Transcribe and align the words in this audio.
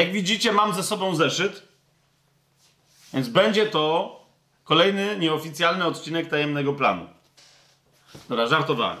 Jak 0.00 0.12
widzicie, 0.12 0.52
mam 0.52 0.74
ze 0.74 0.82
sobą 0.82 1.14
zeszyt, 1.14 1.62
więc 3.14 3.28
będzie 3.28 3.66
to 3.66 4.16
kolejny 4.64 5.18
nieoficjalny 5.18 5.84
odcinek 5.84 6.28
tajemnego 6.28 6.72
planu. 6.72 7.06
Dobra, 8.28 8.46
żartowałem. 8.46 8.96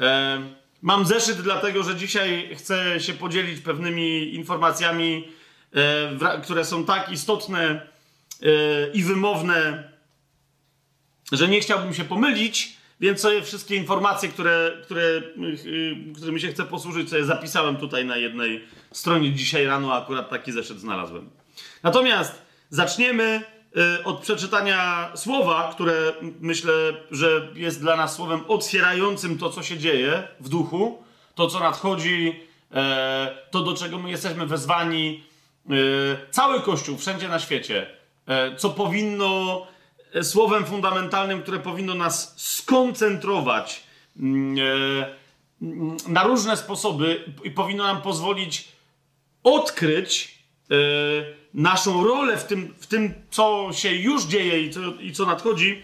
E, 0.00 0.42
mam 0.82 1.06
zeszyt, 1.06 1.40
dlatego 1.40 1.82
że 1.82 1.96
dzisiaj 1.96 2.50
chcę 2.56 3.00
się 3.00 3.14
podzielić 3.14 3.60
pewnymi 3.60 4.34
informacjami, 4.34 5.28
e, 5.74 6.40
które 6.42 6.64
są 6.64 6.84
tak 6.84 7.12
istotne 7.12 7.60
e, 7.62 8.90
i 8.92 9.02
wymowne, 9.02 9.92
że 11.32 11.48
nie 11.48 11.60
chciałbym 11.60 11.94
się 11.94 12.04
pomylić, 12.04 12.76
więc 13.00 13.20
sobie 13.20 13.42
wszystkie 13.42 13.76
informacje, 13.76 14.28
które, 14.28 14.72
które, 14.82 15.02
y, 15.02 16.12
którymi 16.16 16.40
się 16.40 16.48
chcę 16.48 16.64
posłużyć, 16.64 17.10
sobie 17.10 17.24
zapisałem 17.24 17.76
tutaj 17.76 18.04
na 18.04 18.16
jednej 18.16 18.64
stronie 18.92 19.32
dzisiaj 19.32 19.66
rano, 19.66 19.94
akurat 19.94 20.30
taki 20.30 20.52
zeszyt 20.52 20.80
znalazłem. 20.80 21.30
Natomiast 21.82 22.42
zaczniemy 22.70 23.42
y, 24.00 24.04
od 24.04 24.20
przeczytania 24.20 25.12
słowa, 25.14 25.70
które 25.74 26.12
myślę, 26.40 26.72
że 27.10 27.48
jest 27.54 27.80
dla 27.80 27.96
nas 27.96 28.14
słowem 28.14 28.40
otwierającym 28.48 29.38
to, 29.38 29.50
co 29.50 29.62
się 29.62 29.78
dzieje 29.78 30.28
w 30.40 30.48
duchu, 30.48 31.02
to, 31.38 31.46
co 31.46 31.60
nadchodzi, 31.60 32.40
e, 32.74 33.38
to, 33.50 33.62
do 33.62 33.74
czego 33.74 33.98
my 33.98 34.10
jesteśmy 34.10 34.46
wezwani, 34.46 35.24
e, 35.70 35.72
cały 36.30 36.60
Kościół, 36.60 36.96
wszędzie 36.96 37.28
na 37.28 37.38
świecie, 37.38 37.86
e, 38.26 38.56
co 38.56 38.70
powinno 38.70 39.66
słowem 40.22 40.64
fundamentalnym, 40.64 41.42
które 41.42 41.58
powinno 41.58 41.94
nas 41.94 42.34
skoncentrować 42.36 43.82
mm, 44.16 44.56
mm, 45.62 45.96
na 46.08 46.22
różne 46.24 46.56
sposoby 46.56 47.24
i 47.44 47.50
powinno 47.50 47.84
nam 47.84 48.02
pozwolić 48.02 48.68
odkryć 49.54 50.38
naszą 51.54 52.04
rolę 52.04 52.36
w 52.36 52.44
tym, 52.44 52.74
w 52.78 52.86
tym 52.86 53.14
co 53.30 53.68
się 53.72 53.92
już 53.92 54.24
dzieje 54.24 54.62
i 54.62 54.70
co, 54.70 54.80
i 55.00 55.12
co 55.12 55.26
nadchodzi, 55.26 55.82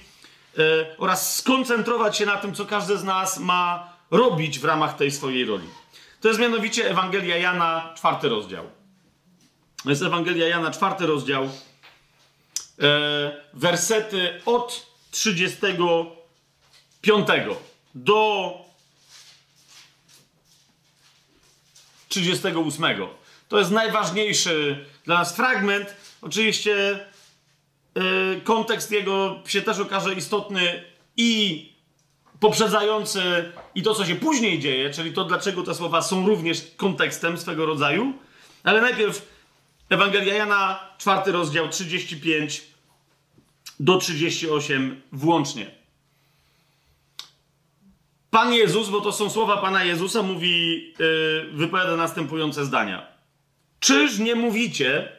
oraz 0.99 1.37
skoncentrować 1.37 2.17
się 2.17 2.27
na 2.27 2.37
tym, 2.37 2.55
co 2.55 2.65
każdy 2.65 2.99
z 2.99 3.05
nas 3.05 3.39
ma 3.39 3.93
robić 4.11 4.59
w 4.59 4.65
ramach 4.65 4.97
tej 4.97 5.11
swojej 5.11 5.45
roli. 5.45 5.69
To 6.21 6.29
jest 6.29 6.41
mianowicie 6.41 6.91
Ewangelia 6.91 7.37
Jana, 7.37 7.95
czwarty 7.97 8.29
rozdział. 8.29 8.71
To 9.83 9.91
jest 9.91 10.03
Ewangelia 10.03 10.49
Jana, 10.49 10.71
czwarty 10.71 11.07
rozdział. 11.07 11.45
E, 11.45 11.51
wersety 13.55 14.41
od 14.47 14.87
35 15.11 17.29
do 17.95 18.53
38. 22.09 23.24
To 23.55 23.59
jest 23.59 23.71
najważniejszy 23.71 24.85
dla 25.05 25.19
nas 25.19 25.37
fragment. 25.37 25.97
Oczywiście 26.23 26.93
e, 27.95 28.01
kontekst 28.45 28.91
jego 28.91 29.41
się 29.47 29.63
też 29.63 29.79
okaże 29.79 30.15
istotny 30.15 30.85
i 31.17 31.73
poprzedzający 32.41 33.53
i 33.75 33.83
to, 33.83 33.95
co 33.95 34.07
się 34.07 34.15
później 34.15 34.59
dzieje, 34.59 34.91
czyli 34.91 35.13
to, 35.13 35.25
dlaczego 35.25 35.63
te 35.63 35.75
słowa 35.75 36.03
są 36.03 36.27
również 36.27 36.63
kontekstem 36.77 37.39
swego 37.39 37.67
rodzaju. 37.67 38.13
Ale 38.65 38.81
najpierw 38.81 39.29
Ewangelia 39.91 40.35
Jana, 40.35 40.81
czwarty 40.99 41.33
rozdział, 41.33 41.69
35 41.69 42.63
do 43.81 43.97
38 43.97 45.03
włącznie. 45.13 45.71
Pan 48.31 48.53
Jezus, 48.53 48.89
bo 48.89 49.01
to 49.01 49.13
są 49.13 49.31
słowa 49.31 49.57
Pana 49.57 49.85
Jezusa, 49.85 50.23
mówi, 50.23 50.85
yy, 50.99 51.51
wypowiada 51.53 51.97
następujące 51.97 52.65
zdania. 52.65 53.14
Czyż 53.85 54.19
nie 54.19 54.35
mówicie, 54.35 55.13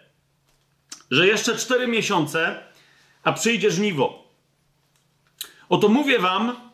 że 1.11 1.27
jeszcze 1.27 1.57
cztery 1.57 1.87
miesiące, 1.87 2.63
a 3.23 3.33
przyjdzie 3.33 3.71
żniwo? 3.71 4.23
Oto 5.69 5.87
mówię 5.87 6.19
wam, 6.19 6.65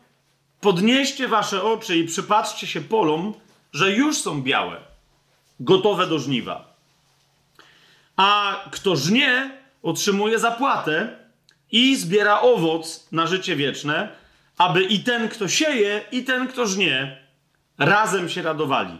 Podnieście 0.62 1.28
wasze 1.28 1.62
oczy 1.62 1.96
i 1.96 2.04
przypatrzcie 2.04 2.66
się 2.66 2.80
polom, 2.80 3.34
że 3.72 3.92
już 3.92 4.18
są 4.18 4.42
białe, 4.42 4.80
gotowe 5.60 6.06
do 6.06 6.18
żniwa. 6.18 6.74
A 8.16 8.56
kto 8.70 8.96
żnie, 8.96 9.50
otrzymuje 9.82 10.38
zapłatę 10.38 11.18
i 11.72 11.96
zbiera 11.96 12.40
owoc 12.40 13.08
na 13.12 13.26
życie 13.26 13.56
wieczne, 13.56 14.08
aby 14.58 14.84
i 14.84 15.00
ten, 15.00 15.28
kto 15.28 15.48
sieje, 15.48 16.04
i 16.12 16.24
ten, 16.24 16.48
kto 16.48 16.66
żnie, 16.66 17.22
razem 17.78 18.28
się 18.28 18.42
radowali. 18.42 18.98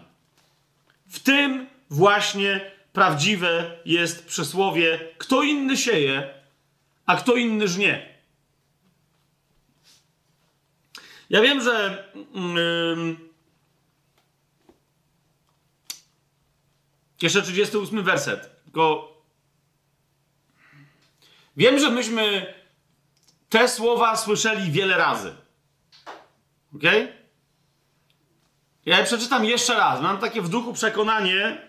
W 1.09 1.21
tym 1.21 1.67
właśnie 1.91 2.72
prawdziwe 2.93 3.79
jest 3.85 4.27
przysłowie: 4.27 5.01
kto 5.19 5.43
inny 5.43 5.77
sieje, 5.77 6.35
a 7.07 7.17
kto 7.17 7.35
inny 7.35 7.69
żnie. 7.69 8.13
Ja 11.31 11.41
wiem, 11.41 11.61
że. 11.61 12.05
Yy, 12.35 13.17
jeszcze 17.23 17.43
38 17.43 18.03
werset. 18.03 18.65
Tylko. 18.65 19.13
Wiem, 21.57 21.79
że 21.79 21.91
myśmy 21.91 22.55
te 23.49 23.69
słowa 23.69 24.17
słyszeli 24.17 24.71
wiele 24.71 24.97
razy. 24.99 25.35
Ok? 26.75 26.83
Ja 28.87 28.99
je 28.99 29.05
przeczytam 29.05 29.45
jeszcze 29.45 29.75
raz. 29.75 30.01
Mam 30.01 30.19
takie 30.19 30.43
w 30.43 30.49
duchu 30.49 30.73
przekonanie, 30.73 31.69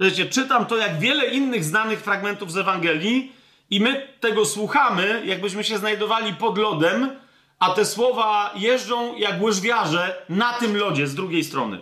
wiecie, 0.00 0.26
czytam 0.26 0.66
to 0.66 0.76
jak 0.76 0.98
wiele 0.98 1.26
innych 1.26 1.64
znanych 1.64 2.00
fragmentów 2.00 2.52
z 2.52 2.56
Ewangelii 2.56 3.32
i 3.70 3.80
my 3.80 4.08
tego 4.20 4.44
słuchamy, 4.44 5.22
jakbyśmy 5.26 5.64
się 5.64 5.78
znajdowali 5.78 6.34
pod 6.34 6.58
lodem 6.58 7.10
a 7.58 7.70
te 7.70 7.84
słowa 7.84 8.52
jeżdżą 8.56 9.16
jak 9.16 9.42
łyżwiarze 9.42 10.26
na 10.28 10.52
tym 10.52 10.76
lodzie 10.76 11.06
z 11.06 11.14
drugiej 11.14 11.44
strony. 11.44 11.80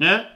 Nie? 0.00 0.34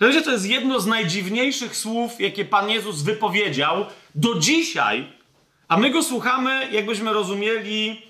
Wiecie, 0.00 0.22
to 0.22 0.30
jest 0.30 0.46
jedno 0.46 0.80
z 0.80 0.86
najdziwniejszych 0.86 1.76
słów, 1.76 2.20
jakie 2.20 2.44
Pan 2.44 2.70
Jezus 2.70 3.02
wypowiedział 3.02 3.86
do 4.14 4.34
dzisiaj, 4.38 5.12
a 5.68 5.76
my 5.76 5.90
go 5.90 6.02
słuchamy, 6.02 6.68
jakbyśmy 6.72 7.12
rozumieli 7.12 8.02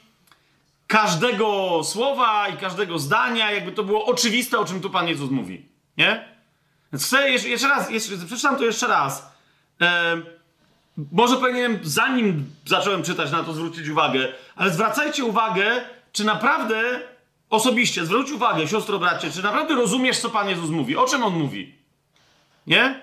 każdego 0.87 1.81
słowa 1.85 2.49
i 2.49 2.57
każdego 2.57 2.99
zdania, 2.99 3.51
jakby 3.51 3.73
to 3.73 3.85
było 3.85 4.07
oczywiste, 4.07 4.59
o 4.59 4.65
czym 4.65 4.81
tu 4.81 4.91
Pan 4.91 5.09
Jezus 5.09 5.31
mówi. 5.31 5.69
Nie? 5.97 6.34
Chcę 6.99 7.31
jeszcze, 7.31 7.49
jeszcze 7.49 7.69
raz, 7.69 7.91
jeszcze, 7.91 8.17
przeczytam 8.27 8.57
to 8.57 8.65
jeszcze 8.65 8.87
raz. 8.87 9.27
E, 9.81 10.17
może 11.13 11.37
powinienem, 11.37 11.79
zanim 11.83 12.51
zacząłem 12.67 13.03
czytać, 13.03 13.33
na 13.33 13.43
to 13.43 13.53
zwrócić 13.53 13.89
uwagę, 13.89 14.33
ale 14.57 14.71
zwracajcie 14.71 15.25
uwagę, 15.25 15.85
czy 16.13 16.25
naprawdę 16.25 17.01
osobiście, 17.51 18.07
zwróć 18.07 18.31
uwagę, 18.31 18.69
siostro, 18.69 18.99
bracie, 18.99 19.31
czy 19.31 19.43
naprawdę 19.43 19.75
rozumiesz, 19.75 20.19
co 20.19 20.31
Pan 20.31 20.49
Jezus 20.49 20.71
mówi? 20.71 20.97
O 20.97 21.07
czym 21.07 21.23
On 21.23 21.33
mówi? 21.33 21.75
Nie? 22.67 23.01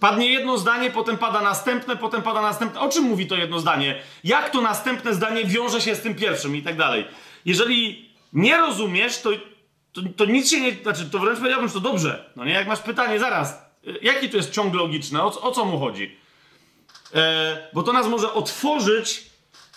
Padnie 0.00 0.32
jedno 0.32 0.58
zdanie, 0.58 0.90
potem 0.90 1.18
pada 1.18 1.40
następne, 1.40 1.96
potem 1.96 2.22
pada 2.22 2.42
następne. 2.42 2.80
O 2.80 2.88
czym 2.88 3.04
mówi 3.04 3.26
to 3.26 3.36
jedno 3.36 3.58
zdanie? 3.58 4.02
Jak 4.24 4.50
to 4.50 4.60
następne 4.60 5.14
zdanie 5.14 5.44
wiąże 5.44 5.80
się 5.80 5.94
z 5.94 6.00
tym 6.00 6.14
pierwszym 6.14 6.56
i 6.56 6.62
tak 6.62 6.76
dalej? 6.76 7.06
Jeżeli 7.44 8.10
nie 8.32 8.56
rozumiesz, 8.56 9.22
to, 9.22 9.30
to, 9.92 10.00
to 10.16 10.24
nic 10.24 10.50
się 10.50 10.60
nie... 10.60 10.72
Znaczy, 10.82 11.10
to 11.10 11.18
wręcz 11.18 11.38
powiedziałbym, 11.38 11.68
że 11.68 11.74
to 11.74 11.80
dobrze. 11.80 12.32
No 12.36 12.44
nie? 12.44 12.52
Jak 12.52 12.68
masz 12.68 12.80
pytanie, 12.80 13.18
zaraz, 13.18 13.70
jaki 14.02 14.28
to 14.28 14.36
jest 14.36 14.50
ciąg 14.50 14.74
logiczny? 14.74 15.22
O, 15.22 15.40
o 15.40 15.52
co 15.52 15.64
mu 15.64 15.78
chodzi? 15.78 16.16
E, 17.14 17.68
bo 17.72 17.82
to 17.82 17.92
nas 17.92 18.06
może 18.06 18.32
otworzyć 18.32 19.30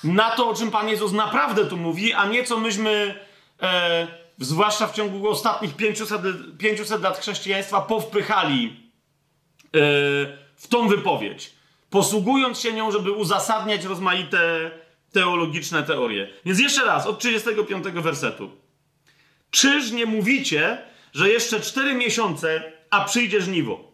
na 0.04 0.32
to, 0.32 0.50
o 0.50 0.56
czym 0.56 0.72
Pan 0.72 0.90
Jezus 0.90 1.12
naprawdę 1.12 1.66
tu 1.66 1.78
mówi, 1.78 2.14
a 2.14 2.26
nie 2.26 2.44
co 2.44 2.58
myśmy, 2.58 3.20
e, 3.62 4.08
zwłaszcza 4.40 4.88
w 4.88 4.96
ciągu 4.96 5.30
ostatnich 5.30 5.76
500, 5.76 6.22
500 6.58 7.02
lat 7.02 7.18
chrześcijaństwa, 7.18 7.82
powpychali 7.82 8.92
e, 9.66 9.80
w 10.56 10.68
tą 10.70 10.88
wypowiedź, 10.88 11.52
posługując 11.90 12.60
się 12.60 12.74
nią, 12.74 12.92
żeby 12.92 13.12
uzasadniać 13.12 13.86
rozmaite 13.86 14.72
teologiczne 15.12 15.84
teorie. 15.84 16.28
Więc 16.46 16.60
jeszcze 16.60 16.86
raz, 16.86 17.08
od 17.08 17.20
35 17.20 17.86
wersetu. 17.86 18.63
Czyż 19.54 19.92
nie 19.92 20.06
mówicie, 20.06 20.78
że 21.14 21.30
jeszcze 21.30 21.60
4 21.60 21.94
miesiące, 21.94 22.72
a 22.90 23.06
przyjdzie 23.06 23.42
żniwo? 23.42 23.92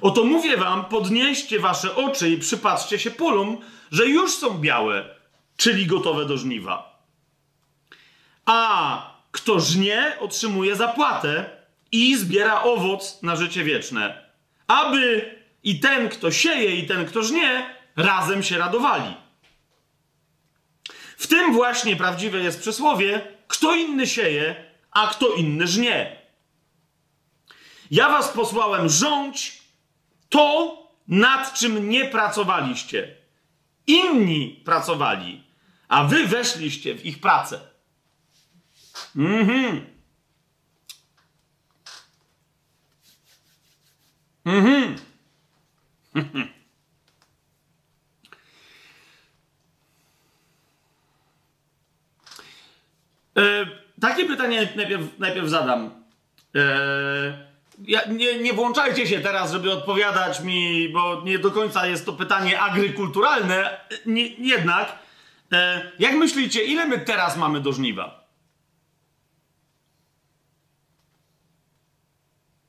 Oto 0.00 0.24
mówię 0.24 0.56
wam, 0.56 0.84
podnieście 0.84 1.60
wasze 1.60 1.96
oczy 1.96 2.30
i 2.30 2.38
przypatrzcie 2.38 2.98
się 2.98 3.10
polom, 3.10 3.58
że 3.90 4.06
już 4.06 4.34
są 4.34 4.58
białe, 4.58 5.14
czyli 5.56 5.86
gotowe 5.86 6.24
do 6.24 6.38
żniwa. 6.38 7.04
A 8.46 9.14
kto 9.32 9.60
żnie, 9.60 10.16
otrzymuje 10.20 10.76
zapłatę 10.76 11.50
i 11.92 12.16
zbiera 12.16 12.62
owoc 12.62 13.22
na 13.22 13.36
życie 13.36 13.64
wieczne, 13.64 14.30
aby 14.66 15.34
i 15.62 15.80
ten, 15.80 16.08
kto 16.08 16.30
sieje, 16.30 16.76
i 16.76 16.86
ten, 16.86 17.06
kto 17.06 17.22
żnie, 17.22 17.76
razem 17.96 18.42
się 18.42 18.58
radowali. 18.58 19.14
W 21.16 21.26
tym 21.26 21.52
właśnie 21.52 21.96
prawdziwe 21.96 22.38
jest 22.38 22.60
przysłowie: 22.60 23.33
kto 23.48 23.74
inny 23.74 24.06
sieje, 24.06 24.70
a 24.90 25.06
kto 25.06 25.34
inny 25.34 25.66
żnie. 25.66 26.16
Ja 27.90 28.08
was 28.08 28.28
posłałem 28.28 28.88
rządź 28.88 29.62
to, 30.28 30.78
nad 31.08 31.54
czym 31.54 31.88
nie 31.88 32.04
pracowaliście. 32.04 33.16
Inni 33.86 34.62
pracowali, 34.64 35.44
a 35.88 36.04
wy 36.04 36.26
weszliście 36.26 36.94
w 36.94 37.06
ich 37.06 37.20
pracę. 37.20 37.60
Mhm. 39.16 39.86
Mhm. 44.44 44.96
takie 54.00 54.24
pytanie 54.24 54.68
najpierw, 54.76 55.18
najpierw 55.18 55.48
zadam. 55.48 55.90
E, 56.54 57.54
ja, 57.86 58.00
nie, 58.08 58.38
nie 58.38 58.52
włączajcie 58.52 59.06
się 59.06 59.20
teraz, 59.20 59.52
żeby 59.52 59.72
odpowiadać 59.72 60.40
mi, 60.40 60.88
bo 60.88 61.22
nie 61.24 61.38
do 61.38 61.50
końca 61.50 61.86
jest 61.86 62.06
to 62.06 62.12
pytanie 62.12 62.60
agrykulturalne. 62.60 63.80
Nie, 64.06 64.26
jednak, 64.26 64.98
e, 65.52 65.92
jak 65.98 66.14
myślicie, 66.14 66.64
ile 66.64 66.86
my 66.86 66.98
teraz 66.98 67.36
mamy 67.36 67.60
do 67.60 67.72
żniwa? 67.72 68.24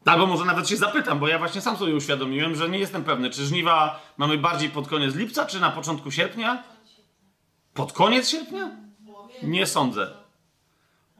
Albo 0.05 0.27
może 0.27 0.45
nawet 0.45 0.69
się 0.69 0.77
zapytam, 0.77 1.19
bo 1.19 1.27
ja 1.27 1.39
właśnie 1.39 1.61
sam 1.61 1.77
sobie 1.77 1.95
uświadomiłem, 1.95 2.55
że 2.55 2.69
nie 2.69 2.79
jestem 2.79 3.03
pewny, 3.03 3.29
czy 3.29 3.45
żniwa 3.45 4.01
mamy 4.17 4.37
bardziej 4.37 4.69
pod 4.69 4.87
koniec 4.87 5.15
lipca, 5.15 5.45
czy 5.45 5.59
na 5.59 5.71
początku 5.71 6.11
sierpnia? 6.11 6.63
Pod 7.73 7.93
koniec 7.93 8.29
sierpnia? 8.29 8.71
Nie 9.43 9.67
sądzę. 9.67 10.24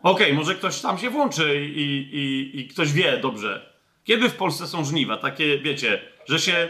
Okej, 0.05 0.25
okay, 0.25 0.37
może 0.37 0.55
ktoś 0.55 0.81
tam 0.81 0.97
się 0.97 1.09
włączy 1.09 1.65
i, 1.65 1.81
i, 2.13 2.59
i 2.59 2.67
ktoś 2.67 2.93
wie 2.93 3.17
dobrze. 3.17 3.73
Kiedy 4.03 4.29
w 4.29 4.35
Polsce 4.35 4.67
są 4.67 4.85
żniwa? 4.85 5.17
Takie, 5.17 5.57
wiecie, 5.57 6.01
że 6.25 6.39
się... 6.39 6.69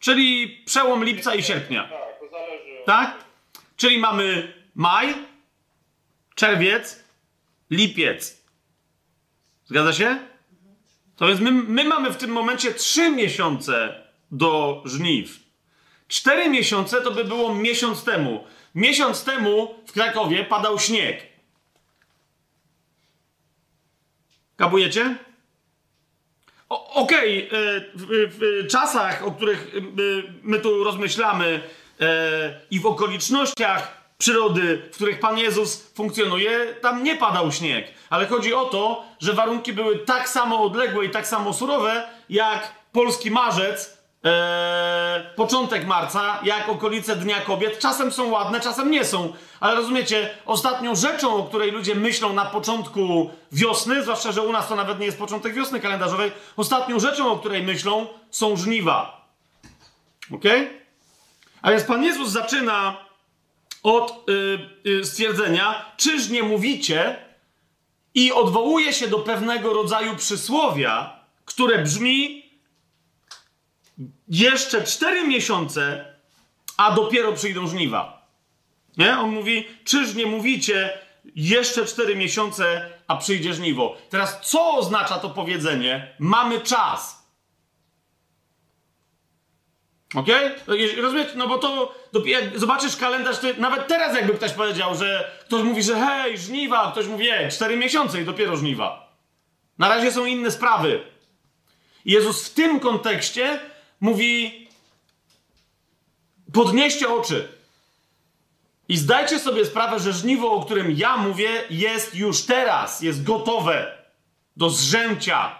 Czyli 0.00 0.62
przełom 0.66 1.04
lipca 1.04 1.34
i 1.34 1.42
sierpnia. 1.42 1.82
Tak, 1.82 2.20
to 2.20 2.28
zależy. 2.30 2.82
Tak? 2.86 3.24
Czyli 3.76 3.98
mamy 3.98 4.52
maj, 4.74 5.14
czerwiec, 6.34 7.04
lipiec. 7.70 8.44
Zgadza 9.64 9.92
się? 9.92 10.18
To 11.16 11.26
więc 11.26 11.40
my, 11.40 11.52
my 11.52 11.84
mamy 11.84 12.10
w 12.10 12.16
tym 12.16 12.30
momencie 12.30 12.74
trzy 12.74 13.10
miesiące 13.10 14.02
do 14.30 14.82
żniw. 14.84 15.40
Cztery 16.08 16.50
miesiące 16.50 17.00
to 17.00 17.10
by 17.10 17.24
było 17.24 17.54
miesiąc 17.54 18.04
temu. 18.04 18.44
Miesiąc 18.74 19.24
temu 19.24 19.74
w 19.86 19.92
Krakowie 19.92 20.44
padał 20.44 20.78
śnieg. 20.78 21.33
Kapujecie? 24.56 25.16
Okej, 26.68 27.42
e, 27.42 27.48
w, 27.94 28.06
w 28.38 28.66
czasach, 28.70 29.26
o 29.26 29.30
których 29.30 29.74
e, 29.76 29.80
my 30.42 30.58
tu 30.58 30.84
rozmyślamy 30.84 31.60
e, 32.00 32.60
i 32.70 32.80
w 32.80 32.86
okolicznościach 32.86 34.04
przyrody, 34.18 34.82
w 34.92 34.94
których 34.94 35.20
Pan 35.20 35.38
Jezus 35.38 35.92
funkcjonuje, 35.94 36.74
tam 36.80 37.04
nie 37.04 37.16
padał 37.16 37.52
śnieg. 37.52 37.86
Ale 38.10 38.26
chodzi 38.26 38.54
o 38.54 38.64
to, 38.64 39.04
że 39.20 39.32
warunki 39.32 39.72
były 39.72 39.98
tak 39.98 40.28
samo 40.28 40.62
odległe 40.62 41.04
i 41.04 41.10
tak 41.10 41.26
samo 41.26 41.52
surowe, 41.52 42.08
jak 42.28 42.74
polski 42.92 43.30
marzec, 43.30 43.98
e, 44.24 45.30
początek 45.36 45.86
marca, 45.86 46.40
jak 46.42 46.68
okolice 46.68 47.16
Dnia 47.16 47.40
Kobiet. 47.40 47.78
Czasem 47.78 48.12
są 48.12 48.30
ładne, 48.30 48.60
czasem 48.60 48.90
nie 48.90 49.04
są. 49.04 49.32
Ale 49.60 49.74
rozumiecie, 49.74 50.30
ostatnią 50.46 50.94
rzeczą, 50.94 51.36
o 51.36 51.42
której 51.42 51.70
ludzie 51.70 51.94
myślą 51.94 52.32
na 52.32 52.44
początku 52.44 53.30
wiosny, 53.52 54.02
zwłaszcza, 54.02 54.32
że 54.32 54.42
u 54.42 54.52
nas 54.52 54.68
to 54.68 54.76
nawet 54.76 54.98
nie 54.98 55.06
jest 55.06 55.18
początek 55.18 55.54
wiosny 55.54 55.80
kalendarzowej, 55.80 56.32
ostatnią 56.56 57.00
rzeczą, 57.00 57.32
o 57.32 57.38
której 57.38 57.62
myślą, 57.62 58.06
są 58.30 58.56
żniwa. 58.56 59.26
Ok? 60.34 60.44
A 61.62 61.70
więc 61.70 61.84
Pan 61.84 62.04
Jezus 62.04 62.28
zaczyna 62.28 62.96
od 63.82 64.28
y, 64.28 64.90
y, 64.90 65.04
stwierdzenia, 65.04 65.84
czyż 65.96 66.28
nie 66.28 66.42
mówicie, 66.42 67.24
i 68.14 68.32
odwołuje 68.32 68.92
się 68.92 69.08
do 69.08 69.18
pewnego 69.18 69.72
rodzaju 69.72 70.16
przysłowia, 70.16 71.20
które 71.44 71.78
brzmi 71.78 72.43
jeszcze 74.28 74.84
cztery 74.84 75.26
miesiące, 75.26 76.14
a 76.76 76.90
dopiero 76.90 77.32
przyjdą 77.32 77.66
żniwa. 77.66 78.26
Nie? 78.96 79.18
On 79.18 79.30
mówi, 79.30 79.68
czyż 79.84 80.14
nie 80.14 80.26
mówicie 80.26 80.98
jeszcze 81.34 81.86
cztery 81.86 82.16
miesiące, 82.16 82.90
a 83.06 83.16
przyjdzie 83.16 83.54
żniwo. 83.54 83.96
Teraz 84.10 84.40
co 84.42 84.74
oznacza 84.74 85.18
to 85.18 85.30
powiedzenie? 85.30 86.14
Mamy 86.18 86.60
czas. 86.60 87.24
Okay? 90.14 90.54
Rozumiecie? 91.02 91.30
No 91.36 91.48
bo 91.48 91.58
to, 91.58 91.94
jak 92.24 92.58
zobaczysz 92.58 92.96
kalendarz, 92.96 93.38
to 93.38 93.46
nawet 93.58 93.88
teraz 93.88 94.16
jakby 94.16 94.34
ktoś 94.34 94.52
powiedział, 94.52 94.94
że 94.94 95.30
ktoś 95.44 95.62
mówi, 95.62 95.82
że 95.82 95.96
hej, 96.06 96.38
żniwa, 96.38 96.92
ktoś 96.92 97.06
mówi, 97.06 97.30
ej, 97.30 97.50
cztery 97.50 97.76
miesiące 97.76 98.22
i 98.22 98.24
dopiero 98.24 98.56
żniwa. 98.56 99.16
Na 99.78 99.88
razie 99.88 100.12
są 100.12 100.24
inne 100.24 100.50
sprawy. 100.50 101.04
Jezus 102.04 102.48
w 102.48 102.54
tym 102.54 102.80
kontekście 102.80 103.60
mówi, 104.04 104.68
podnieście 106.52 107.08
oczy 107.08 107.48
i 108.88 108.96
zdajcie 108.96 109.38
sobie 109.38 109.64
sprawę, 109.66 110.00
że 110.00 110.12
żniwo, 110.12 110.52
o 110.52 110.64
którym 110.64 110.90
ja 110.90 111.16
mówię, 111.16 111.48
jest 111.70 112.14
już 112.14 112.42
teraz, 112.42 113.02
jest 113.02 113.22
gotowe 113.22 113.98
do 114.56 114.70
zrzęcia. 114.70 115.58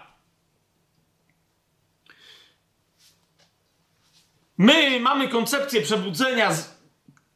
My 4.57 4.99
mamy 4.99 5.27
koncepcję 5.27 5.81
przebudzenia 5.81 6.53
z, 6.53 6.75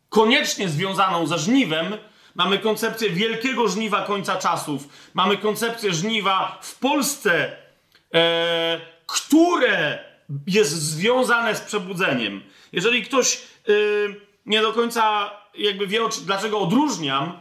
koniecznie 0.10 0.70
związaną 0.70 1.28
ze 1.28 1.40
żniwem. 1.40 1.98
Mamy 2.36 2.60
koncepcję 2.60 3.10
wielkiego 3.10 3.68
żniwa 3.68 4.06
końca 4.06 4.36
czasów. 4.36 4.88
Mamy 5.14 5.38
koncepcję 5.38 5.94
żniwa 5.94 6.60
w 6.62 6.80
Polsce, 6.80 7.58
e, 8.14 8.82
które 9.08 10.09
jest 10.48 10.72
związane 10.72 11.56
z 11.56 11.62
przebudzeniem. 11.62 12.42
Jeżeli 12.72 13.04
ktoś 13.04 13.36
e, 13.36 13.72
nie 14.46 14.62
do 14.62 14.74
końca 14.74 15.32
jakby 15.58 15.88
wie, 15.88 16.00
dlaczego 16.26 16.60
odróżniam 16.60 17.40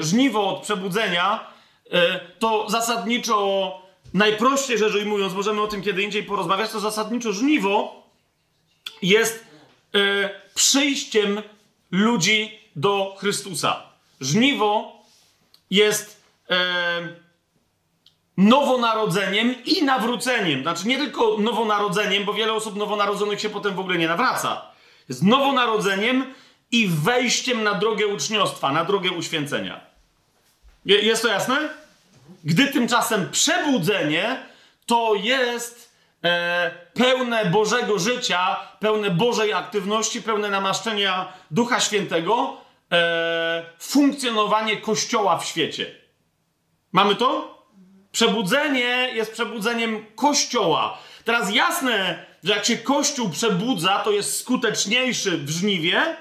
żniwo 0.00 0.56
od 0.56 0.62
przebudzenia, 0.62 1.46
e, 1.90 2.20
to 2.38 2.70
zasadniczo, 2.70 3.82
najprościej 4.14 4.78
rzecz 4.78 4.94
ujmując, 4.94 5.34
możemy 5.34 5.62
o 5.62 5.66
tym 5.66 5.82
kiedy 5.82 6.02
indziej 6.02 6.22
porozmawiać, 6.22 6.70
to 6.70 6.80
zasadniczo 6.80 7.32
żniwo 7.32 8.02
jest 9.02 9.44
e, 9.94 10.30
przyjściem 10.54 11.42
ludzi 11.90 12.58
do 12.76 13.16
Chrystusa. 13.18 13.82
Żniwo 14.20 15.02
jest 15.70 16.26
nowonarodzeniem 18.36 19.64
i 19.64 19.82
nawróceniem. 19.82 20.62
Znaczy 20.62 20.88
nie 20.88 20.98
tylko 20.98 21.36
nowonarodzeniem, 21.38 22.24
bo 22.24 22.34
wiele 22.34 22.52
osób 22.52 22.76
nowonarodzonych 22.76 23.40
się 23.40 23.50
potem 23.50 23.74
w 23.74 23.80
ogóle 23.80 23.98
nie 23.98 24.08
nawraca. 24.08 24.62
Jest 25.08 25.22
nowonarodzeniem 25.22 26.34
i 26.70 26.88
wejściem 26.88 27.62
na 27.62 27.74
drogę 27.74 28.06
uczniostwa, 28.06 28.72
na 28.72 28.84
drogę 28.84 29.10
uświęcenia. 29.10 29.80
Je, 30.84 31.00
jest 31.00 31.22
to 31.22 31.28
jasne? 31.28 31.68
Gdy 32.44 32.66
tymczasem 32.66 33.30
przebudzenie 33.30 34.42
to 34.86 35.14
jest 35.14 35.92
e, 36.24 36.70
pełne 36.94 37.44
Bożego 37.44 37.98
życia, 37.98 38.56
pełne 38.80 39.10
Bożej 39.10 39.52
aktywności, 39.52 40.22
pełne 40.22 40.50
namaszczenia 40.50 41.32
Ducha 41.50 41.80
Świętego, 41.80 42.56
e, 42.92 43.64
funkcjonowanie 43.78 44.76
Kościoła 44.76 45.38
w 45.38 45.44
świecie. 45.44 45.94
Mamy 46.92 47.16
to? 47.16 47.55
Przebudzenie 48.16 49.10
jest 49.14 49.32
przebudzeniem 49.32 50.06
Kościoła. 50.14 50.98
Teraz 51.24 51.54
jasne, 51.54 52.24
że 52.44 52.52
jak 52.52 52.64
się 52.64 52.76
Kościół 52.76 53.30
przebudza, 53.30 53.98
to 53.98 54.10
jest 54.10 54.40
skuteczniejszy 54.40 55.38
w 55.38 55.50
żniwie 55.50 56.16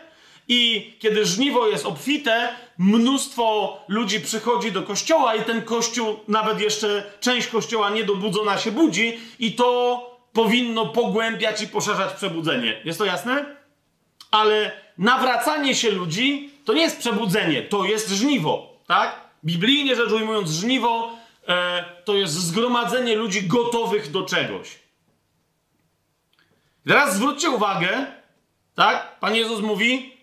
i 0.47 0.93
kiedy 0.99 1.25
żniwo 1.25 1.67
jest 1.67 1.85
obfite, 1.85 2.49
mnóstwo 2.77 3.77
ludzi 3.87 4.19
przychodzi 4.19 4.71
do 4.71 4.83
kościoła 4.83 5.35
i 5.35 5.43
ten 5.43 5.61
kościół, 5.61 6.19
nawet 6.27 6.61
jeszcze 6.61 7.03
część 7.19 7.47
kościoła 7.47 7.89
niedobudzona 7.89 8.57
się 8.57 8.71
budzi 8.71 9.19
i 9.39 9.51
to 9.53 10.19
powinno 10.33 10.85
pogłębiać 10.85 11.61
i 11.61 11.67
poszerzać 11.67 12.13
przebudzenie. 12.13 12.81
Jest 12.85 12.99
to 12.99 13.05
jasne? 13.05 13.45
Ale 14.31 14.71
nawracanie 14.97 15.75
się 15.75 15.91
ludzi 15.91 16.49
to 16.65 16.73
nie 16.73 16.81
jest 16.81 16.99
przebudzenie, 16.99 17.61
to 17.61 17.85
jest 17.85 18.09
żniwo, 18.09 18.79
tak? 18.87 19.21
Biblijnie 19.45 19.95
rzecz 19.95 20.11
ujmując, 20.11 20.49
żniwo 20.49 21.24
e, 21.47 21.85
to 22.05 22.15
jest 22.15 22.33
zgromadzenie 22.33 23.15
ludzi 23.15 23.47
gotowych 23.47 24.11
do 24.11 24.23
czegoś. 24.23 24.79
Teraz 26.87 27.15
zwróćcie 27.15 27.49
uwagę, 27.49 28.05
tak? 28.75 29.19
Pan 29.19 29.35
Jezus 29.35 29.61
mówi, 29.61 30.15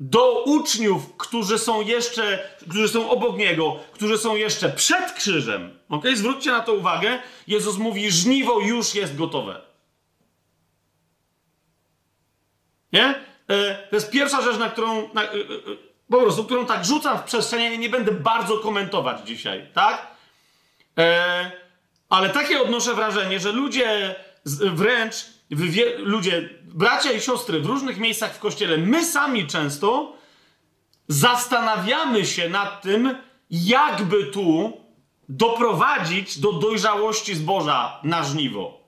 do 0.00 0.44
uczniów, 0.44 1.16
którzy 1.16 1.58
są 1.58 1.80
jeszcze, 1.80 2.38
którzy 2.68 2.88
są 2.88 3.10
obok 3.10 3.36
niego, 3.36 3.76
którzy 3.92 4.18
są 4.18 4.36
jeszcze 4.36 4.68
przed 4.68 5.12
krzyżem. 5.12 5.78
Ok? 5.88 6.04
Zwróćcie 6.14 6.50
na 6.50 6.60
to 6.60 6.74
uwagę. 6.74 7.18
Jezus 7.46 7.78
mówi: 7.78 8.10
żniwo 8.10 8.60
już 8.60 8.94
jest 8.94 9.16
gotowe. 9.16 9.60
Nie? 12.92 13.14
E, 13.48 13.88
to 13.90 13.96
jest 13.96 14.10
pierwsza 14.10 14.42
rzecz, 14.42 14.58
na 14.58 14.70
którą. 14.70 15.08
Na, 15.14 15.22
e, 15.22 15.26
e, 15.26 15.32
po 16.10 16.18
prostu, 16.18 16.44
którą 16.44 16.66
tak 16.66 16.84
rzucam 16.84 17.18
w 17.18 17.22
przestrzeni 17.22 17.78
nie 17.78 17.88
będę 17.88 18.12
bardzo 18.12 18.58
komentować 18.58 19.26
dzisiaj, 19.26 19.66
tak? 19.74 20.11
Ale 22.08 22.30
takie 22.30 22.62
odnoszę 22.62 22.94
wrażenie, 22.94 23.40
że 23.40 23.52
ludzie 23.52 24.14
wręcz, 24.74 25.14
ludzie, 25.98 26.48
bracia 26.62 27.12
i 27.12 27.20
siostry 27.20 27.60
w 27.60 27.66
różnych 27.66 27.98
miejscach 27.98 28.34
w 28.34 28.38
kościele, 28.38 28.78
my 28.78 29.04
sami 29.04 29.46
często 29.46 30.16
zastanawiamy 31.08 32.26
się 32.26 32.48
nad 32.48 32.82
tym, 32.82 33.16
jakby 33.50 34.24
tu 34.24 34.80
doprowadzić 35.28 36.38
do 36.38 36.52
dojrzałości 36.52 37.34
zboża 37.34 38.00
na 38.02 38.24
żniwo. 38.24 38.82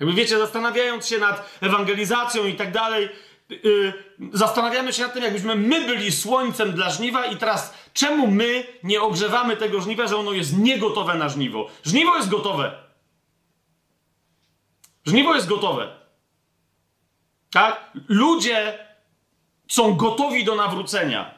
Jakby 0.00 0.14
wiecie, 0.14 0.38
zastanawiając 0.38 1.06
się 1.06 1.18
nad 1.18 1.58
ewangelizacją 1.60 2.44
i 2.44 2.54
tak 2.54 2.72
dalej, 2.72 3.08
yy, 3.62 3.92
zastanawiamy 4.32 4.92
się 4.92 5.02
nad 5.02 5.14
tym, 5.14 5.22
jakbyśmy 5.22 5.54
my 5.54 5.86
byli 5.86 6.12
słońcem 6.12 6.72
dla 6.72 6.90
żniwa 6.90 7.26
i 7.26 7.36
teraz 7.36 7.74
czemu 7.92 8.26
my 8.26 8.66
nie 8.82 9.02
ogrzewamy 9.02 9.56
tego 9.56 9.80
żniwa, 9.80 10.06
że 10.06 10.16
ono 10.16 10.32
jest 10.32 10.58
niegotowe 10.58 11.14
na 11.14 11.28
żniwo? 11.28 11.68
Żniwo 11.84 12.16
jest 12.16 12.28
gotowe. 12.28 12.72
Żniwo 15.06 15.34
jest 15.34 15.48
gotowe. 15.48 15.88
Tak? 17.52 17.90
Ludzie 18.08 18.78
są 19.68 19.94
gotowi 19.94 20.44
do 20.44 20.54
nawrócenia. 20.54 21.34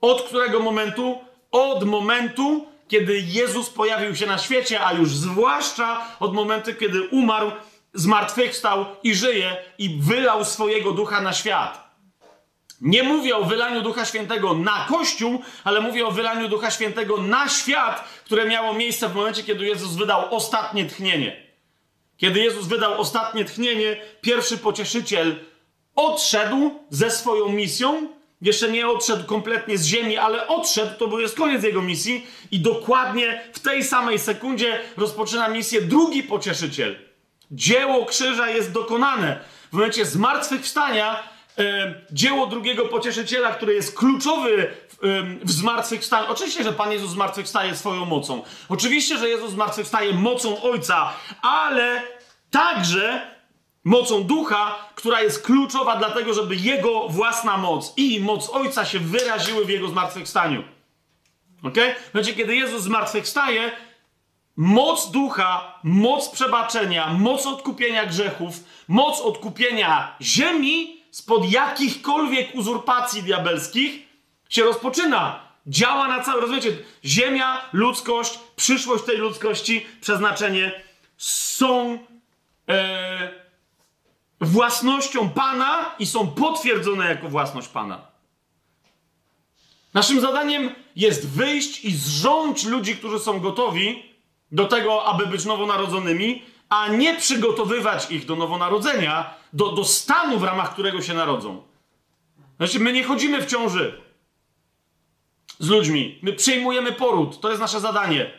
Od 0.00 0.22
którego 0.22 0.60
momentu? 0.60 1.18
Od 1.50 1.84
momentu, 1.84 2.66
kiedy 2.88 3.20
Jezus 3.20 3.70
pojawił 3.70 4.16
się 4.16 4.26
na 4.26 4.38
świecie, 4.38 4.86
a 4.86 4.92
już 4.92 5.14
zwłaszcza 5.16 6.06
od 6.20 6.34
momentu, 6.34 6.74
kiedy 6.74 7.08
umarł, 7.08 7.52
zmartwychwstał 7.94 8.86
i 9.02 9.14
żyje 9.14 9.56
i 9.78 9.88
wylał 10.00 10.44
swojego 10.44 10.92
ducha 10.92 11.20
na 11.20 11.32
świat. 11.32 11.92
Nie 12.82 13.02
mówię 13.02 13.36
o 13.36 13.44
wylaniu 13.44 13.82
Ducha 13.82 14.04
Świętego 14.04 14.54
na 14.54 14.86
Kościół, 14.88 15.42
ale 15.64 15.80
mówię 15.80 16.06
o 16.06 16.10
wylaniu 16.10 16.48
Ducha 16.48 16.70
Świętego 16.70 17.16
na 17.16 17.48
świat, 17.48 18.04
które 18.24 18.44
miało 18.44 18.74
miejsce 18.74 19.08
w 19.08 19.14
momencie, 19.14 19.42
kiedy 19.42 19.66
Jezus 19.66 19.96
wydał 19.96 20.34
ostatnie 20.34 20.84
tchnienie. 20.84 21.46
Kiedy 22.16 22.40
Jezus 22.40 22.66
wydał 22.66 23.00
ostatnie 23.00 23.44
tchnienie, 23.44 23.96
pierwszy 24.20 24.58
pocieszyciel 24.58 25.36
odszedł 25.94 26.80
ze 26.90 27.10
swoją 27.10 27.48
misją. 27.48 28.08
Jeszcze 28.40 28.70
nie 28.70 28.88
odszedł 28.88 29.24
kompletnie 29.24 29.78
z 29.78 29.86
ziemi, 29.86 30.18
ale 30.18 30.48
odszedł, 30.48 30.98
to 30.98 31.08
był 31.08 31.20
jest 31.20 31.36
koniec 31.36 31.64
jego 31.64 31.82
misji, 31.82 32.26
i 32.50 32.60
dokładnie 32.60 33.42
w 33.52 33.60
tej 33.60 33.84
samej 33.84 34.18
sekundzie 34.18 34.80
rozpoczyna 34.96 35.48
misję 35.48 35.82
drugi 35.82 36.22
pocieszyciel. 36.22 37.11
Dzieło 37.52 38.06
krzyża 38.06 38.48
jest 38.48 38.72
dokonane. 38.72 39.44
W 39.70 39.72
momencie 39.72 40.06
zmartwychwstania 40.06 41.22
e, 41.58 41.94
dzieło 42.10 42.46
drugiego 42.46 42.84
pocieszyciela, 42.84 43.50
który 43.50 43.74
jest 43.74 43.98
kluczowy 43.98 44.70
w, 44.88 45.40
w 45.44 45.52
zmartwychwstaniu. 45.52 46.26
Oczywiście, 46.28 46.64
że 46.64 46.72
Pan 46.72 46.92
Jezus 46.92 47.10
zmartwychwstaje 47.10 47.76
swoją 47.76 48.04
mocą. 48.04 48.42
Oczywiście, 48.68 49.18
że 49.18 49.28
Jezus 49.28 49.50
zmartwychwstaje 49.50 50.12
mocą 50.12 50.62
Ojca, 50.62 51.12
ale 51.42 52.02
także 52.50 53.32
mocą 53.84 54.24
ducha, 54.24 54.88
która 54.94 55.20
jest 55.20 55.42
kluczowa 55.42 55.96
dlatego, 55.96 56.34
żeby 56.34 56.56
jego 56.56 57.08
własna 57.08 57.56
moc 57.56 57.92
i 57.96 58.20
moc 58.20 58.50
Ojca 58.50 58.84
się 58.84 58.98
wyraziły 58.98 59.64
w 59.64 59.68
jego 59.68 59.88
zmartwychwstaniu. 59.88 60.62
Ok? 61.62 61.76
Znaczy, 62.12 62.34
kiedy 62.34 62.56
Jezus 62.56 62.82
zmartwychwstaje, 62.82 63.72
moc 64.56 65.10
ducha, 65.10 65.78
moc 65.82 66.28
przebaczenia, 66.28 67.12
moc 67.12 67.46
odkupienia 67.46 68.06
grzechów, 68.06 68.64
moc 68.88 69.20
odkupienia 69.20 70.16
ziemi 70.20 71.02
spod 71.10 71.52
jakichkolwiek 71.52 72.54
uzurpacji 72.54 73.22
diabelskich 73.22 74.08
się 74.48 74.64
rozpoczyna. 74.64 75.40
Działa 75.66 76.08
na 76.08 76.22
cały, 76.22 76.40
rozumiecie? 76.40 76.76
Ziemia, 77.04 77.60
ludzkość, 77.72 78.38
przyszłość 78.56 79.04
tej 79.04 79.16
ludzkości, 79.16 79.86
przeznaczenie 80.00 80.82
są 81.16 81.98
e, 82.68 83.30
własnością 84.40 85.28
Pana 85.28 85.94
i 85.98 86.06
są 86.06 86.26
potwierdzone 86.26 87.08
jako 87.08 87.28
własność 87.28 87.68
Pana. 87.68 88.12
Naszym 89.94 90.20
zadaniem 90.20 90.74
jest 90.96 91.28
wyjść 91.28 91.84
i 91.84 91.96
zrządzić 91.96 92.64
ludzi, 92.64 92.96
którzy 92.96 93.18
są 93.18 93.40
gotowi 93.40 94.11
do 94.52 94.66
tego, 94.66 95.04
aby 95.04 95.26
być 95.26 95.44
nowonarodzonymi, 95.44 96.42
a 96.68 96.88
nie 96.88 97.16
przygotowywać 97.16 98.10
ich 98.10 98.26
do 98.26 98.36
nowonarodzenia, 98.36 99.34
do, 99.52 99.72
do 99.72 99.84
stanu, 99.84 100.38
w 100.38 100.42
ramach 100.42 100.72
którego 100.72 101.02
się 101.02 101.14
narodzą. 101.14 101.62
Znaczy, 102.56 102.80
my 102.80 102.92
nie 102.92 103.04
chodzimy 103.04 103.42
w 103.42 103.46
ciąży 103.46 104.00
z 105.58 105.68
ludźmi. 105.68 106.18
My 106.22 106.32
przyjmujemy 106.32 106.92
poród. 106.92 107.40
To 107.40 107.48
jest 107.48 107.60
nasze 107.60 107.80
zadanie. 107.80 108.30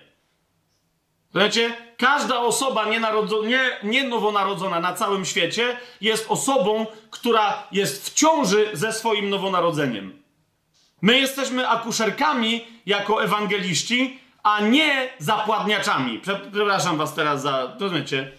Wiecie, 1.35 1.77
każda 1.97 2.39
osoba 2.39 2.85
nie, 2.85 3.79
nie 3.83 4.03
nowonarodzona 4.03 4.79
na 4.79 4.93
całym 4.93 5.25
świecie 5.25 5.77
jest 6.01 6.25
osobą, 6.29 6.85
która 7.09 7.67
jest 7.71 8.09
w 8.09 8.13
ciąży 8.13 8.69
ze 8.73 8.93
swoim 8.93 9.29
nowonarodzeniem. 9.29 10.23
My 11.01 11.19
jesteśmy 11.19 11.69
akuszerkami 11.69 12.65
jako 12.85 13.23
ewangeliści, 13.23 14.19
a 14.43 14.61
nie 14.61 15.09
zapładniaczami. 15.19 16.19
Przepraszam 16.19 16.97
was 16.97 17.15
teraz 17.15 17.41
za... 17.41 17.75
Rozumiecie? 17.79 18.31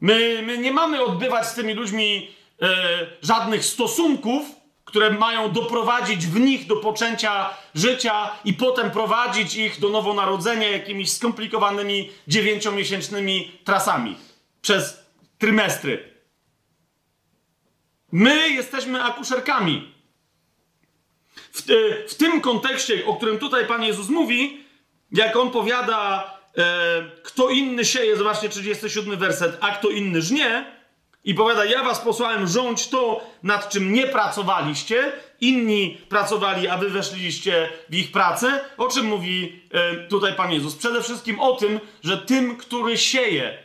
My, 0.00 0.42
my 0.42 0.58
nie 0.58 0.72
mamy 0.72 1.04
odbywać 1.04 1.46
z 1.46 1.54
tymi 1.54 1.74
ludźmi 1.74 2.30
e, 2.62 2.66
żadnych 3.22 3.64
stosunków, 3.64 4.46
które 4.84 5.10
mają 5.10 5.52
doprowadzić 5.52 6.26
w 6.26 6.40
nich 6.40 6.66
do 6.66 6.76
poczęcia 6.76 7.50
życia 7.74 8.30
i 8.44 8.54
potem 8.54 8.90
prowadzić 8.90 9.54
ich 9.54 9.80
do 9.80 9.88
nowonarodzenia 9.88 10.68
jakimiś 10.68 11.12
skomplikowanymi 11.12 12.10
dziewięciomiesięcznymi 12.28 13.52
trasami 13.64 14.16
przez 14.62 15.06
trymestry. 15.38 16.16
My 18.12 18.48
jesteśmy 18.48 19.04
akuszerkami. 19.04 19.94
W, 21.52 21.62
w 22.08 22.14
tym 22.14 22.40
kontekście, 22.40 23.06
o 23.06 23.16
którym 23.16 23.38
tutaj 23.38 23.66
Pan 23.66 23.82
Jezus 23.82 24.08
mówi, 24.08 24.65
jak 25.12 25.36
on 25.36 25.50
powiada, 25.50 26.34
e, 26.58 26.62
kto 27.22 27.48
inny 27.48 27.84
sieje, 27.84 28.16
zobaczcie 28.16 28.48
37 28.48 29.16
werset, 29.16 29.58
a 29.60 29.70
kto 29.70 29.88
inny 29.88 30.22
żnie, 30.22 30.76
i 31.26 31.34
powiada, 31.34 31.64
ja 31.64 31.84
was 31.84 32.00
posłałem 32.00 32.46
rządź 32.46 32.88
to, 32.88 33.30
nad 33.42 33.68
czym 33.68 33.92
nie 33.92 34.06
pracowaliście, 34.06 35.12
inni 35.40 35.98
pracowali, 36.08 36.68
a 36.68 36.76
wy 36.76 36.90
weszliście 36.90 37.68
w 37.88 37.94
ich 37.94 38.12
pracę. 38.12 38.60
O 38.76 38.88
czym 38.88 39.06
mówi 39.06 39.62
e, 39.70 39.96
tutaj 40.08 40.34
Pan 40.34 40.52
Jezus? 40.52 40.76
Przede 40.76 41.02
wszystkim 41.02 41.40
o 41.40 41.52
tym, 41.52 41.80
że 42.04 42.18
tym, 42.18 42.56
który 42.56 42.98
sieje, 42.98 43.58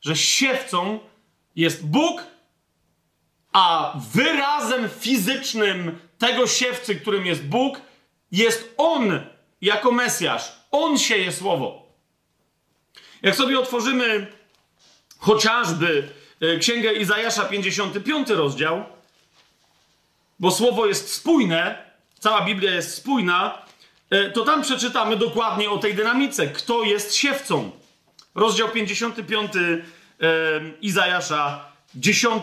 że 0.00 0.16
siewcą 0.16 0.98
jest 1.56 1.86
Bóg, 1.86 2.24
a 3.52 3.94
wyrazem 4.14 4.88
fizycznym 5.00 5.98
tego 6.18 6.46
siewcy, 6.46 6.94
którym 6.94 7.26
jest 7.26 7.44
Bóg, 7.44 7.80
jest 8.32 8.74
On 8.76 9.20
jako 9.60 9.92
Mesjasz. 9.92 10.52
On 10.78 10.98
sieje 10.98 11.32
słowo. 11.32 11.86
Jak 13.22 13.34
sobie 13.34 13.58
otworzymy 13.58 14.26
chociażby 15.18 16.08
E, 16.40 16.58
Księgę 16.58 16.92
Izajasza, 16.92 17.44
55 17.44 18.30
rozdział, 18.30 18.84
bo 20.38 20.50
słowo 20.50 20.86
jest 20.86 21.12
spójne, 21.12 21.84
cała 22.18 22.40
Biblia 22.40 22.70
jest 22.70 22.94
spójna, 22.94 23.62
e, 24.10 24.30
to 24.30 24.44
tam 24.44 24.62
przeczytamy 24.62 25.16
dokładnie 25.16 25.70
o 25.70 25.78
tej 25.78 25.94
dynamice. 25.94 26.46
Kto 26.46 26.82
jest 26.82 27.14
siewcą? 27.14 27.70
Rozdział 28.34 28.68
55 28.68 29.52
e, 29.56 29.80
Izajasza, 30.80 31.64
10 31.94 32.42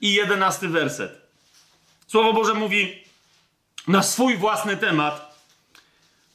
i 0.00 0.14
11 0.14 0.68
werset. 0.68 1.20
Słowo 2.06 2.32
Boże 2.32 2.54
mówi 2.54 3.02
na 3.88 4.02
swój 4.02 4.36
własny 4.36 4.76
temat, 4.76 5.31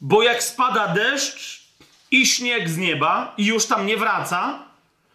bo 0.01 0.23
jak 0.23 0.43
spada 0.43 0.87
deszcz 0.87 1.67
i 2.11 2.25
śnieg 2.25 2.69
z 2.69 2.77
nieba 2.77 3.33
i 3.37 3.45
już 3.45 3.65
tam 3.65 3.85
nie 3.85 3.97
wraca, 3.97 4.63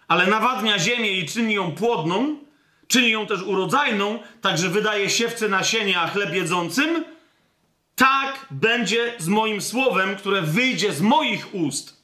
ale 0.09 0.27
nawadnia 0.27 0.79
ziemię 0.79 1.11
i 1.11 1.29
czyni 1.29 1.55
ją 1.55 1.73
płodną, 1.73 2.37
czyni 2.89 3.11
ją 3.11 3.27
też 3.27 3.43
urodzajną, 3.43 4.19
także 4.41 4.69
wydaje 4.69 5.11
siewce 5.11 5.49
nasienie, 5.49 6.01
a 6.01 6.09
chleb 6.09 6.35
jedzącym, 6.35 7.05
tak 7.97 8.47
będzie 8.51 9.15
z 9.19 9.29
moim 9.29 9.61
słowem, 9.61 10.17
które 10.17 10.43
wyjdzie 10.43 10.93
z 10.93 11.01
moich 11.01 11.55
ust. 11.55 12.03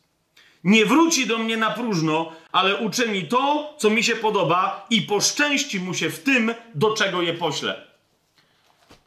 Nie 0.64 0.86
wróci 0.86 1.26
do 1.26 1.38
mnie 1.38 1.56
na 1.56 1.70
próżno, 1.70 2.32
ale 2.52 2.76
uczyni 2.76 3.28
to, 3.28 3.74
co 3.78 3.90
mi 3.90 4.04
się 4.04 4.16
podoba 4.16 4.86
i 4.90 5.02
poszczęści 5.02 5.80
mu 5.80 5.94
się 5.94 6.10
w 6.10 6.22
tym, 6.22 6.54
do 6.74 6.94
czego 6.94 7.22
je 7.22 7.34
poślę. 7.34 7.86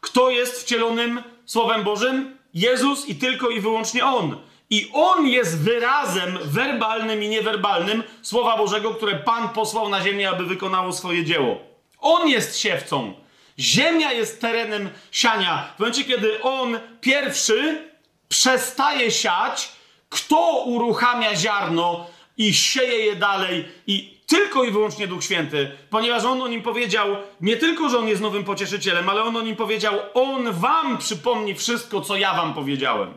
Kto 0.02 0.30
jest 0.30 0.62
wcielonym 0.62 1.24
Słowem 1.46 1.84
Bożym? 1.84 2.38
Jezus 2.54 3.10
i 3.10 3.16
tylko 3.16 3.50
i 3.50 3.62
wyłącznie 3.62 4.06
On. 4.06 4.38
I 4.70 4.90
On 4.94 5.28
jest 5.28 5.60
wyrazem 5.60 6.40
werbalnym 6.44 7.24
i 7.24 7.28
niewerbalnym 7.28 8.04
Słowa 8.22 8.58
Bożego, 8.58 8.94
które 8.94 9.16
Pan 9.16 9.50
posłał 9.50 9.90
na 9.90 10.04
ziemię, 10.04 10.30
aby 10.30 10.46
wykonało 10.46 10.94
swoje 10.94 11.26
dzieło. 11.26 11.60
On 12.00 12.28
jest 12.28 12.60
siewcą. 12.60 13.14
Ziemia 13.60 14.12
jest 14.12 14.42
terenem 14.42 14.90
siania. 15.12 15.74
W 15.76 15.80
momencie, 15.80 16.04
kiedy 16.04 16.42
On 16.42 16.80
pierwszy 17.02 17.90
przestaje 18.30 19.12
siać, 19.12 19.70
kto 20.10 20.64
uruchamia 20.66 21.36
ziarno 21.36 22.08
i 22.38 22.54
sieje 22.54 23.06
je 23.06 23.16
dalej 23.16 23.66
i 23.88 24.21
tylko 24.32 24.64
i 24.64 24.72
wyłącznie 24.72 25.08
Duch 25.08 25.24
Święty, 25.24 25.72
ponieważ 25.90 26.24
On 26.24 26.42
o 26.42 26.48
nim 26.48 26.62
powiedział, 26.62 27.08
nie 27.42 27.58
tylko, 27.58 27.90
że 27.90 27.98
On 27.98 28.08
jest 28.08 28.22
nowym 28.22 28.44
pocieszycielem, 28.44 29.10
ale 29.10 29.24
On 29.24 29.38
o 29.38 29.42
nim 29.42 29.56
powiedział, 29.56 30.00
On 30.14 30.52
wam 30.52 30.98
przypomni 30.98 31.56
wszystko, 31.56 32.02
co 32.02 32.16
ja 32.16 32.34
wam 32.34 32.54
powiedziałem. 32.54 33.14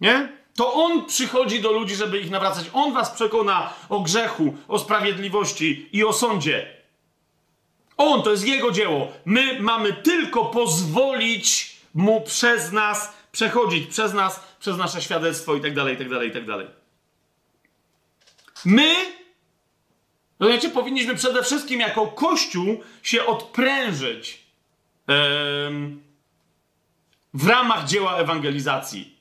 Nie? 0.00 0.32
To 0.56 0.74
On 0.74 1.06
przychodzi 1.06 1.60
do 1.60 1.72
ludzi, 1.72 1.94
żeby 1.94 2.18
ich 2.18 2.30
nawracać. 2.30 2.70
On 2.72 2.92
was 2.92 3.10
przekona 3.10 3.72
o 3.88 4.00
grzechu, 4.00 4.54
o 4.68 4.78
sprawiedliwości 4.78 5.88
i 5.92 6.04
o 6.04 6.12
sądzie. 6.12 6.66
On, 7.96 8.22
to 8.22 8.30
jest 8.30 8.46
Jego 8.46 8.70
dzieło. 8.70 9.08
My 9.24 9.62
mamy 9.62 9.92
tylko 9.92 10.44
pozwolić 10.44 11.74
Mu 11.94 12.20
przez 12.20 12.72
nas 12.72 13.12
przechodzić, 13.32 13.86
przez 13.86 14.14
nas, 14.14 14.40
przez 14.60 14.76
nasze 14.76 15.02
świadectwo 15.02 15.54
i 15.54 15.60
tak 15.60 15.74
dalej, 15.74 15.94
i 15.94 15.98
tak 15.98 16.08
dalej, 16.08 16.28
i 16.28 16.32
tak 16.32 16.46
dalej. 16.46 16.83
My, 18.64 18.94
rozumiecie, 20.40 20.70
powinniśmy 20.70 21.14
przede 21.14 21.42
wszystkim 21.42 21.80
jako 21.80 22.06
Kościół 22.06 22.80
się 23.02 23.26
odprężyć 23.26 24.44
w 27.34 27.48
ramach 27.48 27.84
dzieła 27.84 28.16
ewangelizacji. 28.16 29.14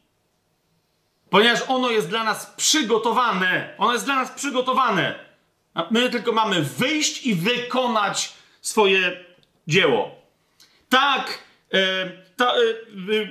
Ponieważ 1.29 1.62
ono 1.67 1.89
jest 1.89 2.09
dla 2.09 2.23
nas 2.23 2.53
przygotowane. 2.57 3.75
Ono 3.77 3.93
jest 3.93 4.05
dla 4.05 4.15
nas 4.15 4.31
przygotowane. 4.31 5.25
My 5.91 6.09
tylko 6.09 6.31
mamy 6.31 6.62
wyjść 6.62 7.25
i 7.25 7.35
wykonać 7.35 8.33
swoje 8.62 9.25
dzieło. 9.67 10.15
Tak, 10.89 11.39
ta, 12.37 12.53
e, 12.53 12.59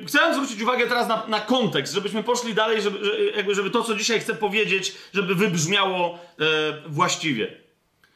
e, 0.02 0.06
chcę 0.06 0.34
zwrócić 0.34 0.62
uwagę 0.62 0.86
teraz 0.86 1.08
na, 1.08 1.26
na 1.26 1.40
kontekst, 1.40 1.94
żebyśmy 1.94 2.22
poszli 2.22 2.54
dalej, 2.54 2.82
żeby, 2.82 3.04
że- 3.04 3.24
jakby, 3.36 3.54
żeby 3.54 3.70
to, 3.70 3.82
co 3.82 3.94
dzisiaj 3.94 4.20
chcę 4.20 4.34
powiedzieć, 4.34 4.94
żeby 5.14 5.34
wybrzmiało 5.34 6.18
właściwie. 6.86 7.62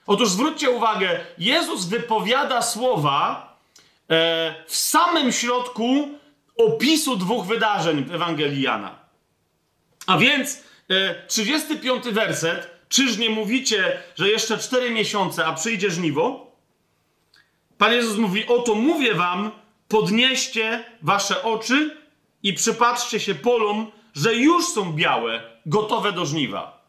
Otóż 0.06 0.28
zwróćcie 0.28 0.70
uwagę, 0.70 1.20
Jezus 1.38 1.84
wypowiada 1.84 2.62
słowa 2.62 3.56
e, 4.10 4.54
w 4.66 4.76
samym 4.76 5.32
środku 5.32 6.08
opisu 6.56 7.16
dwóch 7.16 7.46
wydarzeń 7.46 8.04
w 8.04 8.14
Ewangelii 8.14 8.62
Jana. 8.62 8.98
A 10.06 10.18
więc 10.18 10.62
e, 10.90 11.14
35 11.28 12.04
werset. 12.04 12.76
Czyż 12.88 13.18
nie 13.18 13.30
mówicie, 13.30 13.98
że 14.16 14.28
jeszcze 14.28 14.58
4 14.58 14.90
miesiące, 14.90 15.46
a 15.46 15.52
przyjdzie 15.52 15.90
żniwo? 15.90 16.52
Pan 17.78 17.92
Jezus 17.92 18.16
mówi: 18.18 18.46
Oto 18.46 18.74
mówię 18.74 19.14
wam, 19.14 19.50
podnieście 19.88 20.84
wasze 21.02 21.42
oczy 21.42 21.96
i 22.42 22.52
przypatrzcie 22.52 23.20
się 23.20 23.34
polom, 23.34 23.90
że 24.14 24.34
już 24.34 24.66
są 24.66 24.92
białe, 24.92 25.42
gotowe 25.66 26.12
do 26.12 26.26
żniwa. 26.26 26.86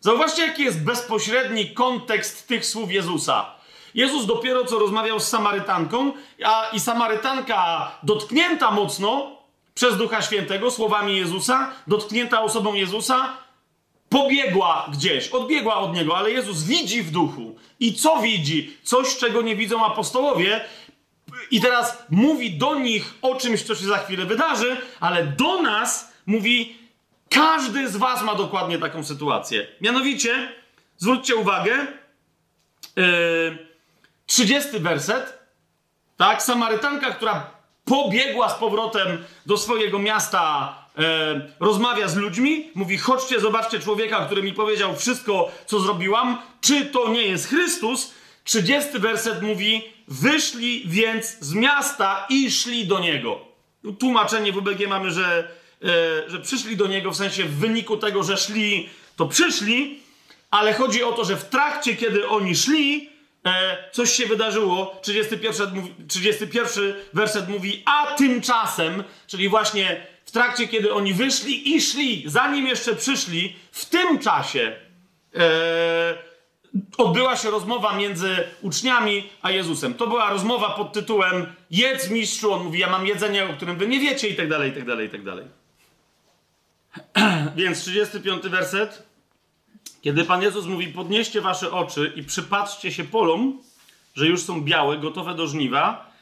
Zauważcie, 0.00 0.46
jaki 0.46 0.62
jest 0.62 0.84
bezpośredni 0.84 1.70
kontekst 1.74 2.48
tych 2.48 2.66
słów 2.66 2.92
Jezusa. 2.92 3.54
Jezus 3.94 4.26
dopiero 4.26 4.64
co 4.64 4.78
rozmawiał 4.78 5.20
z 5.20 5.28
Samarytanką, 5.28 6.12
a 6.44 6.70
i 6.72 6.80
Samarytanka 6.80 7.90
dotknięta 8.02 8.70
mocno 8.70 9.36
przez 9.74 9.96
Ducha 9.96 10.22
Świętego 10.22 10.70
słowami 10.70 11.16
Jezusa, 11.16 11.70
dotknięta 11.86 12.42
osobą 12.42 12.74
Jezusa, 12.74 13.36
pobiegła 14.08 14.86
gdzieś, 14.92 15.28
odbiegła 15.28 15.76
od 15.76 15.94
niego, 15.94 16.16
ale 16.16 16.30
Jezus 16.30 16.62
widzi 16.62 17.02
w 17.02 17.10
duchu. 17.10 17.56
I 17.80 17.94
co 17.94 18.16
widzi? 18.16 18.76
Coś, 18.82 19.16
czego 19.16 19.42
nie 19.42 19.56
widzą 19.56 19.84
apostołowie. 19.84 20.64
I 21.50 21.60
teraz 21.60 22.02
mówi 22.10 22.50
do 22.50 22.74
nich 22.74 23.14
o 23.22 23.34
czymś, 23.34 23.62
co 23.62 23.74
się 23.74 23.86
za 23.86 23.98
chwilę 23.98 24.24
wydarzy, 24.24 24.76
ale 25.00 25.26
do 25.26 25.62
nas 25.62 26.12
mówi: 26.26 26.76
każdy 27.30 27.88
z 27.88 27.96
was 27.96 28.22
ma 28.22 28.34
dokładnie 28.34 28.78
taką 28.78 29.04
sytuację. 29.04 29.66
Mianowicie, 29.80 30.52
zwróćcie 30.96 31.36
uwagę, 31.36 31.86
yy, 32.96 33.68
30 34.26 34.80
werset, 34.80 35.38
tak? 36.16 36.42
Samarytanka, 36.42 37.10
która 37.10 37.50
pobiegła 37.84 38.48
z 38.48 38.54
powrotem 38.54 39.24
do 39.46 39.56
swojego 39.56 39.98
miasta, 39.98 40.74
e, 40.98 41.50
rozmawia 41.60 42.08
z 42.08 42.16
ludźmi, 42.16 42.70
mówi: 42.74 42.98
Chodźcie, 42.98 43.40
zobaczcie 43.40 43.80
człowieka, 43.80 44.26
który 44.26 44.42
mi 44.42 44.52
powiedział 44.52 44.96
wszystko, 44.96 45.50
co 45.66 45.80
zrobiłam. 45.80 46.38
Czy 46.60 46.86
to 46.86 47.08
nie 47.08 47.22
jest 47.22 47.48
Chrystus? 47.48 48.12
30 48.44 48.98
werset 48.98 49.42
mówi: 49.42 49.97
Wyszli 50.08 50.82
więc 50.86 51.36
z 51.40 51.54
miasta 51.54 52.26
i 52.30 52.50
szli 52.50 52.86
do 52.86 52.98
niego. 52.98 53.40
Tłumaczenie 53.98 54.52
w 54.52 54.56
UBG 54.56 54.88
mamy, 54.88 55.10
że, 55.10 55.48
e, 55.82 56.30
że 56.30 56.40
przyszli 56.40 56.76
do 56.76 56.86
niego 56.86 57.10
w 57.10 57.16
sensie 57.16 57.44
w 57.44 57.56
wyniku 57.58 57.96
tego, 57.96 58.22
że 58.22 58.36
szli, 58.36 58.88
to 59.16 59.26
przyszli, 59.26 60.00
ale 60.50 60.72
chodzi 60.72 61.02
o 61.02 61.12
to, 61.12 61.24
że 61.24 61.36
w 61.36 61.44
trakcie, 61.44 61.96
kiedy 61.96 62.28
oni 62.28 62.56
szli, 62.56 63.10
e, 63.46 63.76
coś 63.92 64.12
się 64.12 64.26
wydarzyło. 64.26 64.98
31, 65.02 65.74
mówi- 65.74 65.94
31 66.08 66.94
werset 67.12 67.48
mówi, 67.48 67.82
a 67.86 68.06
tymczasem, 68.06 69.04
czyli 69.26 69.48
właśnie 69.48 70.06
w 70.24 70.30
trakcie, 70.30 70.68
kiedy 70.68 70.94
oni 70.94 71.14
wyszli 71.14 71.74
i 71.76 71.80
szli, 71.80 72.22
zanim 72.26 72.66
jeszcze 72.66 72.96
przyszli, 72.96 73.56
w 73.72 73.84
tym 73.84 74.18
czasie 74.18 74.76
e, 75.34 76.27
odbyła 76.98 77.36
się 77.36 77.50
rozmowa 77.50 77.96
między 77.96 78.36
uczniami 78.62 79.28
a 79.42 79.50
Jezusem. 79.50 79.94
To 79.94 80.06
była 80.06 80.30
rozmowa 80.30 80.70
pod 80.70 80.92
tytułem 80.92 81.46
Jedz 81.70 82.10
mistrzu, 82.10 82.52
on 82.52 82.64
mówi, 82.64 82.78
ja 82.78 82.90
mam 82.90 83.06
jedzenie, 83.06 83.44
o 83.44 83.52
którym 83.52 83.76
wy 83.76 83.88
nie 83.88 84.00
wiecie 84.00 84.28
i 84.28 84.36
tak 84.36 84.48
dalej, 84.48 84.70
i 84.70 84.74
tak 84.74 84.84
dalej, 84.84 85.06
i 85.06 85.10
tak 85.10 85.24
dalej. 85.24 85.44
Więc 87.56 87.80
35 87.80 88.42
werset. 88.42 89.02
Kiedy 90.00 90.24
Pan 90.24 90.42
Jezus 90.42 90.66
mówi, 90.66 90.88
podnieście 90.88 91.40
wasze 91.40 91.72
oczy 91.72 92.12
i 92.16 92.22
przypatrzcie 92.22 92.92
się 92.92 93.04
polom, 93.04 93.62
że 94.14 94.26
już 94.26 94.42
są 94.42 94.60
białe, 94.60 94.98
gotowe 94.98 95.34
do 95.34 95.46
żniwa, 95.46 96.12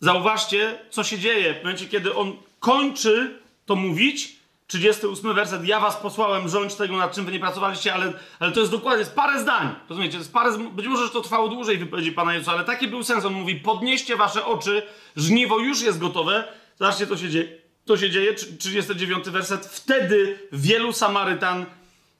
zauważcie, 0.00 0.78
co 0.90 1.04
się 1.04 1.18
dzieje. 1.18 1.54
W 1.54 1.56
momencie, 1.56 1.86
kiedy 1.86 2.14
On 2.14 2.36
kończy 2.60 3.40
to 3.66 3.76
mówić, 3.76 4.36
38 4.72 5.34
werset, 5.34 5.64
ja 5.64 5.80
was 5.80 5.96
posłałem 5.96 6.48
rządź 6.48 6.74
tego, 6.74 6.96
nad 6.96 7.14
czym 7.14 7.24
wy 7.24 7.32
nie 7.32 7.40
pracowaliście, 7.40 7.94
ale, 7.94 8.12
ale 8.38 8.52
to 8.52 8.60
jest 8.60 8.72
dokładnie, 8.72 8.98
jest 8.98 9.14
parę 9.14 9.40
zdań, 9.40 9.74
rozumiecie, 9.88 10.18
jest 10.18 10.32
parę, 10.32 10.58
być 10.58 10.86
może, 10.86 11.04
że 11.04 11.10
to 11.10 11.20
trwało 11.20 11.48
dłużej 11.48 11.78
wypowiedzi 11.78 12.12
Pana 12.12 12.34
Jezusa, 12.34 12.52
ale 12.52 12.64
taki 12.64 12.88
był 12.88 13.02
sens, 13.02 13.24
On 13.24 13.32
mówi, 13.32 13.56
podnieście 13.56 14.16
wasze 14.16 14.46
oczy, 14.46 14.82
żniwo 15.16 15.58
już 15.58 15.82
jest 15.82 15.98
gotowe, 15.98 16.44
zobaczcie, 16.78 17.06
to 17.06 17.16
się 17.16 17.28
dzieje, 17.28 17.58
to 17.84 17.96
się 17.96 18.10
dzieje, 18.10 18.34
Trzy- 18.34 18.56
39 18.56 19.30
werset, 19.30 19.66
wtedy 19.66 20.38
wielu 20.52 20.92
Samarytan 20.92 21.66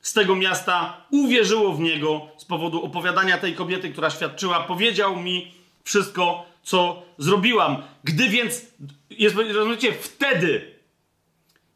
z 0.00 0.12
tego 0.12 0.36
miasta 0.36 0.96
uwierzyło 1.10 1.72
w 1.72 1.80
niego 1.80 2.26
z 2.36 2.44
powodu 2.44 2.84
opowiadania 2.84 3.38
tej 3.38 3.54
kobiety, 3.54 3.90
która 3.90 4.10
świadczyła, 4.10 4.60
powiedział 4.60 5.16
mi 5.16 5.54
wszystko, 5.84 6.46
co 6.62 7.02
zrobiłam. 7.18 7.82
Gdy 8.04 8.28
więc, 8.28 8.66
jest, 9.10 9.36
rozumiecie, 9.36 9.92
wtedy 9.92 10.71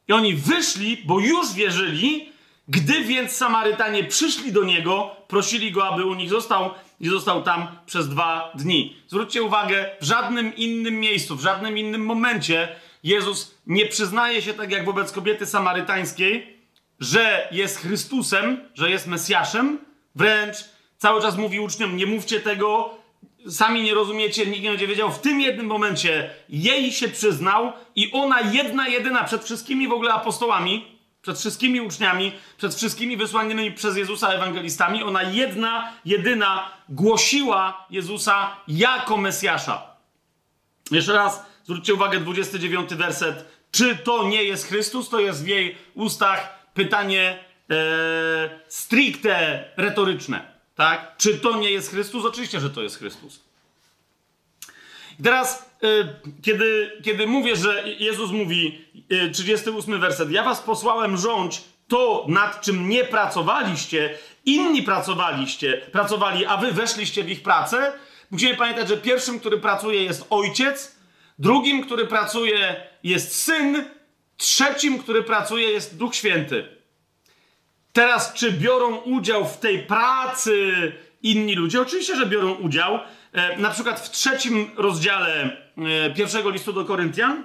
i 0.09 0.13
oni 0.13 0.35
wyszli, 0.35 1.03
bo 1.07 1.21
już 1.21 1.53
wierzyli, 1.53 2.33
gdy 2.69 3.05
więc 3.05 3.33
Samarytanie 3.33 4.05
przyszli 4.05 4.53
do 4.53 4.65
niego, 4.65 5.17
prosili 5.29 5.73
go, 5.73 5.89
aby 5.89 6.05
u 6.05 6.15
nich 6.15 6.31
został 6.31 6.71
i 7.01 7.09
został 7.09 7.43
tam 7.43 7.67
przez 7.87 8.09
dwa 8.09 8.53
dni. 8.55 8.97
Zwróćcie 9.09 9.43
uwagę, 9.43 9.91
w 10.01 10.05
żadnym 10.05 10.57
innym 10.57 11.01
miejscu, 11.01 11.37
w 11.37 11.41
żadnym 11.41 11.79
innym 11.79 12.05
momencie 12.05 12.69
Jezus 13.03 13.55
nie 13.67 13.87
przyznaje 13.87 14.43
się 14.43 14.55
tak 14.55 14.71
jak 14.71 14.85
wobec 14.85 15.13
kobiety 15.13 15.47
samarytańskiej, 15.47 16.57
że 17.01 17.49
jest 17.53 17.79
Chrystusem, 17.79 18.61
że 18.75 18.91
jest 18.91 19.07
Mesjaszem, 19.07 19.79
wręcz 20.15 20.57
cały 20.99 21.23
czas 21.23 21.37
mówi 21.37 21.61
uczniom, 21.61 21.97
nie 21.97 22.07
mówcie 22.07 22.41
tego, 22.41 22.96
sami 23.51 23.83
nie 23.83 23.95
rozumiecie, 23.95 24.47
nikt 24.47 24.63
nie 24.63 24.71
będzie 24.71 24.87
wiedział. 24.87 25.13
W 25.13 25.21
tym 25.21 25.41
jednym 25.41 25.67
momencie 25.67 26.31
jej 26.49 26.93
się 26.93 27.09
przyznał 27.09 27.73
i 27.97 28.13
ona 28.13 28.41
jedna, 28.41 28.89
jedyna 28.89 29.25
przed 29.25 29.45
wszystkimi 29.45 29.89
w 29.89 29.93
ogóle 29.93 30.13
apostołami, 30.13 30.99
przed 31.23 31.39
wszystkimi 31.39 31.81
uczniami, 31.81 32.33
przed 32.57 32.75
wszystkimi 32.75 33.17
wysłanymi 33.17 33.73
przez 33.73 33.97
Jezusa 33.97 34.29
ewangelistami, 34.29 35.03
ona 35.03 35.23
jedna, 35.23 35.93
jedyna 36.05 36.71
głosiła 36.89 37.87
Jezusa 37.91 38.57
jako 38.69 39.17
Mesjasza. 39.17 39.83
Jeszcze 40.91 41.13
raz 41.13 41.47
zwróćcie 41.65 41.95
uwagę, 41.95 42.21
29 42.21 42.95
werset. 42.95 43.45
Czy 43.71 43.97
to 43.97 44.29
nie 44.29 44.45
jest 44.45 44.69
Chrystus? 44.69 45.09
To 45.09 45.21
jest 45.21 45.45
w 45.45 45.47
jej 45.47 45.77
ustach 45.95 46.69
pytanie 46.75 47.39
e, 47.71 48.61
stricte 48.69 49.65
retoryczne. 49.77 50.56
Tak? 50.77 51.17
Czy 51.19 51.39
to 51.39 51.59
nie 51.59 51.71
jest 51.71 51.91
Chrystus? 51.91 52.25
Oczywiście, 52.25 52.61
że 52.61 52.71
to 52.71 52.83
jest 52.83 52.99
Chrystus. 52.99 53.41
I 55.21 55.23
teraz 55.23 55.67
kiedy, 56.43 56.93
kiedy 57.05 57.27
mówię, 57.27 57.57
że 57.57 57.85
Jezus 57.99 58.31
mówi, 58.31 58.85
y, 59.13 59.31
38 59.31 60.01
werset, 60.01 60.31
ja 60.31 60.43
was 60.43 60.61
posłałem 60.61 61.17
rządź 61.17 61.63
to, 61.89 62.25
nad 62.29 62.61
czym 62.61 62.89
nie 62.89 63.05
pracowaliście, 63.05 64.19
inni 64.45 64.83
pracowaliście, 64.83 65.73
pracowali, 65.93 66.47
a 66.47 66.57
wy 66.57 66.73
weszliście 66.73 67.25
w 67.25 67.31
ich 67.31 67.43
pracę, 67.43 67.93
musimy 68.31 68.55
pamiętać, 68.55 68.89
że 68.89 68.97
pierwszym, 68.97 69.41
który 69.41 69.59
pracuje 69.59 70.05
jest 70.05 70.27
ojciec, 70.31 70.97
drugim, 71.39 71.85
który 71.85 72.07
pracuje 72.07 72.77
jest 73.03 73.43
syn, 73.43 73.85
trzecim, 74.37 74.99
który 74.99 75.23
pracuje 75.23 75.71
jest 75.71 75.97
Duch 75.97 76.15
Święty. 76.15 76.76
Teraz, 77.97 78.33
czy 78.35 78.53
biorą 78.53 78.97
udział 78.97 79.45
w 79.45 79.57
tej 79.57 79.79
pracy 79.79 80.93
inni 81.23 81.55
ludzie? 81.55 81.81
Oczywiście, 81.81 82.17
że 82.17 82.27
biorą 82.27 82.55
udział. 82.55 82.99
E, 83.33 83.57
na 83.57 83.71
przykład 83.71 84.01
w 84.01 84.11
trzecim 84.11 84.71
rozdziale 84.77 85.57
e, 85.79 86.11
pierwszego 86.11 86.51
listu 86.51 86.73
do 86.73 86.85
Koryntian 86.85 87.45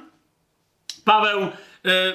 Paweł 1.06 1.42
e, 1.42 1.50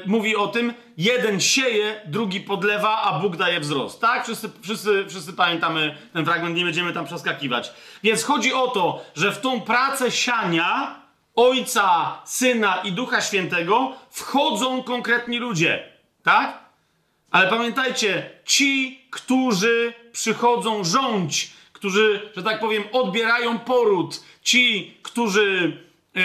mówi 0.07 0.37
o 0.37 0.49
tym, 0.49 0.75
jeden 0.96 1.40
sieje, 1.40 2.01
drugi 2.07 2.40
podlewa, 2.40 3.03
a 3.03 3.18
Bóg 3.18 3.37
daje 3.37 3.61
wzrost. 3.61 4.01
Tak? 4.01 4.25
Wszyscy, 4.25 4.51
wszyscy, 4.62 5.05
wszyscy 5.09 5.33
pamiętamy 5.33 5.96
ten 6.12 6.25
fragment, 6.25 6.57
nie 6.57 6.64
będziemy 6.64 6.92
tam 6.92 7.05
przeskakiwać. 7.05 7.72
Więc 8.03 8.25
chodzi 8.25 8.53
o 8.53 8.68
to, 8.68 9.05
że 9.14 9.33
w 9.33 9.40
tą 9.40 9.61
pracę 9.61 10.11
siania 10.11 11.01
Ojca, 11.35 12.18
Syna 12.25 12.77
i 12.85 12.92
Ducha 12.92 13.20
Świętego 13.20 13.92
wchodzą 14.11 14.83
konkretni 14.83 15.38
ludzie. 15.38 15.92
Tak? 16.22 16.65
Ale 17.37 17.49
pamiętajcie, 17.49 18.31
ci, 18.44 19.01
którzy 19.11 19.92
przychodzą 20.12 20.85
rządź, 20.85 21.51
którzy, 21.72 22.31
że 22.37 22.42
tak 22.42 22.61
powiem, 22.61 22.85
odbierają 22.92 23.59
poród, 23.59 24.25
ci, 24.42 24.96
którzy 25.03 25.79
yy, 26.14 26.22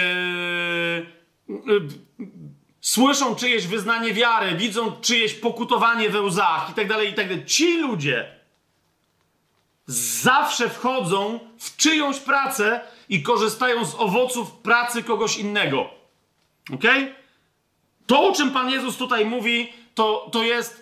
yy, 1.66 1.88
słyszą 2.80 3.34
czyjeś 3.34 3.66
wyznanie 3.66 4.14
wiary, 4.14 4.56
widzą 4.56 4.92
czyjeś 5.00 5.34
pokutowanie 5.34 6.10
we 6.10 6.20
łzach 6.20 6.70
i 6.70 6.74
tak 6.74 6.88
dalej, 6.88 7.10
i 7.10 7.14
tak 7.14 7.28
dalej. 7.28 7.44
Ci 7.46 7.78
ludzie 7.78 8.34
zawsze 9.86 10.68
wchodzą 10.70 11.40
w 11.58 11.76
czyjąś 11.76 12.18
pracę 12.18 12.80
i 13.08 13.22
korzystają 13.22 13.84
z 13.84 13.94
owoców 13.94 14.50
pracy 14.52 15.02
kogoś 15.02 15.38
innego. 15.38 15.90
Ok? 16.74 16.84
To, 18.06 18.28
o 18.28 18.32
czym 18.32 18.50
Pan 18.50 18.70
Jezus 18.70 18.96
tutaj 18.96 19.26
mówi, 19.26 19.72
to, 19.94 20.28
to 20.32 20.42
jest 20.42 20.81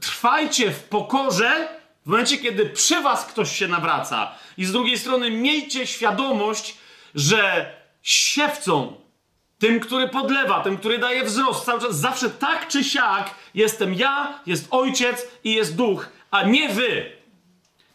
trwajcie 0.00 0.70
w 0.70 0.84
pokorze 0.84 1.68
w 2.06 2.08
momencie, 2.08 2.38
kiedy 2.38 2.66
przy 2.66 3.02
was 3.02 3.26
ktoś 3.26 3.56
się 3.56 3.68
nawraca. 3.68 4.32
I 4.58 4.64
z 4.64 4.72
drugiej 4.72 4.98
strony 4.98 5.30
miejcie 5.30 5.86
świadomość, 5.86 6.76
że 7.14 7.72
siewcą, 8.02 8.96
tym, 9.58 9.80
który 9.80 10.08
podlewa, 10.08 10.60
tym, 10.60 10.76
który 10.76 10.98
daje 10.98 11.24
wzrost, 11.24 11.64
cały 11.64 11.80
czas, 11.80 11.96
zawsze 11.96 12.30
tak 12.30 12.68
czy 12.68 12.84
siak 12.84 13.30
jestem 13.54 13.94
ja, 13.94 14.40
jest 14.46 14.66
ojciec 14.70 15.26
i 15.44 15.52
jest 15.54 15.76
duch, 15.76 16.08
a 16.30 16.42
nie 16.42 16.68
wy. 16.68 17.12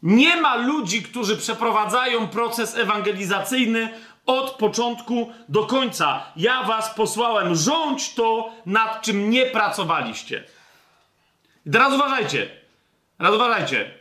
Nie 0.04 0.42
ma 0.42 0.56
ludzi, 0.56 1.04
którzy 1.04 1.38
przeprowadzają 1.38 2.28
proces 2.28 2.76
ewangelizacyjny 2.76 3.90
od 4.26 4.52
początku 4.52 5.32
do 5.50 5.66
końca. 5.66 6.24
Ja 6.36 6.64
was 6.64 6.94
posłałem, 6.96 7.56
rządź 7.56 8.14
to, 8.14 8.52
nad 8.66 9.02
czym 9.02 9.30
nie 9.30 9.46
pracowaliście. 9.46 10.44
I 11.65 11.71
teraz 11.71 11.93
uważajcie. 11.93 12.50
Teraz 13.17 13.36
uważajcie. 13.36 13.91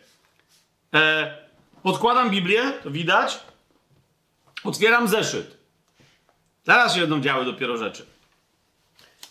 E, 0.94 1.38
odkładam 1.84 2.30
Biblię, 2.30 2.72
to 2.82 2.90
widać. 2.90 3.38
Otwieram 4.64 5.08
zeszyt. 5.08 5.56
Teraz 6.64 6.94
się 6.94 7.00
będą 7.00 7.20
działy 7.20 7.44
dopiero 7.44 7.76
rzeczy. 7.76 8.06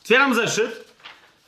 Otwieram 0.01 0.35
zeszyt. 0.35 0.93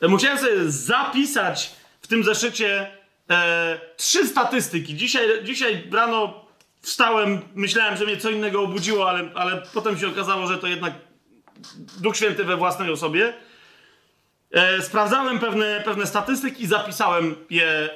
E, 0.00 0.08
musiałem 0.08 0.38
sobie 0.38 0.70
zapisać 0.70 1.70
w 2.00 2.06
tym 2.06 2.24
zeszycie 2.24 2.90
e, 3.30 3.80
trzy 3.96 4.28
statystyki. 4.28 4.96
Dzisiaj, 4.96 5.44
dzisiaj 5.44 5.88
rano 5.92 6.44
wstałem, 6.80 7.40
myślałem, 7.54 7.96
że 7.96 8.04
mnie 8.04 8.16
co 8.16 8.30
innego 8.30 8.62
obudziło, 8.62 9.08
ale, 9.10 9.30
ale 9.34 9.62
potem 9.74 9.98
się 9.98 10.08
okazało, 10.08 10.46
że 10.46 10.58
to 10.58 10.66
jednak 10.66 10.92
Duch 12.00 12.16
Święty 12.16 12.44
we 12.44 12.56
własnej 12.56 12.90
osobie. 12.90 13.34
E, 14.52 14.82
sprawdzałem 14.82 15.38
pewne, 15.38 15.82
pewne 15.84 16.06
statystyki, 16.06 16.66
zapisałem 16.66 17.34
je 17.50 17.66
e, 17.66 17.90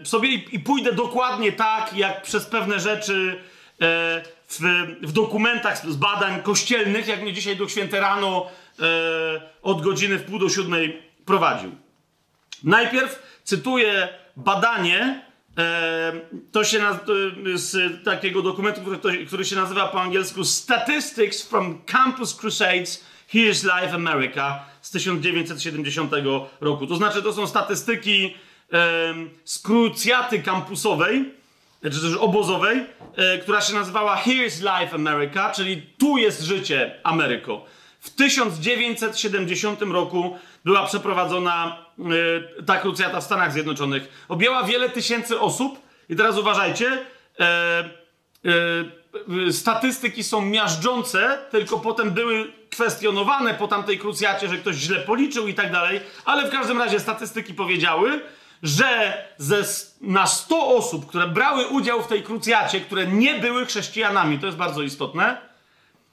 e, 0.00 0.04
sobie 0.04 0.28
i, 0.28 0.54
i, 0.56 0.60
pójdę 0.60 0.92
dokładnie 0.92 1.52
tak, 1.52 1.96
jak 1.96 2.22
przez 2.22 2.46
pewne 2.46 2.80
rzeczy 2.80 3.40
e, 3.82 4.22
w, 4.48 4.60
w, 5.02 5.12
dokumentach 5.12 5.90
z 5.90 5.96
badań 5.96 6.42
kościelnych, 6.42 7.08
jak 7.08 7.22
mnie 7.22 7.32
dzisiaj 7.32 7.56
Duch 7.56 7.70
Święty 7.70 8.00
rano 8.00 8.46
e, 8.78 8.82
od 9.62 9.82
godziny 9.82 10.18
w 10.18 10.24
pół 10.24 10.38
do 10.38 10.48
siódmej 10.48 11.02
prowadził. 11.26 11.70
Najpierw 12.64 13.40
cytuję 13.44 14.08
badanie, 14.36 15.24
e, 15.58 16.12
to 16.52 16.64
się 16.64 16.80
z 17.54 18.04
takiego 18.04 18.42
dokumentu, 18.42 18.80
który, 18.80 19.26
który 19.26 19.44
się 19.44 19.56
nazywa 19.56 19.88
po 19.88 20.00
angielsku 20.00 20.44
Statistics 20.44 21.42
from 21.42 21.82
Campus 21.86 22.34
Crusades 22.34 23.09
Here's 23.34 23.64
Life 23.64 23.94
America 23.94 24.64
z 24.80 24.90
1970 24.90 26.12
roku. 26.60 26.86
To 26.86 26.96
znaczy, 26.96 27.22
to 27.22 27.32
są 27.32 27.46
statystyki 27.46 28.34
z 29.44 29.58
krucjaty 29.58 30.42
kampusowej, 30.42 31.34
czy 31.82 32.00
też 32.00 32.14
obozowej, 32.20 32.86
e, 33.16 33.38
która 33.38 33.60
się 33.60 33.74
nazywała 33.74 34.16
Here's 34.16 34.60
Life 34.60 34.94
America, 34.94 35.52
czyli 35.52 35.82
tu 35.98 36.18
jest 36.18 36.42
życie 36.42 37.00
Ameryko. 37.04 37.64
W 38.00 38.10
1970 38.10 39.82
roku 39.82 40.38
była 40.64 40.86
przeprowadzona 40.86 41.86
e, 41.98 42.64
ta 42.64 42.76
krucjata 42.76 43.20
w 43.20 43.24
Stanach 43.24 43.52
Zjednoczonych. 43.52 44.26
Objęła 44.28 44.62
wiele 44.62 44.88
tysięcy 44.88 45.40
osób 45.40 45.78
i 46.08 46.16
teraz 46.16 46.38
uważajcie, 46.38 47.04
e, 47.40 47.90
statystyki 49.52 50.24
są 50.24 50.42
miażdżące, 50.42 51.38
tylko 51.50 51.78
potem 51.78 52.10
były 52.10 52.52
kwestionowane 52.70 53.54
po 53.54 53.68
tamtej 53.68 53.98
krucjacie, 53.98 54.48
że 54.48 54.58
ktoś 54.58 54.76
źle 54.76 55.00
policzył 55.00 55.48
i 55.48 55.54
tak 55.54 55.72
dalej, 55.72 56.00
ale 56.24 56.48
w 56.48 56.50
każdym 56.50 56.78
razie 56.78 57.00
statystyki 57.00 57.54
powiedziały, 57.54 58.20
że 58.62 59.14
ze, 59.38 59.64
na 60.00 60.26
100 60.26 60.66
osób, 60.76 61.06
które 61.06 61.28
brały 61.28 61.66
udział 61.66 62.02
w 62.02 62.06
tej 62.06 62.22
krucjacie, 62.22 62.80
które 62.80 63.06
nie 63.06 63.34
były 63.34 63.66
chrześcijanami, 63.66 64.38
to 64.38 64.46
jest 64.46 64.58
bardzo 64.58 64.82
istotne, 64.82 65.36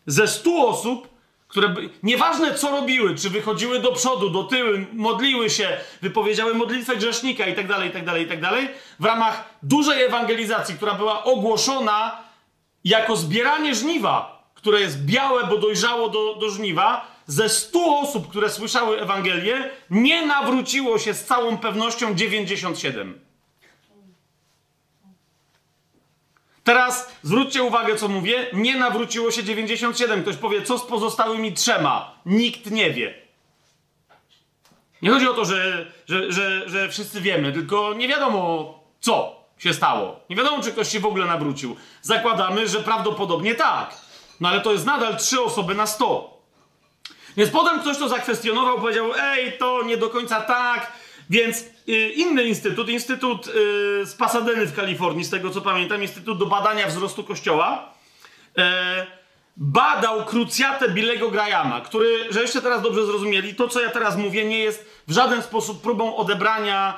ze 0.05 0.27
100 0.27 0.67
osób, 0.67 1.07
które 1.47 1.75
nieważne 2.03 2.53
co 2.55 2.71
robiły, 2.71 3.15
czy 3.15 3.29
wychodziły 3.29 3.79
do 3.79 3.91
przodu, 3.91 4.29
do 4.29 4.43
tyłu, 4.43 4.69
modliły 4.93 5.49
się, 5.49 5.77
wypowiedziały 6.01 6.53
modlitwę 6.53 6.95
grzesznika 6.95 7.45
i 7.45 7.55
tak 7.55 7.67
dalej, 7.67 7.89
i 7.89 7.91
tak 7.91 8.05
dalej, 8.05 8.25
i 8.25 8.27
tak 8.27 8.41
dalej, 8.41 8.69
w 8.99 9.05
ramach 9.05 9.49
dużej 9.63 10.03
ewangelizacji, 10.03 10.75
która 10.75 10.93
była 10.93 11.23
ogłoszona 11.23 12.27
jako 12.88 13.15
zbieranie 13.15 13.76
żniwa, 13.76 14.43
które 14.54 14.82
jest 14.82 15.06
białe, 15.06 15.47
bo 15.47 15.58
dojrzało 15.58 16.10
do, 16.10 16.36
do 16.36 16.50
żniwa, 16.50 17.08
ze 17.26 17.50
100 17.50 18.00
osób, 18.00 18.30
które 18.30 18.50
słyszały 18.50 19.02
Ewangelię, 19.02 19.69
nie 19.89 20.26
nawróciło 20.26 21.00
się 21.00 21.13
z 21.13 21.26
całą 21.26 21.58
pewnością 21.58 22.15
97. 22.15 23.19
Teraz 26.63 27.12
zwróćcie 27.23 27.63
uwagę, 27.63 27.95
co 27.95 28.08
mówię. 28.08 28.47
Nie 28.54 28.78
nawróciło 28.78 29.32
się 29.32 29.43
97. 29.43 30.21
Ktoś 30.21 30.36
powie, 30.36 30.62
co 30.62 30.78
z 30.78 30.84
pozostałymi 30.86 31.54
trzema? 31.54 32.15
Nikt 32.26 32.71
nie 32.71 32.91
wie. 32.91 33.13
Nie 35.02 35.10
chodzi 35.10 35.28
o 35.28 35.34
to, 35.34 35.45
że, 35.45 35.91
że, 36.08 36.32
że, 36.32 36.69
że 36.69 36.89
wszyscy 36.89 37.21
wiemy, 37.21 37.54
tylko 37.54 37.93
nie 37.93 38.08
wiadomo, 38.08 38.73
co 39.00 39.37
się 39.58 39.74
stało. 39.74 40.20
Nie 40.30 40.36
wiadomo, 40.36 40.63
czy 40.63 40.72
ktoś 40.72 40.89
się 40.91 41.00
w 41.00 41.06
ogóle 41.06 41.26
nawrócił. 41.26 41.76
Zakładamy, 42.02 42.67
że 42.67 42.80
prawdopodobnie 42.80 43.56
tak. 43.56 43.96
No 44.39 44.50
ale 44.50 44.62
to 44.62 44.72
jest 44.72 44.86
nadal 44.86 45.17
trzy 45.17 45.41
osoby 45.41 45.76
na 45.76 45.88
sto. 45.88 46.38
Więc 47.38 47.50
potem 47.50 47.80
ktoś 47.80 47.98
to 47.98 48.10
zakwestionował, 48.10 48.80
powiedział, 48.80 49.12
ej, 49.20 49.58
to 49.58 49.84
nie 49.84 49.98
do 49.98 50.10
końca 50.10 50.41
tak. 50.41 50.91
Więc 51.30 51.63
y, 51.89 52.10
inny 52.10 52.43
instytut, 52.43 52.89
instytut 52.89 53.48
y, 53.48 53.52
z 54.06 54.15
Pasadeny 54.15 54.65
w 54.65 54.76
Kalifornii, 54.76 55.26
z 55.26 55.30
tego 55.30 55.50
co 55.50 55.62
pamiętam, 55.62 56.02
Instytut 56.02 56.39
do 56.39 56.46
Badania 56.46 56.88
Wzrostu 56.88 57.24
Kościoła, 57.24 57.93
y, 58.58 58.62
badał 59.58 60.26
krucjatę 60.26 60.89
Billego 60.89 61.32
Grahama, 61.32 61.82
który, 61.82 62.34
że 62.34 62.41
jeszcze 62.41 62.62
teraz 62.62 62.82
dobrze 62.82 63.06
zrozumieli, 63.06 63.56
to 63.56 63.67
co 63.67 63.82
ja 63.82 63.89
teraz 63.89 64.17
mówię 64.17 64.46
nie 64.46 64.60
jest 64.60 65.04
w 65.08 65.12
żaden 65.12 65.41
sposób 65.41 65.82
próbą 65.82 66.15
odebrania 66.15 66.98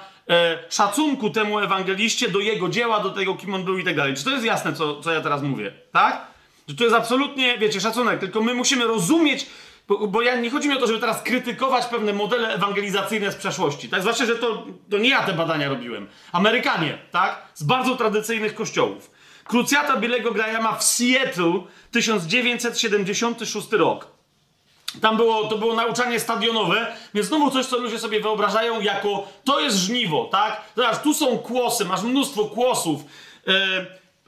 szacunku 0.70 1.30
temu 1.30 1.60
ewangeliście, 1.60 2.30
do 2.30 2.39
jego 2.39 2.70
dzieła, 2.70 3.00
do 3.00 3.10
tego, 3.10 3.36
kim 3.36 3.54
on 3.54 3.63
był 3.63 3.78
i 3.78 3.84
tak 3.84 3.96
dalej. 3.96 4.13
Czy 4.13 4.24
to 4.24 4.30
jest 4.30 4.46
jasne, 4.46 4.74
co, 4.74 5.02
co 5.02 5.12
ja 5.12 5.22
teraz 5.22 5.42
mówię? 5.42 5.72
Tak? 5.92 6.28
Że 6.68 6.76
to 6.76 6.84
jest 6.84 6.96
absolutnie, 6.96 7.58
wiecie, 7.58 7.82
szacunek, 7.82 8.20
tylko 8.20 8.42
my 8.42 8.54
musimy 8.54 8.88
rozumieć, 8.88 9.46
bo, 9.88 10.08
bo 10.08 10.22
ja, 10.22 10.36
nie 10.36 10.50
chodzi 10.50 10.70
mi 10.70 10.76
o 10.76 10.80
to, 10.80 10.88
żeby 10.88 11.00
teraz 11.00 11.22
krytykować 11.22 11.86
pewne 11.86 12.13
modele 12.13 12.54
ewangelizacyjne 12.54 13.32
z 13.32 13.36
przeszłości, 13.36 13.89
tak? 13.89 14.02
Zwłaszcza, 14.02 14.26
że 14.26 14.36
to, 14.36 14.65
to 14.92 14.98
nie 14.98 15.10
ja 15.10 15.24
te 15.24 15.34
badania 15.34 15.70
robiłem. 15.70 16.08
Amerykanie, 16.32 16.98
tak? 17.12 17.42
Z 17.54 17.63
bardzo 17.63 17.96
tradycyjnych 17.96 18.56
kościołów. 18.56 19.12
Krucjata 19.44 19.98
Billego 19.98 20.32
Grahama 20.32 20.76
w 20.76 20.84
Seattle, 20.84 21.54
1976 21.92 23.72
rok. 23.72 24.18
Tam 25.02 25.17
było, 25.17 25.47
to 25.47 25.58
było 25.58 25.75
nauczanie 25.75 26.19
stadionowe, 26.19 26.95
więc 27.13 27.28
znowu 27.28 27.52
coś, 27.52 27.65
co 27.65 27.78
ludzie 27.78 27.99
sobie 27.99 28.19
wyobrażają 28.19 28.82
jako 28.82 29.28
to 29.43 29.60
jest 29.60 29.78
żniwo, 29.78 30.30
tak? 30.32 30.62
Zobacz, 30.75 31.02
tu 31.02 31.13
są 31.13 31.38
kłosy, 31.38 31.86
masz 31.86 32.02
mnóstwo 32.02 32.45
kłosów. 32.45 33.02
E, 33.47 33.86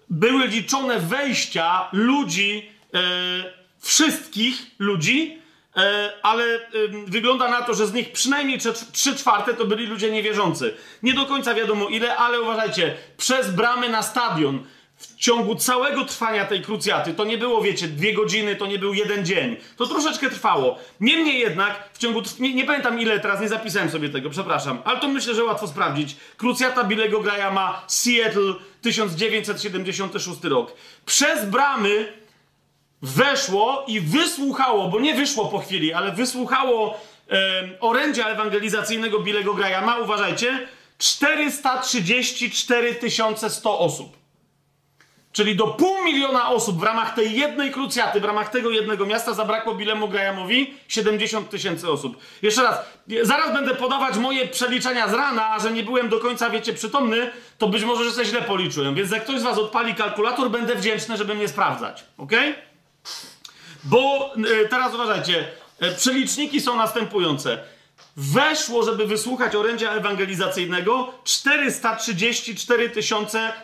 były 0.09 0.47
liczone 0.47 0.99
wejścia 0.99 1.89
ludzi, 1.91 2.69
e, 2.93 2.99
wszystkich 3.79 4.65
ludzi, 4.79 5.39
e, 5.77 6.13
ale 6.23 6.59
wygląda 7.05 7.49
na 7.49 7.61
to, 7.61 7.73
że 7.73 7.87
z 7.87 7.93
nich 7.93 8.11
przynajmniej 8.11 8.59
trzy 8.91 9.15
czwarte 9.15 9.53
to 9.53 9.65
byli 9.65 9.85
ludzie 9.85 10.11
niewierzący. 10.11 10.73
Nie 11.03 11.13
do 11.13 11.25
końca 11.25 11.53
wiadomo 11.53 11.87
ile, 11.87 12.17
ale 12.17 12.41
uważajcie, 12.41 12.97
przez 13.17 13.51
bramy 13.51 13.89
na 13.89 14.03
stadion 14.03 14.63
w 15.01 15.15
ciągu 15.15 15.55
całego 15.55 16.05
trwania 16.05 16.45
tej 16.45 16.61
krucjaty, 16.61 17.13
to 17.13 17.25
nie 17.25 17.37
było, 17.37 17.61
wiecie, 17.61 17.87
dwie 17.87 18.13
godziny, 18.13 18.55
to 18.55 18.67
nie 18.67 18.79
był 18.79 18.93
jeden 18.93 19.25
dzień. 19.25 19.57
To 19.77 19.87
troszeczkę 19.87 20.29
trwało. 20.29 20.79
Niemniej 20.99 21.39
jednak, 21.39 21.89
w 21.93 21.97
ciągu, 21.97 22.21
nie, 22.39 22.53
nie, 22.53 22.65
pamiętam 22.65 22.99
ile 22.99 23.19
teraz, 23.19 23.41
nie 23.41 23.49
zapisałem 23.49 23.89
sobie 23.89 24.09
tego, 24.09 24.29
przepraszam, 24.29 24.81
ale 24.85 24.99
to 24.99 25.07
myślę, 25.07 25.35
że 25.35 25.43
łatwo 25.43 25.67
sprawdzić. 25.67 26.15
Krucjata 26.37 26.83
Billego 26.83 27.19
Grahama, 27.19 27.83
Seattle, 27.87 28.53
1976 28.81 30.43
rok. 30.43 30.75
Przez 31.05 31.45
bramy 31.45 32.13
weszło 33.01 33.85
i 33.87 33.99
wysłuchało, 33.99 34.87
bo 34.87 34.99
nie 34.99 35.13
wyszło 35.13 35.45
po 35.45 35.59
chwili, 35.59 35.93
ale 35.93 36.11
wysłuchało 36.11 36.99
e, 37.31 37.69
orędzia 37.79 38.27
ewangelizacyjnego 38.27 39.19
Billego 39.19 39.53
Grahama, 39.53 39.97
uważajcie, 39.97 40.67
434 40.97 42.95
100 43.49 43.79
osób. 43.79 44.20
Czyli 45.31 45.55
do 45.55 45.67
pół 45.67 46.03
miliona 46.03 46.49
osób 46.49 46.79
w 46.79 46.83
ramach 46.83 47.15
tej 47.15 47.35
jednej 47.35 47.71
krucjaty, 47.71 48.19
w 48.19 48.23
ramach 48.23 48.49
tego 48.49 48.69
jednego 48.69 49.05
miasta 49.05 49.33
zabrakło 49.33 49.75
Bilemu 49.75 50.07
Grahamowi 50.07 50.73
70 50.87 51.49
tysięcy 51.49 51.89
osób. 51.89 52.17
Jeszcze 52.41 52.63
raz, 52.63 52.79
zaraz 53.21 53.53
będę 53.53 53.75
podawać 53.75 54.17
moje 54.17 54.47
przeliczenia 54.47 55.07
z 55.07 55.13
rana, 55.13 55.49
a 55.51 55.59
że 55.59 55.71
nie 55.71 55.83
byłem 55.83 56.09
do 56.09 56.19
końca, 56.19 56.49
wiecie, 56.49 56.73
przytomny, 56.73 57.31
to 57.57 57.67
być 57.67 57.83
może, 57.83 58.03
że 58.03 58.11
coś 58.11 58.27
źle 58.27 58.41
policzyłem. 58.41 58.95
Więc 58.95 59.11
jak 59.11 59.23
ktoś 59.23 59.39
z 59.39 59.43
was 59.43 59.57
odpali 59.57 59.95
kalkulator, 59.95 60.49
będę 60.51 60.75
wdzięczny, 60.75 61.17
żeby 61.17 61.35
mnie 61.35 61.47
sprawdzać. 61.47 62.03
Ok? 62.17 62.31
Bo 63.83 64.33
y, 64.63 64.67
teraz 64.69 64.93
uważajcie, 64.93 65.47
y, 65.83 65.95
przeliczniki 65.95 66.61
są 66.61 66.75
następujące 66.75 67.59
weszło, 68.17 68.83
żeby 68.83 69.07
wysłuchać 69.07 69.55
orędzia 69.55 69.91
ewangelizacyjnego 69.91 71.13
434 71.23 72.91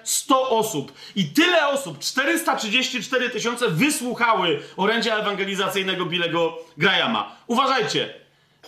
100 0.03 0.49
osób. 0.49 0.93
I 1.15 1.25
tyle 1.25 1.67
osób, 1.67 1.99
434 1.99 3.29
tysiące 3.29 3.69
wysłuchały 3.69 4.59
orędzia 4.77 5.17
ewangelizacyjnego 5.17 6.05
Billego 6.05 6.57
Grahama. 6.77 7.35
Uważajcie. 7.47 8.13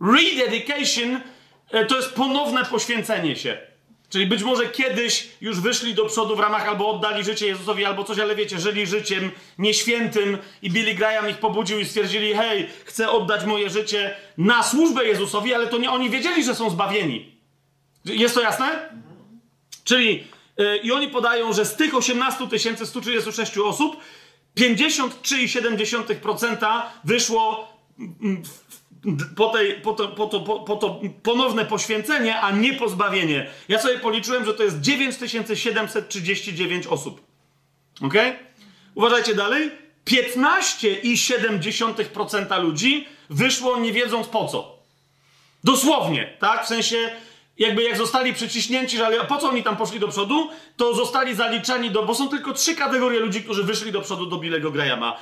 Rededication 0.01 1.21
e, 1.71 1.87
to 1.87 1.97
jest 1.97 2.15
ponowne 2.15 2.65
poświęcenie 2.65 3.37
się. 3.37 3.59
Czyli 4.14 4.27
być 4.27 4.42
może 4.42 4.68
kiedyś 4.68 5.29
już 5.40 5.61
wyszli 5.61 5.94
do 5.94 6.05
przodu 6.05 6.37
w 6.37 6.40
ramach 6.40 6.68
albo 6.68 6.90
oddali 6.90 7.24
życie 7.24 7.46
Jezusowi, 7.46 7.85
albo 7.85 8.05
coś, 8.05 8.18
ale 8.18 8.37
wiecie, 8.37 8.61
żyli 8.61 8.87
życiem 8.87 9.31
nieświętym 9.59 10.38
i 10.62 10.70
Billy 10.70 10.94
Graham 10.94 11.31
ich 11.31 11.38
pobudził 11.38 11.81
i 11.81 11.85
stwierdzili, 11.85 12.35
hej, 12.35 12.68
chcę 12.85 13.11
oddać 13.11 13.44
moje 13.44 13.70
życie 13.70 14.16
na 14.38 14.62
służbę 14.62 15.05
Jezusowi, 15.05 15.55
ale 15.55 15.66
to 15.66 15.79
nie 15.79 15.90
oni 15.90 16.11
wiedzieli, 16.11 16.44
że 16.44 16.55
są 16.55 16.70
zbawieni. 16.70 17.38
Jest 18.05 18.35
to 18.35 18.40
jasne? 18.40 18.88
Czyli 19.85 20.24
yy, 20.57 20.77
i 20.77 20.92
oni 20.92 21.09
podają, 21.09 21.53
że 21.53 21.64
z 21.64 21.77
tych 21.77 21.94
18 21.94 22.48
136 22.85 23.59
osób 23.59 23.96
53,7% 24.57 26.83
wyszło 27.05 27.74
w 28.63 28.63
po, 29.37 29.49
tej, 29.49 29.75
po, 29.75 29.93
to, 29.93 30.09
po, 30.09 30.27
to, 30.27 30.40
po, 30.40 30.61
po 30.61 30.77
to 30.77 31.01
ponowne 31.23 31.64
poświęcenie, 31.64 32.40
a 32.40 32.51
nie 32.51 32.75
pozbawienie. 32.75 33.51
Ja 33.69 33.79
sobie 33.79 33.99
policzyłem, 33.99 34.45
że 34.45 34.55
to 34.55 34.62
jest 34.62 34.81
9739 34.81 36.87
osób. 36.87 37.21
Ok? 38.03 38.14
Uważajcie 38.95 39.35
dalej. 39.35 39.71
15,7% 40.07 42.62
ludzi 42.62 43.09
wyszło 43.31 43.79
nie 43.79 43.93
wiedząc 43.93 44.27
po 44.27 44.49
co. 44.49 44.79
Dosłownie, 45.64 46.37
tak? 46.40 46.64
W 46.64 46.69
sensie, 46.69 46.97
jakby 47.59 47.83
jak 47.83 47.97
zostali 47.97 48.33
przyciśnięci, 48.33 48.97
że 48.97 49.07
ale 49.07 49.25
po 49.25 49.38
co 49.38 49.49
oni 49.49 49.62
tam 49.62 49.77
poszli 49.77 50.01
do 50.01 50.09
przodu, 50.09 50.51
to 50.77 50.95
zostali 50.95 51.35
zaliczani 51.35 51.90
do, 51.90 52.03
bo 52.03 52.14
są 52.14 52.29
tylko 52.29 52.53
trzy 52.53 52.75
kategorie 52.75 53.21
ludzi, 53.21 53.43
którzy 53.43 53.64
wyszli 53.64 53.93
do 53.93 54.01
przodu 54.01 54.27
do 54.27 54.37
Bilego 54.37 54.71
Grahama. 54.71 55.17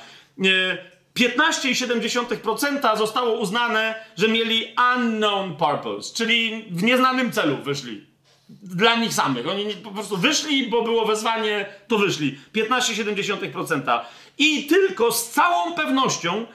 15,7% 1.15 2.97
zostało 2.97 3.37
uznane, 3.37 4.05
że 4.17 4.27
mieli 4.27 4.75
unknown 4.95 5.55
purpose, 5.55 6.13
czyli 6.13 6.65
w 6.71 6.83
nieznanym 6.83 7.31
celu 7.31 7.57
wyszli. 7.57 8.05
Dla 8.49 8.95
nich 8.95 9.13
samych. 9.13 9.47
Oni 9.47 9.73
po 9.73 9.91
prostu 9.91 10.17
wyszli, 10.17 10.67
bo 10.67 10.81
było 10.81 11.05
wezwanie, 11.05 11.65
to 11.87 11.97
wyszli. 11.97 12.37
15,7%. 12.55 13.99
I 14.37 14.67
tylko 14.67 15.11
z 15.11 15.29
całą 15.29 15.73
pewnością 15.73 16.45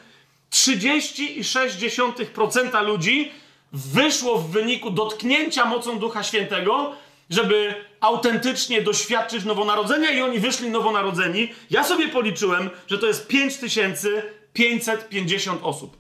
30,6% 0.53 2.87
ludzi 2.87 3.33
wyszło 3.73 4.39
w 4.39 4.51
wyniku 4.51 4.91
dotknięcia 4.91 5.65
mocą 5.65 5.99
Ducha 5.99 6.23
Świętego, 6.23 6.93
żeby 7.31 7.75
autentycznie 8.01 8.83
doświadczyć 8.83 9.45
nowonarodzenia 9.45 10.11
i 10.11 10.23
oni 10.23 10.39
wyszli 10.39 10.71
nowonarodzeni. 10.71 11.53
Ja 11.71 11.85
sobie 11.85 12.09
policzyłem, 12.09 12.71
że 12.87 12.99
to 12.99 13.07
jest 13.07 13.27
5000 13.27 14.23
550 14.53 15.61
osób. 15.63 15.97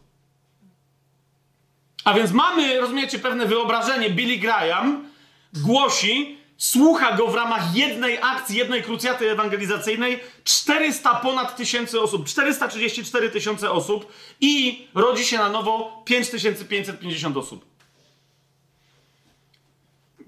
A 2.04 2.14
więc 2.14 2.32
mamy, 2.32 2.80
rozumiecie, 2.80 3.18
pewne 3.18 3.46
wyobrażenie. 3.46 4.10
Billy 4.10 4.36
Graham 4.36 5.08
głosi, 5.52 6.38
słucha 6.56 7.16
go 7.16 7.26
w 7.26 7.34
ramach 7.34 7.76
jednej 7.76 8.18
akcji, 8.22 8.56
jednej 8.56 8.82
krucjaty 8.82 9.30
ewangelizacyjnej 9.30 10.20
400 10.44 11.14
ponad 11.14 11.56
tysięcy 11.56 12.00
osób, 12.00 12.26
434 12.26 13.30
tysiące 13.30 13.70
osób 13.70 14.12
i 14.40 14.86
rodzi 14.94 15.24
się 15.24 15.38
na 15.38 15.48
nowo 15.48 16.02
5550 16.04 17.36
osób. 17.36 17.64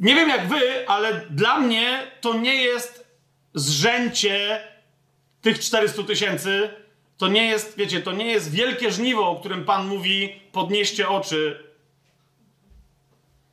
Nie 0.00 0.14
wiem 0.14 0.28
jak 0.28 0.48
wy, 0.48 0.88
ale 0.88 1.26
dla 1.30 1.58
mnie 1.58 2.10
to 2.20 2.34
nie 2.34 2.54
jest 2.54 3.06
zrzęcie 3.54 4.64
tych 5.42 5.58
400 5.58 6.02
tysięcy 6.02 6.70
To 7.20 7.28
nie 7.28 7.46
jest, 7.46 7.76
wiecie, 7.76 8.00
to 8.00 8.12
nie 8.12 8.26
jest 8.26 8.50
wielkie 8.50 8.90
żniwo, 8.90 9.30
o 9.30 9.36
którym 9.36 9.64
Pan 9.64 9.88
mówi, 9.88 10.40
podnieście 10.52 11.08
oczy. 11.08 11.64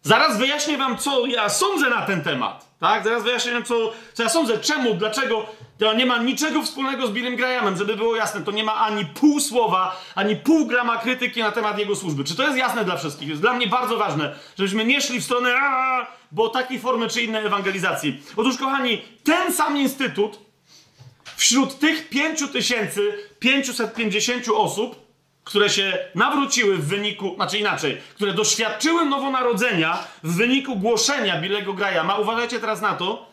Zaraz 0.01 0.37
wyjaśnię 0.37 0.77
wam, 0.77 0.97
co 0.97 1.25
ja 1.25 1.49
sądzę 1.49 1.89
na 1.89 2.01
ten 2.01 2.23
temat. 2.23 2.67
Tak? 2.79 3.03
Zaraz 3.03 3.23
wyjaśnię 3.23 3.51
wam, 3.51 3.63
co, 3.63 3.93
co 4.13 4.23
ja 4.23 4.29
sądzę, 4.29 4.57
czemu, 4.57 4.93
dlaczego. 4.93 5.45
To 5.77 5.93
nie 5.93 6.05
ma 6.05 6.17
niczego 6.17 6.61
wspólnego 6.61 7.07
z 7.07 7.11
Billem 7.11 7.35
Grahamem, 7.35 7.77
żeby 7.77 7.95
było 7.95 8.15
jasne. 8.15 8.41
To 8.41 8.51
nie 8.51 8.63
ma 8.63 8.75
ani 8.75 9.05
pół 9.05 9.39
słowa, 9.39 10.01
ani 10.15 10.35
pół 10.35 10.65
grama 10.65 10.97
krytyki 10.97 11.39
na 11.41 11.51
temat 11.51 11.79
jego 11.79 11.95
służby. 11.95 12.23
Czy 12.23 12.35
to 12.35 12.43
jest 12.43 12.57
jasne 12.57 12.85
dla 12.85 12.97
wszystkich? 12.97 13.29
Jest 13.29 13.41
dla 13.41 13.53
mnie 13.53 13.67
bardzo 13.67 13.97
ważne, 13.97 14.35
żebyśmy 14.57 14.85
nie 14.85 15.01
szli 15.01 15.19
w 15.19 15.23
stronę, 15.23 15.55
"Aaa", 15.55 16.07
bo 16.31 16.49
takiej 16.49 16.79
formy 16.79 17.07
czy 17.07 17.21
innej 17.21 17.45
ewangelizacji. 17.45 18.21
Otóż, 18.37 18.57
kochani, 18.57 19.01
ten 19.23 19.53
sam 19.53 19.77
instytut 19.77 20.46
wśród 21.37 21.79
tych 21.79 22.09
5550 22.09 24.45
osób, 24.53 25.07
które 25.43 25.69
się 25.69 25.97
nawróciły 26.15 26.77
w 26.77 26.87
wyniku, 26.87 27.35
znaczy 27.35 27.57
inaczej, 27.57 28.01
które 28.15 28.33
doświadczyły 28.33 29.05
nowonarodzenia 29.05 30.03
w 30.23 30.35
wyniku 30.35 30.75
głoszenia 30.75 31.41
Billego 31.41 31.73
Grahama, 31.73 32.17
uważajcie 32.17 32.59
teraz 32.59 32.81
na 32.81 32.93
to, 32.93 33.27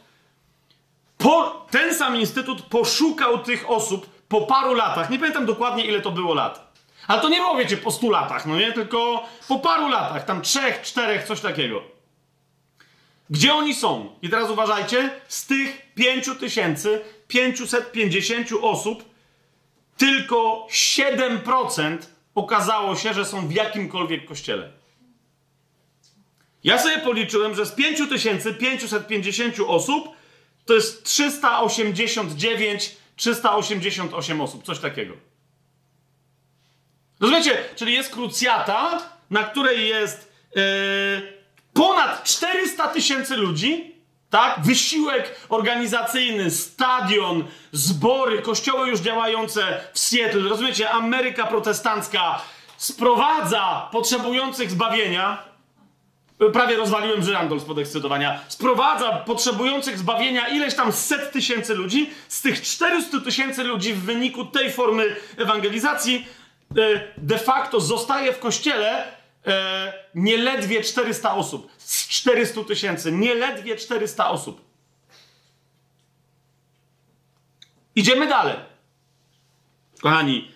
po, 1.19 1.67
ten 1.71 1.95
sam 1.95 2.17
instytut 2.17 2.63
poszukał 2.63 3.39
tych 3.39 3.71
osób 3.71 4.07
po 4.29 4.41
paru 4.41 4.75
latach. 4.75 5.11
Nie 5.11 5.19
pamiętam 5.19 5.47
dokładnie, 5.47 5.85
ile 5.85 6.01
to 6.01 6.11
było 6.11 6.35
lat. 6.35 6.75
Ale 7.07 7.23
to 7.23 7.29
nie 7.29 7.37
było, 7.37 7.57
wiecie, 7.57 7.77
po 7.77 7.91
stu 7.91 8.11
latach, 8.11 8.47
no 8.47 8.59
nie? 8.59 8.73
Tylko 8.73 9.29
po 9.49 9.59
paru 9.59 9.89
latach, 9.89 10.25
tam 10.25 10.43
trzech, 10.43 10.83
czterech, 10.83 11.27
coś 11.27 11.41
takiego. 11.41 11.83
Gdzie 13.31 13.55
oni 13.55 13.75
są? 13.75 14.17
I 14.23 14.29
teraz 14.29 14.51
uważajcie, 14.51 15.11
z 15.29 15.47
tych 15.47 15.95
5550 17.29 18.49
osób 18.63 19.15
tylko 19.97 20.67
7% 20.71 21.99
okazało 22.35 22.97
się, 22.97 23.15
że 23.15 23.25
są 23.25 23.49
w 23.49 23.53
jakimkolwiek 23.53 24.25
kościele. 24.25 24.71
Ja 26.65 26.79
sobie 26.79 26.99
policzyłem, 26.99 27.55
że 27.55 27.67
z 27.67 27.73
5550 27.73 29.55
osób 29.67 30.09
to 30.65 30.75
jest 30.75 31.05
389, 31.05 32.97
388 33.17 34.41
osób, 34.41 34.65
coś 34.65 34.79
takiego. 34.79 35.15
Rozumiecie? 37.21 37.65
Czyli 37.77 37.93
jest 37.93 38.11
krucjata, 38.11 39.03
na 39.31 39.43
której 39.45 39.89
jest 39.89 40.33
yy, 40.57 40.63
ponad 41.73 42.25
400 42.25 42.89
tysięcy 42.89 43.37
ludzi, 43.37 43.94
tak? 44.35 44.61
Wysiłek 44.61 45.37
organizacyjny, 45.49 46.51
stadion, 46.51 47.45
zbory, 47.73 48.43
kościoły 48.43 48.89
już 48.89 49.01
działające 49.01 49.81
w 49.93 49.99
Seattle. 49.99 50.49
Rozumiecie? 50.49 50.91
Ameryka 50.91 51.47
protestancka 51.47 52.41
sprowadza 52.77 53.89
potrzebujących 53.93 54.71
zbawienia. 54.71 55.45
Prawie 56.53 56.77
rozwaliłem 56.77 57.23
żyrandol 57.23 57.61
z 57.61 57.65
podekscytowania. 57.65 58.41
Sprowadza 58.49 59.13
potrzebujących 59.13 59.99
zbawienia 59.99 60.49
ileś 60.49 60.75
tam 60.75 60.93
set 60.93 61.33
tysięcy 61.33 61.75
ludzi. 61.75 62.11
Z 62.29 62.43
tych 62.43 62.63
400 62.63 63.21
tysięcy 63.21 63.65
ludzi 63.65 63.93
w 63.93 64.03
wyniku 64.03 64.45
tej 64.45 64.73
formy 64.73 65.17
ewangelizacji 65.37 66.27
e, 66.77 67.01
de 67.19 67.39
facto 67.39 67.81
zostaje 67.81 68.33
w 68.33 68.39
kościele 68.39 69.05
e, 69.47 69.93
nieledwie 70.15 70.83
400 70.83 71.35
osób. 71.35 71.74
Z 71.85 72.09
400 72.09 72.65
tysięcy, 72.65 73.13
nieledwie 73.13 73.77
400 73.77 74.31
osób. 74.31 74.65
Idziemy 77.97 78.27
dalej. 78.29 78.57
Kochani, 80.03 80.51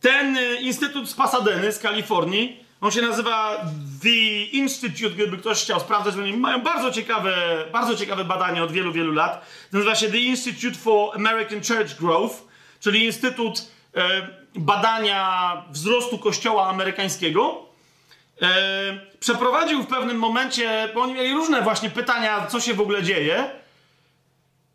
ten 0.00 0.36
e, 0.36 0.54
instytut 0.54 1.08
z 1.10 1.14
Pasadeny, 1.14 1.72
z 1.72 1.78
Kalifornii, 1.78 2.64
on 2.80 2.90
się 2.90 3.02
nazywa 3.02 3.64
The 4.02 4.44
Institute, 4.52 5.10
gdyby 5.10 5.38
ktoś 5.38 5.62
chciał 5.62 5.80
sprawdzać, 5.80 6.14
oni 6.14 6.32
mają 6.32 6.60
bardzo 6.62 6.90
ciekawe, 6.90 7.34
bardzo 7.72 7.96
ciekawe 7.96 8.24
badania 8.24 8.64
od 8.64 8.72
wielu, 8.72 8.92
wielu 8.92 9.12
lat. 9.12 9.46
Nazywa 9.72 9.94
się 9.94 10.10
The 10.10 10.18
Institute 10.18 10.78
for 10.78 11.16
American 11.16 11.60
Church 11.62 11.94
Growth, 11.94 12.36
czyli 12.80 13.04
Instytut 13.04 13.70
e, 13.96 14.28
Badania 14.54 15.52
Wzrostu 15.70 16.18
Kościoła 16.18 16.68
Amerykańskiego. 16.68 17.69
Przeprowadził 19.20 19.82
w 19.82 19.86
pewnym 19.86 20.18
momencie, 20.18 20.88
bo 20.94 21.02
oni 21.02 21.14
mieli 21.14 21.34
różne 21.34 21.62
właśnie 21.62 21.90
pytania, 21.90 22.46
co 22.46 22.60
się 22.60 22.74
w 22.74 22.80
ogóle 22.80 23.02
dzieje. 23.02 23.50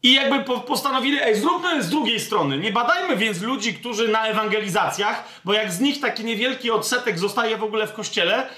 I 0.03 0.13
jakby 0.13 0.39
po, 0.39 0.59
postanowili, 0.59 1.19
ej, 1.21 1.35
zróbmy 1.35 1.83
z 1.83 1.89
drugiej 1.89 2.19
strony. 2.19 2.57
Nie 2.57 2.71
badajmy 2.71 3.17
więc 3.17 3.41
ludzi, 3.41 3.73
którzy 3.73 4.07
na 4.07 4.27
ewangelizacjach, 4.27 5.23
bo 5.45 5.53
jak 5.53 5.71
z 5.71 5.79
nich 5.79 6.01
taki 6.01 6.23
niewielki 6.23 6.71
odsetek 6.71 7.19
zostaje 7.19 7.57
w 7.57 7.63
ogóle 7.63 7.87
w 7.87 7.93
kościele, 7.93 8.49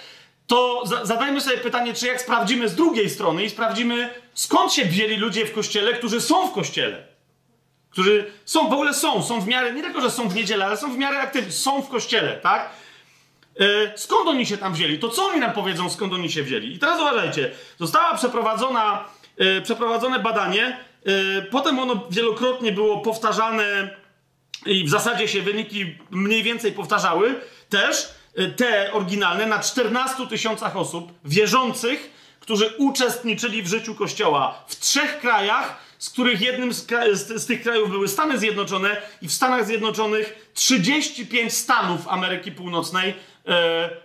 to 0.47 0.81
za, 0.85 1.05
zadajmy 1.05 1.41
sobie 1.41 1.57
pytanie, 1.57 1.93
czy 1.93 2.07
jak 2.07 2.21
sprawdzimy 2.21 2.69
z 2.69 2.75
drugiej 2.75 3.09
strony 3.09 3.43
i 3.43 3.49
sprawdzimy, 3.49 4.09
skąd 4.33 4.73
się 4.73 4.85
wzięli 4.85 5.15
ludzie 5.15 5.45
w 5.45 5.53
kościele, 5.53 5.93
którzy 5.93 6.21
są 6.21 6.47
w 6.47 6.53
kościele. 6.53 7.03
Którzy 7.89 8.31
są, 8.45 8.69
w 8.69 8.73
ogóle 8.73 8.93
są, 8.93 9.23
są 9.23 9.41
w 9.41 9.47
miarę, 9.47 9.73
nie 9.73 9.83
tylko, 9.83 10.01
że 10.01 10.11
są 10.11 10.29
w 10.29 10.35
niedzielę, 10.35 10.65
ale 10.65 10.77
są 10.77 10.93
w 10.93 10.97
miarę 10.97 11.19
aktywni, 11.19 11.51
są 11.51 11.81
w 11.81 11.89
kościele, 11.89 12.33
tak? 12.33 12.69
Yy, 13.59 13.91
skąd 13.95 14.27
oni 14.27 14.45
się 14.45 14.57
tam 14.57 14.73
wzięli? 14.73 14.99
To 14.99 15.09
co 15.09 15.25
oni 15.25 15.39
nam 15.39 15.53
powiedzą, 15.53 15.89
skąd 15.89 16.13
oni 16.13 16.31
się 16.31 16.43
wzięli? 16.43 16.73
I 16.73 16.79
teraz 16.79 17.01
uważajcie, 17.01 17.51
została 17.79 18.15
przeprowadzona, 18.15 19.05
yy, 19.37 19.61
przeprowadzone 19.61 20.19
badanie, 20.19 20.87
Yy, 21.05 21.41
potem 21.51 21.79
ono 21.79 22.07
wielokrotnie 22.11 22.71
było 22.71 22.99
powtarzane 22.99 23.95
i 24.65 24.83
w 24.83 24.89
zasadzie 24.89 25.27
się 25.27 25.41
wyniki 25.41 25.95
mniej 26.11 26.43
więcej 26.43 26.71
powtarzały. 26.71 27.41
Też 27.69 28.09
te 28.55 28.93
oryginalne 28.93 29.45
na 29.45 29.59
14 29.59 30.27
tysiącach 30.27 30.77
osób 30.77 31.11
wierzących, 31.25 32.11
którzy 32.39 32.73
uczestniczyli 32.77 33.63
w 33.63 33.67
życiu 33.67 33.95
Kościoła 33.95 34.63
w 34.67 34.79
trzech 34.79 35.19
krajach, 35.19 35.79
z 35.99 36.09
których 36.09 36.41
jednym 36.41 36.73
z, 36.73 36.87
z, 37.13 37.41
z, 37.41 37.45
tych 37.45 37.61
krajów 37.61 37.89
były 37.89 38.07
Stany 38.07 38.37
Zjednoczone 38.37 39.01
i 39.21 39.27
w 39.27 39.33
Stanach 39.33 39.65
Zjednoczonych 39.65 40.51
35 40.53 41.53
stanów 41.53 42.07
Ameryki 42.07 42.51
Północnej 42.51 43.09
e, 43.09 43.15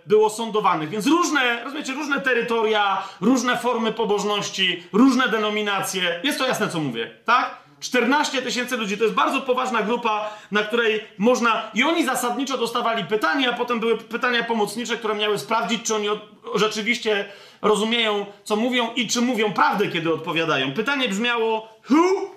było 0.05 0.29
sądowanych. 0.29 0.89
Więc 0.89 1.07
różne, 1.07 1.63
rozumiecie, 1.63 1.93
różne 1.93 2.21
terytoria, 2.21 3.03
różne 3.21 3.57
formy 3.57 3.91
pobożności, 3.91 4.83
różne 4.93 5.27
denominacje. 5.27 6.19
Jest 6.23 6.39
to 6.39 6.47
jasne, 6.47 6.69
co 6.69 6.79
mówię, 6.79 7.11
tak? 7.25 7.63
14 7.83 8.41
tysięcy 8.41 8.77
ludzi 8.77 8.97
to 8.97 9.03
jest 9.03 9.15
bardzo 9.15 9.41
poważna 9.41 9.81
grupa, 9.81 10.29
na 10.51 10.63
której 10.63 11.03
można. 11.17 11.71
I 11.73 11.83
oni 11.83 12.05
zasadniczo 12.05 12.57
dostawali 12.57 13.03
pytania, 13.03 13.49
a 13.49 13.53
potem 13.53 13.79
były 13.79 13.97
pytania 13.97 14.43
pomocnicze, 14.43 14.97
które 14.97 15.15
miały 15.15 15.39
sprawdzić, 15.39 15.83
czy 15.83 15.95
oni 15.95 16.07
rzeczywiście 16.55 17.25
rozumieją, 17.61 18.25
co 18.43 18.55
mówią 18.55 18.93
i 18.95 19.07
czy 19.07 19.21
mówią 19.21 19.53
prawdę, 19.53 19.87
kiedy 19.87 20.13
odpowiadają. 20.13 20.73
Pytanie 20.73 21.09
brzmiało: 21.09 21.69
Who, 21.89 22.29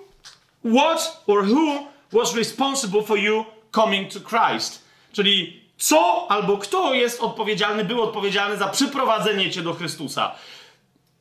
what 0.77 1.23
or 1.27 1.45
who 1.45 1.83
was 2.13 2.35
responsible 2.35 3.03
for 3.03 3.19
you 3.19 3.45
coming 3.71 4.13
to 4.13 4.19
Christ? 4.19 4.85
Czyli 5.13 5.56
co 5.77 6.27
albo 6.29 6.57
kto 6.57 6.93
jest 6.93 7.21
odpowiedzialny, 7.21 7.85
był 7.85 8.01
odpowiedzialny 8.01 8.57
za 8.57 8.67
przyprowadzenie 8.67 9.51
cię 9.51 9.61
do 9.61 9.73
Chrystusa. 9.73 10.35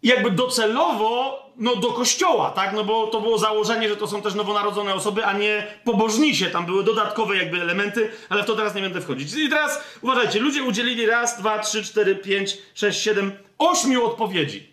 Jakby 0.02 0.30
docelowo, 0.30 1.42
no 1.56 1.76
do 1.76 1.92
kościoła, 1.92 2.50
tak? 2.50 2.72
No 2.72 2.84
bo 2.84 3.06
to 3.06 3.20
było 3.20 3.38
założenie, 3.38 3.88
że 3.88 3.96
to 3.96 4.06
są 4.06 4.22
też 4.22 4.34
nowonarodzone 4.34 4.94
osoby, 4.94 5.24
a 5.26 5.32
nie 5.32 5.66
pobożnisie. 5.84 6.46
Tam 6.46 6.66
były 6.66 6.84
dodatkowe 6.84 7.36
jakby 7.36 7.60
elementy, 7.60 8.10
ale 8.28 8.42
w 8.42 8.46
to 8.46 8.56
teraz 8.56 8.74
nie 8.74 8.82
będę 8.82 9.00
wchodzić. 9.00 9.34
I 9.34 9.48
teraz 9.48 9.84
uważajcie, 10.02 10.40
ludzie 10.40 10.62
udzielili 10.62 11.06
raz, 11.06 11.38
dwa, 11.38 11.58
trzy, 11.58 11.84
cztery, 11.84 12.16
pięć, 12.16 12.58
sześć, 12.74 13.02
siedem, 13.02 13.32
ośmiu 13.58 14.06
odpowiedzi. 14.06 14.70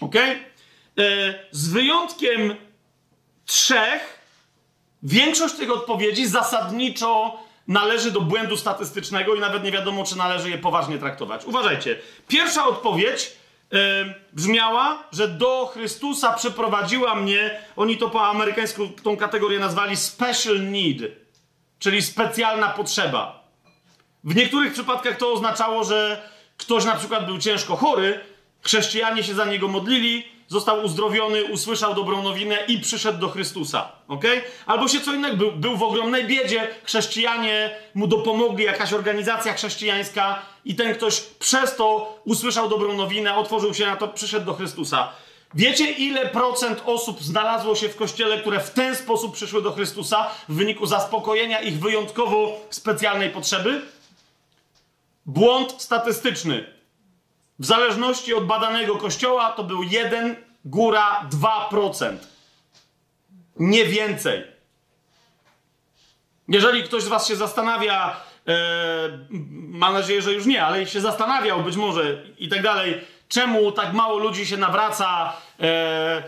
Ok? 0.00 0.16
E, 0.16 0.38
z 1.50 1.68
wyjątkiem 1.68 2.56
trzech, 3.46 4.18
większość 5.02 5.54
tych 5.54 5.70
odpowiedzi 5.70 6.26
zasadniczo 6.26 7.45
należy 7.68 8.10
do 8.10 8.20
błędu 8.20 8.56
statystycznego 8.56 9.34
i 9.34 9.40
nawet 9.40 9.64
nie 9.64 9.72
wiadomo, 9.72 10.04
czy 10.04 10.18
należy 10.18 10.50
je 10.50 10.58
poważnie 10.58 10.98
traktować. 10.98 11.44
Uważajcie. 11.44 11.98
Pierwsza 12.28 12.66
odpowiedź 12.66 13.32
yy, 13.70 13.78
brzmiała, 14.32 15.02
że 15.12 15.28
do 15.28 15.70
Chrystusa 15.74 16.32
przyprowadziła 16.32 17.14
mnie, 17.14 17.60
oni 17.76 17.96
to 17.96 18.10
po 18.10 18.28
amerykańsku 18.28 18.88
tą 18.88 19.16
kategorię 19.16 19.58
nazwali 19.58 19.96
special 19.96 20.70
need, 20.70 21.02
czyli 21.78 22.02
specjalna 22.02 22.68
potrzeba. 22.68 23.46
W 24.24 24.36
niektórych 24.36 24.72
przypadkach 24.72 25.16
to 25.16 25.32
oznaczało, 25.32 25.84
że 25.84 26.28
ktoś 26.56 26.84
na 26.84 26.96
przykład 26.96 27.26
był 27.26 27.38
ciężko 27.38 27.76
chory, 27.76 28.20
chrześcijanie 28.62 29.22
się 29.22 29.34
za 29.34 29.44
niego 29.44 29.68
modlili, 29.68 30.35
został 30.48 30.84
uzdrowiony, 30.84 31.44
usłyszał 31.44 31.94
dobrą 31.94 32.22
nowinę 32.22 32.58
i 32.68 32.80
przyszedł 32.80 33.18
do 33.18 33.28
Chrystusa. 33.28 33.92
ok? 34.08 34.24
Albo 34.66 34.88
się 34.88 35.00
co 35.00 35.14
innego, 35.14 35.36
był, 35.36 35.52
był 35.52 35.76
w 35.76 35.82
ogromnej 35.82 36.26
biedzie, 36.26 36.68
chrześcijanie 36.84 37.70
mu 37.94 38.06
dopomogli, 38.06 38.64
jakaś 38.64 38.92
organizacja 38.92 39.54
chrześcijańska 39.54 40.42
i 40.64 40.74
ten 40.74 40.94
ktoś 40.94 41.20
przez 41.20 41.76
to 41.76 42.18
usłyszał 42.24 42.68
dobrą 42.68 42.92
nowinę, 42.92 43.36
otworzył 43.36 43.74
się 43.74 43.86
na 43.86 43.96
to, 43.96 44.08
przyszedł 44.08 44.46
do 44.46 44.54
Chrystusa. 44.54 45.12
Wiecie, 45.54 45.90
ile 45.90 46.26
procent 46.26 46.82
osób 46.86 47.22
znalazło 47.22 47.74
się 47.74 47.88
w 47.88 47.96
kościele, 47.96 48.40
które 48.40 48.60
w 48.60 48.70
ten 48.70 48.96
sposób 48.96 49.34
przyszły 49.34 49.62
do 49.62 49.72
Chrystusa 49.72 50.30
w 50.48 50.54
wyniku 50.54 50.86
zaspokojenia 50.86 51.60
ich 51.60 51.78
wyjątkowo 51.78 52.60
specjalnej 52.70 53.30
potrzeby? 53.30 53.82
Błąd 55.26 55.74
statystyczny. 55.78 56.75
W 57.58 57.64
zależności 57.66 58.34
od 58.34 58.46
badanego 58.46 58.96
kościoła 58.96 59.52
to 59.52 59.64
był 59.64 59.82
1, 59.82 60.36
góra 60.64 61.28
2%. 61.70 62.16
Nie 63.56 63.84
więcej. 63.84 64.44
Jeżeli 66.48 66.82
ktoś 66.82 67.02
z 67.02 67.08
Was 67.08 67.28
się 67.28 67.36
zastanawia, 67.36 68.16
e, 68.48 68.56
mam 69.52 69.92
nadzieję, 69.92 70.22
że 70.22 70.32
już 70.32 70.46
nie, 70.46 70.64
ale 70.64 70.86
się 70.86 71.00
zastanawiał 71.00 71.62
być 71.62 71.76
może 71.76 72.22
i 72.38 72.48
tak 72.48 72.62
dalej, 72.62 73.00
czemu 73.28 73.72
tak 73.72 73.92
mało 73.92 74.18
ludzi 74.18 74.46
się 74.46 74.56
nawraca 74.56 75.32
e, 75.60 76.22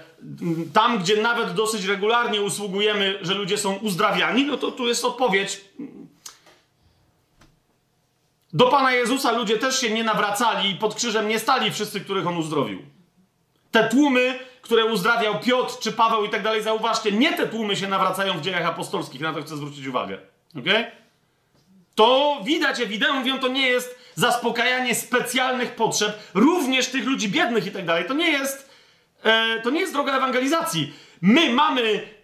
tam, 0.72 0.98
gdzie 0.98 1.22
nawet 1.22 1.52
dosyć 1.52 1.84
regularnie 1.84 2.42
usługujemy, 2.42 3.18
że 3.22 3.34
ludzie 3.34 3.58
są 3.58 3.74
uzdrawiani, 3.74 4.44
no 4.44 4.56
to 4.56 4.70
tu 4.70 4.86
jest 4.86 5.04
odpowiedź. 5.04 5.60
Do 8.52 8.66
Pana 8.66 8.92
Jezusa 8.92 9.32
ludzie 9.32 9.58
też 9.58 9.80
się 9.80 9.90
nie 9.90 10.04
nawracali 10.04 10.70
i 10.70 10.74
pod 10.74 10.94
krzyżem 10.94 11.28
nie 11.28 11.38
stali 11.38 11.70
wszyscy, 11.70 12.00
których 12.00 12.26
On 12.26 12.36
uzdrowił. 12.36 12.82
Te 13.70 13.88
tłumy, 13.88 14.38
które 14.62 14.84
uzdrawiał 14.84 15.40
Piotr 15.40 15.78
czy 15.78 15.92
Paweł 15.92 16.24
i 16.24 16.28
tak 16.28 16.42
dalej, 16.42 16.62
zauważcie, 16.62 17.12
nie 17.12 17.32
te 17.32 17.46
tłumy 17.46 17.76
się 17.76 17.88
nawracają 17.88 18.38
w 18.38 18.40
dziejach 18.40 18.66
apostolskich, 18.66 19.20
na 19.20 19.32
to 19.32 19.42
chcę 19.42 19.56
zwrócić 19.56 19.86
uwagę. 19.86 20.18
Okay? 20.58 20.90
To 21.94 22.40
widać 22.44 22.80
ewidentnie, 22.80 23.38
to 23.38 23.48
nie 23.48 23.68
jest 23.68 23.98
zaspokajanie 24.14 24.94
specjalnych 24.94 25.74
potrzeb, 25.74 26.18
również 26.34 26.88
tych 26.88 27.04
ludzi 27.04 27.28
biednych 27.28 27.66
i 27.66 27.70
tak 27.70 27.84
dalej. 27.84 28.04
To 28.08 28.14
nie 28.14 28.30
jest, 28.30 28.70
e, 29.22 29.60
to 29.62 29.70
nie 29.70 29.80
jest 29.80 29.92
droga 29.92 30.16
ewangelizacji. 30.16 30.92
My 31.20 31.52
mamy 31.52 32.17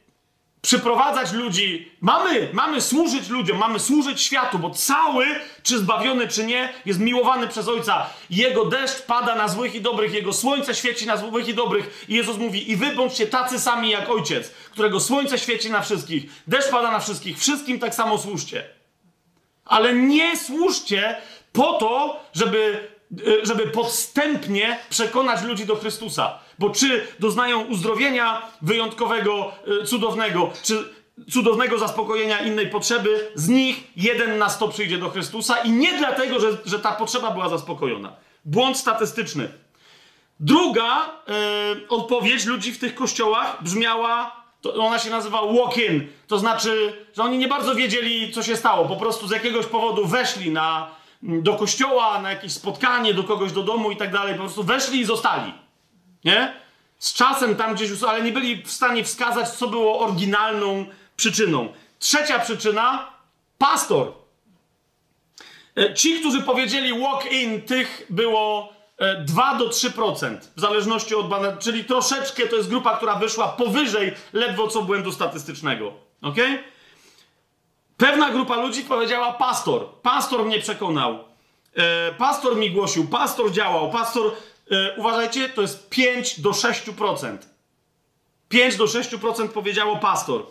przyprowadzać 0.65 1.33
ludzi, 1.33 1.93
mamy, 2.01 2.49
mamy 2.53 2.81
służyć 2.81 3.29
ludziom, 3.29 3.59
mamy 3.59 3.81
służyć 3.81 4.21
światu, 4.21 4.59
bo 4.59 4.71
cały, 4.71 5.27
czy 5.63 5.79
zbawiony, 5.79 6.29
czy 6.29 6.45
nie, 6.45 6.73
jest 6.87 7.01
miłowany 7.01 7.49
przez 7.49 7.69
Ojca. 7.69 8.07
Jego 8.31 8.65
deszcz 8.65 9.03
pada 9.03 9.35
na 9.35 9.49
złych 9.49 9.75
i 9.75 9.81
dobrych, 9.81 10.15
Jego 10.15 10.33
słońce 10.33 10.75
świeci 10.75 11.07
na 11.07 11.17
złych 11.17 11.49
i 11.49 11.55
dobrych. 11.55 12.05
I 12.09 12.15
Jezus 12.15 12.37
mówi, 12.37 12.71
i 12.71 12.77
wy 12.77 12.93
bądźcie 12.93 13.27
tacy 13.27 13.61
sami 13.61 13.91
jak 13.91 14.11
Ojciec, 14.11 14.51
którego 14.51 15.01
słońce 15.01 15.39
świeci 15.39 15.71
na 15.71 15.81
wszystkich, 15.81 16.25
deszcz 16.47 16.71
pada 16.71 16.91
na 16.91 17.01
wszystkich, 17.01 17.39
wszystkim 17.39 17.79
tak 17.79 17.95
samo 17.95 18.19
służcie. 18.19 18.65
Ale 19.65 19.95
nie 19.95 20.37
służcie 20.37 21.17
po 21.53 21.73
to, 21.73 22.21
żeby, 22.33 22.89
e, 23.43 23.47
żeby 23.47 23.67
podstępnie 23.67 24.79
przekonać 24.91 25.43
ludzi 25.43 25.67
do 25.67 25.77
Chrystusa. 25.77 26.44
Bo 26.59 26.71
czy 26.71 27.07
doznają 27.19 27.61
uzdrowienia 27.65 28.43
wyjątkowego, 28.63 29.53
e, 29.83 29.85
cudownego, 29.87 30.51
czy 30.63 30.85
cudownego 31.31 31.79
zaspokojenia 31.79 32.39
innej 32.39 32.71
potrzeby, 32.71 33.33
z 33.35 33.49
nich 33.49 33.85
jeden 33.97 34.39
na 34.39 34.49
sto 34.49 34.69
przyjdzie 34.69 34.99
do 34.99 35.11
Chrystusa 35.11 35.57
i 35.57 35.71
nie 35.71 35.99
dlatego, 35.99 36.41
że, 36.41 36.49
że 36.65 36.79
ta 36.79 36.93
potrzeba 36.93 37.31
była 37.31 37.49
zaspokojona. 37.49 38.13
Błąd 38.45 38.77
statystyczny. 38.77 39.49
Druga 40.41 41.09
e, 41.29 41.89
odpowiedź 41.89 42.45
ludzi 42.45 42.73
w 42.73 42.79
tych 42.79 42.95
kościołach 42.95 43.63
brzmiała, 43.63 44.45
ona 44.79 44.99
się 44.99 45.11
nazywa 45.11 45.43
walk-in. 45.43 46.09
To 46.27 46.39
znaczy, 46.39 47.05
że 47.17 47.23
oni 47.23 47.39
nie 47.39 47.49
bardzo 47.49 47.75
wiedzieli, 47.75 48.33
co 48.33 48.43
się 48.43 48.57
stało. 48.57 48.89
Po 48.89 48.97
prostu 48.97 49.29
z 49.29 49.31
jakiegoś 49.31 49.67
powodu 49.67 50.07
weszli 50.07 50.51
na, 50.51 50.91
do 51.23 51.55
kościoła, 51.55 52.21
na 52.21 52.31
jakieś 52.31 52.53
spotkanie, 52.53 53.15
do 53.15 53.25
kogoś 53.25 53.53
do 53.53 53.63
domu 53.63 53.91
i 53.91 53.97
tak 53.97 54.13
dalej. 54.13 54.35
Po 54.35 54.41
prostu 54.41 54.63
weszli 54.63 55.01
i 55.01 55.05
zostali. 55.05 55.53
Nie? 56.25 56.55
Z 56.99 57.15
czasem 57.15 57.57
tam 57.57 57.75
gdzieś, 57.75 58.03
ale 58.03 58.23
nie 58.23 58.33
byli 58.33 58.63
w 58.63 58.71
stanie 58.71 59.05
wskazać, 59.05 59.49
co 59.49 59.69
było 59.69 60.01
oryginalną 60.01 60.87
przyczyną. 61.17 61.73
Trzecia 61.99 62.39
przyczyna, 62.39 63.13
pastor. 63.59 64.13
E, 65.77 65.95
ci, 65.95 66.21
którzy 66.21 66.43
powiedzieli 66.43 67.01
walk-in, 67.01 67.63
tych 67.63 68.07
było 68.11 68.73
2 69.25 69.55
e, 69.55 69.59
do 69.59 69.69
3%, 69.69 70.39
w 70.57 70.61
zależności 70.61 71.15
od 71.15 71.29
badań, 71.29 71.59
czyli 71.59 71.85
troszeczkę 71.85 72.47
to 72.47 72.57
jest 72.57 72.69
grupa, 72.69 72.97
która 72.97 73.15
wyszła 73.15 73.49
powyżej 73.49 74.15
ledwo 74.33 74.69
co 74.69 74.83
błędu 74.83 75.13
statystycznego. 75.13 75.93
Ok? 76.23 76.37
Pewna 77.97 78.31
grupa 78.31 78.57
ludzi 78.57 78.83
powiedziała 78.83 79.33
pastor. 79.33 79.87
Pastor 80.03 80.45
mnie 80.45 80.61
przekonał. 80.61 81.19
E, 81.77 82.13
pastor 82.13 82.57
mi 82.57 82.71
głosił, 82.71 83.09
pastor 83.09 83.53
działał, 83.53 83.91
pastor 83.91 84.33
E, 84.71 84.97
uważajcie, 84.97 85.49
to 85.49 85.63
jest 85.63 85.89
5 85.89 86.41
do 86.41 86.51
6%. 86.51 87.39
5 88.49 88.77
do 88.77 88.85
6% 88.85 89.49
powiedziało 89.49 89.97
pastor. 89.97 90.47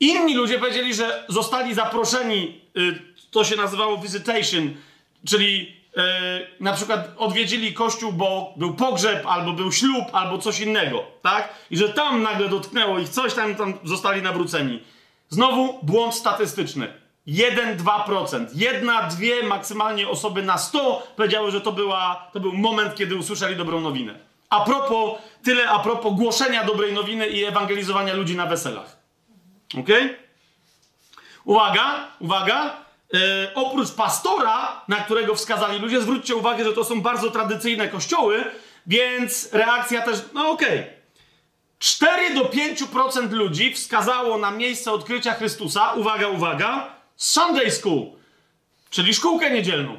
Inni 0.00 0.34
ludzie 0.34 0.58
powiedzieli, 0.58 0.94
że 0.94 1.24
zostali 1.28 1.74
zaproszeni, 1.74 2.60
y, 2.76 2.98
to 3.30 3.44
się 3.44 3.56
nazywało 3.56 3.98
visitation, 3.98 4.74
czyli 5.26 5.76
e, 5.96 6.02
na 6.60 6.72
przykład 6.72 7.14
odwiedzili 7.16 7.74
kościół, 7.74 8.12
bo 8.12 8.54
był 8.56 8.74
pogrzeb, 8.74 9.26
albo 9.26 9.52
był 9.52 9.72
ślub, 9.72 10.04
albo 10.12 10.38
coś 10.38 10.60
innego, 10.60 11.04
tak? 11.22 11.54
I 11.70 11.76
że 11.76 11.88
tam 11.88 12.22
nagle 12.22 12.48
dotknęło 12.48 12.98
ich 12.98 13.08
coś, 13.08 13.34
tam, 13.34 13.54
tam 13.54 13.78
zostali 13.84 14.22
nawróceni. 14.22 14.82
Znowu 15.28 15.78
błąd 15.82 16.14
statystyczny. 16.14 16.99
1-2%. 17.28 18.46
Jedna, 18.54 19.02
dwie, 19.02 19.42
maksymalnie 19.42 20.08
osoby 20.08 20.42
na 20.42 20.58
100 20.58 21.06
powiedziały, 21.16 21.50
że 21.50 21.60
to, 21.60 21.72
była, 21.72 22.30
to 22.32 22.40
był 22.40 22.52
moment, 22.52 22.94
kiedy 22.94 23.16
usłyszeli 23.16 23.56
dobrą 23.56 23.80
nowinę. 23.80 24.14
A 24.50 24.60
propos, 24.60 25.20
tyle 25.44 25.68
a 25.68 25.78
propos 25.78 26.14
głoszenia 26.14 26.64
dobrej 26.64 26.92
nowiny 26.92 27.26
i 27.26 27.44
ewangelizowania 27.44 28.14
ludzi 28.14 28.36
na 28.36 28.46
weselach. 28.46 28.96
Ok? 29.78 29.88
Uwaga, 31.44 32.08
uwaga. 32.20 32.76
E, 33.14 33.54
oprócz 33.54 33.90
pastora, 33.90 34.82
na 34.88 34.96
którego 34.96 35.34
wskazali 35.34 35.78
ludzie, 35.78 36.00
zwróćcie 36.00 36.36
uwagę, 36.36 36.64
że 36.64 36.72
to 36.72 36.84
są 36.84 37.00
bardzo 37.00 37.30
tradycyjne 37.30 37.88
kościoły, 37.88 38.44
więc 38.86 39.48
reakcja 39.52 40.02
też, 40.02 40.18
no 40.34 40.50
okej. 40.50 40.80
Okay. 40.80 41.00
4 41.78 42.34
do 42.34 42.44
5% 42.44 43.30
ludzi 43.30 43.74
wskazało 43.74 44.38
na 44.38 44.50
miejsce 44.50 44.92
odkrycia 44.92 45.34
Chrystusa, 45.34 45.92
uwaga, 45.92 46.28
uwaga, 46.28 46.99
Sunday 47.20 47.70
School, 47.70 48.06
czyli 48.90 49.14
szkółkę 49.14 49.50
niedzielną. 49.50 49.96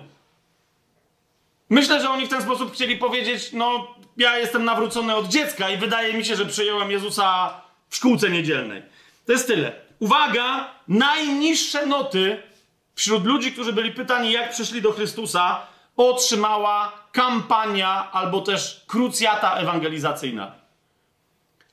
Myślę, 1.69 2.01
że 2.01 2.09
oni 2.09 2.25
w 2.25 2.29
ten 2.29 2.41
sposób 2.41 2.73
chcieli 2.73 2.97
powiedzieć: 2.97 3.49
No, 3.53 3.95
ja 4.17 4.37
jestem 4.37 4.65
nawrócony 4.65 5.15
od 5.15 5.27
dziecka 5.27 5.69
i 5.69 5.77
wydaje 5.77 6.13
mi 6.13 6.25
się, 6.25 6.35
że 6.35 6.45
przyjąłem 6.45 6.91
Jezusa 6.91 7.61
w 7.89 7.95
szkółce 7.95 8.29
niedzielnej. 8.29 8.83
To 9.25 9.31
jest 9.31 9.47
tyle. 9.47 9.71
Uwaga, 9.99 10.71
najniższe 10.87 11.85
noty 11.85 12.43
wśród 12.95 13.25
ludzi, 13.25 13.51
którzy 13.51 13.73
byli 13.73 13.91
pytani, 13.91 14.31
jak 14.31 14.51
przyszli 14.51 14.81
do 14.81 14.91
Chrystusa, 14.91 15.67
otrzymała 15.97 16.91
kampania 17.11 18.11
albo 18.11 18.41
też 18.41 18.83
krucjata 18.87 19.55
ewangelizacyjna. 19.55 20.60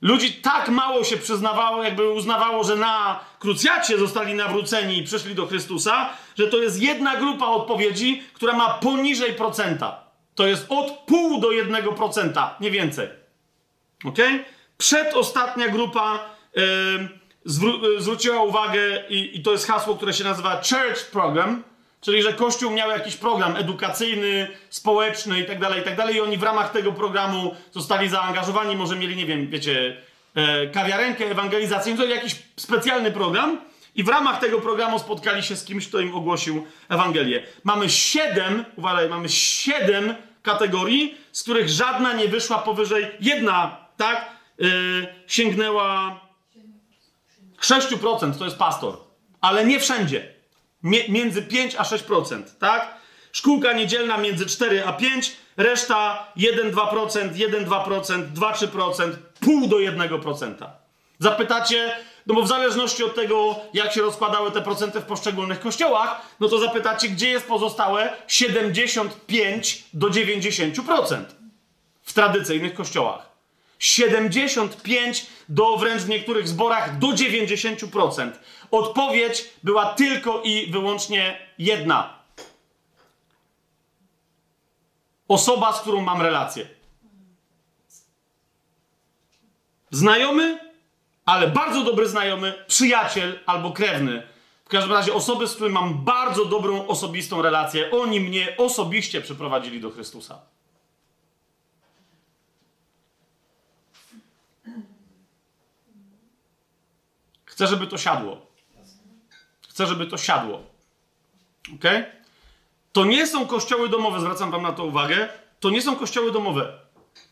Ludzi 0.03 0.33
tak 0.33 0.69
mało 0.69 1.05
się 1.05 1.17
przyznawało, 1.17 1.83
jakby 1.83 2.11
uznawało, 2.11 2.65
że 2.65 2.77
na 2.77 3.21
krucjacie 3.39 3.99
zostali 3.99 4.35
nawróceni 4.35 4.99
i 4.99 5.03
przyszli 5.03 5.35
do 5.35 5.47
Chrystusa, 5.47 6.11
że 6.39 6.47
to 6.47 6.59
jest 6.59 6.83
jedna 6.83 7.17
grupa 7.17 7.47
odpowiedzi, 7.47 8.23
która 8.35 8.53
ma 8.53 8.69
poniżej 8.69 9.33
procenta. 9.33 10.05
To 10.35 10.47
jest 10.47 10.67
od 10.69 10.91
pół 10.91 11.41
do 11.41 11.51
jednego 11.53 11.93
procenta, 11.93 12.57
nie 12.61 12.71
więcej. 12.71 13.09
Ok? 14.05 14.19
Przedostatnia 14.79 15.69
grupa 15.69 16.25
yy, 16.55 16.63
zwró- 17.47 18.01
zwróciła 18.01 18.43
uwagę, 18.43 19.05
i, 19.09 19.39
i 19.39 19.43
to 19.43 19.53
jest 19.53 19.67
hasło, 19.67 19.97
które 19.97 20.13
się 20.13 20.25
nazywa 20.25 20.57
Church 20.57 21.11
Program, 21.11 21.63
Czyli, 22.01 22.23
że 22.23 22.33
Kościół 22.33 22.71
miał 22.71 22.91
jakiś 22.91 23.17
program 23.17 23.57
edukacyjny, 23.57 24.49
społeczny 24.71 25.41
i 25.41 25.45
tak 25.45 25.61
dalej, 25.61 25.81
i 25.81 25.85
tak 25.85 25.97
dalej. 25.97 26.17
I 26.17 26.21
oni 26.21 26.39
w 26.39 26.43
ramach 26.43 26.73
tego 26.73 26.93
programu 26.93 27.55
zostali 27.73 28.09
zaangażowani, 28.09 28.77
może 28.77 28.97
mieli, 28.97 29.17
nie 29.17 29.27
wiem, 29.27 29.47
wiecie, 29.47 29.97
e, 30.35 30.67
kawiarenkę 30.67 31.25
ewangelizacyjną, 31.25 32.07
jakiś 32.07 32.37
specjalny 32.57 33.11
program. 33.11 33.61
I 33.95 34.05
w 34.05 34.09
ramach 34.09 34.41
tego 34.41 34.61
programu 34.61 34.99
spotkali 34.99 35.43
się 35.43 35.57
z 35.57 35.65
kimś, 35.65 35.89
kto 35.89 36.01
im 36.01 36.15
ogłosił 36.17 36.67
Ewangelię. 36.89 37.43
Mamy 37.65 37.91
siedem, 37.91 38.65
uważaj, 38.77 39.09
mamy 39.09 39.29
siedem 39.29 40.15
kategorii, 40.43 41.19
z 41.33 41.43
których 41.43 41.69
żadna 41.69 42.13
nie 42.13 42.29
wyszła 42.29 42.59
powyżej, 42.59 43.07
jedna, 43.21 43.77
tak, 43.97 44.31
yy, 44.59 44.69
sięgnęła 45.27 46.21
6%, 47.61 48.39
to 48.39 48.45
jest 48.45 48.57
pastor. 48.57 48.97
Ale 49.41 49.65
nie 49.65 49.81
wszędzie 49.81 50.38
między 50.83 51.43
5 51.43 51.75
a 51.75 51.83
6%, 51.83 52.43
tak? 52.59 52.95
Szkółka 53.33 53.73
niedzielna 53.73 54.17
między 54.17 54.47
4 54.47 54.85
a 54.85 54.93
5, 54.93 55.37
reszta 55.57 56.33
1-2%, 56.37 57.33
1-2%, 57.33 58.33
2-3%, 58.35 59.13
pół 59.41 59.69
do 59.69 59.77
1%. 59.77 60.55
Zapytacie, 61.19 61.93
no 62.27 62.35
bo 62.35 62.43
w 62.43 62.49
zależności 62.49 63.05
od 63.05 63.15
tego, 63.15 63.61
jak 63.75 63.93
się 63.93 64.03
rozkładały 64.03 64.51
te 64.53 64.63
procenty 64.63 65.01
w 65.01 65.05
poszczególnych 65.05 65.61
kościołach, 65.61 66.21
no 66.41 66.49
to 66.49 66.59
zapytacie, 66.59 67.09
gdzie 67.09 67.29
jest 67.29 67.47
pozostałe 67.47 68.13
75 68.27 69.85
do 69.93 70.09
90% 70.09 71.25
w 72.03 72.13
tradycyjnych 72.13 72.75
kościołach. 72.75 73.29
75 73.79 75.27
do 75.49 75.77
wręcz 75.77 76.03
w 76.03 76.09
niektórych 76.09 76.49
zborach 76.49 76.99
do 76.99 77.07
90%. 77.07 78.31
Odpowiedź 78.71 79.51
była 79.63 79.87
tylko 79.87 80.43
i 80.43 80.71
wyłącznie 80.71 81.39
jedna. 81.59 82.19
Osoba, 85.29 85.73
z 85.73 85.81
którą 85.81 86.01
mam 86.01 86.23
relację. 86.23 86.69
Znajomy, 89.91 90.59
ale 91.25 91.49
bardzo 91.49 91.85
dobry 91.85 92.09
znajomy, 92.09 92.65
przyjaciel 92.67 93.41
albo 93.47 93.73
krewny. 93.73 94.27
W 94.65 94.69
każdym 94.69 94.93
razie 94.93 95.15
osoby, 95.15 95.47
z 95.47 95.55
którymi 95.55 95.75
mam 95.75 96.05
bardzo 96.05 96.45
dobrą 96.45 96.87
osobistą 96.87 97.43
relację. 97.43 97.91
Oni 97.91 98.21
mnie 98.21 98.57
osobiście 98.59 99.21
przyprowadzili 99.21 99.81
do 99.81 99.91
Chrystusa. 99.91 100.41
Chcę, 107.45 107.67
żeby 107.67 107.87
to 107.87 107.99
siadło. 107.99 108.48
Chcę, 109.79 109.87
żeby 109.87 110.07
to 110.07 110.17
siadło. 110.17 110.63
Ok? 111.75 111.85
To 112.93 113.05
nie 113.05 113.27
są 113.27 113.47
kościoły 113.47 113.89
domowe, 113.89 114.21
zwracam 114.21 114.51
wam 114.51 114.63
na 114.63 114.73
to 114.73 114.85
uwagę. 114.85 115.29
To 115.61 115.71
nie 115.71 115.83
są 115.83 115.97
kościoły 115.97 116.33
domowe. 116.33 116.73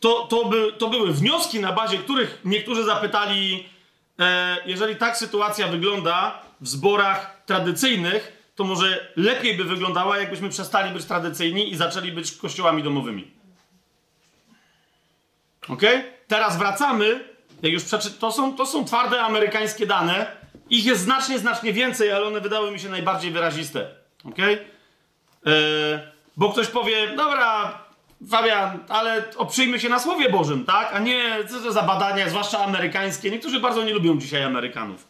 To, 0.00 0.26
to, 0.26 0.44
by, 0.44 0.72
to 0.72 0.88
były 0.88 1.12
wnioski, 1.12 1.60
na 1.60 1.72
bazie 1.72 1.98
których 1.98 2.40
niektórzy 2.44 2.84
zapytali, 2.84 3.68
e, 4.18 4.56
jeżeli 4.66 4.96
tak 4.96 5.16
sytuacja 5.16 5.68
wygląda 5.68 6.42
w 6.60 6.68
zborach 6.68 7.42
tradycyjnych, 7.46 8.52
to 8.54 8.64
może 8.64 9.12
lepiej 9.16 9.56
by 9.56 9.64
wyglądała, 9.64 10.18
jakbyśmy 10.18 10.48
przestali 10.48 10.90
być 10.90 11.04
tradycyjni 11.04 11.72
i 11.72 11.76
zaczęli 11.76 12.12
być 12.12 12.32
kościołami 12.32 12.82
domowymi. 12.82 13.30
Ok? 15.68 15.82
Teraz 16.28 16.58
wracamy 16.58 17.36
jak 17.62 17.72
już 17.72 17.84
przeczy... 17.84 18.10
to, 18.10 18.32
są, 18.32 18.56
to 18.56 18.66
są 18.66 18.84
twarde 18.84 19.22
amerykańskie 19.22 19.86
dane. 19.86 20.26
Ich 20.70 20.84
jest 20.84 21.02
znacznie, 21.02 21.38
znacznie 21.38 21.72
więcej, 21.72 22.12
ale 22.12 22.26
one 22.26 22.40
wydały 22.40 22.70
mi 22.70 22.80
się 22.80 22.88
najbardziej 22.88 23.30
wyraziste. 23.30 23.86
Ok? 24.24 24.38
Yy, 24.38 25.52
bo 26.36 26.52
ktoś 26.52 26.66
powie, 26.66 27.08
dobra, 27.16 27.78
Fabian, 28.30 28.78
ale 28.88 29.24
oprzyjmy 29.36 29.80
się 29.80 29.88
na 29.88 29.98
Słowie 29.98 30.30
Bożym, 30.30 30.64
tak? 30.64 30.90
A 30.92 30.98
nie, 30.98 31.44
co 31.50 31.60
to 31.60 31.72
za 31.72 31.82
badania, 31.82 32.28
zwłaszcza 32.28 32.64
amerykańskie. 32.64 33.30
Niektórzy 33.30 33.60
bardzo 33.60 33.84
nie 33.84 33.92
lubią 33.92 34.18
dzisiaj 34.18 34.42
Amerykanów. 34.42 35.08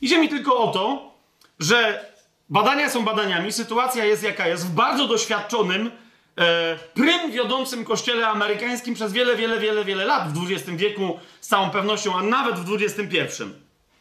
Idzie 0.00 0.18
mi 0.18 0.28
tylko 0.28 0.56
o 0.56 0.72
to, 0.72 1.14
że 1.58 2.04
badania 2.50 2.90
są 2.90 3.04
badaniami, 3.04 3.52
sytuacja 3.52 4.04
jest 4.04 4.22
jaka 4.22 4.48
jest, 4.48 4.66
w 4.66 4.70
bardzo 4.70 5.06
doświadczonym, 5.06 5.90
e, 6.38 6.78
prym 6.94 7.30
wiodącym 7.32 7.84
kościele 7.84 8.28
amerykańskim 8.28 8.94
przez 8.94 9.12
wiele, 9.12 9.36
wiele, 9.36 9.58
wiele, 9.58 9.84
wiele 9.84 10.04
lat 10.04 10.32
w 10.32 10.52
XX 10.52 10.70
wieku 10.70 11.18
z 11.40 11.48
całą 11.48 11.70
pewnością, 11.70 12.18
a 12.18 12.22
nawet 12.22 12.54
w 12.54 12.74
XXI. 12.74 13.44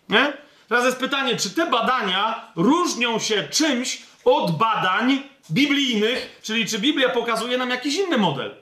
Nie? 0.10 0.34
Teraz 0.74 0.86
jest 0.86 1.00
pytanie, 1.00 1.38
czy 1.38 1.50
te 1.50 1.66
badania 1.70 2.52
różnią 2.56 3.20
się 3.20 3.48
czymś 3.52 4.02
od 4.26 4.58
badań 4.58 5.24
biblijnych, 5.52 6.40
czyli 6.44 6.66
czy 6.66 6.80
Biblia 6.80 7.10
pokazuje 7.10 7.58
nam 7.58 7.70
jakiś 7.70 7.96
inny 7.96 8.18
model? 8.18 8.56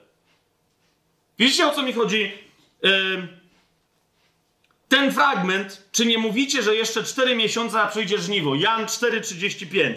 Widzicie 1.39 1.67
o 1.67 1.73
co 1.73 1.83
mi 1.83 1.93
chodzi? 1.93 2.31
Ten 4.89 5.11
fragment, 5.11 5.87
czy 5.91 6.05
nie 6.05 6.17
mówicie, 6.17 6.63
że 6.63 6.75
jeszcze 6.75 7.03
4 7.03 7.35
miesiące, 7.35 7.87
przyjdzie 7.89 8.17
żniwo? 8.17 8.55
Jan 8.55 8.85
4,35. 8.85 9.95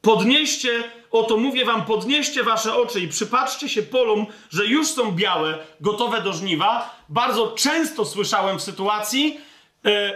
Podnieście, 0.00 0.82
oto 1.10 1.36
mówię 1.36 1.64
wam, 1.64 1.84
podnieście 1.84 2.42
wasze 2.42 2.74
oczy 2.74 3.00
i 3.00 3.08
przypatrzcie 3.08 3.68
się 3.68 3.82
polom, 3.82 4.26
że 4.50 4.66
już 4.66 4.88
są 4.88 5.12
białe, 5.12 5.58
gotowe 5.80 6.22
do 6.22 6.32
żniwa. 6.32 7.00
Bardzo 7.08 7.48
często 7.48 8.04
słyszałem 8.04 8.58
w 8.58 8.62
sytuacji, 8.62 9.40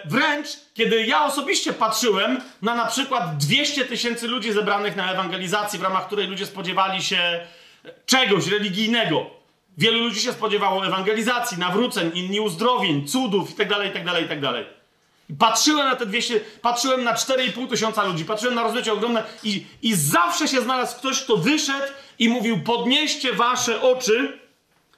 wręcz 0.04 0.48
kiedy 0.74 1.06
ja 1.06 1.24
osobiście 1.24 1.72
patrzyłem 1.72 2.40
na 2.62 2.74
na 2.74 2.86
przykład 2.86 3.36
200 3.36 3.84
tysięcy 3.84 4.28
ludzi 4.28 4.52
zebranych 4.52 4.96
na 4.96 5.12
ewangelizacji, 5.12 5.78
w 5.78 5.82
ramach 5.82 6.06
której 6.06 6.26
ludzie 6.26 6.46
spodziewali 6.46 7.02
się 7.02 7.40
czegoś 8.06 8.46
religijnego. 8.46 9.30
Wielu 9.78 9.98
ludzi 9.98 10.20
się 10.20 10.32
spodziewało 10.32 10.86
ewangelizacji, 10.86 11.58
nawróceń, 11.58 12.10
inni 12.14 12.40
uzdrowień, 12.40 13.08
cudów 13.08 13.50
itd., 13.50 13.86
itd., 13.86 14.22
itd. 14.22 14.64
Patrzyłem 15.38 15.86
na 15.86 15.96
te 15.96 16.06
200, 16.06 16.40
patrzyłem 16.62 17.04
na 17.04 17.14
4,5 17.14 17.68
tysiąca 17.68 18.04
ludzi, 18.04 18.24
patrzyłem 18.24 18.54
na 18.54 18.62
rozmycie 18.62 18.92
ogromne 18.92 19.24
i, 19.42 19.66
i 19.82 19.94
zawsze 19.94 20.48
się 20.48 20.60
znalazł 20.60 20.98
ktoś, 20.98 21.22
kto 21.22 21.36
wyszedł 21.36 21.92
i 22.18 22.28
mówił: 22.28 22.60
Podnieście 22.60 23.32
wasze 23.32 23.82
oczy 23.82 24.38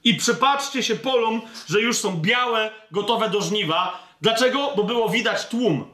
i 0.04 0.14
przypatrzcie 0.14 0.82
się 0.82 0.96
polom, 0.96 1.42
że 1.68 1.80
już 1.80 1.98
są 1.98 2.16
białe, 2.16 2.70
gotowe 2.90 3.28
do 3.28 3.40
żniwa. 3.40 4.09
Dlaczego? 4.20 4.72
Bo 4.76 4.84
było 4.84 5.08
widać 5.08 5.46
tłum. 5.46 5.88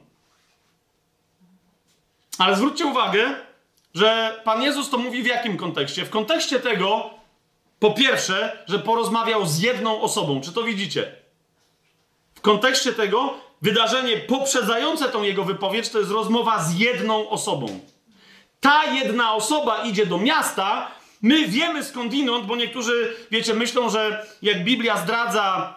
Ale 2.39 2.57
zwróćcie 2.57 2.87
uwagę, 2.87 3.35
że 3.95 4.41
Pan 4.45 4.63
Jezus 4.63 4.91
to 4.91 4.99
mówi 4.99 5.23
w 5.23 5.27
jakim 5.27 5.57
kontekście? 5.57 6.05
W 6.05 6.11
kontekście 6.11 6.61
tego, 6.61 7.11
po 7.79 7.91
pierwsze, 7.91 8.65
że 8.67 8.79
porozmawiał 8.79 9.47
z 9.47 9.59
jedną 9.59 10.01
osobą. 10.01 10.41
Czy 10.41 10.53
to 10.53 10.63
widzicie? 10.63 11.13
W 12.35 12.41
kontekście 12.41 12.93
tego, 12.93 13.35
wydarzenie 13.63 14.17
poprzedzające 14.17 15.09
tą 15.09 15.23
jego 15.23 15.45
wypowiedź 15.45 15.89
to 15.89 15.99
jest 15.99 16.11
rozmowa 16.11 16.63
z 16.63 16.79
jedną 16.79 17.29
osobą. 17.29 17.81
Ta 18.61 18.85
jedna 18.85 19.35
osoba 19.35 19.83
idzie 19.83 20.07
do 20.07 20.19
miasta. 20.19 20.91
My 21.23 21.49
wiemy 21.49 21.85
skądinąd, 21.85 22.47
bo 22.47 22.57
niektórzy, 22.57 23.17
wiecie, 23.31 23.55
myślą, 23.55 23.91
że 23.91 24.27
jak 24.43 24.65
Biblia 24.65 24.97
zdradza, 24.97 25.75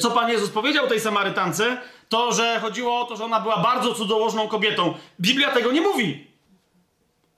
co 0.00 0.10
Pan 0.10 0.30
Jezus 0.30 0.50
powiedział 0.50 0.86
tej 0.86 1.00
Samarytance, 1.00 1.76
to, 2.08 2.32
że 2.32 2.60
chodziło 2.60 3.00
o 3.00 3.04
to, 3.04 3.16
że 3.16 3.24
ona 3.24 3.40
była 3.40 3.58
bardzo 3.58 3.94
cudzołożną 3.94 4.48
kobietą. 4.48 4.94
Biblia 5.20 5.50
tego 5.50 5.72
nie 5.72 5.80
mówi. 5.80 6.26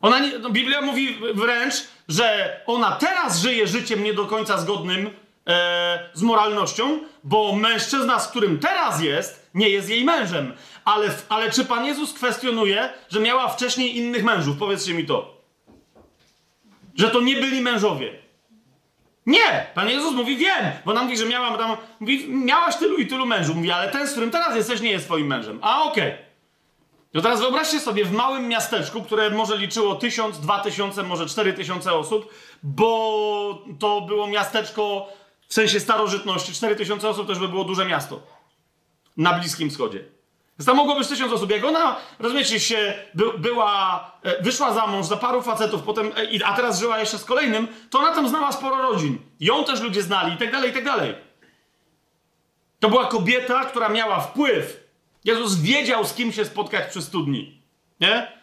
Ona 0.00 0.18
nie, 0.18 0.38
no 0.38 0.50
Biblia 0.50 0.80
mówi 0.80 1.16
wręcz, 1.34 1.74
że 2.08 2.60
ona 2.66 2.92
teraz 2.92 3.40
żyje 3.40 3.66
życiem 3.66 4.04
nie 4.04 4.14
do 4.14 4.26
końca 4.26 4.58
zgodnym 4.58 5.10
e, 5.46 6.10
z 6.12 6.22
moralnością, 6.22 7.00
bo 7.24 7.56
mężczyzna, 7.56 8.18
z 8.18 8.28
którym 8.28 8.58
teraz 8.58 9.02
jest, 9.02 9.50
nie 9.54 9.68
jest 9.68 9.88
jej 9.88 10.04
mężem. 10.04 10.52
Ale, 10.84 11.08
ale 11.28 11.50
czy 11.50 11.64
Pan 11.64 11.84
Jezus 11.84 12.12
kwestionuje, 12.12 12.88
że 13.08 13.20
miała 13.20 13.48
wcześniej 13.48 13.96
innych 13.96 14.24
mężów? 14.24 14.56
Powiedzcie 14.58 14.94
mi 14.94 15.06
to. 15.06 15.40
Że 16.94 17.10
to 17.10 17.20
nie 17.20 17.36
byli 17.36 17.60
mężowie. 17.60 18.12
Nie! 19.30 19.66
Pan 19.74 19.88
Jezus 19.88 20.14
mówi, 20.14 20.36
wiem, 20.36 20.72
bo 20.84 20.94
nam 20.94 21.04
mówi, 21.04 21.16
że 21.16 21.26
miałam 21.26 21.58
tam, 21.58 21.76
mówi, 22.00 22.28
miałaś 22.28 22.76
tylu 22.76 22.96
i 22.96 23.06
tylu 23.06 23.26
mężów. 23.26 23.56
Mówi, 23.56 23.70
ale 23.70 23.88
ten, 23.88 24.08
z 24.08 24.10
którym 24.10 24.30
teraz 24.30 24.56
jesteś, 24.56 24.80
nie 24.80 24.90
jest 24.90 25.04
twoim 25.04 25.26
mężem. 25.26 25.58
A, 25.62 25.82
okej. 25.82 26.12
Okay. 26.12 26.30
No 27.14 27.22
teraz 27.22 27.40
wyobraźcie 27.40 27.80
sobie 27.80 28.04
w 28.04 28.12
małym 28.12 28.48
miasteczku, 28.48 29.02
które 29.02 29.30
może 29.30 29.56
liczyło 29.56 29.94
tysiąc, 29.94 30.40
dwa 30.40 30.58
tysiące, 30.58 31.02
może 31.02 31.26
cztery 31.26 31.52
tysiące 31.52 31.92
osób, 31.92 32.34
bo 32.62 33.64
to 33.78 34.00
było 34.00 34.26
miasteczko 34.26 35.08
w 35.48 35.54
sensie 35.54 35.80
starożytności, 35.80 36.52
4000 36.52 37.08
osób 37.08 37.26
to 37.26 37.32
już 37.32 37.40
by 37.40 37.48
było 37.48 37.64
duże 37.64 37.86
miasto 37.86 38.20
na 39.16 39.32
Bliskim 39.32 39.70
Wschodzie. 39.70 40.04
Tam 40.66 40.76
mogło 40.76 40.94
być 40.94 41.08
tysiąc 41.08 41.32
osób. 41.32 41.50
Jak 41.50 41.64
ona, 41.64 41.96
rozumiecie, 42.18 42.60
się 42.60 42.94
by, 43.14 43.38
była, 43.38 44.04
e, 44.22 44.42
wyszła 44.42 44.72
za 44.72 44.86
mąż 44.86 45.06
za 45.06 45.16
paru 45.16 45.42
facetów, 45.42 45.82
potem, 45.82 46.06
e, 46.06 46.46
a 46.46 46.56
teraz 46.56 46.80
żyła 46.80 46.98
jeszcze 46.98 47.18
z 47.18 47.24
kolejnym, 47.24 47.68
to 47.90 47.98
ona 47.98 48.14
tam 48.14 48.28
znała 48.28 48.52
sporo 48.52 48.76
rodzin. 48.82 49.18
Ją 49.40 49.64
też 49.64 49.80
ludzie 49.80 50.02
znali 50.02 50.34
i 50.34 50.36
tak 50.36 50.52
dalej, 50.52 50.70
i 50.70 50.74
tak 50.74 50.84
dalej. 50.84 51.14
To 52.80 52.90
była 52.90 53.06
kobieta, 53.06 53.64
która 53.64 53.88
miała 53.88 54.20
wpływ. 54.20 54.90
Jezus 55.24 55.54
wiedział, 55.60 56.04
z 56.04 56.14
kim 56.14 56.32
się 56.32 56.44
spotkać 56.44 56.90
przy 56.90 57.02
studni. 57.02 57.62
Nie? 58.00 58.40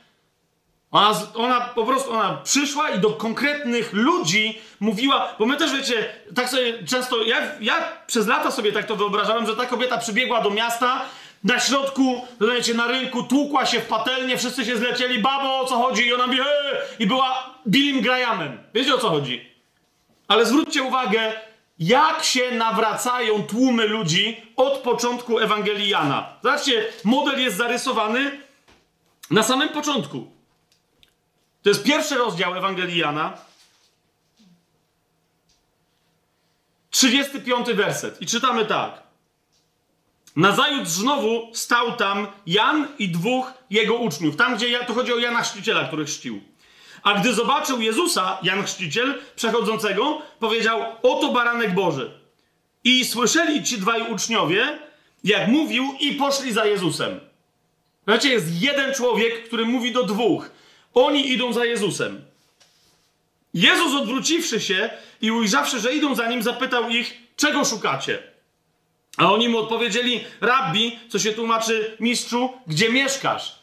Ona, 0.91 1.13
ona 1.35 1.61
po 1.61 1.85
prostu 1.85 2.11
ona 2.11 2.33
przyszła 2.43 2.89
i 2.89 2.99
do 2.99 3.09
konkretnych 3.09 3.93
ludzi 3.93 4.61
mówiła, 4.79 5.35
bo 5.39 5.45
my 5.45 5.57
też 5.57 5.71
wiecie, 5.71 6.09
tak 6.35 6.49
sobie 6.49 6.83
często, 6.83 7.23
ja, 7.23 7.37
ja 7.59 7.91
przez 8.07 8.27
lata 8.27 8.51
sobie 8.51 8.71
tak 8.71 8.85
to 8.85 8.95
wyobrażałem, 8.95 9.45
że 9.45 9.55
ta 9.55 9.65
kobieta 9.65 9.97
przybiegła 9.97 10.41
do 10.41 10.49
miasta, 10.49 11.05
na 11.47 11.59
środku, 11.59 12.27
wiecie, 12.41 12.73
na 12.73 12.87
rynku, 12.87 13.23
tłukła 13.23 13.65
się 13.65 13.79
w 13.79 13.85
patelnię, 13.85 14.37
wszyscy 14.37 14.65
się 14.65 14.77
zlecieli, 14.77 15.19
babo, 15.19 15.59
o 15.59 15.65
co 15.65 15.75
chodzi? 15.77 16.05
I 16.05 16.13
ona 16.13 16.27
mówi, 16.27 16.39
eee! 16.39 16.47
i 16.99 17.07
była 17.07 17.55
Billim 17.67 18.01
Grahamem. 18.01 18.57
Wiecie 18.73 18.95
o 18.95 18.97
co 18.97 19.09
chodzi? 19.09 19.51
Ale 20.27 20.45
zwróćcie 20.45 20.83
uwagę, 20.83 21.33
jak 21.79 22.23
się 22.23 22.51
nawracają 22.51 23.43
tłumy 23.43 23.87
ludzi 23.87 24.41
od 24.55 24.77
początku 24.77 25.39
Ewangelii 25.39 25.89
Jana. 25.89 26.33
Zobaczcie, 26.43 26.85
model 27.03 27.39
jest 27.39 27.57
zarysowany 27.57 28.39
na 29.31 29.43
samym 29.43 29.69
początku. 29.69 30.31
To 31.63 31.69
jest 31.69 31.83
pierwszy 31.83 32.15
rozdział 32.15 32.55
Ewangelii 32.55 32.97
Jana. 32.99 33.37
35 36.89 37.67
werset. 37.67 38.21
I 38.21 38.25
czytamy 38.25 38.65
tak. 38.65 39.06
Nazajutrz 40.37 40.89
znowu 40.89 41.49
stał 41.53 41.95
tam 41.95 42.27
Jan 42.45 42.87
i 42.99 43.09
dwóch 43.09 43.53
jego 43.69 43.95
uczniów. 43.95 44.35
Tam, 44.35 44.55
gdzie 44.55 44.69
ja, 44.69 44.85
to 44.85 44.93
chodzi 44.93 45.13
o 45.13 45.17
Jana 45.17 45.41
Chrzciciela, 45.41 45.87
który 45.87 46.05
chrzcił. 46.05 46.41
A 47.03 47.13
gdy 47.13 47.33
zobaczył 47.33 47.81
Jezusa, 47.81 48.37
Jan 48.43 48.63
Chrzciciel, 48.63 49.21
przechodzącego, 49.35 50.21
powiedział: 50.39 50.81
Oto 51.03 51.31
baranek 51.31 51.73
Boży. 51.73 52.11
I 52.83 53.05
słyszeli 53.05 53.63
ci 53.63 53.77
dwaj 53.77 54.11
uczniowie, 54.11 54.79
jak 55.23 55.47
mówił, 55.47 55.95
i 55.99 56.11
poszli 56.11 56.53
za 56.53 56.65
Jezusem. 56.65 57.19
Znaczy, 58.03 58.29
jest 58.29 58.61
jeden 58.61 58.93
człowiek, 58.93 59.47
który 59.47 59.65
mówi 59.65 59.91
do 59.91 60.03
dwóch. 60.03 60.49
Oni 60.93 61.31
idą 61.31 61.53
za 61.53 61.65
Jezusem. 61.65 62.21
Jezus 63.53 64.01
odwróciwszy 64.01 64.61
się 64.61 64.89
i 65.21 65.31
ujrzawszy, 65.31 65.79
że 65.79 65.93
idą 65.93 66.15
za 66.15 66.27
nim, 66.27 66.43
zapytał 66.43 66.89
ich, 66.89 67.17
czego 67.35 67.65
szukacie? 67.65 68.36
A 69.17 69.31
oni 69.31 69.49
mu 69.49 69.57
odpowiedzieli, 69.57 70.23
rabbi, 70.41 70.99
co 71.09 71.19
się 71.19 71.31
tłumaczy 71.31 71.97
mistrzu, 71.99 72.53
gdzie 72.67 72.89
mieszkasz? 72.89 73.55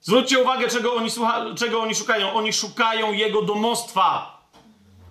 Zwróćcie 0.00 0.38
uwagę, 0.38 0.68
czego 0.68 0.94
oni, 0.94 1.10
słucha, 1.10 1.44
czego 1.58 1.80
oni 1.80 1.94
szukają. 1.94 2.32
Oni 2.32 2.52
szukają 2.52 3.12
jego 3.12 3.42
domostwa. 3.42 4.38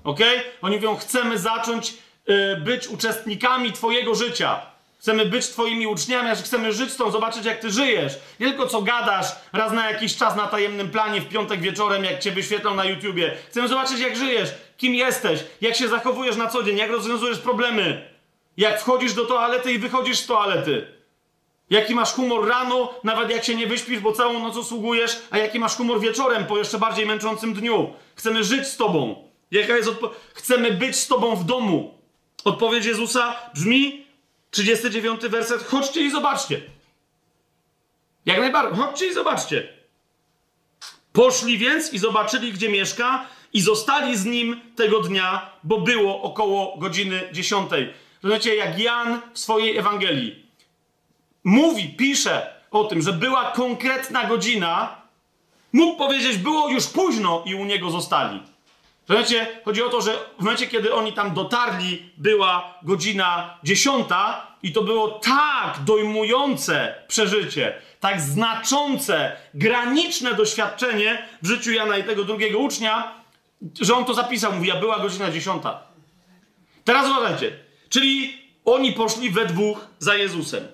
Ok? 0.04 0.20
Oni 0.62 0.76
mówią, 0.76 0.96
chcemy 0.96 1.38
zacząć 1.38 1.94
y, 2.30 2.58
być 2.58 2.88
uczestnikami 2.88 3.72
Twojego 3.72 4.16
życia. 4.16 4.62
Chcemy 5.00 5.26
być 5.26 5.48
Twoimi 5.48 5.88
uczniami, 5.88 6.30
aż 6.30 6.40
chcemy 6.40 6.74
żyć 6.74 6.92
z 6.92 6.96
Tobą, 6.96 7.12
zobaczyć, 7.12 7.46
jak 7.46 7.60
Ty 7.60 7.72
żyjesz. 7.72 8.14
Nie 8.40 8.48
tylko 8.48 8.68
co 8.68 8.82
gadasz 8.82 9.28
raz 9.54 9.74
na 9.74 9.92
jakiś 9.92 10.18
czas 10.18 10.36
na 10.36 10.48
tajemnym 10.48 10.90
planie 10.90 11.22
w 11.22 11.30
piątek 11.30 11.62
wieczorem, 11.62 12.04
jak 12.04 12.20
Cię 12.20 12.32
wyświetlą 12.32 12.76
na 12.76 12.86
YouTubie. 12.86 13.38
Chcemy 13.50 13.68
zobaczyć, 13.68 14.00
jak 14.00 14.16
żyjesz, 14.16 14.50
kim 14.78 14.96
jesteś, 14.96 15.40
jak 15.62 15.76
się 15.76 15.88
zachowujesz 15.88 16.36
na 16.36 16.48
co 16.48 16.64
dzień, 16.64 16.78
jak 16.78 16.92
rozwiązujesz 16.92 17.40
problemy. 17.40 18.11
Jak 18.62 18.82
wchodzisz 18.82 19.14
do 19.14 19.26
toalety 19.26 19.74
i 19.74 19.80
wychodzisz 19.80 20.20
z 20.20 20.26
toalety. 20.26 20.88
Jaki 21.70 21.96
masz 21.96 22.14
humor 22.14 22.48
rano, 22.48 22.94
nawet 23.04 23.30
jak 23.30 23.44
się 23.44 23.56
nie 23.56 23.68
wyśpisz, 23.68 24.00
bo 24.00 24.12
całą 24.12 24.40
noc 24.40 24.58
usługujesz, 24.58 25.22
a 25.32 25.38
jaki 25.38 25.60
masz 25.60 25.76
humor 25.76 26.00
wieczorem, 26.00 26.46
po 26.46 26.58
jeszcze 26.58 26.78
bardziej 26.78 27.06
męczącym 27.06 27.54
dniu. 27.54 27.94
Chcemy 28.16 28.44
żyć 28.44 28.68
z 28.68 28.78
Tobą. 28.78 29.30
Jaka 29.52 29.78
jest 29.78 29.90
odpo- 29.90 30.10
Chcemy 30.34 30.72
być 30.72 30.96
z 30.96 31.08
Tobą 31.08 31.36
w 31.36 31.44
domu. 31.44 31.98
Odpowiedź 32.46 32.86
Jezusa 32.86 33.36
brzmi, 33.54 34.06
39 34.52 35.22
werset, 35.22 35.64
chodźcie 35.64 36.02
i 36.02 36.12
zobaczcie. 36.12 36.62
Jak 38.26 38.40
najbardziej, 38.40 38.84
chodźcie 38.84 39.08
i 39.08 39.14
zobaczcie. 39.14 39.74
Poszli 41.14 41.58
więc 41.58 41.94
i 41.94 41.98
zobaczyli, 42.00 42.54
gdzie 42.54 42.70
mieszka 42.70 43.26
i 43.54 43.62
zostali 43.62 44.18
z 44.18 44.26
nim 44.26 44.62
tego 44.76 45.00
dnia, 45.00 45.50
bo 45.64 45.78
było 45.80 46.22
około 46.22 46.78
godziny 46.78 47.30
10. 47.32 47.72
Rozumiecie, 48.24 48.56
jak 48.56 48.80
Jan 48.80 49.22
w 49.34 49.40
swojej 49.40 49.78
Ewangelii 49.78 50.46
mówi, 51.44 51.90
pisze 51.98 52.54
o 52.72 52.84
tym, 52.84 53.02
że 53.02 53.14
była 53.14 53.52
konkretna 53.52 54.24
godzina, 54.24 55.02
mógł 55.74 55.98
powiedzieć, 55.98 56.38
było 56.38 56.70
już 56.70 56.88
późno 56.88 57.44
i 57.46 57.56
u 57.56 57.66
niego 57.66 57.90
zostali. 57.90 58.42
Rozumiecie, 59.08 59.62
chodzi 59.66 59.84
o 59.84 59.90
to, 59.90 60.02
że 60.02 60.12
w 60.40 60.42
momencie, 60.42 60.68
kiedy 60.68 60.94
oni 60.94 61.14
tam 61.14 61.34
dotarli, 61.34 62.12
była 62.18 62.74
godzina 62.84 63.58
dziesiąta 63.64 64.48
i 64.64 64.72
to 64.72 64.82
było 64.82 65.10
tak 65.10 65.80
dojmujące 65.86 66.96
przeżycie, 67.08 67.74
tak 68.00 68.22
znaczące, 68.22 69.36
graniczne 69.54 70.34
doświadczenie 70.34 71.28
w 71.42 71.48
życiu 71.48 71.72
Jana 71.72 71.98
i 71.98 72.04
tego 72.04 72.24
drugiego 72.24 72.60
ucznia, 72.60 73.12
że 73.82 73.96
on 73.96 74.06
to 74.06 74.14
zapisał, 74.14 74.54
mówi, 74.54 74.72
a 74.72 74.76
była 74.76 75.00
godzina 75.00 75.32
dziesiąta. 75.32 75.80
Teraz 76.84 77.08
uważajcie, 77.08 77.52
czyli 77.92 78.42
oni 78.66 78.94
poszli 78.94 79.30
we 79.30 79.46
dwóch 79.46 79.88
za 80.00 80.16
Jezusem. 80.16 80.68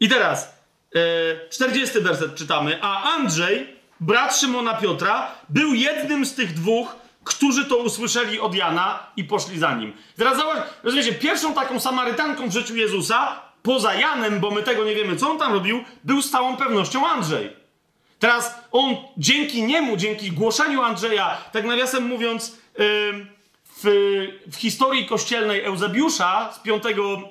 I 0.00 0.08
teraz, 0.08 0.54
e, 0.94 1.48
40 1.48 2.00
werset 2.00 2.34
czytamy, 2.34 2.78
a 2.82 3.02
Andrzej, 3.14 3.76
brat 4.00 4.36
Szymona 4.36 4.74
Piotra, 4.74 5.34
był 5.48 5.74
jednym 5.74 6.26
z 6.26 6.34
tych 6.34 6.54
dwóch, 6.54 6.96
którzy 7.24 7.64
to 7.64 7.76
usłyszeli 7.76 8.40
od 8.40 8.54
Jana 8.54 9.06
i 9.16 9.24
poszli 9.24 9.58
za 9.58 9.74
nim. 9.74 9.92
Teraz 10.16 10.36
zauważ, 10.36 10.58
rozumiecie, 10.82 11.12
pierwszą 11.12 11.54
taką 11.54 11.80
Samarytanką 11.80 12.48
w 12.48 12.52
życiu 12.52 12.76
Jezusa, 12.76 13.42
poza 13.62 13.94
Janem, 13.94 14.40
bo 14.40 14.50
my 14.50 14.62
tego 14.62 14.84
nie 14.84 14.94
wiemy, 14.94 15.16
co 15.16 15.30
on 15.30 15.38
tam 15.38 15.52
robił, 15.52 15.84
był 16.04 16.22
z 16.22 16.30
całą 16.30 16.56
pewnością 16.56 17.08
Andrzej. 17.08 17.56
Teraz 18.18 18.54
on 18.72 18.96
dzięki 19.16 19.62
niemu, 19.62 19.96
dzięki 19.96 20.32
głoszeniu 20.32 20.82
Andrzeja, 20.82 21.36
tak 21.52 21.64
nawiasem 21.64 22.06
mówiąc, 22.06 22.58
ym, 22.80 23.37
w, 23.82 23.88
w 24.52 24.56
historii 24.56 25.06
kościelnej 25.06 25.64
Eusebiusza 25.64 26.52
z 26.52 26.68
V 26.68 26.80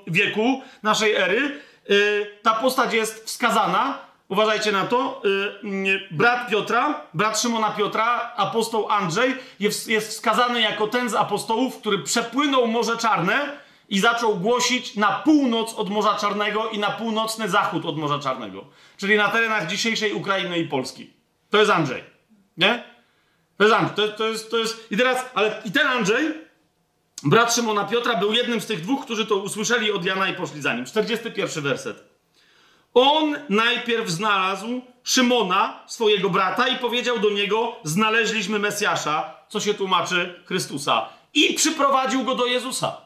wieku 0.08 0.62
naszej 0.84 1.16
ery, 1.16 1.60
y, 1.90 2.28
ta 2.42 2.54
postać 2.54 2.94
jest 2.94 3.26
wskazana. 3.26 3.98
Uważajcie 4.30 4.72
na 4.72 4.86
to. 4.86 5.22
Y, 5.26 5.68
y, 5.68 6.08
brat 6.12 6.50
Piotra, 6.50 7.02
brat 7.14 7.40
Szymona 7.40 7.72
Piotra, 7.72 8.34
apostoł 8.36 8.90
Andrzej, 8.90 9.36
jest, 9.60 9.88
jest 9.88 10.10
wskazany 10.10 10.62
jako 10.62 10.88
ten 10.88 11.10
z 11.10 11.14
apostołów, 11.14 11.78
który 11.78 12.00
przepłynął 12.00 12.68
Morze 12.68 12.98
Czarne 12.98 13.58
i 13.90 14.00
zaczął 14.00 14.36
głosić 14.36 14.96
na 14.96 15.12
północ 15.12 15.74
od 15.74 15.90
Morza 15.90 16.16
Czarnego 16.16 16.70
i 16.70 16.80
na 16.80 16.92
północny 16.92 17.50
zachód 17.50 17.86
od 17.86 17.98
Morza 17.98 18.20
Czarnego. 18.20 18.66
Czyli 18.98 19.18
na 19.18 19.28
terenach 19.28 19.68
dzisiejszej 19.68 20.14
Ukrainy 20.14 20.60
i 20.60 20.68
Polski. 20.68 21.14
To 21.50 21.58
jest 21.58 21.72
Andrzej. 21.72 22.04
Nie? 22.58 22.97
To. 23.58 24.08
To, 24.08 24.28
jest, 24.28 24.52
to 24.52 24.58
jest... 24.58 24.92
I 24.92 24.98
teraz, 24.98 25.26
ale 25.34 25.62
i 25.66 25.72
ten 25.72 25.88
Andrzej, 25.88 26.34
brat 27.24 27.56
Szymona 27.56 27.84
Piotra, 27.84 28.16
był 28.16 28.34
jednym 28.34 28.62
z 28.62 28.66
tych 28.66 28.82
dwóch, 28.82 29.06
którzy 29.06 29.26
to 29.26 29.36
usłyszeli 29.36 29.92
od 29.92 30.06
Jana 30.06 30.30
i 30.30 30.34
poszli 30.34 30.62
za 30.62 30.74
nim. 30.74 30.86
41 30.86 31.64
werset. 31.64 32.04
On 32.94 33.36
najpierw 33.50 34.10
znalazł 34.10 34.82
Szymona, 35.04 35.84
swojego 35.88 36.30
brata, 36.30 36.68
i 36.68 36.78
powiedział 36.78 37.20
do 37.20 37.30
niego: 37.30 37.76
Znaleźliśmy 37.84 38.60
Mesjasza, 38.60 39.34
co 39.50 39.60
się 39.60 39.74
tłumaczy 39.74 40.44
Chrystusa, 40.46 41.10
i 41.34 41.54
przyprowadził 41.54 42.24
go 42.24 42.36
do 42.36 42.46
Jezusa. 42.46 42.98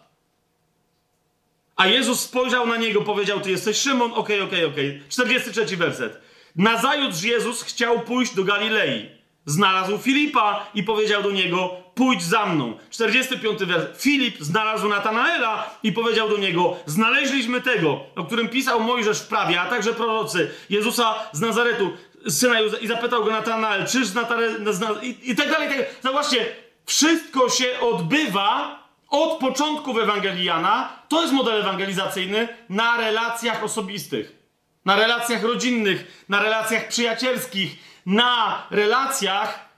A 1.76 1.88
Jezus 1.88 2.20
spojrzał 2.20 2.68
na 2.68 2.78
niego, 2.78 3.02
powiedział: 3.02 3.40
Ty 3.40 3.52
jesteś 3.52 3.78
Szymon, 3.78 4.12
okej, 4.14 4.42
okej, 4.42 4.66
okej. 4.66 5.04
43 5.10 5.78
werset. 5.78 6.22
Nazajutrz 6.56 7.24
Jezus 7.24 7.64
chciał 7.64 8.00
pójść 8.00 8.36
do 8.36 8.44
Galilei. 8.44 9.21
Znalazł 9.46 9.98
Filipa 9.98 10.66
i 10.74 10.84
powiedział 10.84 11.24
do 11.24 11.32
niego: 11.32 11.70
Pójdź 11.96 12.24
za 12.24 12.46
mną. 12.46 12.78
45 12.90 13.60
werset. 13.60 14.02
Filip 14.02 14.38
znalazł 14.40 14.88
Natanaela 14.88 15.70
i 15.84 15.92
powiedział 15.92 16.30
do 16.30 16.38
niego: 16.38 16.76
Znaleźliśmy 16.86 17.62
tego, 17.62 18.00
o 18.16 18.24
którym 18.24 18.50
pisał 18.50 18.80
Mojżesz 18.80 19.20
w 19.20 19.28
prawie, 19.28 19.62
a 19.62 19.66
także 19.66 19.94
prorocy, 19.94 20.52
Jezusa 20.70 21.16
z 21.32 21.42
Nazaretu, 21.42 21.92
syna 22.30 22.60
Józefa. 22.60 22.84
I 22.84 22.88
zapytał 22.88 23.24
go 23.24 23.32
Natanael: 23.32 23.88
Czyż 23.88 24.08
z 24.08 24.16
Nazaretu. 24.16 25.06
I, 25.06 25.32
I 25.32 25.36
tak 25.36 25.50
dalej. 25.50 25.70
Tak. 25.70 25.96
Zobaczcie, 26.04 26.46
wszystko 26.86 27.50
się 27.50 27.80
odbywa 27.80 28.80
od 29.10 29.40
początku 29.40 29.94
w 29.94 30.00
Ewangelii 30.00 30.46
Jana, 30.46 30.90
to 31.08 31.22
jest 31.22 31.34
model 31.34 31.62
ewangelizacyjny, 31.62 32.48
na 32.70 32.98
relacjach 32.98 33.64
osobistych, 33.64 34.41
na 34.86 34.96
relacjach 34.96 35.44
rodzinnych, 35.44 36.26
na 36.30 36.44
relacjach 36.44 36.88
przyjacielskich, 36.88 37.76
na 38.06 38.64
relacjach, 38.72 39.70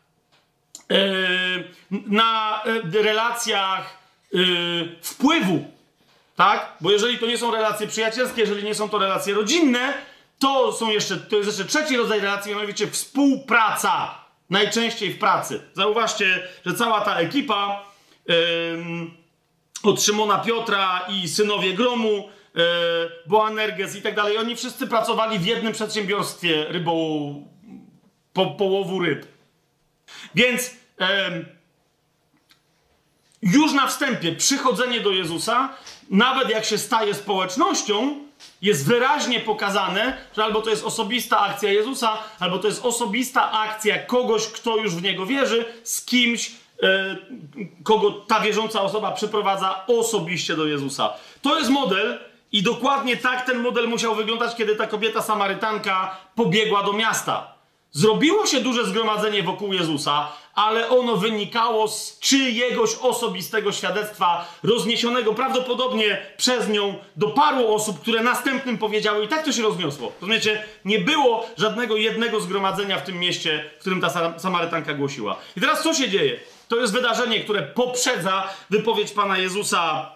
yy, 0.90 0.98
na 2.08 2.62
yy, 2.94 3.04
relacjach 3.04 3.98
yy, 4.32 4.96
wpływu, 5.02 5.66
tak? 6.36 6.74
Bo 6.82 6.92
jeżeli 6.92 7.18
to 7.18 7.26
nie 7.26 7.38
są 7.38 7.52
relacje 7.52 7.88
przyjacielskie, 7.88 8.42
jeżeli 8.42 8.64
nie 8.64 8.76
są 8.76 8.90
to 8.90 9.00
relacje 9.00 9.34
rodzinne, 9.34 9.94
to 10.40 10.74
są 10.74 10.90
jeszcze, 10.90 11.18
to 11.18 11.36
jest 11.36 11.48
jeszcze 11.48 11.66
trzeci 11.66 11.98
rodzaj 11.98 12.20
relacji, 12.20 12.52
mianowicie 12.52 12.88
współpraca. 12.88 14.24
Najczęściej 14.50 15.14
w 15.14 15.20
pracy. 15.20 15.62
Zauważcie, 15.74 16.48
że 16.66 16.74
cała 16.74 17.02
ta 17.02 17.16
ekipa 17.16 17.84
od 19.84 20.04
Szymona 20.04 20.38
Piotra 20.38 21.02
i 21.10 21.28
synowie 21.28 21.74
Gromu, 21.74 22.08
yy, 22.08 22.43
Boanerges 23.26 23.96
i 23.96 24.02
tak 24.02 24.16
dalej. 24.16 24.38
Oni 24.38 24.56
wszyscy 24.56 24.88
pracowali 24.88 25.40
w 25.40 25.46
jednym 25.46 25.74
przedsiębiorstwie 25.74 26.66
rybo, 26.70 26.94
po, 28.34 28.46
połowu 28.46 29.00
ryb. 29.00 29.26
Więc 30.36 30.72
już 33.42 33.74
na 33.74 33.88
wstępie 33.88 34.32
przychodzenie 34.32 35.02
do 35.02 35.12
Jezusa, 35.12 35.70
nawet 36.10 36.50
jak 36.50 36.66
się 36.66 36.78
staje 36.78 37.14
społecznością, 37.14 38.24
jest 38.62 38.88
wyraźnie 38.88 39.40
pokazane, 39.40 40.18
że 40.36 40.44
albo 40.44 40.62
to 40.62 40.70
jest 40.70 40.84
osobista 40.84 41.40
akcja 41.40 41.72
Jezusa, 41.72 42.18
albo 42.40 42.60
to 42.60 42.68
jest 42.68 42.86
osobista 42.86 43.52
akcja 43.52 44.00
kogoś, 44.00 44.48
kto 44.48 44.78
już 44.78 44.96
w 44.96 45.02
niego 45.02 45.26
wierzy, 45.26 45.66
z 45.84 46.06
kimś, 46.06 46.52
E, 46.84 47.18
kogo 47.84 48.12
ta 48.12 48.40
wierząca 48.40 48.82
osoba 48.82 49.12
przyprowadza 49.12 49.86
osobiście 49.88 50.56
do 50.56 50.66
Jezusa. 50.66 51.14
To 51.42 51.60
jest 51.60 51.70
model 51.70 52.20
i 52.54 52.64
dokładnie 52.64 53.18
tak 53.18 53.46
ten 53.46 53.60
model 53.60 53.88
musiał 53.88 54.16
wyglądać, 54.16 54.56
kiedy 54.56 54.76
ta 54.76 54.88
kobieta 54.88 55.22
Samarytanka 55.22 56.18
pobiegła 56.36 56.84
do 56.84 56.94
miasta. 56.94 57.54
Zrobiło 57.92 58.46
się 58.46 58.60
duże 58.60 58.86
zgromadzenie 58.86 59.44
wokół 59.44 59.74
Jezusa, 59.74 60.32
ale 60.56 60.90
ono 60.90 61.16
wynikało 61.16 61.88
z 61.88 62.20
czyjegoś 62.20 62.96
osobistego 63.02 63.72
świadectwa, 63.72 64.46
rozniesionego 64.64 65.34
prawdopodobnie 65.34 66.26
przez 66.38 66.70
nią 66.70 66.96
do 67.16 67.28
paru 67.28 67.74
osób, 67.74 68.02
które 68.02 68.24
następnym 68.24 68.78
powiedziały, 68.78 69.26
i 69.26 69.28
tak 69.28 69.46
to 69.46 69.52
się 69.52 69.62
rozniosło. 69.62 70.12
Rozumiecie? 70.22 70.64
Nie 70.86 71.00
było 71.00 71.46
żadnego 71.58 71.96
jednego 71.96 72.40
zgromadzenia 72.40 73.00
w 73.00 73.04
tym 73.04 73.20
mieście, 73.20 73.70
w 73.78 73.80
którym 73.80 74.02
ta 74.02 74.40
Samarytanka 74.40 74.94
głosiła. 74.94 75.38
I 75.58 75.62
teraz 75.62 75.84
co 75.84 75.94
się 75.94 76.10
dzieje? 76.10 76.40
To 76.68 76.76
jest 76.76 76.94
wydarzenie, 76.94 77.40
które 77.40 77.62
poprzedza 77.62 78.50
wypowiedź 78.70 79.12
Pana 79.12 79.38
Jezusa 79.38 80.12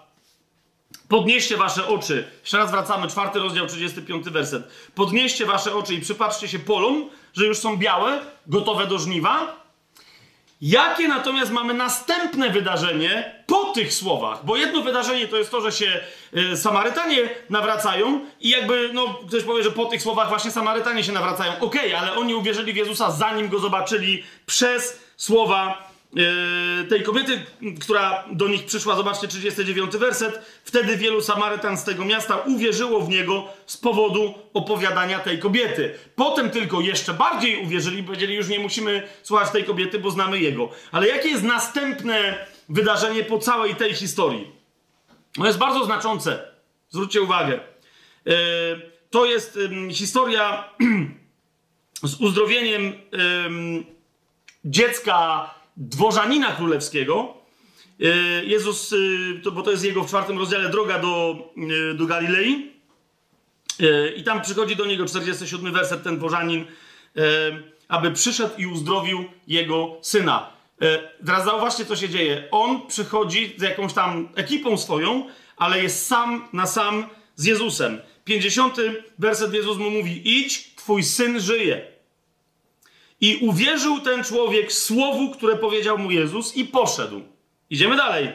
Podnieście 1.07 1.57
wasze 1.57 1.87
oczy. 1.87 2.27
Jeszcze 2.41 2.57
raz 2.57 2.71
wracamy, 2.71 3.07
czwarty 3.07 3.39
rozdział, 3.39 3.67
35 3.67 4.29
werset. 4.29 4.63
Podnieście 4.95 5.45
wasze 5.45 5.75
oczy 5.75 5.93
i 5.93 6.01
przypatrzcie 6.01 6.47
się 6.47 6.59
polom, 6.59 7.09
że 7.33 7.45
już 7.45 7.57
są 7.57 7.77
białe, 7.77 8.19
gotowe 8.47 8.87
do 8.87 8.99
żniwa. 8.99 9.67
Jakie 10.61 11.07
natomiast 11.07 11.51
mamy 11.51 11.73
następne 11.73 12.49
wydarzenie 12.49 13.43
po 13.47 13.65
tych 13.65 13.93
słowach? 13.93 14.45
Bo 14.45 14.57
jedno 14.57 14.81
wydarzenie 14.81 15.27
to 15.27 15.37
jest 15.37 15.51
to, 15.51 15.61
że 15.61 15.71
się 15.71 15.99
y, 16.53 16.57
Samarytanie 16.57 17.29
nawracają 17.49 18.19
i 18.41 18.49
jakby, 18.49 18.89
no, 18.93 19.19
ktoś 19.27 19.43
powie, 19.43 19.63
że 19.63 19.71
po 19.71 19.85
tych 19.85 20.01
słowach 20.01 20.29
właśnie 20.29 20.51
Samarytanie 20.51 21.03
się 21.03 21.11
nawracają. 21.11 21.51
Okej, 21.59 21.93
okay, 21.93 21.97
ale 21.97 22.15
oni 22.15 22.35
uwierzyli 22.35 22.73
w 22.73 22.75
Jezusa 22.75 23.11
zanim 23.11 23.49
go 23.49 23.59
zobaczyli 23.59 24.23
przez 24.45 24.99
słowa 25.17 25.89
tej 26.89 27.03
kobiety, 27.03 27.45
która 27.81 28.25
do 28.31 28.47
nich 28.47 28.65
przyszła, 28.65 28.95
zobaczcie 28.95 29.27
39 29.27 29.97
werset, 29.97 30.41
wtedy 30.63 30.97
wielu 30.97 31.21
Samarytan 31.21 31.77
z 31.77 31.83
tego 31.83 32.05
miasta 32.05 32.37
uwierzyło 32.37 33.01
w 33.01 33.09
niego 33.09 33.47
z 33.65 33.77
powodu 33.77 34.33
opowiadania 34.53 35.19
tej 35.19 35.39
kobiety. 35.39 35.93
Potem 36.15 36.49
tylko 36.49 36.81
jeszcze 36.81 37.13
bardziej 37.13 37.63
uwierzyli, 37.63 38.03
powiedzieli 38.03 38.35
już 38.35 38.47
nie 38.47 38.59
musimy 38.59 39.07
słuchać 39.23 39.49
tej 39.49 39.63
kobiety, 39.63 39.99
bo 39.99 40.11
znamy 40.11 40.39
jego. 40.39 40.69
Ale 40.91 41.07
jakie 41.07 41.29
jest 41.29 41.43
następne 41.43 42.45
wydarzenie 42.69 43.23
po 43.23 43.39
całej 43.39 43.75
tej 43.75 43.93
historii? 43.93 44.51
No 45.37 45.45
jest 45.45 45.57
bardzo 45.57 45.85
znaczące. 45.85 46.51
Zwróćcie 46.89 47.21
uwagę. 47.21 47.59
Yy, 48.25 48.33
to 49.09 49.25
jest 49.25 49.59
historia 49.91 50.69
z 52.03 52.21
uzdrowieniem 52.21 52.93
dziecka 54.65 55.49
dworzanina 55.77 56.51
królewskiego. 56.51 57.33
E, 58.01 58.05
Jezus, 58.45 58.93
e, 59.45 59.51
bo 59.51 59.61
to 59.61 59.71
jest 59.71 59.83
jego 59.83 60.03
w 60.03 60.07
czwartym 60.07 60.37
rozdziale 60.37 60.69
droga 60.69 60.99
do, 60.99 61.37
e, 61.91 61.93
do 61.93 62.05
Galilei. 62.05 62.77
I 64.15 64.23
tam 64.23 64.41
przychodzi 64.41 64.75
do 64.75 64.85
niego 64.85 65.05
47 65.05 65.73
werset, 65.73 66.03
ten 66.03 66.17
dworzanin, 66.17 66.65
aby 67.87 68.11
przyszedł 68.11 68.53
i 68.57 68.65
uzdrowił 68.65 69.25
jego 69.47 69.97
syna. 70.01 70.49
Teraz 71.25 71.45
zauważcie, 71.45 71.85
co 71.85 71.95
się 71.95 72.09
dzieje. 72.09 72.47
On 72.51 72.87
przychodzi 72.87 73.55
z 73.57 73.61
jakąś 73.61 73.93
tam 73.93 74.29
ekipą 74.35 74.77
swoją, 74.77 75.27
ale 75.57 75.83
jest 75.83 76.07
sam 76.07 76.47
na 76.53 76.65
sam 76.65 77.05
z 77.35 77.45
Jezusem. 77.45 78.01
50 78.23 78.77
werset 79.19 79.53
Jezus 79.53 79.77
mu 79.77 79.89
mówi: 79.89 80.21
Idź, 80.39 80.75
twój 80.75 81.03
syn 81.03 81.39
żyje. 81.39 81.96
I 83.21 83.37
uwierzył 83.41 83.99
ten 83.99 84.23
człowiek 84.23 84.73
słowu, 84.73 85.31
które 85.31 85.55
powiedział 85.55 85.97
mu 85.97 86.11
Jezus 86.11 86.55
i 86.55 86.65
poszedł. 86.65 87.21
Idziemy 87.69 87.95
dalej. 87.95 88.29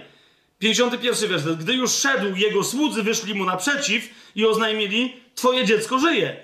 51 0.58 1.28
werset. 1.28 1.58
Gdy 1.58 1.74
już 1.74 1.90
szedł, 1.90 2.36
jego 2.36 2.64
słudzy 2.64 3.02
wyszli 3.02 3.34
mu 3.34 3.44
naprzeciw 3.44 4.08
i 4.34 4.46
oznajmili: 4.46 5.16
Twoje 5.34 5.64
dziecko 5.64 5.98
żyje. 5.98 6.36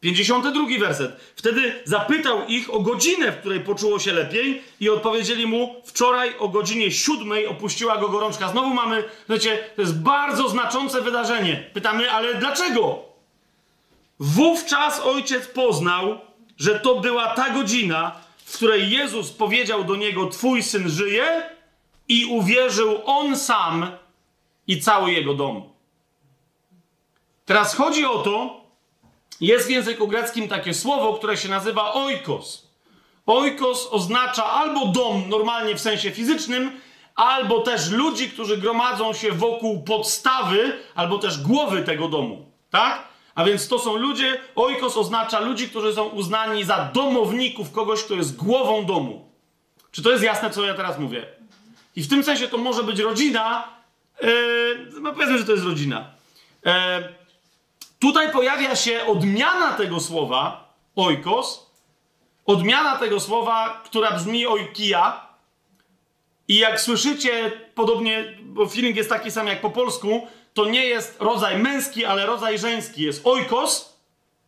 52 0.00 0.78
werset. 0.78 1.20
Wtedy 1.36 1.82
zapytał 1.84 2.46
ich 2.46 2.74
o 2.74 2.80
godzinę, 2.80 3.32
w 3.32 3.40
której 3.40 3.60
poczuło 3.60 3.98
się 3.98 4.12
lepiej, 4.12 4.62
i 4.80 4.90
odpowiedzieli 4.90 5.46
mu: 5.46 5.82
Wczoraj 5.84 6.38
o 6.38 6.48
godzinie 6.48 6.90
siódmej 6.90 7.46
opuściła 7.46 7.98
go 7.98 8.08
gorączka. 8.08 8.48
Znowu 8.48 8.74
mamy, 8.74 9.04
wiecie, 9.28 9.58
to 9.76 9.82
jest 9.82 9.98
bardzo 9.98 10.48
znaczące 10.48 11.02
wydarzenie. 11.02 11.70
Pytamy, 11.72 12.10
ale 12.10 12.34
dlaczego? 12.34 13.02
Wówczas 14.18 15.00
ojciec 15.00 15.46
poznał, 15.46 16.29
że 16.60 16.80
to 16.80 17.00
była 17.00 17.26
ta 17.26 17.50
godzina, 17.50 18.20
w 18.44 18.56
której 18.56 18.90
Jezus 18.90 19.32
powiedział 19.32 19.84
do 19.84 19.96
niego: 19.96 20.26
Twój 20.26 20.62
syn 20.62 20.88
żyje, 20.88 21.42
i 22.10 22.26
uwierzył 22.26 23.02
on 23.04 23.36
sam 23.36 23.90
i 24.66 24.80
cały 24.80 25.12
jego 25.12 25.34
dom. 25.34 25.62
Teraz 27.44 27.74
chodzi 27.74 28.04
o 28.04 28.18
to, 28.18 28.60
jest 29.40 29.66
w 29.66 29.70
języku 29.70 30.08
greckim 30.08 30.48
takie 30.48 30.74
słowo, 30.74 31.14
które 31.14 31.36
się 31.36 31.48
nazywa 31.48 31.94
oikos. 31.94 32.66
Oikos 33.26 33.88
oznacza 33.90 34.44
albo 34.44 34.86
dom 34.86 35.28
normalnie 35.28 35.74
w 35.74 35.80
sensie 35.80 36.10
fizycznym, 36.10 36.80
albo 37.14 37.60
też 37.60 37.90
ludzi, 37.90 38.30
którzy 38.30 38.56
gromadzą 38.56 39.12
się 39.12 39.32
wokół 39.32 39.82
podstawy, 39.82 40.78
albo 40.94 41.18
też 41.18 41.42
głowy 41.42 41.82
tego 41.82 42.08
domu. 42.08 42.46
Tak? 42.70 43.08
A 43.34 43.44
więc 43.44 43.68
to 43.68 43.78
są 43.78 43.96
ludzie, 43.96 44.40
oikos 44.56 44.96
oznacza 44.96 45.40
ludzi, 45.40 45.68
którzy 45.68 45.94
są 45.94 46.04
uznani 46.08 46.64
za 46.64 46.90
domowników 46.94 47.72
kogoś, 47.72 48.02
kto 48.02 48.14
jest 48.14 48.36
głową 48.36 48.84
domu. 48.84 49.30
Czy 49.90 50.02
to 50.02 50.10
jest 50.10 50.24
jasne, 50.24 50.50
co 50.50 50.64
ja 50.64 50.74
teraz 50.74 50.98
mówię? 50.98 51.26
I 51.96 52.02
w 52.02 52.08
tym 52.08 52.24
sensie 52.24 52.48
to 52.48 52.58
może 52.58 52.84
być 52.84 52.98
rodzina, 52.98 53.68
yy, 54.22 54.28
no 55.00 55.12
powiedzmy, 55.12 55.38
że 55.38 55.44
to 55.44 55.52
jest 55.52 55.64
rodzina. 55.64 56.10
Yy, 56.64 56.72
tutaj 57.98 58.32
pojawia 58.32 58.76
się 58.76 59.06
odmiana 59.06 59.72
tego 59.72 60.00
słowa, 60.00 60.74
oikos, 60.96 61.70
odmiana 62.46 62.96
tego 62.96 63.20
słowa, 63.20 63.82
która 63.84 64.10
brzmi 64.10 64.46
oikia. 64.46 65.30
I 66.48 66.58
jak 66.58 66.80
słyszycie, 66.80 67.52
podobnie, 67.74 68.38
bo 68.42 68.66
feeling 68.66 68.96
jest 68.96 69.10
taki 69.10 69.30
sam 69.30 69.46
jak 69.46 69.60
po 69.60 69.70
polsku, 69.70 70.26
to 70.60 70.66
nie 70.66 70.86
jest 70.86 71.16
rodzaj 71.20 71.58
męski, 71.58 72.04
ale 72.04 72.26
rodzaj 72.26 72.58
żeński. 72.58 73.02
Jest 73.02 73.26
oikos, 73.26 73.98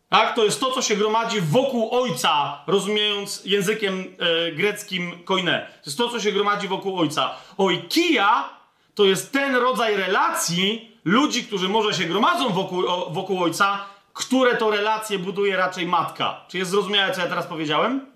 tak? 0.08 0.34
To 0.34 0.44
jest 0.44 0.60
to, 0.60 0.72
co 0.72 0.82
się 0.82 0.96
gromadzi 0.96 1.40
wokół 1.40 1.90
ojca, 1.90 2.62
rozumiejąc 2.66 3.42
językiem 3.44 4.04
e, 4.18 4.52
greckim 4.52 5.24
koine. 5.24 5.66
To 5.82 5.90
jest 5.90 5.98
to, 5.98 6.08
co 6.08 6.20
się 6.20 6.32
gromadzi 6.32 6.68
wokół 6.68 6.98
ojca. 6.98 7.30
Oikia 7.58 8.48
to 8.94 9.04
jest 9.04 9.32
ten 9.32 9.56
rodzaj 9.56 9.96
relacji 9.96 10.98
ludzi, 11.04 11.44
którzy 11.44 11.68
może 11.68 11.94
się 11.94 12.04
gromadzą 12.04 12.48
wokół, 12.48 12.86
o, 12.86 13.10
wokół 13.10 13.42
ojca, 13.42 13.84
które 14.12 14.56
to 14.56 14.70
relacje 14.70 15.18
buduje 15.18 15.56
raczej 15.56 15.86
matka. 15.86 16.44
Czy 16.48 16.58
jest 16.58 16.70
zrozumiałe, 16.70 17.14
co 17.14 17.20
ja 17.20 17.26
teraz 17.26 17.46
powiedziałem? 17.46 18.06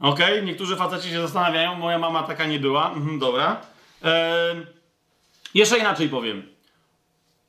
Okej, 0.00 0.34
okay? 0.34 0.42
niektórzy 0.42 0.76
faceci 0.76 1.10
się 1.10 1.20
zastanawiają, 1.20 1.74
moja 1.74 1.98
mama 1.98 2.22
taka 2.22 2.46
nie 2.46 2.60
była. 2.60 2.90
Mhm, 2.90 3.18
dobra. 3.18 3.56
Eee, 4.02 4.77
jeszcze 5.54 5.78
inaczej 5.78 6.08
powiem. 6.08 6.54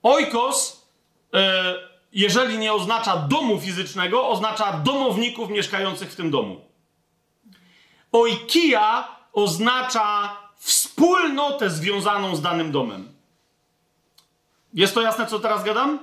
Oikos, 0.03 0.87
e, 1.33 1.75
jeżeli 2.13 2.57
nie 2.57 2.73
oznacza 2.73 3.17
domu 3.17 3.59
fizycznego, 3.59 4.27
oznacza 4.27 4.73
domowników 4.73 5.49
mieszkających 5.49 6.11
w 6.11 6.15
tym 6.15 6.31
domu. 6.31 6.61
Oikia 8.11 9.07
oznacza 9.33 10.37
wspólnotę 10.57 11.69
związaną 11.69 12.35
z 12.35 12.41
danym 12.41 12.71
domem. 12.71 13.13
Jest 14.73 14.93
to 14.93 15.01
jasne, 15.01 15.25
co 15.25 15.39
teraz 15.39 15.63
gadam? 15.63 15.99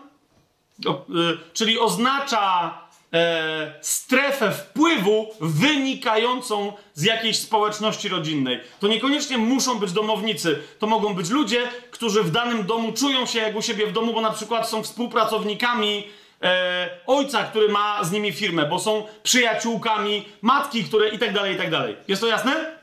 Y, 0.86 1.52
czyli 1.52 1.78
oznacza 1.78 2.74
e, 3.12 3.74
strefę 3.80 4.52
wpływu 4.52 5.28
wynikającą 5.40 6.72
z 6.94 7.02
jakiejś 7.02 7.38
społeczności 7.38 8.08
rodzinnej. 8.08 8.60
To 8.80 8.88
niekoniecznie 8.88 9.38
muszą 9.38 9.78
być 9.78 9.92
domownicy. 9.92 10.58
To 10.78 10.86
mogą 10.86 11.14
być 11.14 11.30
ludzie, 11.30 11.62
którzy 11.90 12.22
w 12.22 12.30
danym 12.30 12.66
domu 12.66 12.92
czują 12.92 13.26
się 13.26 13.38
jak 13.38 13.56
u 13.56 13.62
siebie 13.62 13.86
w 13.86 13.92
domu, 13.92 14.12
bo 14.12 14.20
na 14.20 14.30
przykład 14.30 14.68
są 14.68 14.82
współpracownikami 14.82 16.06
e, 16.42 16.90
ojca, 17.06 17.44
który 17.44 17.68
ma 17.68 18.04
z 18.04 18.12
nimi 18.12 18.32
firmę, 18.32 18.66
bo 18.66 18.78
są 18.78 19.06
przyjaciółkami 19.22 20.24
matki, 20.42 20.84
które 20.84 21.08
i 21.08 21.18
tak 21.18 21.32
dalej, 21.32 21.54
i 21.54 21.58
tak 21.58 21.70
dalej. 21.70 21.96
Jest 22.08 22.22
to 22.22 22.28
jasne? 22.28 22.76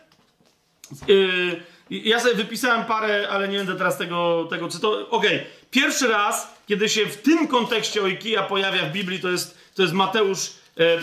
Yy, 1.08 1.64
ja 1.90 2.20
sobie 2.20 2.36
wypisałem 2.36 2.86
parę, 2.86 3.28
ale 3.30 3.48
nie 3.48 3.58
będę 3.58 3.76
teraz 3.76 3.98
tego, 3.98 4.48
tego 4.50 4.68
cytował. 4.68 5.00
Okej, 5.10 5.36
okay. 5.36 5.46
pierwszy 5.72 6.08
raz, 6.08 6.54
kiedy 6.68 6.90
się 6.90 7.06
w 7.06 7.22
tym 7.22 7.48
kontekście 7.48 8.02
Oikija 8.02 8.44
pojawia 8.44 8.84
w 8.86 8.92
Biblii, 8.92 9.20
to 9.20 9.30
jest 9.30 9.63
to 9.76 9.82
jest 9.82 9.94
Mateusz 9.94 10.52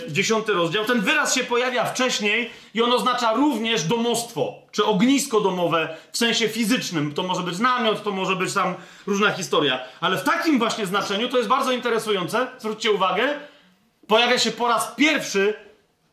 e, 0.07 0.13
10 0.13 0.49
rozdział. 0.49 0.85
Ten 0.85 1.01
wyraz 1.01 1.35
się 1.35 1.45
pojawia 1.45 1.85
wcześniej 1.85 2.51
i 2.75 2.83
on 2.83 2.93
oznacza 2.93 3.33
również 3.33 3.83
domostwo, 3.83 4.55
czy 4.73 4.85
ognisko 4.85 5.41
domowe 5.41 5.97
w 6.13 6.19
sensie 6.19 6.49
fizycznym. 6.49 7.15
To 7.15 7.23
może 7.23 7.43
być 7.43 7.59
namiot, 7.59 8.03
to 8.03 8.11
może 8.11 8.37
być 8.37 8.55
tam 8.55 8.75
różna 9.07 9.31
historia. 9.31 9.81
Ale 10.01 10.17
w 10.17 10.23
takim 10.23 10.59
właśnie 10.59 10.87
znaczeniu 10.87 11.29
to 11.29 11.37
jest 11.37 11.49
bardzo 11.49 11.73
interesujące. 11.73 12.47
Zwróćcie 12.59 12.91
uwagę, 12.91 13.29
pojawia 14.07 14.39
się 14.39 14.51
po 14.51 14.69
raz 14.69 14.95
pierwszy 14.97 15.55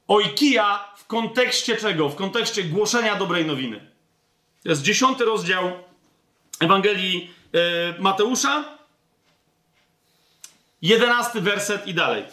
oikija 0.07 0.93
w 0.97 1.07
kontekście 1.07 1.75
czego? 1.75 2.09
W 2.09 2.15
kontekście 2.15 2.63
głoszenia 2.63 3.15
dobrej 3.15 3.45
nowiny. 3.45 3.91
To 4.63 4.69
jest 4.69 4.81
dziesiąty 4.81 5.25
rozdział 5.25 5.71
Ewangelii 6.59 7.31
e, 7.53 8.01
Mateusza, 8.01 8.77
jedenasty 10.81 11.41
werset 11.41 11.87
i 11.87 11.93
dalej. 11.93 12.23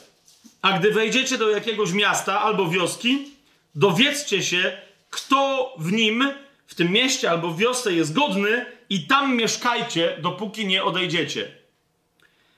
A 0.65 0.79
gdy 0.79 0.91
wejdziecie 0.91 1.39
do 1.39 1.51
jakiegoś 1.51 1.93
miasta 1.93 2.41
albo 2.41 2.69
wioski, 2.69 3.31
dowiedzcie 3.75 4.43
się, 4.43 4.77
kto 5.11 5.73
w 5.79 5.93
nim, 5.93 6.31
w 6.67 6.75
tym 6.75 6.93
mieście 6.93 7.31
albo 7.31 7.55
wiosce 7.55 7.93
jest 7.93 8.12
godny 8.12 8.67
i 8.91 9.07
tam 9.07 9.37
mieszkajcie, 9.37 10.17
dopóki 10.21 10.67
nie 10.67 10.85
odejdziecie. 10.85 11.51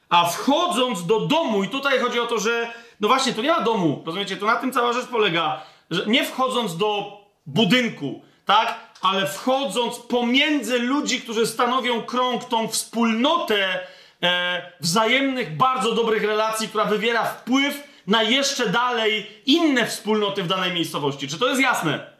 A 0.08 0.24
wchodząc 0.24 1.06
do 1.06 1.20
domu, 1.20 1.64
i 1.64 1.68
tutaj 1.68 1.98
chodzi 1.98 2.20
o 2.20 2.26
to, 2.26 2.38
że 2.38 2.72
no 3.00 3.08
właśnie, 3.08 3.32
tu 3.32 3.42
nie 3.42 3.50
ma 3.50 3.60
domu, 3.60 4.02
rozumiecie, 4.06 4.36
to 4.36 4.46
na 4.46 4.56
tym 4.56 4.72
cała 4.72 4.92
rzecz 4.92 5.06
polega, 5.06 5.62
że 5.90 6.06
nie 6.06 6.24
wchodząc 6.24 6.76
do 6.76 7.20
budynku, 7.46 8.22
tak? 8.44 8.80
ale 9.02 9.26
wchodząc 9.26 9.98
pomiędzy 9.98 10.78
ludzi, 10.78 11.20
którzy 11.20 11.46
stanowią 11.46 12.02
krąg, 12.02 12.44
tą 12.44 12.68
wspólnotę 12.68 13.86
e, 14.22 14.72
wzajemnych, 14.80 15.56
bardzo 15.56 15.94
dobrych 15.94 16.24
relacji, 16.24 16.68
która 16.68 16.84
wywiera 16.84 17.24
wpływ 17.24 17.95
na 18.06 18.22
jeszcze 18.22 18.68
dalej 18.68 19.26
inne 19.46 19.86
wspólnoty 19.86 20.42
w 20.42 20.46
danej 20.46 20.72
miejscowości. 20.72 21.28
Czy 21.28 21.38
to 21.38 21.48
jest 21.48 21.60
jasne? 21.60 22.10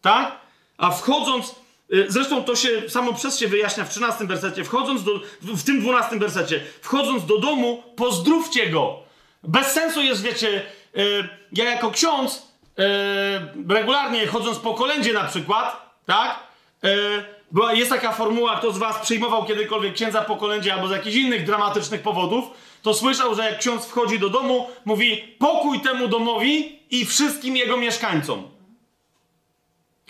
Tak? 0.00 0.40
A 0.76 0.90
wchodząc, 0.90 1.54
y, 1.92 2.06
zresztą 2.08 2.44
to 2.44 2.56
się 2.56 2.90
samo 2.90 3.14
przez 3.14 3.38
się 3.38 3.48
wyjaśnia 3.48 3.84
w 3.84 3.90
13 3.90 4.26
wersecie, 4.26 4.64
wchodząc 4.64 5.04
do, 5.04 5.20
w 5.42 5.62
tym 5.62 5.80
12 5.80 6.18
wersecie, 6.18 6.60
wchodząc 6.82 7.26
do 7.26 7.38
domu, 7.38 7.82
pozdrówcie 7.96 8.70
go. 8.70 8.98
Bez 9.42 9.66
sensu 9.66 10.02
jest, 10.02 10.22
wiecie, 10.22 10.62
y, 10.96 11.28
ja 11.52 11.64
jako 11.64 11.90
ksiądz, 11.90 12.48
y, 13.68 13.72
regularnie 13.74 14.26
chodząc 14.26 14.58
po 14.58 14.74
kolędzie 14.74 15.12
na 15.12 15.24
przykład, 15.24 15.94
tak? 16.06 16.54
Była, 17.54 17.72
jest 17.72 17.90
taka 17.90 18.12
formuła, 18.12 18.56
kto 18.56 18.72
z 18.72 18.78
was 18.78 18.98
przyjmował 18.98 19.44
kiedykolwiek 19.44 19.94
księdza 19.94 20.22
po 20.22 20.36
kolędzie 20.36 20.74
albo 20.74 20.88
z 20.88 20.90
jakichś 20.90 21.16
innych 21.16 21.46
dramatycznych 21.46 22.02
powodów, 22.02 22.44
to 22.84 22.94
słyszał, 22.94 23.34
że 23.34 23.44
jak 23.44 23.58
ksiądz 23.58 23.86
wchodzi 23.86 24.18
do 24.18 24.30
domu, 24.30 24.68
mówi 24.84 25.16
pokój 25.38 25.80
temu 25.80 26.08
domowi 26.08 26.78
i 26.90 27.06
wszystkim 27.06 27.56
jego 27.56 27.76
mieszkańcom. 27.76 28.48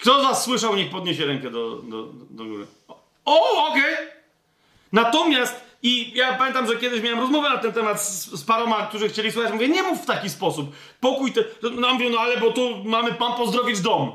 Kto 0.01 0.21
z 0.21 0.23
was 0.23 0.45
słyszał, 0.45 0.77
niech 0.77 0.91
podniesie 0.91 1.27
rękę 1.27 1.51
do, 1.51 1.77
do, 1.77 2.07
do 2.31 2.45
góry. 2.45 2.67
O, 3.25 3.69
okej! 3.69 3.95
Okay. 3.95 4.07
Natomiast, 4.93 5.61
i 5.83 6.13
ja 6.15 6.33
pamiętam, 6.33 6.67
że 6.67 6.77
kiedyś 6.77 7.03
miałem 7.03 7.21
rozmowę 7.21 7.51
na 7.51 7.59
ten 7.59 7.73
temat 7.73 8.03
z, 8.03 8.31
z 8.31 8.45
paroma, 8.45 8.87
którzy 8.87 9.09
chcieli 9.09 9.33
słuchać. 9.33 9.53
Mówię, 9.53 9.69
nie 9.69 9.83
mów 9.83 10.03
w 10.03 10.07
taki 10.07 10.31
sposób. 10.31 10.73
Pokój 11.01 11.33
te... 11.33 11.45
No, 11.73 11.93
mówię, 11.95 12.11
no 12.11 12.19
ale 12.19 12.37
bo 12.37 12.53
tu 12.53 12.85
mamy 12.85 13.13
pan 13.13 13.33
pozdrowić 13.33 13.81
dom. 13.81 14.13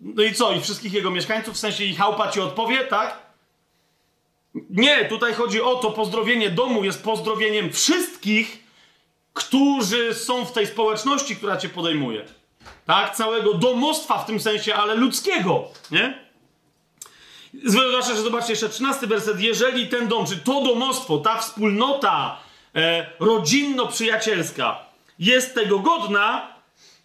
No 0.00 0.22
i 0.22 0.34
co? 0.34 0.52
I 0.52 0.60
wszystkich 0.60 0.92
jego 0.92 1.10
mieszkańców? 1.10 1.54
W 1.54 1.58
sensie 1.58 1.84
i 1.84 1.94
chałpa 1.94 2.30
ci 2.30 2.40
odpowie, 2.40 2.78
tak? 2.78 3.27
Nie, 4.54 5.04
tutaj 5.04 5.34
chodzi 5.34 5.62
o 5.62 5.74
to, 5.74 5.90
pozdrowienie 5.90 6.50
domu 6.50 6.84
jest 6.84 7.02
pozdrowieniem 7.02 7.72
wszystkich, 7.72 8.64
którzy 9.32 10.14
są 10.14 10.44
w 10.44 10.52
tej 10.52 10.66
społeczności, 10.66 11.36
która 11.36 11.56
cię 11.56 11.68
podejmuje 11.68 12.24
tak? 12.88 13.16
Całego 13.16 13.54
domostwa 13.54 14.18
w 14.18 14.26
tym 14.26 14.40
sensie, 14.40 14.74
ale 14.74 14.94
ludzkiego, 14.94 15.64
nie? 15.90 16.28
Zwłaszcza, 17.64 18.14
że 18.14 18.22
zobaczcie 18.22 18.52
jeszcze 18.52 18.68
13 18.68 19.06
werset. 19.06 19.40
Jeżeli 19.40 19.88
ten 19.88 20.08
dom, 20.08 20.26
czy 20.26 20.36
to 20.36 20.62
domostwo, 20.62 21.18
ta 21.18 21.38
wspólnota 21.38 22.38
e, 22.74 23.06
rodzinno-przyjacielska 23.20 24.76
jest 25.18 25.54
tego 25.54 25.78
godna, 25.78 26.54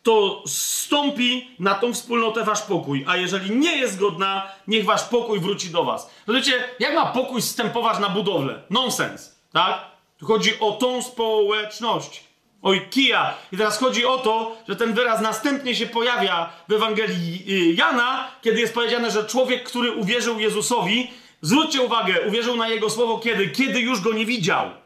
to 0.04 0.44
stąpi 0.48 1.48
na 1.60 1.76
tą 1.76 1.94
wspólnotę 1.94 2.44
wasz 2.44 2.62
pokój. 2.62 3.06
A 3.08 3.18
jeżeli 3.18 3.56
nie 3.56 3.78
jest 3.78 4.00
godna, 4.00 4.52
niech 4.68 4.86
wasz 4.86 5.04
pokój 5.04 5.40
wróci 5.40 5.70
do 5.70 5.84
was. 5.84 6.10
Wiecie, 6.28 6.64
jak 6.80 6.96
ma 6.96 7.06
pokój 7.06 7.42
stępować 7.42 8.00
na 8.00 8.10
budowlę? 8.10 8.62
Nonsens, 8.70 9.36
tak? 9.54 9.86
Tu 10.18 10.26
chodzi 10.26 10.60
o 10.60 10.72
tą 10.72 11.02
społeczność. 11.02 12.24
Oikia. 12.62 13.34
I 13.52 13.58
teraz 13.58 13.80
chodzi 13.80 14.06
o 14.06 14.18
to, 14.18 14.56
że 14.68 14.76
ten 14.76 14.94
wyraz 14.94 15.22
następnie 15.22 15.76
się 15.76 15.86
pojawia 15.86 16.50
w 16.70 16.74
Ewangelii 16.74 17.44
y, 17.50 17.74
Jana, 17.74 18.32
kiedy 18.42 18.60
jest 18.60 18.74
powiedziane, 18.74 19.12
że 19.12 19.26
człowiek, 19.26 19.64
który 19.64 19.92
uwierzył 19.92 20.40
Jezusowi, 20.40 21.12
zwróćcie 21.42 21.82
uwagę, 21.82 22.22
uwierzył 22.28 22.58
na 22.58 22.68
Jego 22.68 22.90
słowo 22.90 23.20
kiedy? 23.20 23.50
Kiedy 23.50 23.80
już 23.80 24.02
Go 24.02 24.14
nie 24.14 24.26
widział. 24.26 24.83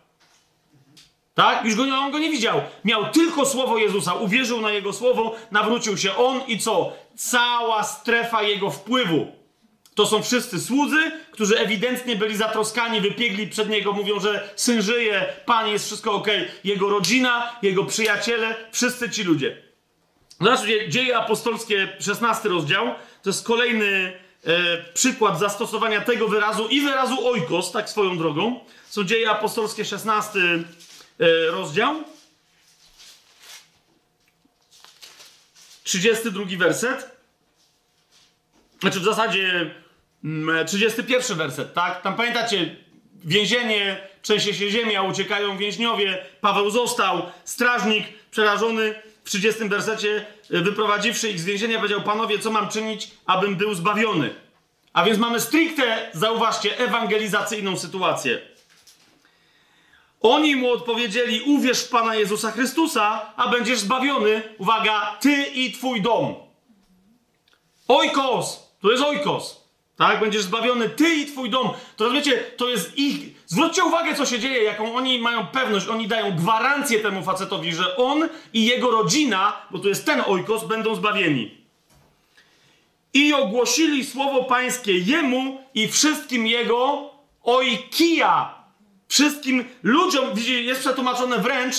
Tak? 1.37 1.65
Już 1.65 1.75
go, 1.75 1.83
on 1.83 2.11
go 2.11 2.19
nie 2.19 2.29
widział. 2.29 2.61
Miał 2.85 3.11
tylko 3.11 3.45
słowo 3.45 3.77
Jezusa. 3.77 4.13
Uwierzył 4.13 4.61
na 4.61 4.71
Jego 4.71 4.93
słowo, 4.93 5.35
nawrócił 5.51 5.97
się 5.97 6.15
on 6.15 6.41
i 6.47 6.59
co? 6.59 6.93
Cała 7.15 7.83
strefa 7.83 8.43
Jego 8.43 8.71
wpływu. 8.71 9.27
To 9.95 10.05
są 10.05 10.23
wszyscy 10.23 10.59
słudzy, 10.59 11.11
którzy 11.31 11.59
ewidentnie 11.59 12.15
byli 12.15 12.37
zatroskani, 12.37 13.01
wypiegli 13.01 13.47
przed 13.47 13.69
niego, 13.69 13.93
mówią, 13.93 14.19
że 14.19 14.49
syn 14.55 14.81
żyje, 14.81 15.25
pan 15.45 15.67
jest 15.67 15.85
wszystko 15.85 16.11
ok. 16.11 16.27
Jego 16.63 16.89
rodzina, 16.89 17.51
jego 17.61 17.85
przyjaciele, 17.85 18.55
wszyscy 18.71 19.09
ci 19.09 19.23
ludzie. 19.23 19.57
Zobaczcie, 20.41 20.89
Dzieje 20.89 21.17
apostolskie, 21.17 21.87
16 21.99 22.49
rozdział, 22.49 22.85
to 23.23 23.29
jest 23.29 23.45
kolejny 23.45 24.19
e, 24.45 24.83
przykład 24.93 25.39
zastosowania 25.39 26.01
tego 26.01 26.27
wyrazu 26.27 26.67
i 26.67 26.81
wyrazu 26.81 27.27
oikos, 27.27 27.71
tak 27.71 27.89
swoją 27.89 28.17
drogą. 28.17 28.59
Są 28.89 29.03
Dzieje 29.03 29.31
apostolskie, 29.31 29.85
16 29.85 30.39
e, 30.39 30.63
rozdział. 31.49 32.03
32 35.83 36.45
werset. 36.57 37.17
Znaczy 38.81 38.99
w 38.99 39.03
zasadzie 39.03 39.75
31 40.67 41.31
mm, 41.31 41.37
werset, 41.37 41.73
tak? 41.73 42.01
Tam 42.01 42.15
pamiętacie, 42.15 42.75
więzienie, 43.25 44.07
trzęsie 44.21 44.53
się 44.53 44.69
ziemia, 44.69 45.03
uciekają 45.03 45.57
więźniowie, 45.57 46.25
Paweł 46.41 46.69
został, 46.69 47.21
strażnik 47.45 48.05
przerażony 48.31 48.95
w 49.23 49.29
30 49.29 49.69
wersecie, 49.69 50.25
e, 50.51 50.61
wyprowadziwszy 50.61 51.29
ich 51.29 51.39
z 51.39 51.45
więzienia, 51.45 51.77
powiedział, 51.77 52.01
panowie, 52.01 52.39
co 52.39 52.51
mam 52.51 52.69
czynić, 52.69 53.11
abym 53.25 53.55
był 53.55 53.73
zbawiony? 53.73 54.35
A 54.93 55.03
więc 55.03 55.19
mamy 55.19 55.39
stricte, 55.39 56.11
zauważcie, 56.13 56.79
ewangelizacyjną 56.79 57.77
sytuację. 57.77 58.41
Oni 60.21 60.55
mu 60.55 60.71
odpowiedzieli, 60.71 61.41
uwierz 61.41 61.79
w 61.79 61.89
Pana 61.89 62.15
Jezusa 62.15 62.51
Chrystusa, 62.51 63.33
a 63.35 63.47
będziesz 63.47 63.79
zbawiony, 63.79 64.41
uwaga, 64.57 65.17
ty 65.19 65.43
i 65.43 65.71
twój 65.71 66.01
dom. 66.01 66.35
Ojkos, 67.87 68.73
to 68.81 68.91
jest 68.91 69.03
ojkos. 69.03 69.67
Tak? 69.97 70.19
Będziesz 70.19 70.41
zbawiony 70.41 70.89
ty 70.89 71.15
i 71.15 71.25
twój 71.25 71.49
dom. 71.49 71.69
To 71.95 72.03
rozumiecie, 72.03 72.37
to 72.57 72.69
jest 72.69 72.97
ich. 72.97 73.37
Zwróćcie 73.45 73.83
uwagę, 73.83 74.15
co 74.15 74.25
się 74.25 74.39
dzieje, 74.39 74.63
jaką 74.63 74.95
oni 74.95 75.19
mają 75.19 75.47
pewność. 75.47 75.87
Oni 75.87 76.07
dają 76.07 76.35
gwarancję 76.35 76.99
temu 76.99 77.23
facetowi, 77.23 77.73
że 77.73 77.95
on 77.95 78.29
i 78.53 78.65
jego 78.65 78.91
rodzina, 78.91 79.61
bo 79.71 79.79
to 79.79 79.87
jest 79.87 80.05
ten 80.05 80.23
ojkos, 80.27 80.63
będą 80.63 80.95
zbawieni. 80.95 81.57
I 83.13 83.33
ogłosili 83.33 84.05
słowo 84.05 84.43
pańskie 84.43 84.97
jemu 84.97 85.63
i 85.73 85.87
wszystkim 85.87 86.47
jego 86.47 87.09
ojkija. 87.43 88.56
Wszystkim 89.07 89.65
ludziom, 89.83 90.35
widzicie, 90.35 90.61
jest 90.61 90.79
przetłumaczone 90.81 91.39
wręcz 91.39 91.75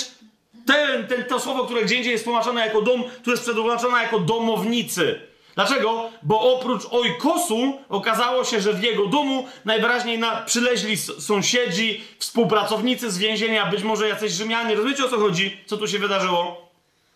ten, 0.65 1.07
ten, 1.07 1.23
to 1.23 1.39
słowo, 1.39 1.65
które 1.65 1.81
gdzie 1.81 1.95
indziej 1.95 2.11
jest 2.11 2.23
tłumaczone 2.23 2.65
jako 2.65 2.81
dom, 2.81 3.03
tu 3.23 3.31
jest 3.31 3.43
przetłumaczone 3.43 4.03
jako 4.03 4.19
domownicy. 4.19 5.19
Dlaczego? 5.55 6.09
Bo 6.23 6.53
oprócz 6.53 6.85
ojkosu 6.91 7.79
okazało 7.89 8.43
się, 8.43 8.61
że 8.61 8.73
w 8.73 8.83
jego 8.83 9.07
domu 9.07 9.47
najwyraźniej 9.65 10.19
na, 10.19 10.35
przyleźli 10.35 10.97
sąsiedzi, 10.97 12.03
współpracownicy 12.19 13.11
z 13.11 13.17
więzienia, 13.17 13.65
być 13.65 13.83
może 13.83 14.07
jacyś 14.09 14.31
Rzymianie. 14.31 14.75
Rozumiecie 14.75 15.05
o 15.05 15.09
co 15.09 15.17
chodzi? 15.17 15.57
Co 15.65 15.77
tu 15.77 15.87
się 15.87 15.99
wydarzyło? 15.99 16.69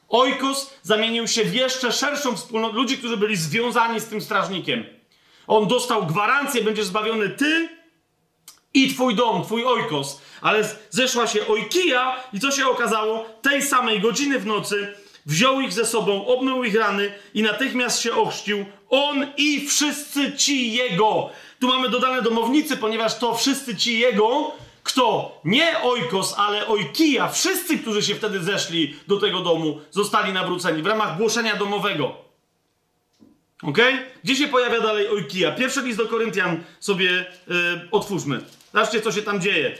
Ojkos 0.09 0.73
zamienił 0.81 1.27
się 1.27 1.45
w 1.45 1.55
jeszcze 1.55 1.91
szerszą 1.91 2.35
wspólnotę 2.35 2.75
ludzi, 2.75 2.97
którzy 2.97 3.17
byli 3.17 3.35
związani 3.35 3.99
z 3.99 4.05
tym 4.05 4.21
strażnikiem. 4.21 4.85
On 5.47 5.67
dostał 5.67 6.05
gwarancję, 6.05 6.63
będziesz 6.63 6.85
zbawiony 6.85 7.29
ty 7.29 7.69
i 8.73 8.93
twój 8.93 9.15
dom, 9.15 9.43
twój 9.43 9.65
ojkos. 9.65 10.21
Ale 10.41 10.69
zeszła 10.89 11.27
się 11.27 11.47
ojkija 11.47 12.15
i 12.33 12.39
co 12.39 12.51
się 12.51 12.67
okazało? 12.67 13.25
Tej 13.41 13.61
samej 13.61 14.01
godziny 14.01 14.39
w 14.39 14.45
nocy 14.45 14.93
wziął 15.25 15.61
ich 15.61 15.73
ze 15.73 15.85
sobą, 15.85 16.25
obmył 16.25 16.63
ich 16.63 16.75
rany 16.75 17.11
i 17.33 17.43
natychmiast 17.43 18.01
się 18.01 18.13
ochrzcił. 18.13 18.65
On 18.89 19.27
i 19.37 19.67
wszyscy 19.67 20.33
ci 20.37 20.73
jego. 20.73 21.29
Tu 21.59 21.67
mamy 21.67 21.89
dodane 21.89 22.21
domownicy, 22.21 22.77
ponieważ 22.77 23.17
to 23.17 23.35
wszyscy 23.35 23.75
ci 23.75 23.99
jego, 23.99 24.51
kto 24.83 25.39
nie 25.45 25.81
ojkos, 25.81 26.35
ale 26.37 26.67
ojkija, 26.67 27.27
wszyscy, 27.27 27.77
którzy 27.77 28.03
się 28.03 28.15
wtedy 28.15 28.43
zeszli 28.43 28.95
do 29.07 29.19
tego 29.19 29.39
domu, 29.39 29.81
zostali 29.91 30.33
nawróceni 30.33 30.81
w 30.81 30.87
ramach 30.87 31.17
głoszenia 31.17 31.55
domowego. 31.55 32.15
Ok? 33.63 33.77
Gdzie 34.23 34.35
się 34.35 34.47
pojawia 34.47 34.81
dalej 34.81 35.07
ojkija? 35.07 35.51
Pierwszy 35.51 35.81
list 35.81 35.97
do 35.97 36.07
Koryntian 36.07 36.63
sobie 36.79 37.25
yy, 37.47 37.55
otwórzmy. 37.91 38.41
Zobaczcie, 38.73 39.01
co 39.01 39.11
się 39.11 39.21
tam 39.21 39.41
dzieje. 39.41 39.77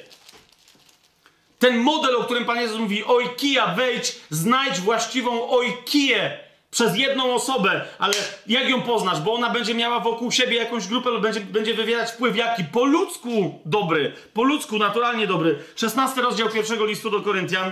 Ten 1.59 1.77
model, 1.77 2.15
o 2.15 2.23
którym 2.23 2.45
Pan 2.45 2.57
Jezus 2.57 2.79
mówi, 2.79 3.03
ojkija, 3.03 3.67
wejdź, 3.67 4.15
znajdź 4.29 4.79
właściwą 4.79 5.49
ojkiję 5.49 6.39
przez 6.71 6.97
jedną 6.97 7.33
osobę, 7.33 7.85
ale 7.99 8.13
jak 8.47 8.69
ją 8.69 8.81
poznasz? 8.81 9.21
Bo 9.21 9.33
ona 9.33 9.49
będzie 9.49 9.75
miała 9.75 9.99
wokół 9.99 10.31
siebie 10.31 10.57
jakąś 10.57 10.87
grupę 10.87 11.19
będzie, 11.19 11.41
będzie 11.41 11.73
wywierać 11.73 12.11
wpływ 12.11 12.35
jaki? 12.35 12.63
Po 12.63 12.85
ludzku 12.85 13.61
dobry, 13.65 14.13
po 14.33 14.43
ludzku 14.43 14.77
naturalnie 14.77 15.27
dobry. 15.27 15.63
16 15.75 16.21
rozdział 16.21 16.49
pierwszego 16.49 16.85
listu 16.85 17.09
do 17.09 17.21
Koryntian, 17.21 17.71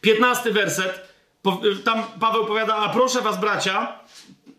15 0.00 0.50
werset. 0.50 1.14
Tam 1.84 2.04
Paweł 2.20 2.46
powiada, 2.46 2.76
a 2.76 2.88
proszę 2.88 3.20
was 3.20 3.40
bracia, 3.40 3.98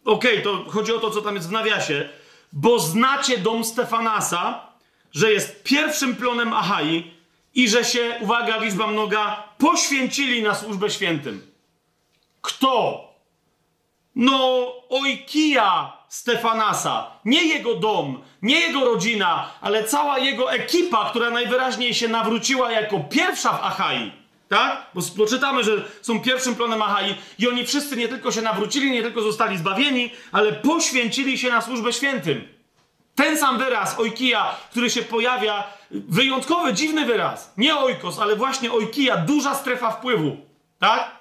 okej, 0.06 0.32
okay, 0.32 0.44
to 0.44 0.72
chodzi 0.72 0.94
o 0.94 1.00
to, 1.00 1.12
co 1.12 1.22
tam 1.22 1.36
jest 1.36 1.50
w 1.50 1.52
nawiasie, 1.52 2.10
bo 2.54 2.80
znacie 2.80 3.38
dom 3.38 3.64
Stefanasa, 3.64 4.68
że 5.16 5.32
jest 5.32 5.64
pierwszym 5.64 6.16
plonem 6.16 6.54
Achai, 6.54 7.16
i 7.56 7.70
że 7.70 7.86
się, 7.86 8.18
uwaga, 8.22 8.58
liczba 8.58 8.88
mnoga, 8.88 9.44
poświęcili 9.58 10.44
na 10.44 10.56
służbę 10.56 10.90
świętym. 10.90 11.52
Kto? 12.42 13.04
No, 14.16 14.72
Ojkija, 14.90 15.94
Stefanasa. 16.10 17.12
Nie 17.26 17.46
jego 17.46 17.76
dom, 17.76 18.22
nie 18.42 18.60
jego 18.60 18.86
rodzina, 18.86 19.50
ale 19.62 19.84
cała 19.84 20.20
jego 20.20 20.54
ekipa, 20.54 21.10
która 21.10 21.30
najwyraźniej 21.30 21.94
się 21.94 22.08
nawróciła 22.08 22.72
jako 22.72 23.00
pierwsza 23.00 23.54
w 23.54 23.64
Achai. 23.64 24.12
Tak? 24.50 24.86
Bo 24.94 25.02
poczytamy, 25.18 25.64
że 25.64 25.72
są 26.02 26.22
pierwszym 26.22 26.56
plonem 26.56 26.82
Achai 26.82 27.16
i 27.40 27.48
oni 27.48 27.66
wszyscy 27.66 27.96
nie 27.96 28.08
tylko 28.08 28.32
się 28.32 28.42
nawrócili, 28.42 28.92
nie 28.92 29.02
tylko 29.02 29.22
zostali 29.22 29.58
zbawieni, 29.58 30.12
ale 30.32 30.54
poświęcili 30.54 31.38
się 31.38 31.50
na 31.50 31.62
służbę 31.62 31.94
świętym. 31.94 32.55
Ten 33.16 33.38
sam 33.38 33.58
wyraz, 33.58 34.00
oikija, 34.00 34.56
który 34.72 34.90
się 34.90 35.02
pojawia, 35.02 35.64
wyjątkowy, 35.92 36.74
dziwny 36.74 37.06
wyraz. 37.06 37.54
Nie 37.58 37.78
oikos, 37.78 38.20
ale 38.20 38.36
właśnie 38.36 38.72
oikija, 38.72 39.18
duża 39.18 39.56
strefa 39.56 39.92
wpływu. 39.92 40.38
Tak? 40.80 41.12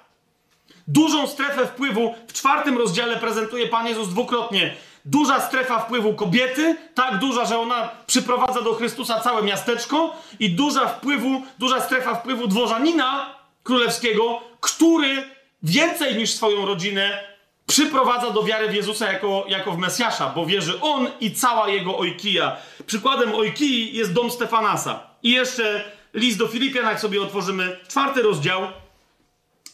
Dużą 0.87 1.27
strefę 1.27 1.67
wpływu 1.67 2.15
w 2.27 2.33
czwartym 2.33 2.77
rozdziale 2.77 3.17
prezentuje 3.17 3.67
Pan 3.67 3.87
Jezus 3.87 4.09
dwukrotnie. 4.09 4.75
Duża 5.05 5.39
strefa 5.41 5.79
wpływu 5.79 6.13
kobiety, 6.13 6.77
tak 6.95 7.17
duża, 7.19 7.45
że 7.45 7.59
ona 7.59 7.89
przyprowadza 8.07 8.61
do 8.61 8.73
Chrystusa 8.73 9.19
całe 9.19 9.43
miasteczko 9.43 10.15
i 10.39 10.49
duża 10.49 10.87
wpływu, 10.87 11.41
duża 11.59 11.81
strefa 11.81 12.15
wpływu 12.15 12.47
dworzanina 12.47 13.35
królewskiego, 13.63 14.41
który 14.59 15.29
więcej 15.63 16.15
niż 16.15 16.33
swoją 16.33 16.65
rodzinę 16.65 17.34
przyprowadza 17.67 18.31
do 18.31 18.43
wiary 18.43 18.69
w 18.69 18.75
Jezusa 18.75 19.11
jako, 19.11 19.45
jako 19.47 19.71
w 19.71 19.77
Mesjasza, 19.77 20.29
bo 20.29 20.45
wierzy 20.45 20.81
on 20.81 21.07
i 21.19 21.31
cała 21.31 21.69
jego 21.69 21.97
ojkija. 21.97 22.57
Przykładem 22.87 23.35
ojkii 23.35 23.95
jest 23.95 24.13
dom 24.13 24.31
Stefanasa. 24.31 25.09
I 25.23 25.31
jeszcze 25.31 25.91
list 26.13 26.37
do 26.37 26.47
Filipian, 26.47 26.85
jak 26.85 26.99
sobie 26.99 27.21
otworzymy 27.21 27.79
czwarty 27.87 28.21
rozdział, 28.21 28.67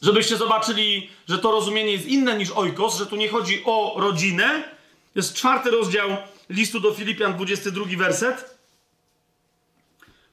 żebyście 0.01 0.37
zobaczyli, 0.37 1.09
że 1.29 1.39
to 1.39 1.51
rozumienie 1.51 1.91
jest 1.91 2.05
inne 2.05 2.37
niż 2.37 2.51
ojkos, 2.51 2.97
że 2.97 3.05
tu 3.05 3.15
nie 3.15 3.29
chodzi 3.29 3.63
o 3.65 3.93
rodzinę. 3.97 4.63
Jest 5.15 5.33
czwarty 5.33 5.71
rozdział 5.71 6.17
listu 6.49 6.79
do 6.79 6.93
Filipian, 6.93 7.33
22 7.33 7.85
werset. 7.97 8.57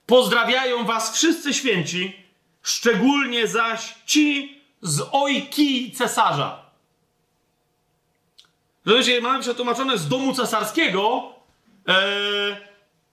Pozdrawiają 0.06 0.84
was 0.84 1.16
wszyscy 1.16 1.54
święci, 1.54 2.16
szczególnie 2.62 3.46
zaś 3.46 3.94
ci 4.06 4.58
z 4.82 5.02
ojki 5.12 5.92
cesarza. 5.92 6.67
Rozumiecie, 8.88 9.20
mamy 9.20 9.40
przetłumaczone 9.40 9.98
z 9.98 10.08
domu 10.08 10.34
cesarskiego, 10.34 11.32
e, 11.88 12.56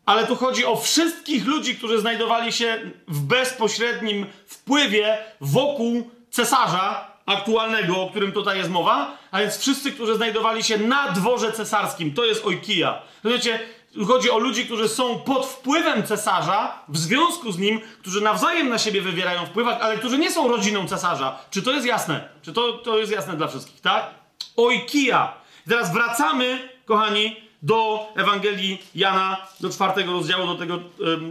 ale 0.05 0.27
tu 0.27 0.35
chodzi 0.35 0.65
o 0.65 0.75
wszystkich 0.75 1.45
ludzi, 1.45 1.75
którzy 1.75 1.99
znajdowali 1.99 2.51
się 2.53 2.91
w 3.07 3.19
bezpośrednim 3.19 4.25
wpływie 4.47 5.17
wokół 5.41 6.11
cesarza 6.31 7.11
aktualnego, 7.25 8.01
o 8.01 8.09
którym 8.09 8.31
tutaj 8.31 8.57
jest 8.57 8.69
mowa, 8.69 9.17
a 9.31 9.39
więc 9.39 9.57
wszyscy, 9.57 9.91
którzy 9.91 10.15
znajdowali 10.15 10.63
się 10.63 10.77
na 10.77 11.11
dworze 11.11 11.51
cesarskim. 11.51 12.13
To 12.13 12.25
jest 12.25 12.45
ojkija. 12.45 13.01
Rozumiecie, 13.23 13.59
chodzi 14.07 14.31
o 14.31 14.37
ludzi, 14.39 14.65
którzy 14.65 14.89
są 14.89 15.19
pod 15.19 15.45
wpływem 15.45 16.03
cesarza, 16.03 16.79
w 16.87 16.97
związku 16.97 17.51
z 17.51 17.57
nim, 17.57 17.81
którzy 18.01 18.21
nawzajem 18.21 18.69
na 18.69 18.77
siebie 18.77 19.01
wywierają 19.01 19.45
wpływ, 19.45 19.67
ale 19.67 19.97
którzy 19.97 20.17
nie 20.17 20.31
są 20.31 20.47
rodziną 20.47 20.87
cesarza. 20.87 21.39
Czy 21.49 21.61
to 21.61 21.71
jest 21.71 21.85
jasne? 21.85 22.29
Czy 22.41 22.53
to, 22.53 22.73
to 22.73 22.97
jest 22.97 23.11
jasne 23.11 23.37
dla 23.37 23.47
wszystkich, 23.47 23.81
tak? 23.81 24.09
Ojkija. 24.57 25.44
Teraz 25.69 25.93
wracamy, 25.93 26.69
kochani, 26.85 27.35
do 27.61 28.07
Ewangelii 28.15 28.81
Jana, 28.95 29.47
do 29.59 29.69
czwartego 29.69 30.11
rozdziału, 30.11 30.47
do 30.47 30.55
tego, 30.55 30.79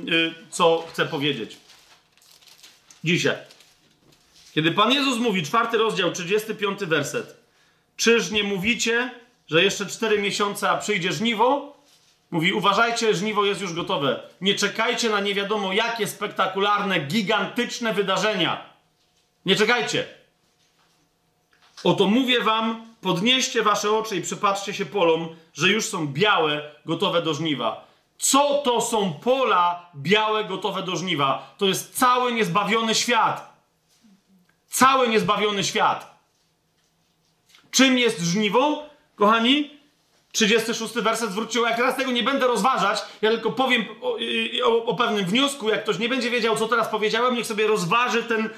yy, 0.04 0.34
co 0.50 0.86
chcę 0.92 1.06
powiedzieć. 1.06 1.56
Dzisiaj. 3.04 3.36
Kiedy 4.54 4.72
Pan 4.72 4.92
Jezus 4.92 5.18
mówi, 5.18 5.42
czwarty 5.42 5.78
rozdział, 5.78 6.12
35 6.12 6.80
werset, 6.80 7.36
czyż 7.96 8.30
nie 8.30 8.44
mówicie, 8.44 9.10
że 9.46 9.64
jeszcze 9.64 9.86
cztery 9.86 10.18
miesiące, 10.18 10.70
a 10.70 10.78
przyjdzie 10.78 11.12
żniwo? 11.12 11.76
Mówi, 12.30 12.52
uważajcie, 12.52 13.14
żniwo 13.14 13.44
jest 13.44 13.60
już 13.60 13.74
gotowe. 13.74 14.20
Nie 14.40 14.54
czekajcie 14.54 15.10
na 15.10 15.20
nie 15.20 15.34
wiadomo 15.34 15.72
jakie 15.72 16.06
spektakularne, 16.06 17.00
gigantyczne 17.00 17.94
wydarzenia. 17.94 18.70
Nie 19.46 19.56
czekajcie. 19.56 20.06
Oto 21.84 22.06
mówię 22.06 22.40
wam, 22.40 22.93
podnieście 23.04 23.62
wasze 23.62 23.90
oczy 23.90 24.16
i 24.16 24.22
przypatrzcie 24.22 24.74
się 24.74 24.86
polom, 24.86 25.28
że 25.54 25.68
już 25.68 25.84
są 25.84 26.06
białe, 26.06 26.70
gotowe 26.86 27.22
do 27.22 27.34
żniwa. 27.34 27.86
Co 28.18 28.62
to 28.64 28.80
są 28.80 29.12
pola 29.12 29.90
białe, 29.96 30.44
gotowe 30.44 30.82
do 30.82 30.96
żniwa? 30.96 31.54
To 31.58 31.66
jest 31.66 31.98
cały 31.98 32.32
niezbawiony 32.32 32.94
świat. 32.94 33.54
Cały 34.68 35.08
niezbawiony 35.08 35.64
świat. 35.64 36.14
Czym 37.70 37.98
jest 37.98 38.20
żniwo, 38.20 38.88
kochani? 39.16 39.70
36 40.32 40.94
werset 40.94 41.30
zwróćcie 41.30 41.60
jak 41.60 41.76
teraz 41.76 41.96
tego 41.96 42.12
nie 42.12 42.22
będę 42.22 42.46
rozważać, 42.46 43.02
ja 43.22 43.30
tylko 43.30 43.52
powiem 43.52 43.84
o, 44.00 44.16
o, 44.64 44.84
o, 44.84 44.94
pewnym 44.94 45.24
wniosku, 45.24 45.68
jak 45.68 45.82
ktoś 45.82 45.98
nie 45.98 46.08
będzie 46.08 46.30
wiedział, 46.30 46.56
co 46.56 46.68
teraz 46.68 46.88
powiedziałem, 46.88 47.34
niech 47.34 47.46
sobie 47.46 47.66
rozważy 47.66 48.22
ten, 48.22 48.50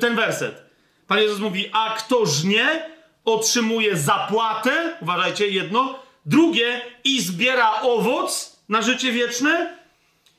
ten 0.00 0.16
werset. 0.16 0.62
Pan 1.06 1.18
Jezus 1.18 1.38
mówi, 1.38 1.70
a 1.72 1.94
kto 1.98 2.26
żnie, 2.26 2.90
otrzymuje 3.24 3.96
zapłatę, 3.96 4.96
uważajcie, 5.00 5.46
jedno, 5.46 5.98
drugie 6.26 6.80
i 7.04 7.22
zbiera 7.22 7.80
owoc 7.80 8.60
na 8.68 8.82
życie 8.82 9.12
wieczne 9.12 9.78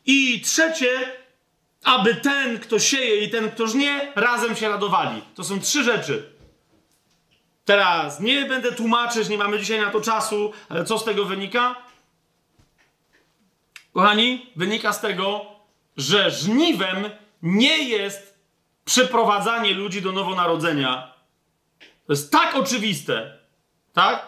i 0.05 0.41
trzecie, 0.41 1.11
aby 1.83 2.15
ten, 2.15 2.59
kto 2.59 2.79
sieje 2.79 3.25
i 3.25 3.29
ten, 3.29 3.51
kto 3.51 3.67
żnie, 3.67 4.11
razem 4.15 4.55
się 4.55 4.69
radowali. 4.69 5.21
To 5.35 5.43
są 5.43 5.59
trzy 5.59 5.83
rzeczy. 5.83 6.31
Teraz 7.65 8.19
nie 8.19 8.45
będę 8.45 8.71
tłumaczyć, 8.71 9.29
nie 9.29 9.37
mamy 9.37 9.59
dzisiaj 9.59 9.81
na 9.81 9.89
to 9.91 10.01
czasu, 10.01 10.53
ale 10.69 10.85
co 10.85 10.99
z 10.99 11.03
tego 11.03 11.25
wynika? 11.25 11.75
Kochani, 13.93 14.51
wynika 14.55 14.93
z 14.93 15.01
tego, 15.01 15.45
że 15.97 16.31
żniwem 16.31 17.09
nie 17.41 17.89
jest 17.89 18.35
przyprowadzanie 18.85 19.73
ludzi 19.73 20.01
do 20.01 20.11
nowonarodzenia, 20.11 21.10
to 22.11 22.15
jest 22.15 22.31
tak 22.31 22.55
oczywiste, 22.55 23.37
tak? 23.93 24.27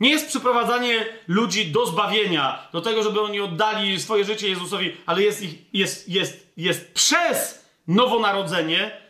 Nie 0.00 0.10
jest 0.10 0.26
przyprowadzanie 0.28 1.06
ludzi 1.28 1.66
do 1.72 1.86
zbawienia, 1.86 2.68
do 2.72 2.80
tego, 2.80 3.02
żeby 3.02 3.20
oni 3.20 3.40
oddali 3.40 4.00
swoje 4.00 4.24
życie 4.24 4.48
Jezusowi, 4.48 4.96
ale 5.06 5.22
jest, 5.22 5.42
ich, 5.42 5.74
jest, 5.74 6.08
jest, 6.08 6.52
jest 6.56 6.94
przez 6.94 7.64
nowonarodzenie 7.88 9.00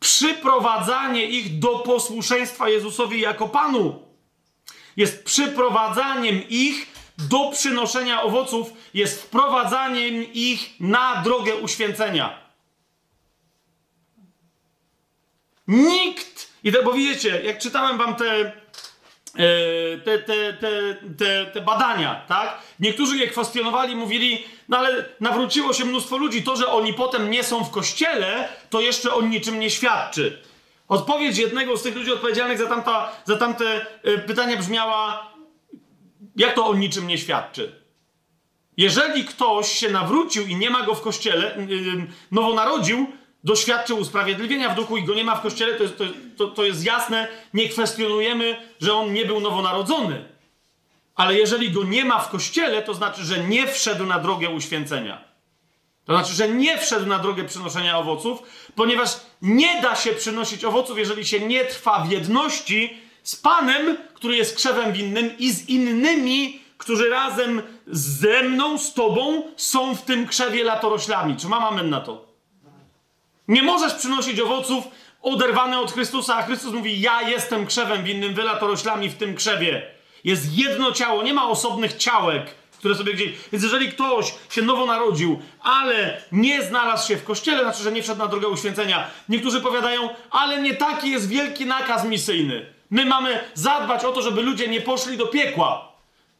przyprowadzanie 0.00 1.24
ich 1.24 1.58
do 1.58 1.78
posłuszeństwa 1.78 2.68
Jezusowi 2.68 3.20
jako 3.20 3.48
Panu. 3.48 4.02
Jest 4.96 5.24
przyprowadzaniem 5.24 6.48
ich 6.48 6.86
do 7.18 7.50
przynoszenia 7.50 8.22
owoców, 8.22 8.72
jest 8.94 9.22
wprowadzaniem 9.22 10.32
ich 10.32 10.80
na 10.80 11.22
drogę 11.22 11.54
uświęcenia. 11.54 12.38
Nikt 15.68 16.49
i 16.64 16.72
te, 16.72 16.82
bo 16.82 16.92
widzicie, 16.92 17.42
jak 17.44 17.58
czytałem 17.58 17.98
wam 17.98 18.16
te, 18.16 18.52
te, 20.04 20.18
te, 20.18 20.52
te, 20.52 20.96
te, 21.18 21.46
te 21.46 21.60
badania, 21.60 22.24
tak? 22.28 22.58
Niektórzy 22.80 23.16
je 23.16 23.28
kwestionowali, 23.28 23.96
mówili, 23.96 24.44
no 24.68 24.78
ale 24.78 25.04
nawróciło 25.20 25.72
się 25.72 25.84
mnóstwo 25.84 26.16
ludzi. 26.16 26.42
To, 26.42 26.56
że 26.56 26.66
oni 26.66 26.94
potem 26.94 27.30
nie 27.30 27.44
są 27.44 27.64
w 27.64 27.70
kościele, 27.70 28.48
to 28.70 28.80
jeszcze 28.80 29.14
o 29.14 29.22
niczym 29.22 29.60
nie 29.60 29.70
świadczy. 29.70 30.42
Odpowiedź 30.88 31.38
jednego 31.38 31.76
z 31.76 31.82
tych 31.82 31.96
ludzi 31.96 32.12
odpowiedzialnych 32.12 32.58
za, 32.58 32.66
tamta, 32.66 33.12
za 33.24 33.36
tamte 33.36 33.86
pytania 34.26 34.56
brzmiała: 34.56 35.32
Jak 36.36 36.54
to 36.54 36.66
o 36.66 36.74
niczym 36.74 37.06
nie 37.06 37.18
świadczy? 37.18 37.80
Jeżeli 38.76 39.24
ktoś 39.24 39.72
się 39.72 39.90
nawrócił 39.90 40.46
i 40.46 40.56
nie 40.56 40.70
ma 40.70 40.82
go 40.82 40.94
w 40.94 41.00
kościele, 41.00 41.56
nowo 42.30 42.54
narodził, 42.54 43.12
doświadczył 43.44 43.98
usprawiedliwienia 43.98 44.68
w 44.68 44.74
duchu 44.74 44.96
i 44.96 45.04
go 45.04 45.14
nie 45.14 45.24
ma 45.24 45.36
w 45.36 45.42
kościele, 45.42 45.74
to 45.74 45.82
jest, 45.82 45.98
to, 45.98 46.04
to, 46.36 46.48
to 46.48 46.64
jest 46.64 46.84
jasne, 46.84 47.28
nie 47.54 47.68
kwestionujemy, 47.68 48.56
że 48.80 48.94
on 48.94 49.12
nie 49.12 49.24
był 49.24 49.40
nowonarodzony. 49.40 50.24
Ale 51.14 51.34
jeżeli 51.34 51.70
go 51.70 51.84
nie 51.84 52.04
ma 52.04 52.18
w 52.18 52.30
kościele, 52.30 52.82
to 52.82 52.94
znaczy, 52.94 53.24
że 53.24 53.44
nie 53.44 53.66
wszedł 53.66 54.06
na 54.06 54.18
drogę 54.18 54.50
uświęcenia. 54.50 55.24
To 56.04 56.12
znaczy, 56.12 56.34
że 56.34 56.48
nie 56.48 56.78
wszedł 56.78 57.06
na 57.06 57.18
drogę 57.18 57.44
przynoszenia 57.44 57.98
owoców, 57.98 58.42
ponieważ 58.74 59.10
nie 59.42 59.82
da 59.82 59.96
się 59.96 60.12
przynosić 60.12 60.64
owoców, 60.64 60.98
jeżeli 60.98 61.26
się 61.26 61.40
nie 61.40 61.64
trwa 61.64 62.04
w 62.04 62.10
jedności 62.10 62.96
z 63.22 63.36
Panem, 63.36 63.96
który 64.14 64.36
jest 64.36 64.56
krzewem 64.56 64.92
winnym, 64.92 65.38
i 65.38 65.52
z 65.52 65.68
innymi, 65.68 66.60
którzy 66.78 67.10
razem 67.10 67.62
ze 67.86 68.42
mną, 68.42 68.78
z 68.78 68.94
Tobą 68.94 69.42
są 69.56 69.94
w 69.94 70.02
tym 70.02 70.26
krzewie 70.26 70.64
latoroślami. 70.64 71.36
Czy 71.36 71.48
mam 71.48 71.64
amen 71.64 71.90
na 71.90 72.00
to? 72.00 72.29
Nie 73.50 73.62
możesz 73.62 73.94
przynosić 73.94 74.40
owoców 74.40 74.84
oderwane 75.22 75.80
od 75.80 75.92
Chrystusa, 75.92 76.36
a 76.36 76.42
Chrystus 76.42 76.72
mówi: 76.72 77.00
Ja 77.00 77.22
jestem 77.22 77.66
krzewem 77.66 78.04
winnym, 78.04 78.34
wy 78.34 78.42
latoroślami 78.42 79.08
w 79.08 79.16
tym 79.16 79.34
krzewie. 79.34 79.82
Jest 80.24 80.58
jedno 80.58 80.92
ciało, 80.92 81.22
nie 81.22 81.34
ma 81.34 81.48
osobnych 81.48 81.96
ciałek, 81.96 82.46
które 82.78 82.94
sobie 82.94 83.14
gdzieś. 83.14 83.28
Więc 83.52 83.64
jeżeli 83.64 83.88
ktoś 83.88 84.34
się 84.50 84.62
nowo 84.62 84.86
narodził, 84.86 85.42
ale 85.62 86.22
nie 86.32 86.62
znalazł 86.62 87.08
się 87.08 87.16
w 87.16 87.24
kościele, 87.24 87.62
znaczy, 87.62 87.82
że 87.82 87.92
nie 87.92 88.02
wszedł 88.02 88.18
na 88.18 88.26
drogę 88.26 88.48
uświęcenia. 88.48 89.10
Niektórzy 89.28 89.60
powiadają, 89.60 90.08
ale 90.30 90.62
nie 90.62 90.74
taki 90.74 91.10
jest 91.10 91.28
wielki 91.28 91.66
nakaz 91.66 92.04
misyjny. 92.04 92.66
My 92.90 93.04
mamy 93.04 93.40
zadbać 93.54 94.04
o 94.04 94.12
to, 94.12 94.22
żeby 94.22 94.42
ludzie 94.42 94.68
nie 94.68 94.80
poszli 94.80 95.16
do 95.16 95.26
piekła. 95.26 95.92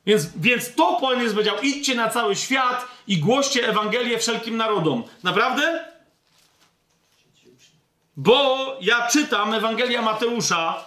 Więc, 0.06 0.26
więc 0.36 0.74
to 0.74 1.14
jest 1.20 1.34
powiedział, 1.34 1.56
idźcie 1.62 1.94
na 1.94 2.08
cały 2.08 2.36
świat 2.36 2.88
i 3.06 3.18
głoście 3.18 3.68
Ewangelię 3.68 4.18
wszelkim 4.18 4.56
narodom. 4.56 5.02
Naprawdę? 5.22 5.89
Bo 8.16 8.76
ja 8.80 9.08
czytam 9.08 9.54
Ewangelia 9.54 10.02
Mateusza, 10.02 10.84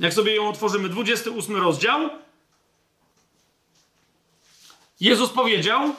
jak 0.00 0.14
sobie 0.14 0.34
ją 0.34 0.48
otworzymy, 0.48 0.88
28 0.88 1.56
rozdział. 1.56 2.10
Jezus 5.00 5.30
powiedział, 5.30 5.94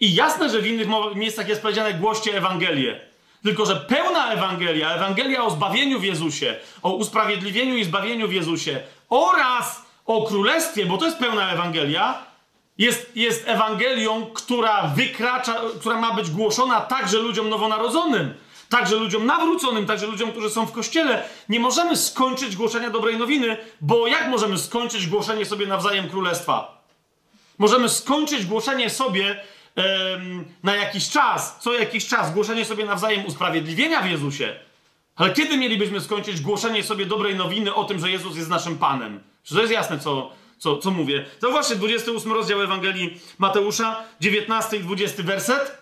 i 0.00 0.14
jasne, 0.14 0.50
że 0.50 0.60
w 0.60 0.66
innych 0.66 0.88
miejscach 1.14 1.48
jest 1.48 1.62
powiedziane 1.62 1.94
głoście 1.94 2.36
Ewangelię. 2.36 3.00
Tylko, 3.42 3.66
że 3.66 3.76
pełna 3.76 4.32
Ewangelia, 4.32 4.90
Ewangelia 4.90 5.44
o 5.44 5.50
zbawieniu 5.50 6.00
w 6.00 6.04
Jezusie, 6.04 6.56
o 6.82 6.92
usprawiedliwieniu 6.92 7.76
i 7.76 7.84
zbawieniu 7.84 8.28
w 8.28 8.32
Jezusie 8.32 8.80
oraz 9.08 9.82
o 10.06 10.26
Królestwie, 10.26 10.86
bo 10.86 10.98
to 10.98 11.04
jest 11.04 11.18
pełna 11.18 11.52
Ewangelia, 11.52 12.22
jest, 12.78 13.16
jest 13.16 13.48
Ewangelią, 13.48 14.26
która 14.26 14.82
wykracza, 14.82 15.60
która 15.80 16.00
ma 16.00 16.14
być 16.14 16.30
głoszona 16.30 16.80
także 16.80 17.18
ludziom 17.18 17.48
nowonarodzonym, 17.48 18.34
także 18.70 18.96
ludziom 18.96 19.26
nawróconym, 19.26 19.86
także 19.86 20.06
ludziom, 20.06 20.30
którzy 20.30 20.50
są 20.50 20.66
w 20.66 20.72
Kościele. 20.72 21.28
Nie 21.48 21.60
możemy 21.60 21.96
skończyć 21.96 22.56
głoszenia 22.56 22.90
dobrej 22.90 23.16
nowiny, 23.16 23.56
bo 23.80 24.06
jak 24.06 24.28
możemy 24.28 24.58
skończyć 24.58 25.06
głoszenie 25.06 25.46
sobie 25.46 25.66
nawzajem 25.66 26.08
Królestwa? 26.08 26.84
Możemy 27.58 27.88
skończyć 27.88 28.46
głoszenie 28.46 28.90
sobie 28.90 29.40
na 30.62 30.76
jakiś 30.76 31.10
czas, 31.10 31.56
co 31.60 31.72
jakiś 31.74 32.08
czas, 32.08 32.34
głoszenie 32.34 32.64
sobie 32.64 32.84
nawzajem 32.84 33.26
usprawiedliwienia 33.26 34.02
w 34.02 34.10
Jezusie. 34.10 34.56
Ale 35.16 35.32
kiedy 35.32 35.56
mielibyśmy 35.56 36.00
skończyć 36.00 36.40
głoszenie 36.40 36.82
sobie 36.82 37.06
dobrej 37.06 37.34
nowiny 37.34 37.74
o 37.74 37.84
tym, 37.84 37.98
że 37.98 38.10
Jezus 38.10 38.36
jest 38.36 38.48
naszym 38.48 38.78
Panem? 38.78 39.20
Czy 39.44 39.54
to 39.54 39.60
jest 39.60 39.72
jasne, 39.72 39.98
co, 39.98 40.32
co, 40.58 40.78
co 40.78 40.90
mówię? 40.90 41.26
Zauważcie, 41.40 41.76
28 41.76 42.32
rozdział 42.32 42.62
Ewangelii 42.62 43.20
Mateusza, 43.38 44.02
19 44.20 44.76
i 44.76 44.80
20 44.80 45.22
werset. 45.22 45.78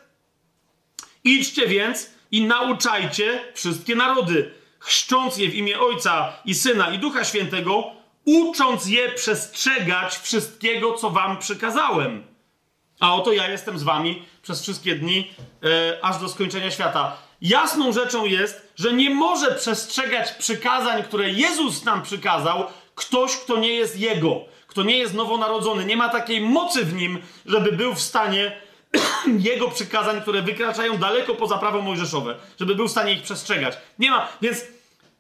Idźcie 1.25 1.67
więc 1.67 2.18
i 2.31 2.45
nauczajcie 2.47 3.41
wszystkie 3.55 3.95
narody, 3.95 4.51
chrzcząc 4.79 5.37
je 5.37 5.49
w 5.49 5.55
imię 5.55 5.81
Ojca 5.81 6.33
i 6.45 6.55
Syna 6.55 6.91
i 6.91 6.99
Ducha 6.99 7.25
Świętego, 7.25 7.85
ucząc 8.25 8.87
je 8.87 9.09
przestrzegać 9.13 10.17
wszystkiego, 10.19 10.95
co 10.95 11.11
wam 11.11 11.39
przykazałem. 11.39 12.25
A 13.01 13.15
oto 13.15 13.33
ja 13.33 13.51
jestem 13.51 13.79
z 13.79 13.83
wami 13.83 14.23
przez 14.43 14.63
wszystkie 14.63 14.95
dni, 14.95 15.31
e, 15.65 16.05
aż 16.05 16.19
do 16.19 16.29
skończenia 16.29 16.71
świata. 16.71 17.17
Jasną 17.41 17.93
rzeczą 17.93 18.25
jest, 18.25 18.73
że 18.77 18.93
nie 18.93 19.11
może 19.11 19.55
przestrzegać 19.55 20.33
przykazań, 20.33 21.03
które 21.03 21.31
Jezus 21.31 21.85
nam 21.85 22.03
przykazał, 22.03 22.67
ktoś, 22.95 23.37
kto 23.37 23.57
nie 23.57 23.73
jest 23.73 23.99
Jego, 23.99 24.45
kto 24.67 24.83
nie 24.83 24.99
jest 24.99 25.15
nowonarodzony. 25.15 25.85
Nie 25.85 25.97
ma 25.97 26.09
takiej 26.09 26.41
mocy 26.41 26.85
w 26.85 26.95
nim, 26.95 27.19
żeby 27.47 27.73
był 27.73 27.95
w 27.95 28.01
stanie 28.01 28.61
Jego 29.51 29.69
przykazań, 29.69 30.21
które 30.21 30.43
wykraczają 30.43 30.99
daleko 30.99 31.35
poza 31.35 31.59
prawo 31.59 31.81
mojżeszowe, 31.81 32.35
żeby 32.61 32.75
był 32.75 32.89
w 32.89 32.91
stanie 32.91 33.13
ich 33.13 33.23
przestrzegać. 33.23 33.77
Nie 33.99 34.11
ma, 34.11 34.29
więc 34.43 34.65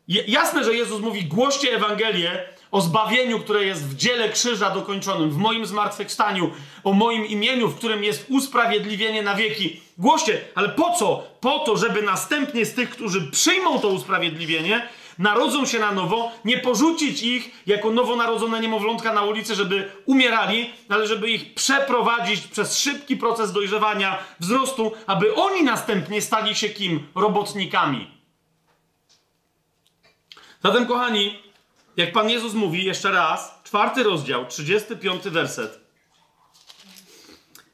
jasne, 0.08 0.64
że 0.64 0.74
Jezus 0.74 1.00
mówi, 1.00 1.24
głoście 1.24 1.76
Ewangelię, 1.76 2.44
o 2.70 2.80
zbawieniu, 2.80 3.40
które 3.40 3.64
jest 3.64 3.88
w 3.88 3.96
dziele 3.96 4.28
krzyża 4.28 4.70
dokończonym, 4.70 5.30
w 5.30 5.36
moim 5.36 5.66
zmartwychwstaniu, 5.66 6.50
o 6.84 6.92
moim 6.92 7.26
imieniu, 7.26 7.68
w 7.68 7.78
którym 7.78 8.04
jest 8.04 8.26
usprawiedliwienie 8.28 9.22
na 9.22 9.34
wieki. 9.34 9.80
Głoście, 9.98 10.40
ale 10.54 10.68
po 10.68 10.92
co? 10.92 11.24
Po 11.40 11.58
to, 11.58 11.76
żeby 11.76 12.02
następnie 12.02 12.66
z 12.66 12.74
tych, 12.74 12.90
którzy 12.90 13.30
przyjmą 13.30 13.78
to 13.80 13.88
usprawiedliwienie, 13.88 14.88
narodzą 15.18 15.66
się 15.66 15.78
na 15.78 15.92
nowo, 15.92 16.32
nie 16.44 16.58
porzucić 16.58 17.22
ich 17.22 17.62
jako 17.66 17.90
nowonarodzone 17.90 18.60
niemowlątka 18.60 19.12
na 19.12 19.22
ulicy, 19.22 19.54
żeby 19.54 19.90
umierali, 20.06 20.70
ale 20.88 21.06
żeby 21.06 21.30
ich 21.30 21.54
przeprowadzić 21.54 22.40
przez 22.46 22.78
szybki 22.78 23.16
proces 23.16 23.52
dojrzewania, 23.52 24.18
wzrostu, 24.40 24.92
aby 25.06 25.34
oni 25.34 25.62
następnie 25.62 26.22
stali 26.22 26.54
się 26.54 26.68
kim? 26.68 27.06
Robotnikami. 27.14 28.10
Zatem, 30.64 30.86
kochani, 30.86 31.38
jak 31.96 32.12
Pan 32.12 32.30
Jezus 32.30 32.54
mówi 32.54 32.84
jeszcze 32.84 33.10
raz, 33.10 33.60
czwarty 33.64 34.02
rozdział, 34.02 34.46
35 34.46 35.22
werset 35.22 35.88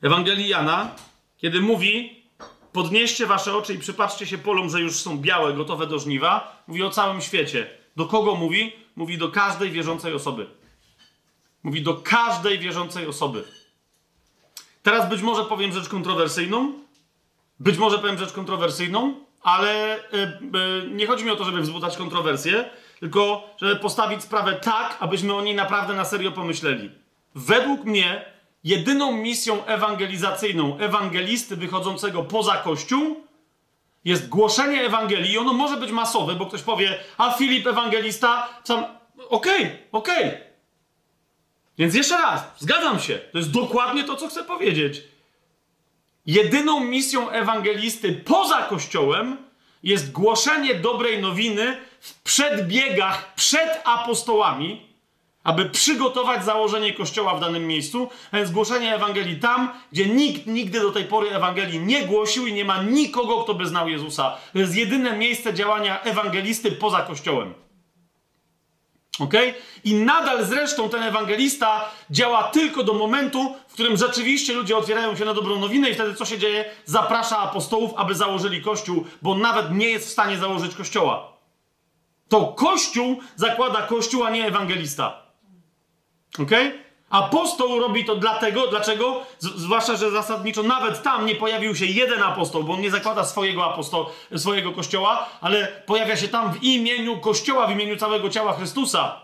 Ewangelii 0.03 0.49
Jana, 0.49 0.90
kiedy 1.36 1.61
mówi, 1.61 2.24
podnieście 2.75 3.27
wasze 3.27 3.57
oczy 3.57 3.75
i 3.75 3.79
przypatrzcie 3.79 4.27
się 4.27 4.39
polom, 4.39 4.70
że 4.70 4.81
już 4.81 4.97
są 4.97 5.18
białe, 5.18 5.53
gotowe 5.53 5.87
do 5.87 5.99
żniwa, 5.99 6.62
mówi 6.66 6.83
o 6.83 6.91
całym 6.91 7.20
świecie. 7.20 7.70
Do 7.97 8.07
kogo 8.07 8.35
mówi? 8.35 8.72
Mówi 8.97 9.18
do 9.18 9.29
każdej 9.29 9.70
wierzącej 9.70 10.14
osoby. 10.14 10.47
Mówi 11.62 11.83
do 11.83 11.95
każdej 11.95 12.59
wierzącej 12.59 13.07
osoby. 13.07 13.45
Teraz 14.83 15.11
być 15.11 15.22
może 15.22 15.45
powiem 15.45 15.72
rzecz 15.72 15.89
kontrowersyjną, 15.89 16.72
być 17.61 17.79
może 17.79 17.99
powiem 17.99 18.18
rzecz 18.18 18.33
kontrowersyjną, 18.33 19.14
ale 19.43 20.01
yy, 20.12 20.51
yy, 20.61 20.91
nie 20.91 21.07
chodzi 21.07 21.25
mi 21.25 21.31
o 21.31 21.37
to, 21.37 21.45
żeby 21.45 21.61
wzbudzać 21.61 21.97
kontrowersję, 21.97 22.70
tylko 23.01 23.51
żeby 23.57 23.77
postawić 23.77 24.22
sprawę 24.22 24.53
tak, 24.53 24.97
abyśmy 25.01 25.35
o 25.35 25.43
niej 25.43 25.55
naprawdę 25.55 25.95
na 25.95 26.05
serio 26.05 26.33
pomyśleli. 26.33 26.91
Według 27.35 27.85
mnie 27.85 28.34
jedyną 28.65 29.12
misją 29.12 29.65
ewangelizacyjną 29.65 30.79
ewangelisty 30.79 31.57
wychodzącego 31.57 32.23
poza 32.23 32.57
Kościół 32.57 33.25
jest 34.05 34.29
głoszenie 34.29 34.83
Ewangelii 34.83 35.33
i 35.33 35.39
ono 35.39 35.53
może 35.53 35.77
być 35.77 35.91
masowe, 35.91 36.35
bo 36.35 36.47
ktoś 36.47 36.62
powie, 36.62 36.99
a 37.19 37.33
Filip 37.33 37.67
ewangelista, 37.67 38.49
sam... 38.65 38.85
Okej, 39.29 39.65
okay, 39.65 39.79
okej. 39.93 40.29
Okay. 40.29 40.41
Więc 41.79 41.95
jeszcze 41.95 42.19
raz, 42.19 42.45
zgadzam 42.59 43.01
się. 43.01 43.19
To 43.33 43.39
jest 43.39 43.51
dokładnie 43.51 44.05
to, 44.05 44.17
co 44.17 44.29
chcę 44.29 44.45
powiedzieć. 44.45 45.03
Jedyną 46.27 46.81
misją 46.81 47.31
ewangelisty 47.31 48.12
poza 48.12 48.62
Kościołem 48.62 49.37
jest 49.83 50.12
głoszenie 50.12 50.75
dobrej 50.75 51.23
nowiny 51.23 51.77
w 52.01 52.23
przedbiegach 52.23 53.34
przed 53.34 53.83
apostołami, 53.84 54.93
aby 55.45 55.64
przygotować 55.64 56.45
założenie 56.45 56.92
kościoła 56.92 57.34
w 57.34 57.41
danym 57.41 57.66
miejscu, 57.66 58.08
a 58.33 58.37
więc 58.37 58.50
głoszenie 58.50 58.95
Ewangelii 58.95 59.41
tam, 59.41 59.72
gdzie 59.92 60.07
nikt 60.07 60.46
nigdy 60.46 60.80
do 60.80 60.91
tej 60.91 61.04
pory 61.04 61.30
Ewangelii 61.30 61.80
nie 61.80 62.07
głosił 62.07 62.46
i 62.46 62.53
nie 62.53 62.64
ma 62.64 62.83
nikogo, 62.83 63.45
kto 63.45 63.54
by 63.54 63.66
znał 63.66 63.88
Jezusa. 63.88 64.37
To 64.53 64.58
jest 64.58 64.76
jedyne 64.76 65.16
miejsce 65.16 65.54
działania 65.54 66.03
ewangelisty 66.03 66.72
poza 66.72 67.03
kościołem. 67.03 67.54
Ok? 69.21 69.34
I 69.84 69.95
nadal 69.95 70.45
zresztą 70.45 70.88
ten 70.88 71.03
ewangelista 71.03 71.84
działa 72.11 72.42
tylko 72.42 72.83
do 72.83 72.95
momentu, 72.95 73.54
w 73.68 73.72
którym 73.72 73.96
rzeczywiście 73.96 74.53
ludzie 74.53 74.76
otwierają 74.76 75.16
się 75.16 75.25
na 75.25 75.34
dobrą 75.34 75.58
nowinę 75.58 75.91
i 75.91 75.95
wtedy 75.95 76.14
co 76.14 76.25
się 76.25 76.38
dzieje? 76.38 76.64
Zaprasza 76.84 77.38
apostołów, 77.38 77.91
aby 77.96 78.14
założyli 78.14 78.62
kościół, 78.62 79.04
bo 79.22 79.34
nawet 79.34 79.75
nie 79.75 79.88
jest 79.88 80.07
w 80.07 80.12
stanie 80.12 80.38
założyć 80.38 80.75
kościoła. 80.75 81.33
To 82.29 82.46
kościół 82.46 83.21
zakłada 83.37 83.83
kościół, 83.83 84.25
a 84.25 84.30
nie 84.30 84.46
ewangelista. 84.46 85.24
Ok? 86.39 86.51
Apostoł 87.11 87.81
robi 87.81 88.05
to 88.05 88.17
dlatego, 88.17 88.67
dlaczego? 88.67 89.23
Zwłaszcza, 89.39 89.97
że 89.97 90.11
zasadniczo 90.11 90.63
nawet 90.63 91.03
tam 91.03 91.27
nie 91.27 91.35
pojawił 91.35 91.77
się 91.77 91.87
jeden 91.87 92.23
apostoł, 92.23 92.65
bo 92.65 92.73
on 92.73 92.81
nie 92.81 92.91
zakłada 92.91 93.25
swojego 93.25 93.65
apostoł, 93.65 94.07
swojego 94.37 94.73
kościoła, 94.73 95.29
ale 95.41 95.83
pojawia 95.87 96.17
się 96.17 96.29
tam 96.29 96.53
w 96.53 96.63
imieniu 96.63 97.21
kościoła, 97.21 97.67
w 97.67 97.71
imieniu 97.71 97.97
całego 97.97 98.31
ciała 98.31 98.53
Chrystusa. 98.53 99.21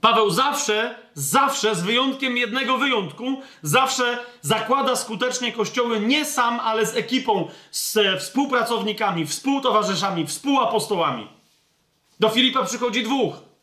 Paweł 0.00 0.30
zawsze, 0.30 0.94
zawsze, 1.14 1.74
z 1.74 1.82
wyjątkiem 1.82 2.36
jednego 2.36 2.78
wyjątku, 2.78 3.24
zawsze 3.62 4.18
zakłada 4.40 4.96
skutecznie 4.96 5.52
kościoły 5.52 6.00
nie 6.00 6.24
sam, 6.24 6.60
ale 6.60 6.86
z 6.86 6.96
ekipą, 6.96 7.48
z 7.70 7.98
współpracownikami, 8.20 9.26
współtowarzyszami, 9.26 10.26
współapostołami. 10.26 11.28
Do 12.20 12.28
Filipa 12.28 12.64
przychodzi 12.64 13.02
dwóch. 13.02 13.53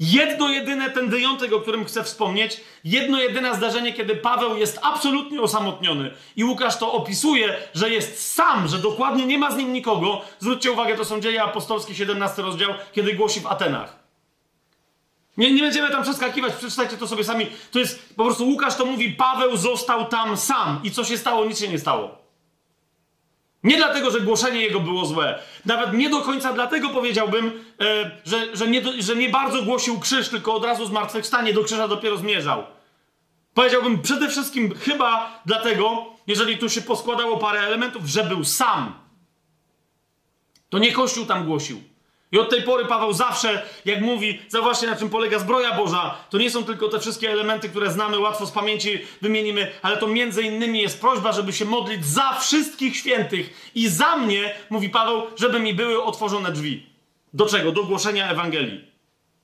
Jedno 0.00 0.48
jedyne 0.48 0.90
ten 0.90 1.10
wyjątek, 1.10 1.52
o 1.52 1.60
którym 1.60 1.84
chcę 1.84 2.04
wspomnieć, 2.04 2.60
jedno 2.84 3.20
jedyne 3.20 3.54
zdarzenie, 3.54 3.92
kiedy 3.92 4.16
Paweł 4.16 4.56
jest 4.56 4.78
absolutnie 4.82 5.40
osamotniony 5.40 6.10
i 6.36 6.44
Łukasz 6.44 6.76
to 6.78 6.92
opisuje, 6.92 7.56
że 7.74 7.90
jest 7.90 8.34
sam, 8.34 8.68
że 8.68 8.78
dokładnie 8.78 9.26
nie 9.26 9.38
ma 9.38 9.50
z 9.50 9.56
nim 9.56 9.72
nikogo. 9.72 10.20
Zwróćcie 10.38 10.72
uwagę, 10.72 10.96
to 10.96 11.04
są 11.04 11.20
dzieje 11.20 11.42
apostolskie, 11.42 11.94
17 11.94 12.42
rozdział, 12.42 12.74
kiedy 12.92 13.14
głosi 13.14 13.40
w 13.40 13.46
Atenach. 13.46 13.96
Nie, 15.36 15.52
nie 15.52 15.62
będziemy 15.62 15.90
tam 15.90 16.02
przeskakiwać, 16.02 16.54
przeczytajcie 16.54 16.96
to 16.96 17.08
sobie 17.08 17.24
sami. 17.24 17.46
To 17.70 17.78
jest 17.78 18.14
po 18.16 18.24
prostu 18.24 18.48
Łukasz 18.48 18.76
to 18.76 18.84
mówi, 18.84 19.10
Paweł 19.10 19.56
został 19.56 20.06
tam 20.06 20.36
sam 20.36 20.80
i 20.84 20.90
co 20.90 21.04
się 21.04 21.18
stało, 21.18 21.44
nic 21.44 21.60
się 21.60 21.68
nie 21.68 21.78
stało. 21.78 22.27
Nie 23.68 23.76
dlatego, 23.76 24.10
że 24.10 24.20
głoszenie 24.20 24.60
jego 24.60 24.80
było 24.80 25.06
złe. 25.06 25.38
Nawet 25.64 25.92
nie 25.92 26.10
do 26.10 26.20
końca 26.20 26.52
dlatego 26.52 26.88
powiedziałbym, 26.88 27.64
e, 27.80 28.10
że, 28.24 28.56
że, 28.56 28.68
nie 28.68 28.82
do, 28.82 28.92
że 28.98 29.16
nie 29.16 29.28
bardzo 29.28 29.62
głosił 29.62 30.00
krzyż, 30.00 30.28
tylko 30.28 30.54
od 30.54 30.64
razu 30.64 30.86
zmartwychwstanie 30.86 31.52
do 31.52 31.64
krzyża 31.64 31.88
dopiero 31.88 32.16
zmierzał. 32.16 32.64
Powiedziałbym 33.54 34.02
przede 34.02 34.28
wszystkim 34.28 34.74
chyba 34.74 35.40
dlatego, 35.46 36.06
jeżeli 36.26 36.58
tu 36.58 36.68
się 36.68 36.82
poskładało 36.82 37.38
parę 37.38 37.60
elementów, 37.60 38.06
że 38.06 38.24
był 38.24 38.44
sam. 38.44 38.94
To 40.68 40.78
nie 40.78 40.92
Kościół 40.92 41.26
tam 41.26 41.46
głosił. 41.46 41.82
I 42.32 42.38
od 42.38 42.50
tej 42.50 42.62
pory 42.62 42.84
Paweł 42.84 43.12
zawsze, 43.12 43.62
jak 43.84 44.00
mówi, 44.00 44.42
zauważcie 44.48 44.86
na 44.86 44.96
czym 44.96 45.10
polega 45.10 45.38
zbroja 45.38 45.72
Boża, 45.72 46.14
to 46.30 46.38
nie 46.38 46.50
są 46.50 46.64
tylko 46.64 46.88
te 46.88 47.00
wszystkie 47.00 47.30
elementy, 47.30 47.68
które 47.68 47.90
znamy, 47.90 48.18
łatwo 48.18 48.46
z 48.46 48.50
pamięci 48.50 48.98
wymienimy, 49.22 49.72
ale 49.82 49.96
to 49.96 50.06
między 50.06 50.42
innymi 50.42 50.82
jest 50.82 51.00
prośba, 51.00 51.32
żeby 51.32 51.52
się 51.52 51.64
modlić 51.64 52.06
za 52.06 52.32
wszystkich 52.32 52.96
świętych 52.96 53.70
i 53.74 53.88
za 53.88 54.16
mnie, 54.16 54.54
mówi 54.70 54.90
Paweł, 54.90 55.22
żeby 55.36 55.60
mi 55.60 55.74
były 55.74 56.02
otworzone 56.02 56.52
drzwi. 56.52 56.86
Do 57.32 57.46
czego? 57.46 57.72
Do 57.72 57.84
głoszenia 57.84 58.30
Ewangelii. 58.30 58.84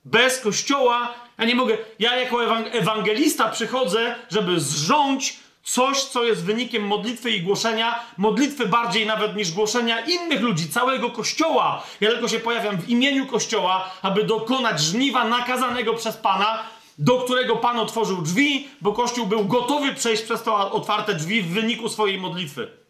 Bez 0.05 0.39
kościoła 0.39 1.13
ja 1.37 1.45
nie 1.45 1.55
mogę, 1.55 1.77
ja 1.99 2.15
jako 2.15 2.45
ewangelista 2.71 3.49
przychodzę, 3.49 4.15
żeby 4.29 4.59
zrządzić 4.59 5.39
coś, 5.65 6.03
co 6.03 6.23
jest 6.23 6.45
wynikiem 6.45 6.87
modlitwy 6.87 7.31
i 7.31 7.41
głoszenia, 7.41 7.99
modlitwy 8.17 8.67
bardziej 8.67 9.05
nawet 9.05 9.35
niż 9.35 9.51
głoszenia 9.51 10.05
innych 10.05 10.41
ludzi, 10.41 10.69
całego 10.69 11.11
Kościoła. 11.11 11.83
Ja 12.01 12.09
tylko 12.09 12.27
się 12.27 12.39
pojawiam 12.39 12.77
w 12.77 12.89
imieniu 12.89 13.25
Kościoła, 13.27 13.91
aby 14.01 14.23
dokonać 14.23 14.79
żniwa 14.79 15.23
nakazanego 15.23 15.93
przez 15.93 16.17
Pana, 16.17 16.63
do 16.97 17.17
którego 17.17 17.55
Pan 17.55 17.79
otworzył 17.79 18.21
drzwi, 18.21 18.67
bo 18.81 18.93
Kościół 18.93 19.25
był 19.25 19.45
gotowy 19.45 19.93
przejść 19.93 20.23
przez 20.23 20.43
te 20.43 20.53
otwarte 20.53 21.13
drzwi 21.13 21.41
w 21.41 21.53
wyniku 21.53 21.89
swojej 21.89 22.17
modlitwy. 22.17 22.84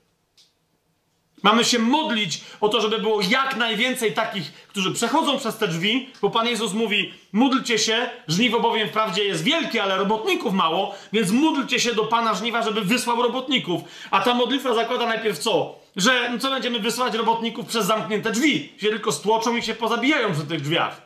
Mamy 1.43 1.65
się 1.65 1.79
modlić 1.79 2.41
o 2.61 2.69
to, 2.69 2.81
żeby 2.81 2.99
było 2.99 3.21
jak 3.29 3.57
najwięcej 3.57 4.13
takich, 4.13 4.53
którzy 4.53 4.91
przechodzą 4.91 5.39
przez 5.39 5.57
te 5.57 5.67
drzwi, 5.67 6.09
bo 6.21 6.29
Pan 6.29 6.47
Jezus 6.47 6.73
mówi: 6.73 7.13
módlcie 7.33 7.79
się, 7.79 8.09
żniwo 8.27 8.59
bowiem 8.59 8.89
wprawdzie 8.89 9.23
jest 9.23 9.43
wielkie, 9.43 9.83
ale 9.83 9.97
robotników 9.97 10.53
mało, 10.53 10.95
więc 11.13 11.31
módlcie 11.31 11.79
się 11.79 11.95
do 11.95 12.03
Pana 12.03 12.33
żniwa, 12.33 12.61
żeby 12.61 12.81
wysłał 12.81 13.21
robotników. 13.21 13.81
A 14.11 14.21
ta 14.21 14.33
modlitwa 14.33 14.73
zakłada 14.73 15.05
najpierw 15.05 15.39
co? 15.39 15.75
Że 15.95 16.29
no 16.29 16.39
co 16.39 16.49
będziemy 16.49 16.79
wysyłać 16.79 17.13
robotników 17.13 17.65
przez 17.65 17.85
zamknięte 17.85 18.31
drzwi? 18.31 18.73
Się 18.77 18.89
tylko 18.89 19.11
stłoczą 19.11 19.55
i 19.55 19.61
się 19.61 19.75
pozabijają 19.75 20.33
przy 20.33 20.45
tych 20.45 20.61
drzwiach. 20.61 21.01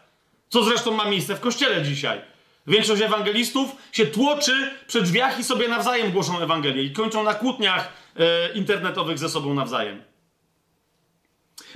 Co 0.50 0.64
zresztą 0.64 0.92
ma 0.92 1.06
miejsce 1.06 1.36
w 1.36 1.40
kościele 1.40 1.84
dzisiaj. 1.84 2.22
Większość 2.68 3.02
ewangelistów 3.02 3.76
się 3.92 4.06
tłoczy 4.06 4.72
przy 4.88 5.02
drzwiach 5.02 5.40
i 5.40 5.44
sobie 5.44 5.68
nawzajem 5.68 6.12
głoszą 6.12 6.40
Ewangelię 6.40 6.84
i 6.84 6.92
kończą 6.92 7.24
na 7.24 7.34
kłótniach 7.34 7.94
e, 8.16 8.54
internetowych 8.54 9.20
ze 9.20 9.30
sobą 9.30 9.54
nawzajem. 9.54 10.09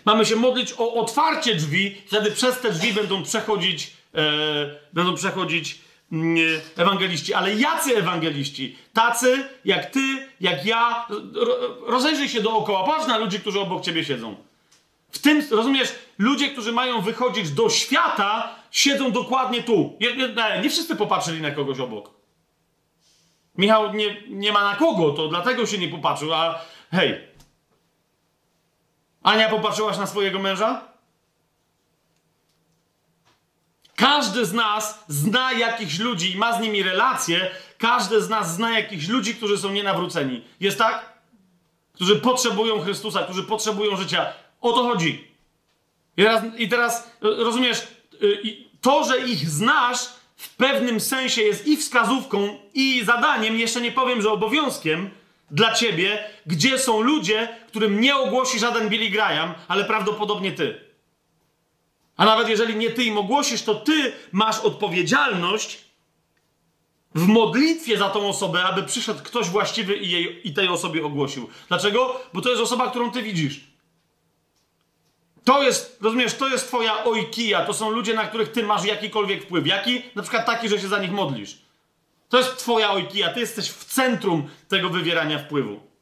Mamy 0.05 0.25
się 0.25 0.35
modlić 0.35 0.73
o 0.77 0.93
otwarcie 0.93 1.55
drzwi, 1.55 2.01
wtedy 2.05 2.31
przez 2.31 2.59
te 2.59 2.71
drzwi 2.71 2.93
będą 2.93 3.23
przechodzić, 3.23 3.93
e, 4.15 4.21
będą 4.93 5.15
przechodzić 5.15 5.79
mm, 6.11 6.37
ewangeliści. 6.77 7.33
Ale 7.33 7.55
jacy 7.55 7.97
ewangeliści? 7.97 8.77
Tacy 8.93 9.47
jak 9.65 9.85
ty, 9.85 10.27
jak 10.41 10.65
ja. 10.65 11.07
Rozejrzyj 11.87 12.29
się 12.29 12.41
dookoła, 12.41 12.83
patrz 12.83 13.07
na 13.07 13.17
ludzi, 13.17 13.39
którzy 13.39 13.59
obok 13.59 13.83
ciebie 13.83 14.05
siedzą. 14.05 14.35
W 15.11 15.19
tym, 15.19 15.43
rozumiesz, 15.51 15.95
ludzie, 16.17 16.49
którzy 16.49 16.71
mają 16.71 17.01
wychodzić 17.01 17.51
do 17.51 17.69
świata, 17.69 18.55
siedzą 18.71 19.11
dokładnie 19.11 19.63
tu. 19.63 19.97
Nie, 20.01 20.15
nie, 20.15 20.29
nie 20.63 20.69
wszyscy 20.69 20.95
popatrzyli 20.95 21.41
na 21.41 21.51
kogoś 21.51 21.79
obok. 21.79 22.09
Michał 23.57 23.93
nie, 23.93 24.21
nie 24.29 24.51
ma 24.51 24.63
na 24.63 24.75
kogo, 24.75 25.11
to 25.11 25.27
dlatego 25.27 25.65
się 25.65 25.77
nie 25.77 25.87
popatrzył, 25.87 26.33
a 26.33 26.59
hej, 26.91 27.21
Ania, 29.23 29.49
popatrzyłaś 29.49 29.97
na 29.97 30.07
swojego 30.07 30.39
męża? 30.39 30.81
Każdy 33.95 34.45
z 34.45 34.53
nas 34.53 35.03
zna 35.07 35.53
jakichś 35.53 35.99
ludzi 35.99 36.31
i 36.31 36.37
ma 36.37 36.57
z 36.57 36.61
nimi 36.61 36.83
relacje. 36.83 37.51
Każdy 37.77 38.21
z 38.21 38.29
nas 38.29 38.55
zna 38.55 38.79
jakichś 38.79 39.07
ludzi, 39.07 39.35
którzy 39.35 39.57
są 39.57 39.71
nienawróceni. 39.71 40.43
Jest 40.59 40.77
tak? 40.77 41.13
Którzy 41.93 42.15
potrzebują 42.15 42.81
Chrystusa, 42.81 43.23
którzy 43.23 43.43
potrzebują 43.43 43.95
życia. 43.95 44.33
O 44.61 44.73
to 44.73 44.83
chodzi. 44.83 45.27
I 46.17 46.23
teraz, 46.23 46.43
i 46.57 46.69
teraz 46.69 47.11
rozumiesz, 47.21 47.87
y, 48.23 48.57
to, 48.81 49.03
że 49.03 49.19
ich 49.19 49.49
znasz, 49.49 49.99
w 50.35 50.55
pewnym 50.55 50.99
sensie 50.99 51.41
jest 51.41 51.67
i 51.67 51.77
wskazówką, 51.77 52.59
i 52.73 53.03
zadaniem, 53.05 53.59
jeszcze 53.59 53.81
nie 53.81 53.91
powiem, 53.91 54.21
że 54.21 54.31
obowiązkiem, 54.31 55.09
dla 55.51 55.73
ciebie, 55.73 56.23
gdzie 56.45 56.79
są 56.79 57.01
ludzie, 57.01 57.57
którym 57.73 58.01
nie 58.01 58.15
ogłosi 58.15 58.59
żaden 58.59 58.89
Billy 58.89 59.09
Graham, 59.09 59.53
ale 59.67 59.85
prawdopodobnie 59.85 60.51
ty. 60.51 60.79
A 62.17 62.25
nawet 62.25 62.49
jeżeli 62.49 62.75
nie 62.75 62.89
ty 62.89 63.03
im 63.03 63.17
ogłosisz, 63.17 63.61
to 63.61 63.75
ty 63.75 64.11
masz 64.31 64.59
odpowiedzialność 64.59 65.81
w 67.15 67.27
modlitwie 67.27 67.97
za 67.97 68.09
tą 68.09 68.29
osobę, 68.29 68.63
aby 68.63 68.83
przyszedł 68.83 69.23
ktoś 69.23 69.49
właściwy 69.49 69.97
i, 69.97 70.11
jej, 70.11 70.47
i 70.47 70.53
tej 70.53 70.67
osobie 70.67 71.05
ogłosił. 71.05 71.49
Dlaczego? 71.67 72.21
Bo 72.33 72.41
to 72.41 72.49
jest 72.49 72.61
osoba, 72.61 72.89
którą 72.89 73.11
ty 73.11 73.21
widzisz. 73.21 73.59
To 75.43 75.63
jest, 75.63 75.97
rozumiesz, 76.01 76.33
to 76.33 76.47
jest 76.47 76.67
twoja 76.67 77.03
ojkija, 77.03 77.65
to 77.65 77.73
są 77.73 77.89
ludzie, 77.89 78.13
na 78.13 78.27
których 78.27 78.51
ty 78.51 78.63
masz 78.63 78.85
jakikolwiek 78.85 79.43
wpływ. 79.43 79.67
Jaki? 79.67 80.01
Na 80.15 80.21
przykład 80.21 80.45
taki, 80.45 80.69
że 80.69 80.79
się 80.79 80.87
za 80.87 80.99
nich 80.99 81.11
modlisz. 81.11 81.57
To 82.29 82.37
jest 82.37 82.57
twoja 82.57 82.91
ojkija, 82.91 83.33
ty 83.33 83.39
jesteś 83.39 83.69
w 83.69 83.85
centrum 83.85 84.49
tego 84.67 84.89
wywierania 84.89 85.39
wpływu. 85.39 85.92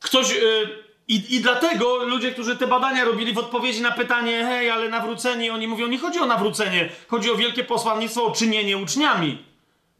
Ktoś... 0.00 0.30
Yy, 0.30 0.90
i, 1.08 1.34
I 1.36 1.40
dlatego 1.40 2.04
ludzie, 2.04 2.32
którzy 2.32 2.56
te 2.56 2.66
badania 2.66 3.04
robili 3.04 3.32
w 3.32 3.38
odpowiedzi 3.38 3.82
na 3.82 3.90
pytanie, 3.90 4.44
hej, 4.44 4.70
ale 4.70 4.88
nawróceni, 4.88 5.50
oni 5.50 5.68
mówią, 5.68 5.86
nie 5.88 5.98
chodzi 5.98 6.18
o 6.18 6.26
nawrócenie, 6.26 6.88
chodzi 7.08 7.30
o 7.30 7.36
wielkie 7.36 7.64
posłannictwo, 7.64 8.24
o 8.24 8.30
czynienie 8.30 8.78
uczniami. 8.78 9.44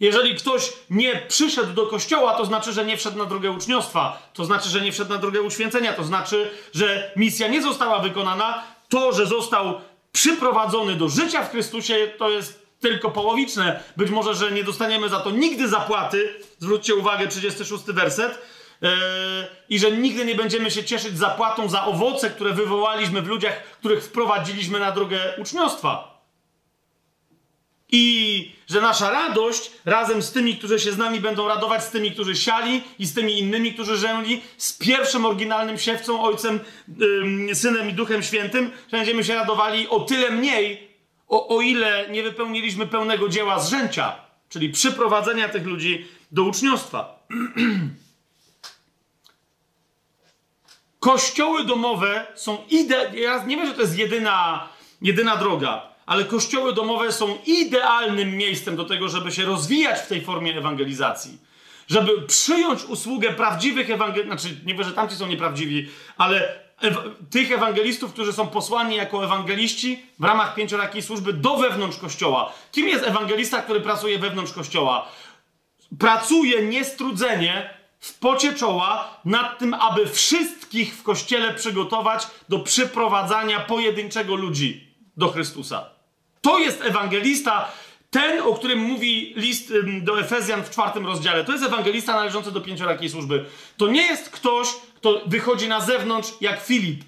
Jeżeli 0.01 0.35
ktoś 0.35 0.73
nie 0.91 1.23
przyszedł 1.29 1.73
do 1.73 1.87
kościoła, 1.87 2.35
to 2.35 2.45
znaczy, 2.45 2.73
że 2.73 2.85
nie 2.85 2.97
wszedł 2.97 3.19
na 3.19 3.25
drogę 3.25 3.51
uczniostwa, 3.51 4.31
to 4.35 4.45
znaczy, 4.45 4.69
że 4.69 4.81
nie 4.81 4.93
wszedł 4.93 5.11
na 5.11 5.19
drogę 5.19 5.43
uświęcenia, 5.43 5.93
to 5.93 6.05
znaczy, 6.05 6.51
że 6.75 7.13
misja 7.17 7.49
nie 7.49 7.63
została 7.63 7.99
wykonana. 7.99 8.63
To, 8.89 9.13
że 9.13 9.27
został 9.27 9.81
przyprowadzony 10.13 10.95
do 10.95 11.09
życia 11.09 11.45
w 11.45 11.51
Chrystusie, 11.51 12.13
to 12.19 12.31
jest 12.31 12.67
tylko 12.81 13.11
połowiczne. 13.11 13.83
Być 13.97 14.11
może, 14.11 14.35
że 14.35 14.53
nie 14.53 14.65
dostaniemy 14.65 15.09
za 15.09 15.21
to 15.21 15.31
nigdy 15.31 15.69
zapłaty. 15.69 16.35
Zwróćcie 16.59 16.95
uwagę, 16.95 17.29
36 17.29 17.85
werset. 17.85 18.39
Yy, 18.83 18.89
I 19.69 19.79
że 19.79 19.93
nigdy 19.93 20.25
nie 20.25 20.35
będziemy 20.35 20.71
się 20.71 20.85
cieszyć 20.85 21.19
zapłatą 21.19 21.69
za 21.69 21.85
owoce, 21.85 22.31
które 22.31 22.53
wywołaliśmy 22.53 23.23
w 23.23 23.27
ludziach, 23.27 23.63
których 23.63 24.05
wprowadziliśmy 24.05 24.79
na 24.79 24.93
drogę 24.93 25.35
uczniostwa. 25.39 26.21
I 27.93 28.53
że 28.69 28.81
nasza 28.81 29.11
radość 29.11 29.71
razem 29.85 30.23
z 30.23 30.33
tymi, 30.33 30.57
którzy 30.57 30.79
się 30.79 30.93
z 30.93 30.99
nami 30.99 31.21
będą 31.21 31.49
radować, 31.49 31.85
z 31.85 31.91
tymi, 31.91 32.11
którzy 32.11 32.37
siali 32.37 32.83
i 32.99 33.07
z 33.07 33.15
tymi 33.15 33.39
innymi, 33.39 33.75
którzy 33.75 33.97
rzęli, 33.97 34.43
z 34.59 34.73
pierwszym 34.73 35.25
oryginalnym 35.25 35.79
siewcą, 35.79 36.23
Ojcem, 36.23 36.61
Synem 37.55 37.91
i 37.91 37.93
Duchem 37.93 38.23
Świętym, 38.23 38.71
że 38.91 38.97
będziemy 38.97 39.25
się 39.25 39.35
radowali 39.35 39.89
o 39.89 40.01
tyle 40.01 40.31
mniej, 40.31 40.89
o, 41.29 41.57
o 41.57 41.61
ile 41.61 42.09
nie 42.11 42.23
wypełniliśmy 42.23 42.87
pełnego 42.87 43.29
dzieła 43.29 43.61
zrzęcia, 43.61 44.17
czyli 44.49 44.71
przyprowadzenia 44.71 45.49
tych 45.49 45.67
ludzi 45.67 46.07
do 46.33 46.43
uczniostwa. 46.43 47.27
Kościoły 51.01 51.65
domowe 51.65 52.27
są 52.35 52.59
ide... 52.71 53.11
Ja 53.15 53.45
nie 53.45 53.57
wiem, 53.57 53.67
że 53.67 53.75
to 53.75 53.81
jest 53.81 53.99
jedyna, 53.99 54.69
jedyna 55.03 55.37
droga, 55.37 55.83
ale 56.07 56.25
kościoły 56.25 56.73
domowe 56.73 57.13
są 57.13 57.39
idealnym 57.47 58.37
miejscem 58.37 58.77
do 58.77 58.85
tego, 58.85 59.09
żeby 59.09 59.33
się 59.33 59.45
rozwijać 59.45 60.01
w 60.01 60.07
tej 60.07 60.23
formie 60.23 60.59
ewangelizacji. 60.59 61.39
Żeby 61.89 62.23
przyjąć 62.23 62.85
usługę 62.85 63.31
prawdziwych 63.31 63.91
ewangelistów, 63.91 64.41
znaczy 64.41 64.57
nie 64.67 64.75
wiem, 64.75 64.85
że 64.85 64.93
tamci 64.93 65.17
są 65.17 65.27
nieprawdziwi, 65.27 65.89
ale 66.17 66.59
tych 67.31 67.53
ewangelistów, 67.53 68.13
którzy 68.13 68.33
są 68.33 68.47
posłani 68.47 68.97
jako 68.97 69.25
ewangeliści 69.25 70.03
w 70.19 70.25
ramach 70.25 70.55
pięciorakiej 70.55 71.03
służby 71.03 71.33
do 71.33 71.57
wewnątrz 71.57 71.99
kościoła. 71.99 72.53
Kim 72.73 72.89
jest 72.89 73.07
ewangelista, 73.07 73.63
który 73.63 73.81
pracuje 73.81 74.19
wewnątrz 74.19 74.53
kościoła? 74.53 75.09
Pracuje 75.99 76.63
niestrudzenie 76.63 77.80
w 78.01 78.19
pocie 78.19 78.55
czoła 78.55 79.21
nad 79.25 79.59
tym, 79.59 79.75
aby 79.75 80.07
wszystkich 80.09 80.95
w 80.95 81.03
kościele 81.03 81.55
przygotować 81.55 82.27
do 82.49 82.59
przyprowadzania 82.59 83.61
pojedynczego 83.61 84.35
ludzi 84.35 84.95
do 85.17 85.29
Chrystusa. 85.29 85.91
To 86.41 86.59
jest 86.59 86.83
ewangelista, 86.83 87.69
ten, 88.11 88.41
o 88.43 88.55
którym 88.55 88.79
mówi 88.79 89.33
list 89.37 89.73
do 90.03 90.21
Efezjan 90.21 90.65
w 90.65 90.71
czwartym 90.71 91.07
rozdziale. 91.07 91.45
To 91.45 91.53
jest 91.53 91.65
ewangelista 91.65 92.13
należący 92.13 92.53
do 92.53 92.61
pięciorakiej 92.61 93.11
służby. 93.11 93.45
To 93.77 93.87
nie 93.87 94.03
jest 94.03 94.31
ktoś, 94.31 94.69
kto 94.97 95.23
wychodzi 95.27 95.69
na 95.69 95.81
zewnątrz 95.81 96.29
jak 96.41 96.63
Filip. 96.63 97.05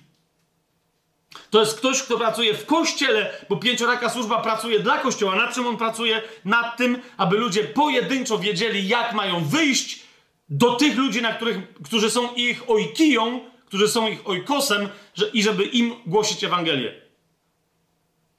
To 1.51 1.61
jest 1.61 1.79
ktoś, 1.79 2.03
kto 2.03 2.19
pracuje 2.19 2.55
w 2.55 2.67
kościele, 2.67 3.31
bo 3.49 3.57
pięcioraka 3.57 4.11
służba 4.11 4.41
pracuje 4.41 4.81
dla 4.81 4.99
kościoła. 4.99 5.37
Nad 5.37 5.55
czym 5.55 5.67
on 5.67 5.77
pracuje? 5.77 6.23
Nad 6.45 6.77
tym, 6.77 6.99
aby 7.17 7.37
ludzie 7.37 7.65
pojedynczo 7.65 8.39
wiedzieli, 8.39 8.89
jak 8.89 9.13
mają 9.13 9.45
wyjść 9.45 10.02
do 10.49 10.75
tych 10.75 10.97
ludzi, 10.97 11.23
na 11.23 11.33
których, 11.33 11.59
którzy 11.85 12.11
są 12.11 12.35
ich 12.35 12.71
ojkiją, 12.71 13.41
którzy 13.67 13.89
są 13.89 14.09
ich 14.09 14.29
ojkosem, 14.29 14.89
że, 15.15 15.29
i 15.29 15.43
żeby 15.43 15.65
im 15.65 15.95
głosić 16.07 16.45
Ewangelię. 16.45 17.03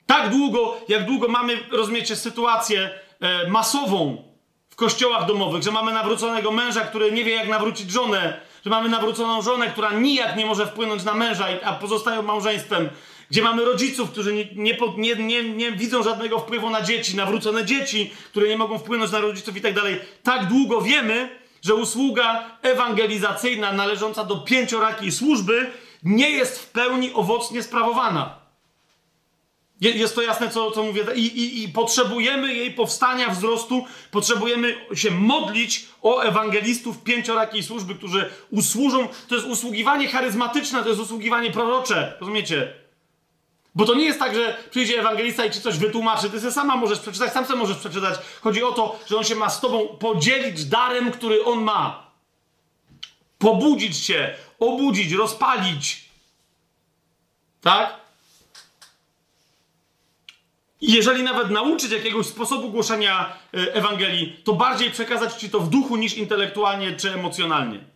Tak 0.06 0.30
długo, 0.30 0.78
jak 0.88 1.06
długo 1.06 1.28
mamy, 1.28 1.60
rozumiecie, 1.72 2.16
sytuację 2.16 2.90
e, 3.20 3.50
masową 3.50 4.24
w 4.70 4.76
kościołach 4.76 5.26
domowych, 5.26 5.64
że 5.64 5.72
mamy 5.72 5.94
nawróconego 5.94 6.52
męża, 6.52 6.82
który 6.82 7.12
nie 7.12 7.24
wie, 7.24 7.32
jak 7.32 7.48
nawrócić 7.48 7.92
żonę, 7.92 8.42
że 8.64 8.70
mamy 8.70 8.90
nawróconą 8.90 9.42
żonę, 9.42 9.68
która 9.68 9.94
nijak 9.94 10.36
nie 10.36 10.46
może 10.46 10.68
wpłynąć 10.68 11.04
na 11.04 11.14
męża, 11.14 11.48
a 11.64 11.74
pozostają 11.74 12.22
małżeństwem, 12.22 12.90
gdzie 13.30 13.42
mamy 13.42 13.66
rodziców, 13.66 14.12
którzy 14.12 14.34
nie, 14.34 14.78
nie, 14.98 15.16
nie, 15.16 15.44
nie, 15.44 15.72
widzą 15.72 16.04
żadnego 16.04 16.40
wpływu 16.40 16.70
na 16.70 16.82
dzieci, 16.82 17.16
nawrócone 17.16 17.66
dzieci, 17.66 18.12
które 18.32 18.48
nie 18.48 18.58
mogą 18.58 18.80
wpłynąć 18.80 19.12
na 19.12 19.20
rodziców 19.20 19.58
i 19.58 19.62
tak 19.62 19.74
dalej. 19.74 20.00
Tak 20.24 20.48
długo 20.48 20.82
wiemy, 20.82 21.30
że 21.64 21.76
usługa 21.76 22.58
ewangelizacyjna 22.62 23.74
należąca 23.74 24.24
do 24.24 24.38
pięciorakiej 24.38 25.12
służby 25.12 25.72
nie 26.04 26.30
jest 26.30 26.60
w 26.60 26.70
pełni 26.70 27.14
owocnie 27.14 27.64
sprawowana. 27.64 28.44
Jest 29.82 30.16
to 30.16 30.22
jasne, 30.22 30.50
co, 30.50 30.72
co 30.72 30.84
mówię. 30.84 31.04
I, 31.16 31.26
i, 31.26 31.64
I 31.64 31.70
potrzebujemy 31.70 32.54
jej 32.54 32.72
powstania, 32.72 33.30
wzrostu, 33.30 33.86
potrzebujemy 34.12 34.76
się 34.94 35.12
modlić 35.12 35.86
o 36.02 36.22
ewangelistów 36.22 37.04
pięciorakiej 37.04 37.64
służby, 37.64 37.96
którzy 37.96 38.30
usłużą. 38.52 39.08
To 39.28 39.36
jest 39.36 39.48
usługiwanie 39.48 40.08
charyzmatyczne, 40.08 40.84
to 40.84 40.90
jest 40.90 41.02
usługiwanie 41.02 41.52
prorocze. 41.52 42.18
Rozumiecie? 42.20 42.83
Bo 43.76 43.86
to 43.86 43.96
nie 43.96 44.06
jest 44.06 44.20
tak, 44.20 44.36
że 44.36 44.58
przyjdzie 44.70 45.00
ewangelista 45.00 45.46
i 45.46 45.52
ci 45.52 45.62
coś 45.62 45.78
wytłumaczy. 45.78 46.30
Ty 46.30 46.40
sobie 46.40 46.52
sama 46.52 46.76
możesz 46.76 47.00
przeczytać, 47.00 47.34
sam 47.34 47.46
sobie 47.46 47.60
możesz 47.60 47.78
przeczytać. 47.78 48.20
Chodzi 48.42 48.64
o 48.64 48.72
to, 48.72 49.00
że 49.08 49.18
on 49.18 49.24
się 49.24 49.36
ma 49.36 49.50
z 49.50 49.62
tobą 49.62 49.88
podzielić 49.88 50.66
darem, 50.66 51.12
który 51.12 51.46
on 51.46 51.64
ma. 51.64 52.12
Pobudzić 53.40 53.98
się, 53.98 54.36
obudzić, 54.60 55.12
rozpalić. 55.12 56.06
Tak? 57.62 58.04
Jeżeli 60.82 61.24
nawet 61.24 61.50
nauczyć 61.50 61.92
jakiegoś 61.92 62.26
sposobu 62.26 62.70
głoszenia 62.70 63.38
e, 63.54 63.74
Ewangelii, 63.74 64.42
to 64.44 64.54
bardziej 64.54 64.92
przekazać 64.92 65.34
ci 65.34 65.50
to 65.50 65.60
w 65.60 65.70
duchu 65.70 65.96
niż 65.96 66.14
intelektualnie 66.14 66.96
czy 66.96 67.14
emocjonalnie. 67.14 67.93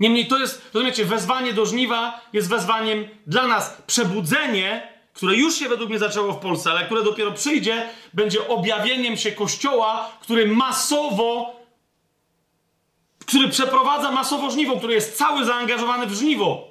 Niemniej 0.00 0.26
to 0.26 0.38
jest, 0.38 0.70
rozumiecie, 0.74 1.04
wezwanie 1.04 1.52
do 1.52 1.66
żniwa 1.66 2.20
jest 2.32 2.48
wezwaniem 2.48 3.08
dla 3.26 3.46
nas. 3.46 3.82
Przebudzenie, 3.86 4.88
które 5.12 5.36
już 5.36 5.54
się 5.54 5.68
według 5.68 5.90
mnie 5.90 5.98
zaczęło 5.98 6.32
w 6.32 6.38
Polsce, 6.40 6.70
ale 6.70 6.84
które 6.84 7.04
dopiero 7.04 7.32
przyjdzie, 7.32 7.88
będzie 8.14 8.48
objawieniem 8.48 9.16
się 9.16 9.32
Kościoła, 9.32 10.10
który 10.20 10.46
masowo, 10.46 11.56
który 13.26 13.48
przeprowadza 13.48 14.12
masowo 14.12 14.50
żniwo, 14.50 14.76
który 14.76 14.94
jest 14.94 15.18
cały 15.18 15.44
zaangażowany 15.44 16.06
w 16.06 16.14
żniwo. 16.14 16.70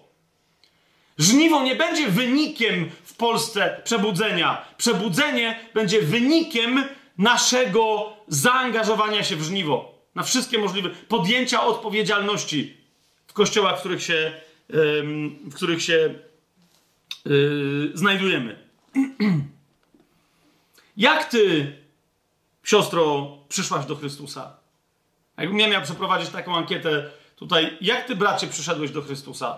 Żniwo 1.18 1.64
nie 1.64 1.76
będzie 1.76 2.08
wynikiem 2.08 2.90
w 3.04 3.16
Polsce 3.16 3.82
przebudzenia. 3.84 4.66
Przebudzenie 4.78 5.60
będzie 5.74 6.02
wynikiem 6.02 6.84
naszego 7.18 8.14
zaangażowania 8.28 9.24
się 9.24 9.36
w 9.36 9.44
żniwo. 9.44 9.92
Na 10.16 10.24
wszystkie 10.24 10.58
możliwe 10.58 10.90
podjęcia 10.90 11.64
odpowiedzialności 11.64 12.79
kościołach, 13.40 13.78
w 13.78 13.80
których 13.80 14.04
się, 14.04 14.34
w 15.44 15.56
których 15.56 15.84
się 15.84 16.16
yy, 17.26 17.92
znajdujemy. 17.94 18.60
Jak 20.98 21.26
ty, 21.26 21.76
siostro, 22.64 23.38
przyszłaś 23.50 23.86
do 23.86 23.96
Chrystusa? 23.96 24.58
Jakbym 25.38 25.60
ja 25.60 25.68
miał 25.68 25.82
przeprowadzić 25.82 26.30
taką 26.30 26.56
ankietę 26.56 27.10
tutaj, 27.36 27.78
jak 27.82 28.08
ty, 28.08 28.16
bracie, 28.16 28.48
przyszedłeś 28.48 28.92
do 28.92 29.02
Chrystusa? 29.02 29.58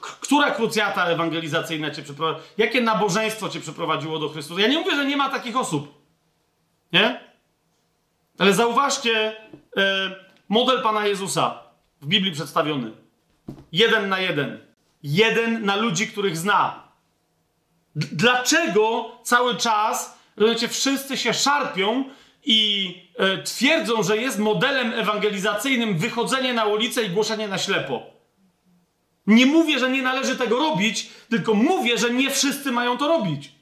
Która 0.00 0.50
krucjata 0.50 1.06
ewangelizacyjna 1.06 1.90
cię 1.90 2.02
przeprowadziła? 2.02 2.46
Jakie 2.58 2.80
nabożeństwo 2.80 3.48
cię 3.48 3.60
przeprowadziło 3.60 4.18
do 4.18 4.28
Chrystusa? 4.28 4.60
Ja 4.60 4.68
nie 4.68 4.78
mówię, 4.78 4.96
że 4.96 5.06
nie 5.06 5.16
ma 5.16 5.30
takich 5.30 5.56
osób. 5.56 5.94
Nie? 6.92 7.20
Ale 8.38 8.52
zauważcie 8.52 9.36
e, 9.76 10.10
model 10.48 10.82
Pana 10.82 11.06
Jezusa 11.06 11.63
w 12.04 12.06
Biblii 12.06 12.32
przedstawiony. 12.32 12.92
Jeden 13.72 14.08
na 14.08 14.20
jeden. 14.20 14.58
Jeden 15.02 15.64
na 15.64 15.76
ludzi, 15.76 16.06
których 16.06 16.36
zna. 16.36 16.82
D 17.96 18.06
dlaczego 18.12 19.10
cały 19.22 19.56
czas, 19.56 20.18
rozumiecie, 20.36 20.68
wszyscy 20.68 21.16
się 21.16 21.34
szarpią 21.34 22.04
i 22.44 22.94
e, 23.18 23.42
twierdzą, 23.42 24.02
że 24.02 24.16
jest 24.16 24.38
modelem 24.38 24.92
ewangelizacyjnym 24.92 25.98
wychodzenie 25.98 26.54
na 26.54 26.64
ulicę 26.64 27.04
i 27.04 27.10
głoszenie 27.10 27.48
na 27.48 27.58
ślepo? 27.58 28.02
Nie 29.26 29.46
mówię, 29.46 29.78
że 29.78 29.90
nie 29.90 30.02
należy 30.02 30.36
tego 30.36 30.58
robić, 30.58 31.08
tylko 31.28 31.54
mówię, 31.54 31.98
że 31.98 32.10
nie 32.10 32.30
wszyscy 32.30 32.72
mają 32.72 32.98
to 32.98 33.08
robić. 33.08 33.52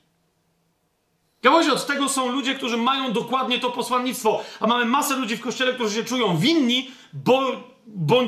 Gałąź 1.42 1.68
od 1.68 1.86
tego 1.86 2.08
są 2.08 2.32
ludzie, 2.32 2.54
którzy 2.54 2.76
mają 2.76 3.12
dokładnie 3.12 3.58
to 3.58 3.70
posłannictwo, 3.70 4.44
a 4.60 4.66
mamy 4.66 4.84
masę 4.84 5.16
ludzi 5.16 5.36
w 5.36 5.40
kościele, 5.40 5.74
którzy 5.74 5.96
się 5.96 6.04
czują 6.04 6.36
winni, 6.36 6.90
bo, 7.12 7.71
bo, 7.86 8.22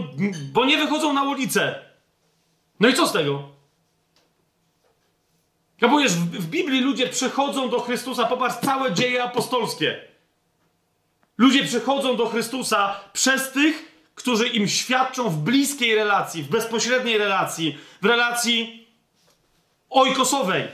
bo 0.52 0.64
nie 0.64 0.78
wychodzą 0.78 1.12
na 1.12 1.22
ulicę. 1.22 1.74
No 2.80 2.88
i 2.88 2.94
co 2.94 3.06
z 3.06 3.12
tego? 3.12 3.48
Gabujesz, 5.80 6.12
w, 6.12 6.30
w 6.30 6.46
Biblii 6.46 6.80
ludzie 6.80 7.06
przychodzą 7.06 7.70
do 7.70 7.80
Chrystusa, 7.80 8.26
popatrz, 8.26 8.56
całe 8.64 8.92
dzieje 8.92 9.24
apostolskie. 9.24 10.00
Ludzie 11.38 11.64
przychodzą 11.64 12.16
do 12.16 12.26
Chrystusa 12.26 13.00
przez 13.12 13.52
tych, 13.52 13.94
którzy 14.14 14.48
im 14.48 14.68
świadczą 14.68 15.28
w 15.30 15.36
bliskiej 15.36 15.94
relacji, 15.94 16.42
w 16.42 16.48
bezpośredniej 16.48 17.18
relacji, 17.18 17.78
w 18.02 18.06
relacji 18.06 18.88
ojkosowej. 19.90 20.68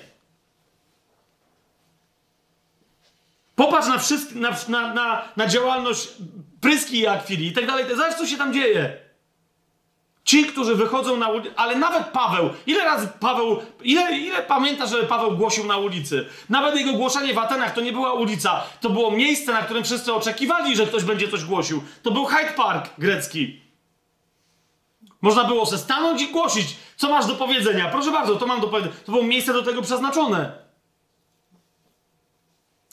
Popatrz 3.57 3.89
na, 3.89 3.99
wszystko, 3.99 4.39
na, 4.39 4.57
na, 4.69 4.95
na, 4.95 5.29
na 5.37 5.47
działalność 5.47 6.09
Pryski 6.61 6.99
i 6.99 7.07
Akwili 7.07 7.47
i 7.47 7.53
tak 7.53 7.67
dalej. 7.67 7.85
Zobacz, 7.91 8.15
co 8.15 8.27
się 8.27 8.37
tam 8.37 8.55
dzieje. 8.55 8.97
Ci, 10.25 10.45
którzy 10.45 10.75
wychodzą 10.75 11.17
na 11.17 11.29
ulicę, 11.29 11.51
ale 11.57 11.77
nawet 11.77 12.07
Paweł, 12.07 12.51
ile 12.67 12.85
razy 12.85 13.09
Paweł, 13.21 13.63
ile, 13.83 14.19
ile 14.19 14.43
pamięta, 14.43 14.87
że 14.87 15.03
Paweł 15.03 15.37
głosił 15.37 15.67
na 15.67 15.77
ulicy? 15.77 16.27
Nawet 16.49 16.77
jego 16.77 16.93
głoszenie 16.93 17.35
w 17.35 17.39
Atenach 17.39 17.75
to 17.75 17.81
nie 17.81 17.93
była 17.93 18.13
ulica, 18.13 18.63
to 18.81 18.91
było 18.91 19.11
miejsce, 19.11 19.53
na 19.53 19.63
którym 19.63 19.85
wszyscy 19.85 20.15
oczekiwali, 20.15 20.77
że 20.77 20.87
ktoś 20.87 21.05
będzie 21.05 21.29
coś 21.29 21.45
głosił. 21.45 21.83
To 22.03 22.11
był 22.11 22.25
Hyde 22.25 22.53
Park 22.53 22.91
grecki. 22.99 23.61
Można 25.23 25.45
było 25.45 25.67
se 25.67 25.79
stanąć 25.79 26.23
i 26.23 26.29
głosić, 26.29 26.77
co 26.97 27.09
masz 27.09 27.27
do 27.27 27.35
powiedzenia. 27.35 27.89
Proszę 27.89 28.11
bardzo, 28.11 28.37
to 28.37 28.47
mam 28.47 28.61
do 28.61 28.69
powiedzenia. 28.69 28.97
To 29.07 29.13
było 29.13 29.25
miejsce 29.25 29.53
do 29.53 29.63
tego 29.63 29.83
przeznaczone. 29.83 30.53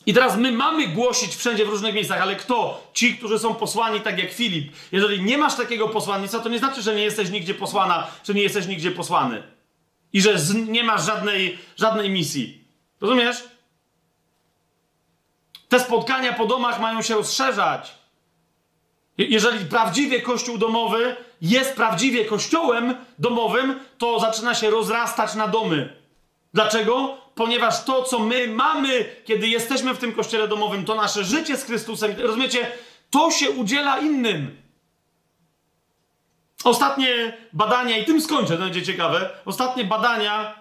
I 0.08 0.14
teraz 0.14 0.38
my 0.38 0.52
mamy 0.52 0.88
głosić 0.88 1.36
wszędzie 1.36 1.66
w 1.66 1.70
różnych 1.70 1.94
miejscach, 1.94 2.22
ale 2.22 2.36
kto? 2.36 2.84
Ci, 2.94 3.18
którzy 3.18 3.40
są 3.40 3.56
posłani 3.56 4.02
tak 4.02 4.20
jak 4.20 4.32
Filip. 4.32 4.74
Jeżeli 4.92 5.24
nie 5.24 5.38
masz 5.38 5.56
takiego 5.56 5.90
posłannictwa, 5.90 6.40
to 6.40 6.50
nie 6.50 6.60
znaczy, 6.60 6.82
że 6.82 6.96
nie 6.96 7.04
jesteś 7.04 7.30
nigdzie 7.30 7.54
posłana, 7.54 8.08
czy 8.24 8.34
nie 8.34 8.42
jesteś 8.42 8.68
nigdzie 8.68 8.92
posłany. 8.92 9.44
I 10.14 10.22
że 10.22 10.36
nie 10.68 10.84
masz 10.84 11.06
żadnej, 11.06 11.58
żadnej 11.78 12.10
misji. 12.10 12.64
Rozumiesz? 13.02 13.44
Te 15.70 15.80
spotkania 15.80 16.34
po 16.34 16.46
domach 16.46 16.80
mają 16.80 17.02
się 17.02 17.16
rozszerzać. 17.16 17.96
Jeżeli 19.18 19.66
prawdziwie 19.66 20.22
kościół 20.22 20.58
domowy 20.58 21.16
jest 21.42 21.76
prawdziwie 21.76 22.26
kościołem 22.26 22.96
domowym, 23.20 23.80
to 23.98 24.20
zaczyna 24.20 24.56
się 24.56 24.70
rozrastać 24.70 25.36
na 25.36 25.48
domy. 25.48 25.98
Dlaczego? 26.54 27.27
Ponieważ 27.38 27.84
to, 27.84 28.04
co 28.04 28.20
my 28.20 28.48
mamy, 28.48 29.06
kiedy 29.26 29.48
jesteśmy 29.48 29.94
w 29.94 29.98
tym 29.98 30.14
kościele 30.14 30.48
domowym, 30.48 30.86
to 30.86 30.96
nasze 30.96 31.24
życie 31.24 31.58
z 31.58 31.64
Chrystusem, 31.64 32.16
rozumiecie, 32.18 32.72
to 33.10 33.32
się 33.32 33.50
udziela 33.50 34.00
innym. 34.00 34.58
Ostatnie 36.64 37.38
badania, 37.54 37.98
i 37.98 38.06
tym 38.06 38.22
skończę, 38.22 38.58
to 38.58 38.64
będzie 38.64 38.84
ciekawe. 38.84 39.30
Ostatnie 39.46 39.84
badania, 39.84 40.56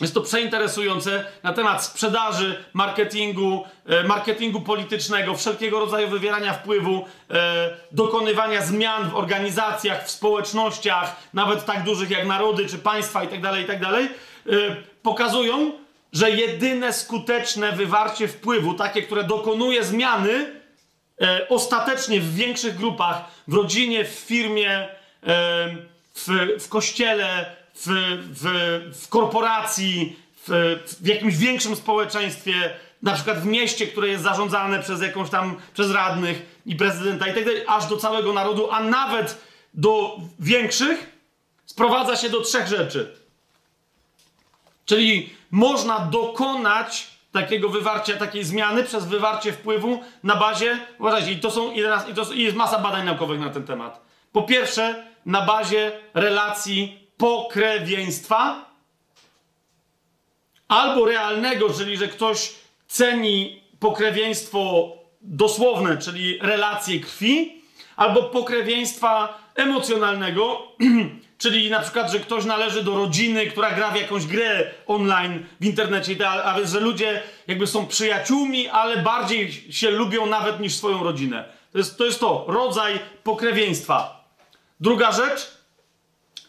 jest 0.00 0.14
to 0.14 0.20
przeinteresujące, 0.20 1.24
na 1.42 1.52
temat 1.52 1.84
sprzedaży, 1.84 2.64
marketingu, 2.72 3.64
e, 3.86 4.02
marketingu 4.02 4.60
politycznego, 4.60 5.34
wszelkiego 5.34 5.80
rodzaju 5.80 6.08
wywierania 6.08 6.52
wpływu, 6.52 7.04
e, 7.30 7.76
dokonywania 7.92 8.62
zmian 8.62 9.10
w 9.10 9.14
organizacjach, 9.14 10.06
w 10.06 10.10
społecznościach, 10.10 11.16
nawet 11.34 11.64
tak 11.64 11.84
dużych 11.84 12.10
jak 12.10 12.26
narody 12.26 12.66
czy 12.66 12.78
państwa 12.78 13.22
itd., 13.22 13.48
tak 13.48 13.60
itd., 13.60 13.86
tak 13.86 14.02
e, 14.02 14.76
pokazują, 15.02 15.85
że 16.16 16.30
jedyne 16.30 16.92
skuteczne 16.92 17.72
wywarcie 17.72 18.28
wpływu, 18.28 18.74
takie, 18.74 19.02
które 19.02 19.24
dokonuje 19.24 19.84
zmiany 19.84 20.60
e, 21.20 21.48
ostatecznie 21.48 22.20
w 22.20 22.34
większych 22.34 22.76
grupach, 22.76 23.24
w 23.48 23.54
rodzinie, 23.54 24.04
w 24.04 24.08
firmie, 24.08 24.70
e, 24.70 24.88
w, 26.14 26.28
w 26.60 26.68
kościele, 26.68 27.56
w, 27.74 27.86
w, 28.32 28.44
w 29.04 29.08
korporacji, 29.08 30.16
w, 30.46 30.76
w 31.02 31.06
jakimś 31.06 31.36
większym 31.36 31.76
społeczeństwie, 31.76 32.70
na 33.02 33.12
przykład 33.12 33.40
w 33.40 33.46
mieście, 33.46 33.86
które 33.86 34.08
jest 34.08 34.24
zarządzane 34.24 34.82
przez 34.82 35.02
jakąś 35.02 35.30
tam, 35.30 35.56
przez 35.74 35.90
radnych 35.90 36.60
i 36.66 36.76
prezydenta 36.76 37.26
i 37.26 37.34
tak 37.34 37.44
dalej, 37.44 37.64
aż 37.66 37.86
do 37.86 37.96
całego 37.96 38.32
narodu, 38.32 38.70
a 38.70 38.80
nawet 38.80 39.38
do 39.74 40.16
większych, 40.40 41.10
sprowadza 41.66 42.16
się 42.16 42.30
do 42.30 42.40
trzech 42.40 42.66
rzeczy. 42.66 43.16
Czyli 44.86 45.35
można 45.50 45.98
dokonać 45.98 47.16
takiego 47.32 47.68
wywarcia, 47.68 48.16
takiej 48.16 48.44
zmiany 48.44 48.84
przez 48.84 49.04
wywarcie 49.04 49.52
wpływu 49.52 50.00
na 50.22 50.36
bazie, 50.36 50.78
uważajcie, 50.98 51.32
i 51.32 51.40
to 51.40 51.50
są, 51.50 51.72
i, 51.72 51.82
teraz, 51.82 52.08
i 52.08 52.14
to 52.14 52.32
i 52.32 52.42
jest 52.42 52.56
masa 52.56 52.78
badań 52.78 53.06
naukowych 53.06 53.40
na 53.40 53.50
ten 53.50 53.64
temat. 53.64 54.00
Po 54.32 54.42
pierwsze, 54.42 55.04
na 55.26 55.42
bazie 55.42 55.92
relacji 56.14 57.08
pokrewieństwa, 57.16 58.70
albo 60.68 61.04
realnego, 61.04 61.70
czyli 61.70 61.96
że 61.96 62.08
ktoś 62.08 62.54
ceni 62.88 63.62
pokrewieństwo 63.80 64.88
dosłowne, 65.20 65.98
czyli 65.98 66.38
relacje 66.42 67.00
krwi, 67.00 67.62
albo 67.96 68.22
pokrewieństwa 68.22 69.38
emocjonalnego, 69.54 70.62
czyli 71.38 71.70
na 71.70 71.80
przykład, 71.80 72.12
że 72.12 72.20
ktoś 72.20 72.44
należy 72.44 72.84
do 72.84 72.96
rodziny, 72.96 73.46
która 73.46 73.70
gra 73.70 73.90
w 73.90 73.96
jakąś 73.96 74.26
grę 74.26 74.70
online 74.86 75.46
w 75.60 75.64
internecie, 75.64 76.28
a 76.28 76.54
więc, 76.54 76.70
że 76.70 76.80
ludzie 76.80 77.22
jakby 77.46 77.66
są 77.66 77.86
przyjaciółmi, 77.86 78.68
ale 78.68 78.96
bardziej 78.96 79.52
się 79.72 79.90
lubią 79.90 80.26
nawet 80.26 80.60
niż 80.60 80.74
swoją 80.74 81.02
rodzinę. 81.02 81.44
To 81.72 81.78
jest 81.78 81.98
to, 81.98 82.04
jest 82.04 82.20
to 82.20 82.44
rodzaj 82.48 83.00
pokrewieństwa. 83.22 84.24
Druga 84.80 85.12
rzecz 85.12 85.50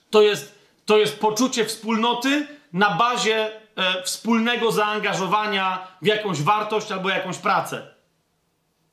to 0.09 0.21
jest, 0.21 0.59
to 0.85 0.97
jest 0.97 1.19
poczucie 1.19 1.65
wspólnoty 1.65 2.47
na 2.73 2.89
bazie 2.89 3.51
e, 3.75 4.03
wspólnego 4.03 4.71
zaangażowania 4.71 5.87
w 6.01 6.05
jakąś 6.05 6.41
wartość 6.41 6.91
albo 6.91 7.09
jakąś 7.09 7.37
pracę. 7.37 7.87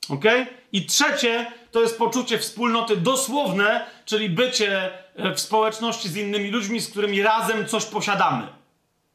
Ok? 0.09 0.25
I 0.71 0.85
trzecie 0.85 1.51
to 1.71 1.81
jest 1.81 1.97
poczucie 1.97 2.39
wspólnoty 2.39 2.97
dosłowne, 2.97 3.85
czyli 4.05 4.29
bycie 4.29 4.91
e, 5.15 5.33
w 5.33 5.39
społeczności 5.39 6.09
z 6.09 6.17
innymi 6.17 6.51
ludźmi, 6.51 6.81
z 6.81 6.89
którymi 6.89 7.21
razem 7.21 7.65
coś 7.65 7.85
posiadamy. 7.85 8.47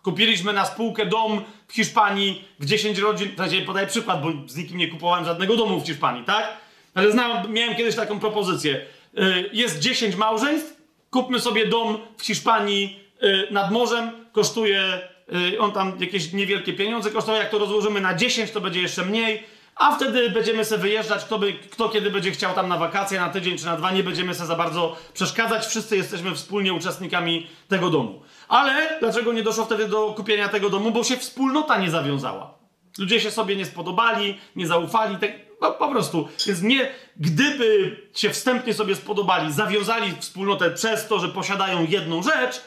Kupiliśmy 0.02 0.52
na 0.52 0.64
spółkę 0.64 1.06
dom 1.06 1.44
w 1.68 1.72
Hiszpanii 1.72 2.44
w 2.60 2.64
10 2.64 2.98
rodzin. 2.98 3.28
W 3.28 3.66
podaję 3.66 3.86
przykład, 3.86 4.22
bo 4.22 4.28
z 4.46 4.56
nikim 4.56 4.78
nie 4.78 4.88
kupowałem 4.88 5.24
żadnego 5.24 5.56
domu 5.56 5.80
w 5.80 5.86
Hiszpanii, 5.86 6.24
tak? 6.24 6.56
Ale 6.94 7.12
znam, 7.12 7.52
miałem 7.52 7.76
kiedyś 7.76 7.96
taką 7.96 8.20
propozycję. 8.20 8.86
E, 9.16 9.44
jest 9.52 9.78
10 9.78 10.16
małżeństw, 10.16 10.76
kupmy 11.10 11.40
sobie 11.40 11.66
dom 11.66 11.98
w 12.16 12.22
Hiszpanii 12.22 13.00
e, 13.20 13.52
nad 13.52 13.70
morzem, 13.70 14.10
kosztuje, 14.32 15.10
on 15.58 15.72
tam 15.72 15.92
jakieś 16.00 16.32
niewielkie 16.32 16.72
pieniądze 16.72 17.10
kosztuje, 17.10 17.38
jak 17.38 17.50
to 17.50 17.58
rozłożymy 17.58 18.00
na 18.00 18.14
10, 18.14 18.50
to 18.50 18.60
będzie 18.60 18.80
jeszcze 18.80 19.04
mniej 19.04 19.44
a 19.80 19.96
wtedy 19.96 20.30
będziemy 20.30 20.64
sobie 20.64 20.82
wyjeżdżać, 20.82 21.24
kto, 21.24 21.38
by, 21.38 21.52
kto 21.52 21.88
kiedy 21.88 22.10
będzie 22.10 22.30
chciał 22.30 22.54
tam 22.54 22.68
na 22.68 22.76
wakacje, 22.76 23.20
na 23.20 23.28
tydzień 23.28 23.58
czy 23.58 23.66
na 23.66 23.76
dwa, 23.76 23.90
nie 23.90 24.02
będziemy 24.02 24.34
sobie 24.34 24.46
za 24.46 24.56
bardzo 24.56 24.96
przeszkadzać, 25.14 25.66
wszyscy 25.66 25.96
jesteśmy 25.96 26.34
wspólnie 26.34 26.72
uczestnikami 26.72 27.46
tego 27.68 27.90
domu. 27.90 28.22
Ale 28.48 28.98
dlaczego 29.00 29.32
nie 29.32 29.42
doszło 29.42 29.64
wtedy 29.64 29.88
do 29.88 30.14
kupienia 30.16 30.48
tego 30.48 30.70
domu? 30.70 30.90
Bo 30.90 31.04
się 31.04 31.16
wspólnota 31.16 31.78
nie 31.78 31.90
zawiązała. 31.90 32.58
Ludzie 32.98 33.20
się 33.20 33.30
sobie 33.30 33.56
nie 33.56 33.66
spodobali, 33.66 34.38
nie 34.56 34.66
zaufali, 34.66 35.16
tak, 35.16 35.30
no, 35.60 35.72
po 35.72 35.88
prostu. 35.88 36.28
Więc 36.46 36.62
nie, 36.62 36.90
gdyby 37.16 37.96
się 38.14 38.30
wstępnie 38.30 38.74
sobie 38.74 38.96
spodobali, 38.96 39.52
zawiązali 39.52 40.12
wspólnotę 40.20 40.70
przez 40.70 41.08
to, 41.08 41.18
że 41.18 41.28
posiadają 41.28 41.86
jedną 41.88 42.22
rzecz, 42.22 42.60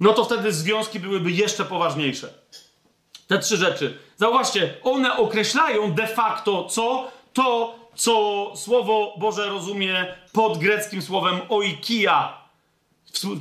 no 0.00 0.12
to 0.12 0.24
wtedy 0.24 0.52
związki 0.52 1.00
byłyby 1.00 1.30
jeszcze 1.30 1.64
poważniejsze. 1.64 2.34
Te 3.30 3.38
trzy 3.38 3.56
rzeczy. 3.56 3.98
Zauważcie, 4.16 4.74
one 4.82 5.16
określają 5.16 5.92
de 5.92 6.06
facto 6.06 6.64
co? 6.64 7.10
To, 7.32 7.78
co 7.94 8.52
Słowo 8.56 9.14
Boże 9.18 9.48
rozumie 9.48 10.14
pod 10.32 10.58
greckim 10.58 11.02
słowem 11.02 11.40
oikia. 11.48 12.38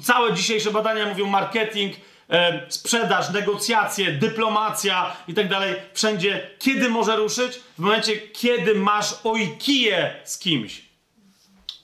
Całe 0.03 0.33
dzisiejsze 0.33 0.71
badania 0.71 1.05
mówią 1.05 1.27
marketing, 1.27 1.95
e, 2.29 2.65
sprzedaż, 2.69 3.29
negocjacje, 3.29 4.11
dyplomacja 4.11 5.15
i 5.27 5.33
tak 5.33 5.49
dalej. 5.49 5.75
Wszędzie. 5.93 6.49
Kiedy 6.59 6.89
może 6.89 7.15
ruszyć? 7.15 7.59
W 7.77 7.79
momencie, 7.79 8.17
kiedy 8.17 8.75
masz 8.75 9.15
oikiję 9.23 10.15
z 10.23 10.39
kimś. 10.39 10.81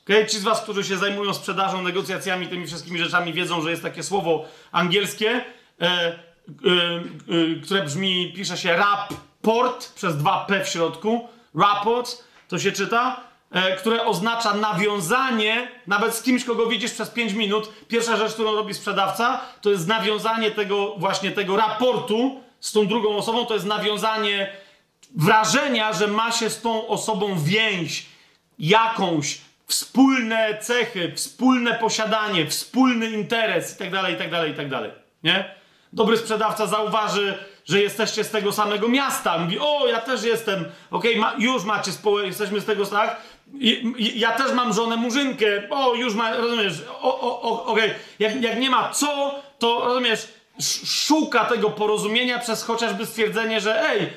Okay? 0.04 0.26
Ci 0.26 0.40
z 0.40 0.44
was, 0.44 0.62
którzy 0.62 0.84
się 0.84 0.98
zajmują 0.98 1.34
sprzedażą, 1.34 1.82
negocjacjami, 1.82 2.48
tymi 2.48 2.68
wszystkimi 2.68 3.00
rzeczami, 3.00 3.34
wiedzą, 3.34 3.62
że 3.62 3.72
jest 3.72 3.84
takie 3.84 4.04
słowo 4.04 4.46
angielskie. 4.72 5.46
E, 5.82 6.25
Y, 6.50 7.34
y, 7.34 7.62
które 7.64 7.84
brzmi, 7.84 8.34
pisze 8.36 8.58
się 8.58 8.76
rapport 8.76 9.94
przez 9.94 10.18
dwa 10.18 10.46
P 10.46 10.64
w 10.64 10.70
środku, 10.70 11.28
rapport, 11.56 12.24
to 12.48 12.60
się 12.60 12.72
czyta, 12.72 13.20
e, 13.52 13.76
które 13.76 14.06
oznacza 14.06 14.54
nawiązanie, 14.54 15.68
nawet 15.88 16.16
z 16.16 16.22
kimś, 16.22 16.44
kogo 16.44 16.68
widzisz 16.68 16.92
przez 16.92 17.10
5 17.10 17.34
minut. 17.34 17.72
Pierwsza 17.88 18.18
rzecz, 18.18 18.34
którą 18.34 18.56
robi 18.56 18.74
sprzedawca, 18.74 19.42
to 19.62 19.70
jest 19.70 19.88
nawiązanie 19.88 20.52
tego 20.52 20.96
właśnie 20.98 21.32
tego 21.32 21.56
raportu 21.56 22.42
z 22.60 22.72
tą 22.72 22.88
drugą 22.88 23.18
osobą, 23.18 23.46
to 23.46 23.54
jest 23.54 23.66
nawiązanie 23.66 24.52
wrażenia, 25.16 25.94
że 25.94 26.08
ma 26.08 26.32
się 26.32 26.50
z 26.50 26.62
tą 26.62 26.88
osobą 26.88 27.40
więź 27.40 28.06
jakąś, 28.60 29.42
wspólne 29.68 30.58
cechy, 30.62 31.12
wspólne 31.16 31.74
posiadanie, 31.74 32.48
wspólny 32.48 33.10
interes 33.10 33.72
itd., 33.72 34.12
itd., 34.12 34.48
itd., 34.48 34.92
nie? 35.24 35.56
Dobry 35.94 36.18
sprzedawca 36.18 36.68
zauważy, 36.68 37.38
że 37.66 37.82
jesteście 37.82 38.24
z 38.24 38.32
tego 38.32 38.52
samego 38.52 38.88
miasta. 38.88 39.38
Mówi, 39.38 39.60
o, 39.60 39.88
ja 39.88 40.02
też 40.02 40.24
jestem, 40.24 40.66
okej, 40.92 41.20
okay, 41.20 41.22
ma, 41.22 41.34
już 41.38 41.64
macie 41.64 41.92
społeczność, 41.92 42.40
jesteśmy 42.40 42.62
z 42.62 42.66
tego, 42.66 42.86
tak? 42.86 43.22
ja 43.98 44.32
też 44.32 44.52
mam 44.52 44.74
żonę 44.74 44.96
murzynkę, 44.96 45.46
o, 45.70 45.94
już 45.94 46.16
ma, 46.16 46.34
rozumiesz, 46.34 46.74
okej, 47.02 47.66
okay. 47.66 47.96
jak, 48.20 48.42
jak 48.42 48.60
nie 48.60 48.70
ma 48.70 48.90
co, 48.90 49.36
to, 49.60 49.86
rozumiesz, 49.86 50.28
szuka 50.86 51.46
tego 51.46 51.70
porozumienia 51.70 52.40
przez 52.40 52.64
chociażby 52.64 53.06
stwierdzenie, 53.06 53.62
że 53.62 53.90
ej, 53.90 54.14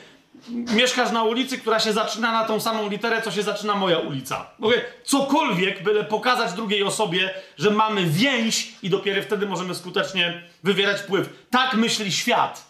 mieszkasz 0.51 1.13
na 1.13 1.23
ulicy, 1.23 1.59
która 1.59 1.81
się 1.81 1.93
zaczyna 1.93 2.33
na 2.33 2.45
tą 2.45 2.61
samą 2.61 2.91
literę, 2.91 3.23
co 3.23 3.31
się 3.31 3.43
zaczyna 3.43 3.75
moja 3.75 3.99
ulica. 3.99 4.51
Okay? 4.61 4.83
Cokolwiek, 5.05 5.83
byle 5.83 6.05
pokazać 6.05 6.53
drugiej 6.53 6.83
osobie, 6.83 7.31
że 7.59 7.71
mamy 7.71 8.07
więź 8.07 8.73
i 8.83 8.91
dopiero 8.91 9.23
wtedy 9.23 9.47
możemy 9.47 9.75
skutecznie 9.75 10.43
wywierać 10.65 11.01
wpływ. 11.01 11.29
Tak 11.51 11.75
myśli 11.75 12.13
świat. 12.13 12.69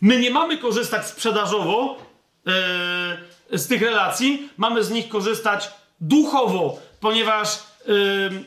My 0.00 0.18
nie 0.18 0.30
mamy 0.30 0.58
korzystać 0.58 1.06
sprzedażowo 1.06 1.96
yy, 3.50 3.58
z 3.58 3.68
tych 3.68 3.82
relacji, 3.82 4.48
mamy 4.56 4.84
z 4.84 4.90
nich 4.90 5.08
korzystać 5.08 5.70
duchowo, 6.00 6.78
ponieważ, 7.00 7.58
yy, 7.86 8.44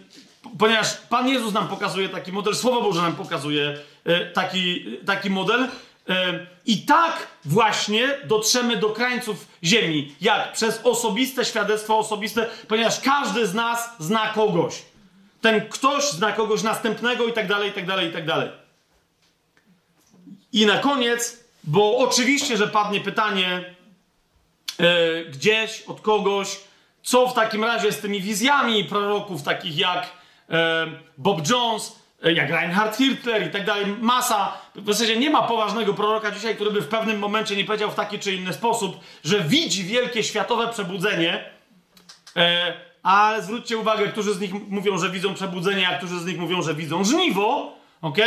ponieważ 0.58 0.94
Pan 1.10 1.28
Jezus 1.28 1.54
nam 1.54 1.68
pokazuje 1.68 2.10
taki 2.10 2.32
model, 2.32 2.56
Słowo 2.56 2.82
Boże 2.82 3.02
nam 3.02 3.16
pokazuje 3.16 3.78
yy, 4.06 4.32
taki, 4.34 4.86
taki 5.06 5.30
model, 5.30 5.68
i 6.66 6.86
tak 6.86 7.28
właśnie 7.46 8.10
dotrzemy 8.24 8.78
do 8.78 8.90
krańców 8.90 9.48
ziemi. 9.64 10.16
Jak? 10.22 10.54
Przez 10.54 10.82
osobiste 10.84 11.46
świadectwo 11.46 11.98
osobiste, 11.98 12.48
ponieważ 12.68 13.00
każdy 13.00 13.48
z 13.48 13.54
nas 13.54 13.90
zna 14.00 14.28
kogoś. 14.28 14.82
Ten 15.42 15.70
ktoś 15.70 16.04
zna 16.04 16.32
kogoś 16.32 16.64
następnego 16.64 17.28
i 17.28 17.34
tak 17.34 17.48
dalej, 17.48 17.70
i 17.70 17.74
tak 17.74 17.86
dalej, 17.86 18.10
i 18.10 18.14
tak 18.14 18.26
dalej. 18.26 18.50
I 20.54 20.66
na 20.66 20.78
koniec, 20.78 21.44
bo 21.64 21.98
oczywiście, 21.98 22.58
że 22.58 22.68
padnie 22.68 23.02
pytanie 23.02 23.76
yy, 24.80 25.26
gdzieś 25.32 25.82
od 25.82 26.02
kogoś, 26.02 26.60
co 27.04 27.28
w 27.28 27.34
takim 27.34 27.64
razie 27.64 27.92
z 27.92 28.00
tymi 28.00 28.22
wizjami 28.22 28.84
proroków, 28.84 29.44
takich 29.44 29.78
jak 29.78 30.10
yy, 30.50 30.58
Bob 31.18 31.50
Jones, 31.50 32.02
E, 32.24 32.34
jak 32.34 32.50
Reinhard 32.50 32.98
Hitler 32.98 33.48
i 33.48 33.50
tak 33.50 33.66
dalej, 33.66 33.86
masa, 33.88 34.61
w 34.76 34.94
zasadzie 34.94 35.18
nie 35.18 35.30
ma 35.30 35.42
poważnego 35.42 35.94
proroka 35.94 36.32
dzisiaj, 36.32 36.56
który 36.56 36.72
by 36.72 36.82
w 36.82 36.88
pewnym 36.88 37.20
momencie 37.20 37.56
nie 37.56 37.66
powiedział 37.66 37.92
w 37.92 37.96
taki 37.96 38.20
czy 38.20 38.36
inny 38.36 38.54
sposób, 38.54 39.00
że 39.24 39.42
widzi 39.42 39.84
wielkie 39.84 40.24
światowe 40.24 40.68
przebudzenie, 40.68 41.46
e, 42.36 42.74
ale 43.04 43.42
zwróćcie 43.42 43.78
uwagę, 43.78 44.08
którzy 44.08 44.34
z 44.34 44.40
nich 44.40 44.52
mówią, 44.70 44.98
że 44.98 45.10
widzą 45.10 45.34
przebudzenie, 45.34 45.90
a 45.90 45.98
którzy 45.98 46.20
z 46.20 46.26
nich 46.26 46.40
mówią, 46.40 46.62
że 46.62 46.74
widzą 46.74 47.04
żniwo, 47.04 47.76
ok? 48.02 48.18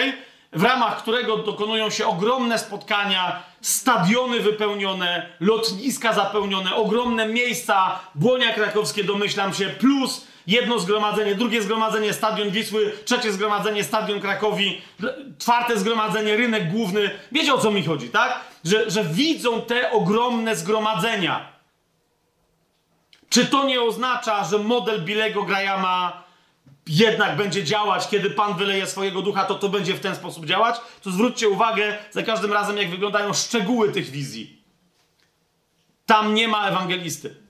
W 0.52 0.62
ramach 0.62 1.02
którego 1.02 1.36
dokonują 1.36 1.90
się 1.90 2.06
ogromne 2.06 2.58
spotkania, 2.58 3.42
stadiony 3.60 4.40
wypełnione, 4.40 5.28
lotniska 5.40 6.12
zapełnione, 6.12 6.74
ogromne 6.74 7.26
miejsca, 7.28 8.00
Błonia 8.14 8.52
Krakowskie 8.52 9.04
domyślam 9.04 9.54
się, 9.54 9.68
plus 9.68 10.26
jedno 10.46 10.78
zgromadzenie, 10.78 11.34
drugie 11.34 11.62
zgromadzenie 11.62 12.12
Stadion 12.12 12.50
Wisły, 12.50 12.92
trzecie 13.04 13.32
zgromadzenie 13.32 13.84
Stadion 13.84 14.20
Krakowi, 14.20 14.82
czwarte 15.38 15.78
zgromadzenie 15.78 16.36
Rynek 16.36 16.70
Główny. 16.70 17.10
Wiecie 17.32 17.54
o 17.54 17.58
co 17.58 17.70
mi 17.70 17.84
chodzi, 17.84 18.08
tak? 18.08 18.40
Że, 18.64 18.90
że 18.90 19.04
widzą 19.04 19.62
te 19.62 19.90
ogromne 19.90 20.56
zgromadzenia. 20.56 21.54
Czy 23.28 23.46
to 23.46 23.64
nie 23.64 23.82
oznacza, 23.82 24.44
że 24.44 24.58
model 24.58 25.04
Bilego 25.04 25.42
Grahama 25.42 26.24
jednak 26.86 27.36
będzie 27.36 27.64
działać, 27.64 28.08
kiedy 28.08 28.30
Pan 28.30 28.56
wyleje 28.56 28.86
swojego 28.86 29.22
ducha, 29.22 29.44
to 29.44 29.54
to 29.54 29.68
będzie 29.68 29.94
w 29.94 30.00
ten 30.00 30.16
sposób 30.16 30.46
działać? 30.46 30.76
To 31.02 31.10
zwróćcie 31.10 31.48
uwagę 31.48 31.98
za 32.10 32.22
każdym 32.22 32.52
razem, 32.52 32.76
jak 32.76 32.90
wyglądają 32.90 33.32
szczegóły 33.32 33.92
tych 33.92 34.10
wizji. 34.10 34.62
Tam 36.06 36.34
nie 36.34 36.48
ma 36.48 36.68
ewangelisty. 36.68 37.43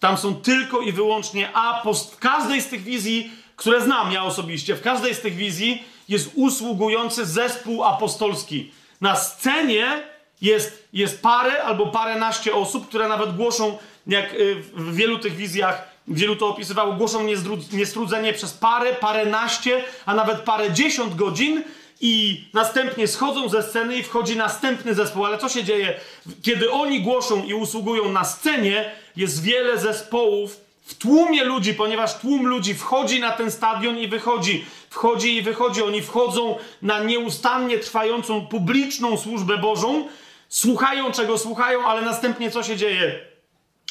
Tam 0.00 0.16
są 0.16 0.34
tylko 0.34 0.80
i 0.80 0.92
wyłącznie 0.92 1.52
apost. 1.52 2.16
Każdej 2.16 2.62
z 2.62 2.68
tych 2.68 2.82
wizji, 2.82 3.30
które 3.56 3.80
znam 3.80 4.12
ja 4.12 4.24
osobiście, 4.24 4.76
w 4.76 4.82
każdej 4.82 5.14
z 5.14 5.20
tych 5.20 5.34
wizji 5.34 5.84
jest 6.08 6.30
usługujący 6.34 7.26
zespół 7.26 7.84
apostolski. 7.84 8.72
Na 9.00 9.16
scenie 9.16 10.02
jest, 10.40 10.88
jest 10.92 11.22
parę 11.22 11.62
albo 11.62 11.86
paręnaście 11.86 12.54
osób, 12.54 12.88
które 12.88 13.08
nawet 13.08 13.36
głoszą, 13.36 13.78
jak 14.06 14.34
y, 14.34 14.54
w 14.74 14.94
wielu 14.94 15.18
tych 15.18 15.36
wizjach, 15.36 15.88
wielu 16.08 16.36
to 16.36 16.48
opisywało, 16.48 16.92
głoszą 16.92 17.26
niestrudzenie 17.72 18.32
przez 18.32 18.52
parę, 18.52 18.94
paręnaście, 18.94 19.84
a 20.06 20.14
nawet 20.14 20.40
parę 20.40 20.70
dziesiąt 20.70 21.16
godzin 21.16 21.62
i 22.00 22.44
następnie 22.52 23.08
schodzą 23.08 23.48
ze 23.48 23.62
sceny 23.62 23.96
i 23.96 24.02
wchodzi 24.02 24.36
następny 24.36 24.94
zespół. 24.94 25.24
Ale 25.24 25.38
co 25.38 25.48
się 25.48 25.64
dzieje? 25.64 25.94
Kiedy 26.42 26.70
oni 26.70 27.00
głoszą 27.00 27.44
i 27.44 27.54
usługują 27.54 28.12
na 28.12 28.24
scenie, 28.24 28.90
jest 29.16 29.42
wiele 29.42 29.78
zespołów 29.78 30.60
w 30.82 30.94
tłumie 30.94 31.44
ludzi, 31.44 31.74
ponieważ 31.74 32.18
tłum 32.18 32.46
ludzi 32.46 32.74
wchodzi 32.74 33.20
na 33.20 33.30
ten 33.30 33.50
stadion 33.50 33.98
i 33.98 34.08
wychodzi, 34.08 34.64
wchodzi 34.90 35.36
i 35.36 35.42
wychodzi. 35.42 35.82
Oni 35.82 36.02
wchodzą 36.02 36.58
na 36.82 37.04
nieustannie 37.04 37.78
trwającą 37.78 38.46
publiczną 38.46 39.16
służbę 39.16 39.58
Bożą, 39.58 40.08
słuchają 40.48 41.12
czego 41.12 41.38
słuchają, 41.38 41.84
ale 41.86 42.02
następnie 42.02 42.50
co 42.50 42.62
się 42.62 42.76
dzieje? 42.76 43.29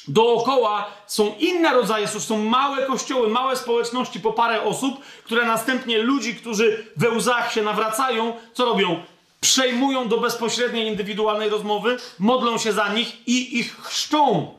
Dookoła 0.08 0.92
są 1.08 1.36
inne 1.40 1.74
rodzaje 1.74 2.08
są 2.08 2.44
małe 2.44 2.86
kościoły, 2.86 3.28
małe 3.28 3.56
społeczności 3.56 4.20
po 4.20 4.34
parę 4.34 4.62
osób, 4.62 5.00
które 5.24 5.46
następnie 5.46 5.98
ludzi, 5.98 6.36
którzy 6.36 6.86
we 6.98 7.10
łzach 7.10 7.54
się 7.54 7.62
nawracają, 7.62 8.34
co 8.54 8.66
robią? 8.66 9.04
Przejmują 9.42 10.08
do 10.08 10.18
bezpośredniej, 10.18 10.88
indywidualnej 10.88 11.50
rozmowy, 11.50 11.98
modlą 12.20 12.58
się 12.58 12.74
za 12.74 12.94
nich 12.94 13.28
i 13.28 13.60
ich 13.60 13.82
chrzczą. 13.82 14.54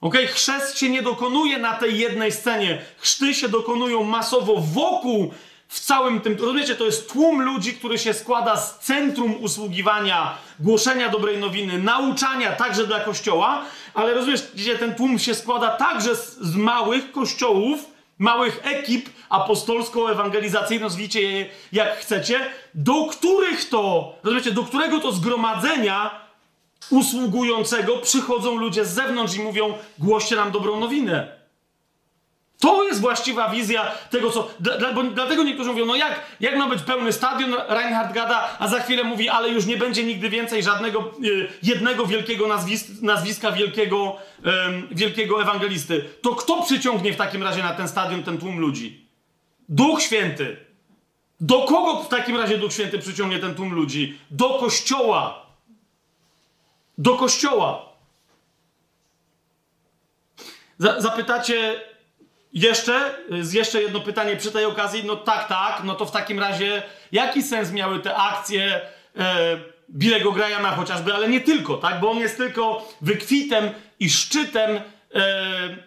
Ok? 0.00 0.14
Chrzest 0.16 0.78
się 0.78 0.88
nie 0.88 1.02
dokonuje 1.02 1.58
na 1.58 1.74
tej 1.74 1.98
jednej 1.98 2.32
scenie. 2.32 2.82
Chrzty 2.98 3.34
się 3.34 3.48
dokonują 3.48 4.02
masowo 4.02 4.56
wokół 4.56 5.32
w 5.68 5.80
całym 5.80 6.20
tym, 6.20 6.36
rozumiecie, 6.40 6.74
to 6.74 6.84
jest 6.84 7.12
tłum 7.12 7.42
ludzi, 7.42 7.72
który 7.72 7.98
się 7.98 8.14
składa 8.14 8.56
z 8.56 8.78
centrum 8.78 9.42
usługiwania, 9.42 10.34
głoszenia 10.60 11.08
dobrej 11.08 11.38
nowiny, 11.38 11.78
nauczania 11.78 12.52
także 12.52 12.86
dla 12.86 13.00
kościoła, 13.00 13.64
ale 13.94 14.14
rozumiesz, 14.14 14.42
gdzie 14.54 14.78
ten 14.78 14.94
tłum 14.94 15.18
się 15.18 15.34
składa 15.34 15.70
także 15.70 16.16
z, 16.16 16.38
z 16.40 16.56
małych 16.56 17.12
kościołów, 17.12 17.80
małych 18.18 18.60
ekip 18.64 19.08
apostolsko-ewangelizacyjnych, 19.28 20.80
nazwijcie 20.80 21.22
je 21.22 21.46
jak 21.72 21.96
chcecie, 21.96 22.40
do 22.74 23.04
których 23.04 23.68
to, 23.68 24.14
rozumiecie, 24.22 24.50
do 24.50 24.62
którego 24.62 25.00
to 25.00 25.12
zgromadzenia 25.12 26.20
usługującego 26.90 27.96
przychodzą 27.96 28.56
ludzie 28.56 28.84
z 28.84 28.94
zewnątrz 28.94 29.36
i 29.36 29.40
mówią, 29.40 29.74
głoście 29.98 30.36
nam 30.36 30.50
dobrą 30.50 30.80
nowinę. 30.80 31.37
To 32.60 32.84
jest 32.84 33.00
właściwa 33.00 33.48
wizja 33.48 33.92
tego, 34.10 34.30
co. 34.30 34.50
Dla, 34.60 34.92
bo 34.92 35.02
dlatego 35.02 35.42
niektórzy 35.42 35.70
mówią, 35.70 35.86
no 35.86 35.96
jak, 35.96 36.20
jak 36.40 36.56
ma 36.56 36.68
być 36.68 36.82
pełny 36.82 37.12
stadion, 37.12 37.54
Reinhard 37.68 38.12
gada, 38.12 38.56
a 38.58 38.68
za 38.68 38.80
chwilę 38.80 39.04
mówi, 39.04 39.28
ale 39.28 39.48
już 39.48 39.66
nie 39.66 39.76
będzie 39.76 40.04
nigdy 40.04 40.28
więcej 40.28 40.62
żadnego 40.62 41.14
y, 41.24 41.48
jednego 41.62 42.06
wielkiego 42.06 42.48
nazwis, 42.48 43.02
nazwiska 43.02 43.52
wielkiego, 43.52 44.16
y, 44.90 44.94
wielkiego 44.94 45.42
ewangelisty. 45.42 46.04
To 46.22 46.34
kto 46.34 46.62
przyciągnie 46.62 47.12
w 47.12 47.16
takim 47.16 47.42
razie 47.42 47.62
na 47.62 47.74
ten 47.74 47.88
stadion 47.88 48.22
ten 48.22 48.38
tłum 48.38 48.58
ludzi? 48.58 49.06
Duch 49.68 50.02
Święty. 50.02 50.56
Do 51.40 51.58
kogo 51.58 52.02
w 52.02 52.08
takim 52.08 52.36
razie 52.36 52.58
Duch 52.58 52.72
Święty 52.72 52.98
przyciągnie 52.98 53.38
ten 53.38 53.54
tłum 53.54 53.74
ludzi? 53.74 54.18
Do 54.30 54.48
kościoła. 54.48 55.46
Do 56.98 57.16
kościoła. 57.16 57.88
Zapytacie, 60.78 61.80
jeszcze, 62.52 63.14
jeszcze 63.52 63.82
jedno 63.82 64.00
pytanie 64.00 64.36
przy 64.36 64.52
tej 64.52 64.64
okazji. 64.64 65.04
No 65.04 65.16
tak, 65.16 65.48
tak, 65.48 65.82
no 65.84 65.94
to 65.94 66.06
w 66.06 66.10
takim 66.10 66.38
razie 66.38 66.82
jaki 67.12 67.42
sens 67.42 67.72
miały 67.72 68.00
te 68.00 68.16
akcje 68.16 68.80
e, 69.16 69.58
Billego 69.90 70.32
Grahama 70.32 70.70
chociażby, 70.70 71.14
ale 71.14 71.28
nie 71.28 71.40
tylko, 71.40 71.76
tak? 71.76 72.00
Bo 72.00 72.10
on 72.10 72.18
jest 72.18 72.36
tylko 72.36 72.88
wykwitem 73.00 73.70
i 74.00 74.10
szczytem 74.10 74.70
e, 74.76 74.80
e, 74.80 75.80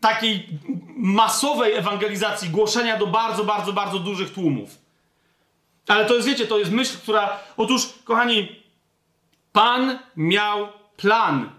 takiej 0.00 0.48
masowej 0.96 1.72
ewangelizacji, 1.72 2.48
głoszenia 2.48 2.96
do 2.96 3.06
bardzo, 3.06 3.44
bardzo, 3.44 3.72
bardzo 3.72 3.98
dużych 3.98 4.32
tłumów. 4.32 4.78
Ale 5.88 6.04
to 6.04 6.14
jest, 6.14 6.28
wiecie, 6.28 6.46
to 6.46 6.58
jest 6.58 6.70
myśl, 6.70 6.98
która... 6.98 7.38
Otóż, 7.56 7.88
kochani, 8.04 8.62
Pan 9.52 9.98
miał 10.16 10.68
plan. 10.96 11.50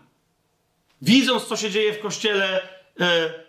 Widząc, 1.02 1.46
co 1.46 1.58
się 1.58 1.70
dzieje 1.70 1.94
w 1.94 2.00
Kościele, 2.00 2.62
e, 3.00 3.43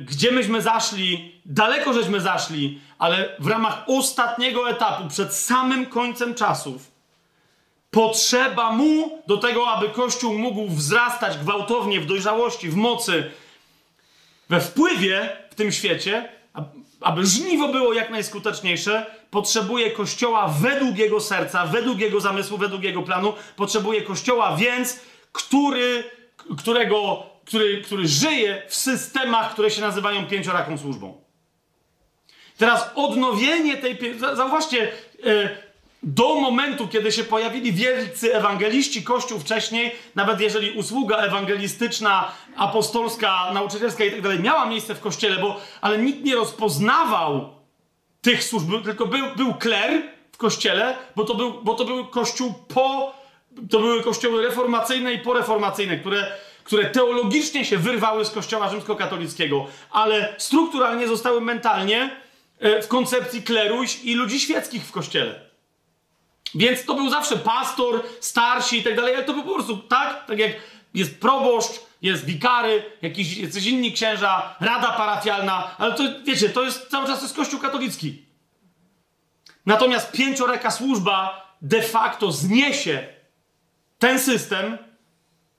gdzie 0.00 0.32
myśmy 0.32 0.62
zaszli, 0.62 1.40
daleko 1.46 1.92
żeśmy 1.92 2.20
zaszli, 2.20 2.80
ale 2.98 3.36
w 3.38 3.46
ramach 3.46 3.84
ostatniego 3.86 4.70
etapu, 4.70 5.08
przed 5.08 5.34
samym 5.34 5.86
końcem 5.86 6.34
czasów, 6.34 6.90
potrzeba 7.90 8.72
mu 8.72 9.22
do 9.26 9.36
tego, 9.36 9.68
aby 9.68 9.88
Kościół 9.88 10.38
mógł 10.38 10.68
wzrastać 10.68 11.38
gwałtownie 11.38 12.00
w 12.00 12.06
dojrzałości, 12.06 12.68
w 12.68 12.76
mocy, 12.76 13.30
we 14.48 14.60
wpływie 14.60 15.36
w 15.50 15.54
tym 15.54 15.72
świecie, 15.72 16.28
aby 17.00 17.26
żniwo 17.26 17.68
było 17.68 17.92
jak 17.92 18.10
najskuteczniejsze, 18.10 19.06
potrzebuje 19.30 19.90
Kościoła 19.90 20.48
według 20.48 20.98
jego 20.98 21.20
serca, 21.20 21.66
według 21.66 21.98
jego 21.98 22.20
zamysłu, 22.20 22.58
według 22.58 22.82
jego 22.82 23.02
planu. 23.02 23.32
Potrzebuje 23.56 24.02
Kościoła 24.02 24.56
więc, 24.56 25.00
który, 25.32 26.04
którego 26.58 27.29
który, 27.50 27.82
który 27.82 28.08
żyje 28.08 28.62
w 28.68 28.74
systemach, 28.74 29.52
które 29.52 29.70
się 29.70 29.80
nazywają 29.80 30.26
pięcioraką 30.26 30.78
służbą. 30.78 31.20
Teraz 32.58 32.90
odnowienie 32.94 33.76
tej. 33.76 33.98
Zauważcie, 34.18 34.92
e, 35.26 35.50
do 36.02 36.34
momentu, 36.34 36.88
kiedy 36.88 37.12
się 37.12 37.24
pojawili 37.24 37.72
wielcy 37.72 38.34
ewangeliści, 38.34 39.02
Kościół 39.02 39.38
wcześniej, 39.38 39.92
nawet 40.14 40.40
jeżeli 40.40 40.70
usługa 40.70 41.16
ewangelistyczna, 41.16 42.32
apostolska, 42.56 43.50
nauczycielska 43.54 44.04
i 44.04 44.10
tak 44.10 44.20
dalej 44.20 44.40
miała 44.40 44.66
miejsce 44.66 44.94
w 44.94 45.00
kościele, 45.00 45.36
bo, 45.36 45.60
ale 45.80 45.98
nikt 45.98 46.24
nie 46.24 46.34
rozpoznawał 46.34 47.50
tych 48.22 48.44
służb, 48.44 48.70
tylko 48.84 49.06
był, 49.06 49.26
był 49.36 49.54
kler 49.54 50.02
w 50.32 50.36
kościele, 50.36 50.96
bo 51.16 51.24
to 51.24 51.34
był, 51.34 51.62
bo 51.62 51.74
to 51.74 51.84
był 51.84 52.06
kościół 52.06 52.54
po. 52.74 53.14
To 53.70 53.78
były 53.78 54.02
kościoły 54.02 54.42
reformacyjne 54.42 55.12
i 55.12 55.18
poreformacyjne, 55.18 55.96
które 55.96 56.26
które 56.70 56.90
teologicznie 56.90 57.64
się 57.64 57.78
wyrwały 57.78 58.24
z 58.24 58.30
kościoła 58.30 58.70
rzymskokatolickiego, 58.70 59.66
ale 59.90 60.34
strukturalnie 60.38 61.08
zostały 61.08 61.40
mentalnie 61.40 62.16
e, 62.58 62.82
w 62.82 62.88
koncepcji 62.88 63.42
kleru 63.42 63.82
i 64.04 64.14
ludzi 64.14 64.40
świeckich 64.40 64.84
w 64.84 64.92
kościele. 64.92 65.40
Więc 66.54 66.84
to 66.84 66.94
był 66.94 67.10
zawsze 67.10 67.36
pastor, 67.36 68.02
starsi 68.20 68.78
i 68.78 68.82
tak 68.82 68.96
dalej, 68.96 69.14
ale 69.14 69.24
to 69.24 69.32
był 69.32 69.42
po 69.42 69.54
prostu 69.54 69.76
tak, 69.76 70.26
tak 70.26 70.38
jak 70.38 70.52
jest 70.94 71.20
proboszcz, 71.20 71.80
jest 72.02 72.24
wikary, 72.24 72.82
jakiś, 73.02 73.36
jacyś 73.36 73.66
inni 73.66 73.92
księża, 73.92 74.56
rada 74.60 74.92
parafialna, 74.92 75.76
ale 75.78 75.94
to 75.94 76.02
wiecie, 76.24 76.48
to 76.48 76.62
jest 76.64 76.88
cały 76.88 77.06
czas 77.06 77.22
jest 77.22 77.36
kościół 77.36 77.60
katolicki. 77.60 78.24
Natomiast 79.66 80.12
pięcioreka 80.12 80.70
służba 80.70 81.46
de 81.62 81.82
facto 81.82 82.32
zniesie 82.32 83.06
ten 83.98 84.18
system 84.18 84.89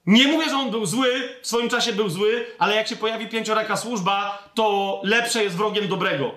nie 0.06 0.28
mówię, 0.28 0.50
że 0.50 0.58
on 0.58 0.72
był 0.72 0.86
zły, 0.86 1.38
w 1.42 1.48
swoim 1.48 1.70
czasie 1.70 1.94
był 1.94 2.10
zły, 2.10 2.46
ale 2.60 2.76
jak 2.76 2.88
się 2.88 2.96
pojawi 2.96 3.28
pięcioraka 3.28 3.78
służba, 3.78 4.44
to 4.54 5.00
lepsze 5.04 5.44
jest 5.44 5.56
wrogiem 5.56 5.88
dobrego. 5.88 6.32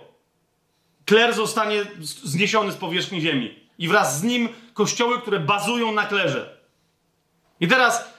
Kler 1.06 1.34
zostanie 1.34 1.82
zniesiony 2.00 2.72
z 2.72 2.76
powierzchni 2.76 3.20
ziemi. 3.20 3.58
I 3.78 3.88
wraz 3.88 4.18
z 4.18 4.22
nim 4.22 4.48
kościoły, 4.74 5.20
które 5.20 5.40
bazują 5.40 5.92
na 5.92 6.06
klerze. 6.06 6.58
I 7.60 7.68
teraz 7.68 8.14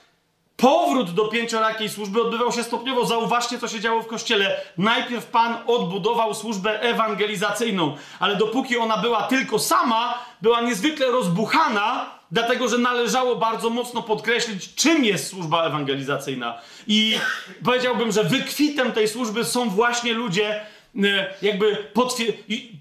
powrót 0.56 1.10
do 1.10 1.28
pięciorakiej 1.28 1.88
służby 1.88 2.22
odbywał 2.22 2.52
się 2.52 2.62
stopniowo. 2.62 3.06
Zauważcie, 3.06 3.58
co 3.58 3.68
się 3.68 3.80
działo 3.80 4.02
w 4.02 4.06
kościele. 4.06 4.60
Najpierw 4.78 5.26
Pan 5.26 5.56
odbudował 5.66 6.34
służbę 6.34 6.80
ewangelizacyjną, 6.80 7.96
ale 8.20 8.36
dopóki 8.36 8.78
ona 8.78 8.96
była 8.96 9.22
tylko 9.22 9.58
sama, 9.58 10.18
była 10.42 10.60
niezwykle 10.60 11.06
rozbuchana 11.06 12.15
dlatego 12.30 12.68
że 12.68 12.78
należało 12.78 13.36
bardzo 13.36 13.70
mocno 13.70 14.02
podkreślić, 14.02 14.74
czym 14.74 15.04
jest 15.04 15.28
służba 15.28 15.66
ewangelizacyjna. 15.66 16.58
I 16.86 17.18
powiedziałbym, 17.64 18.12
że 18.12 18.24
wykwitem 18.24 18.92
tej 18.92 19.08
służby 19.08 19.44
są 19.44 19.70
właśnie 19.70 20.12
ludzie, 20.12 20.60
e, 21.04 21.34
jakby 21.42 21.76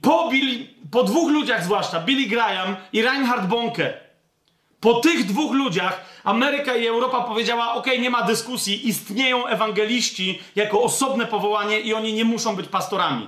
po, 0.02 0.30
Billy, 0.32 0.68
po 0.92 1.04
dwóch 1.04 1.32
ludziach 1.32 1.64
zwłaszcza, 1.64 2.00
Billy 2.00 2.30
Graham 2.30 2.76
i 2.94 3.02
Reinhard 3.02 3.46
Bonke. 3.46 3.94
Po 4.80 4.94
tych 4.94 5.26
dwóch 5.26 5.54
ludziach 5.54 6.06
Ameryka 6.24 6.76
i 6.76 6.88
Europa 6.88 7.22
powiedziała: 7.22 7.74
OK, 7.74 7.88
nie 8.00 8.10
ma 8.10 8.22
dyskusji, 8.22 8.90
istnieją 8.90 9.48
ewangeliści 9.48 10.40
jako 10.56 10.82
osobne 10.82 11.26
powołanie 11.26 11.80
i 11.80 11.94
oni 11.94 12.14
nie 12.14 12.26
muszą 12.26 12.56
być 12.56 12.68
pastorami. 12.68 13.28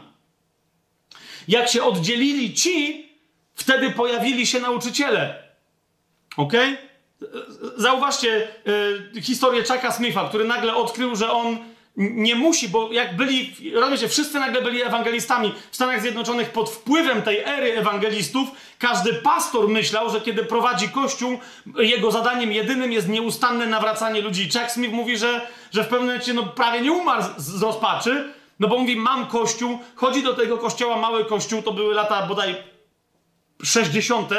Jak 1.48 1.70
się 1.70 1.84
oddzielili 1.84 2.54
ci, 2.54 3.10
wtedy 3.56 3.92
pojawili 3.92 4.48
się 4.48 4.60
nauczyciele. 4.60 5.47
Ok? 6.38 6.54
Zauważcie 7.78 8.48
y, 9.16 9.22
historię 9.22 9.64
Chucka 9.64 9.92
Smitha, 9.92 10.30
który 10.30 10.46
nagle 10.46 10.76
odkrył, 10.76 11.16
że 11.16 11.32
on 11.32 11.58
nie 11.98 12.36
musi, 12.36 12.70
bo 12.70 12.92
jak 12.92 13.16
byli, 13.16 13.54
rozumiecie, 13.74 14.10
wszyscy 14.10 14.40
nagle 14.40 14.62
byli 14.62 14.82
ewangelistami 14.82 15.54
w 15.72 15.76
Stanach 15.76 16.02
Zjednoczonych 16.02 16.50
pod 16.50 16.70
wpływem 16.70 17.22
tej 17.22 17.40
ery 17.40 17.78
ewangelistów, 17.78 18.50
każdy 18.80 19.14
pastor 19.14 19.70
myślał, 19.70 20.10
że 20.10 20.22
kiedy 20.22 20.44
prowadzi 20.44 20.90
kościół, 20.90 21.40
jego 21.78 22.12
zadaniem 22.12 22.52
jedynym 22.52 22.92
jest 22.92 23.10
nieustanne 23.10 23.66
nawracanie 23.66 24.22
ludzi. 24.22 24.50
Chuck 24.54 24.72
Smith 24.72 24.94
mówi, 24.94 25.18
że, 25.18 25.48
że 25.72 25.84
w 25.84 25.88
pewnym 25.88 26.08
momencie 26.08 26.34
no, 26.34 26.44
prawie 26.44 26.82
nie 26.82 26.92
umarł 26.92 27.24
z, 27.38 27.42
z 27.42 27.62
rozpaczy, 27.62 28.34
no 28.60 28.68
bo 28.68 28.78
mówi, 28.78 28.96
mam 28.96 29.26
kościół, 29.28 29.80
chodzi 29.96 30.24
do 30.24 30.34
tego 30.34 30.58
kościoła, 30.58 30.98
mały 30.98 31.26
kościół, 31.26 31.62
to 31.62 31.74
były 31.74 31.94
lata 31.94 32.28
bodaj 32.28 32.56
60. 33.64 34.30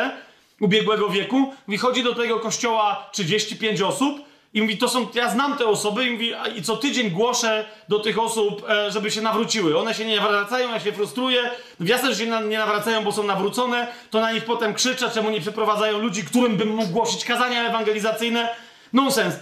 ubiegłego 0.60 1.08
wieku, 1.08 1.54
mówi, 1.66 1.78
chodzi 1.78 2.02
do 2.02 2.14
tego 2.14 2.40
kościoła 2.40 3.08
35 3.12 3.82
osób, 3.82 4.28
i 4.54 4.62
mówi, 4.62 4.78
to 4.78 4.88
są, 4.88 5.06
ja 5.14 5.30
znam 5.30 5.56
te 5.56 5.66
osoby 5.66 6.04
i 6.04 6.10
mówi, 6.10 6.32
i 6.56 6.62
co 6.62 6.76
tydzień 6.76 7.10
głoszę 7.10 7.64
do 7.88 7.98
tych 7.98 8.18
osób, 8.18 8.64
e, 8.68 8.90
żeby 8.90 9.10
się 9.10 9.20
nawróciły. 9.20 9.78
One 9.78 9.94
się 9.94 10.04
nie 10.04 10.16
nawracają, 10.16 10.68
ja 10.70 10.80
się 10.80 10.92
frustruję. 10.92 11.50
Jasne, 11.80 12.14
że 12.14 12.24
się 12.24 12.26
nie 12.26 12.58
nawracają, 12.58 13.04
bo 13.04 13.12
są 13.12 13.22
nawrócone, 13.22 13.86
to 14.10 14.20
na 14.20 14.32
nich 14.32 14.44
potem 14.44 14.74
krzyczę, 14.74 15.10
czemu 15.10 15.30
nie 15.30 15.40
przeprowadzają 15.40 15.98
ludzi, 15.98 16.24
którym 16.24 16.56
bym 16.56 16.68
mógł 16.68 16.92
głosić 16.92 17.24
kazania 17.24 17.68
ewangelizacyjne. 17.68 18.54
Nonsens. 18.92 19.34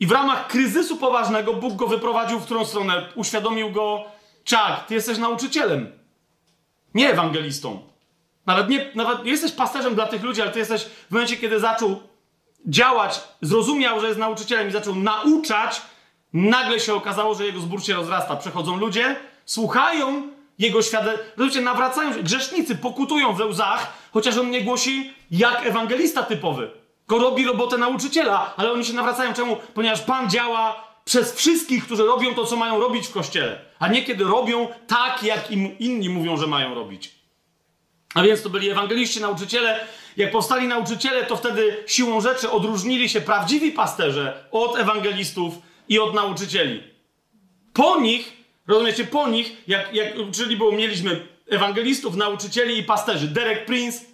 I 0.00 0.06
w 0.06 0.12
ramach 0.12 0.46
kryzysu 0.46 0.96
poważnego 0.96 1.54
Bóg 1.54 1.74
go 1.74 1.86
wyprowadził 1.86 2.40
w 2.40 2.44
którą 2.44 2.64
stronę? 2.64 3.08
Uświadomił 3.14 3.70
go, 3.70 4.04
czak, 4.44 4.86
ty 4.86 4.94
jesteś 4.94 5.18
nauczycielem, 5.18 5.92
nie 6.94 7.10
ewangelistą. 7.10 7.95
Nawet 8.46 8.68
nie, 8.68 8.90
nawet 8.94 9.26
jesteś 9.26 9.52
pasterzem 9.52 9.94
dla 9.94 10.06
tych 10.06 10.22
ludzi, 10.22 10.42
ale 10.42 10.50
ty 10.50 10.58
jesteś 10.58 10.82
w 10.82 11.10
momencie, 11.10 11.36
kiedy 11.36 11.60
zaczął 11.60 12.00
działać, 12.66 13.20
zrozumiał, 13.40 14.00
że 14.00 14.06
jest 14.06 14.18
nauczycielem 14.18 14.68
i 14.68 14.72
zaczął 14.72 14.94
nauczać, 14.94 15.82
nagle 16.32 16.80
się 16.80 16.94
okazało, 16.94 17.34
że 17.34 17.46
jego 17.46 17.60
zbór 17.60 17.84
się 17.84 17.94
rozrasta. 17.94 18.36
Przechodzą 18.36 18.76
ludzie, 18.76 19.16
słuchają 19.44 20.22
jego 20.58 20.82
świadectwa, 20.82 21.24
ludzie 21.36 21.60
nawracają 21.60 22.12
się, 22.12 22.22
grzesznicy 22.22 22.76
pokutują 22.76 23.32
we 23.32 23.46
łzach, 23.46 23.92
chociaż 24.12 24.38
on 24.38 24.50
nie 24.50 24.62
głosi 24.62 25.14
jak 25.30 25.66
ewangelista 25.66 26.22
typowy. 26.22 26.70
Go 27.08 27.18
robi 27.18 27.44
robotę 27.44 27.78
nauczyciela, 27.78 28.54
ale 28.56 28.72
oni 28.72 28.84
się 28.84 28.92
nawracają. 28.92 29.34
Czemu? 29.34 29.56
Ponieważ 29.74 30.00
Pan 30.00 30.30
działa 30.30 30.84
przez 31.04 31.34
wszystkich, 31.34 31.84
którzy 31.84 32.02
robią 32.06 32.34
to, 32.34 32.46
co 32.46 32.56
mają 32.56 32.80
robić 32.80 33.06
w 33.06 33.12
kościele, 33.12 33.60
a 33.78 33.88
nie 33.88 34.02
kiedy 34.02 34.24
robią 34.24 34.68
tak, 34.86 35.22
jak 35.22 35.50
im 35.50 35.78
inni 35.78 36.08
mówią, 36.08 36.36
że 36.36 36.46
mają 36.46 36.74
robić. 36.74 37.14
A 38.14 38.22
więc 38.22 38.42
to 38.42 38.50
byli 38.50 38.70
ewangeliści, 38.70 39.20
nauczyciele, 39.20 39.86
jak 40.16 40.30
powstali 40.30 40.68
nauczyciele, 40.68 41.24
to 41.24 41.36
wtedy 41.36 41.84
siłą 41.86 42.20
rzeczy 42.20 42.50
odróżnili 42.50 43.08
się 43.08 43.20
prawdziwi 43.20 43.72
pasterze 43.72 44.44
od 44.50 44.78
ewangelistów 44.78 45.54
i 45.88 45.98
od 45.98 46.14
nauczycieli. 46.14 46.82
Po 47.72 48.00
nich, 48.00 48.32
rozumiecie, 48.66 49.04
po 49.04 49.28
nich, 49.28 49.56
jak, 49.68 49.94
jak 49.94 50.08
czyli 50.32 50.56
było, 50.56 50.72
mieliśmy 50.72 51.26
ewangelistów, 51.50 52.16
nauczycieli 52.16 52.78
i 52.78 52.82
pasterzy. 52.82 53.28
Derek 53.28 53.64
Prince, 53.64 54.04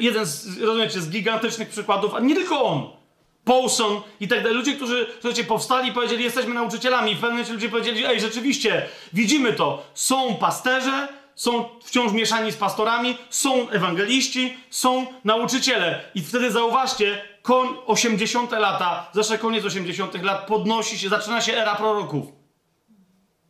jeden 0.00 0.26
z, 0.26 0.60
rozumiecie, 0.62 1.00
z 1.00 1.10
gigantycznych 1.10 1.68
przykładów, 1.68 2.14
a 2.14 2.20
nie 2.20 2.34
tylko 2.34 2.62
on. 2.64 2.98
Paulson 3.44 4.00
i 4.20 4.28
tak 4.28 4.42
dalej. 4.42 4.56
Ludzie, 4.56 4.76
którzy, 4.76 5.06
słuchajcie, 5.12 5.44
powstali 5.44 5.88
i 5.88 5.92
powiedzieli, 5.92 6.24
jesteśmy 6.24 6.54
nauczycielami. 6.54 7.12
I 7.12 7.14
w 7.14 7.18
pewnym 7.18 7.32
momencie 7.32 7.52
ludzie 7.52 7.68
powiedzieli, 7.68 8.04
ej, 8.04 8.20
rzeczywiście, 8.20 8.88
widzimy 9.12 9.52
to. 9.52 9.86
Są 9.94 10.34
pasterze, 10.34 11.08
są 11.38 11.64
wciąż 11.84 12.12
mieszani 12.12 12.52
z 12.52 12.56
pastorami, 12.56 13.16
są 13.30 13.70
ewangeliści, 13.70 14.56
są 14.70 15.06
nauczyciele. 15.24 16.00
I 16.14 16.22
wtedy 16.22 16.50
zauważcie, 16.50 17.22
koń 17.42 17.68
80 17.86 18.52
lata, 18.52 19.10
zawsze 19.12 19.38
koniec 19.38 19.64
80 19.64 20.22
lat, 20.22 20.46
podnosi 20.46 20.98
się, 20.98 21.08
zaczyna 21.08 21.40
się 21.40 21.56
era 21.56 21.74
proroków. 21.74 22.26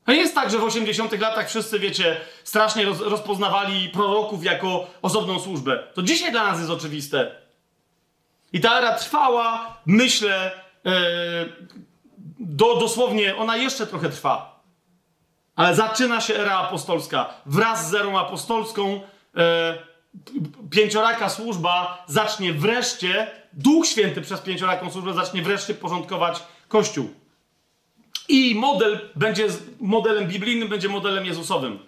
To 0.05 0.12
nie 0.12 0.19
jest 0.19 0.35
tak, 0.35 0.51
że 0.51 0.59
w 0.59 0.65
80 0.65 1.20
latach 1.20 1.48
wszyscy, 1.48 1.78
wiecie, 1.78 2.20
strasznie 2.44 2.85
roz, 2.85 3.01
rozpoznawali 3.01 3.89
proroków 3.89 4.44
jako 4.44 4.86
osobną 5.02 5.40
służbę. 5.40 5.85
To 5.94 6.02
dzisiaj 6.02 6.32
dla 6.32 6.44
nas 6.44 6.59
jest 6.59 6.70
oczywiste. 6.70 7.36
I 8.52 8.60
ta 8.60 8.78
era 8.78 8.94
trwała, 8.94 9.77
myślę, 9.86 10.51
yy, 10.85 10.93
do, 12.39 12.77
dosłownie, 12.77 13.36
ona 13.36 13.56
jeszcze 13.56 13.86
trochę 13.86 14.09
trwa. 14.09 14.57
Ale 15.59 15.74
zaczyna 15.74 16.20
się 16.20 16.35
era 16.35 16.59
apostolska. 16.59 17.35
Wraz 17.47 17.90
z 17.90 17.94
erą 17.94 18.18
apostolską 18.18 19.01
e, 19.36 19.78
pięcioraka 20.70 21.28
służba 21.28 22.05
zacznie 22.06 22.52
wreszcie, 22.52 23.30
Duch 23.52 23.86
Święty 23.86 24.20
przez 24.20 24.40
pięcioraką 24.40 24.90
służbę 24.90 25.14
zacznie 25.14 25.43
wreszcie 25.43 25.74
porządkować 25.74 26.43
Kościół. 26.68 27.14
I 28.28 28.55
model 28.55 29.01
będzie 29.16 29.47
modelem 29.80 30.28
biblijnym, 30.28 30.68
będzie 30.68 30.89
modelem 30.89 31.26
Jezusowym. 31.26 31.78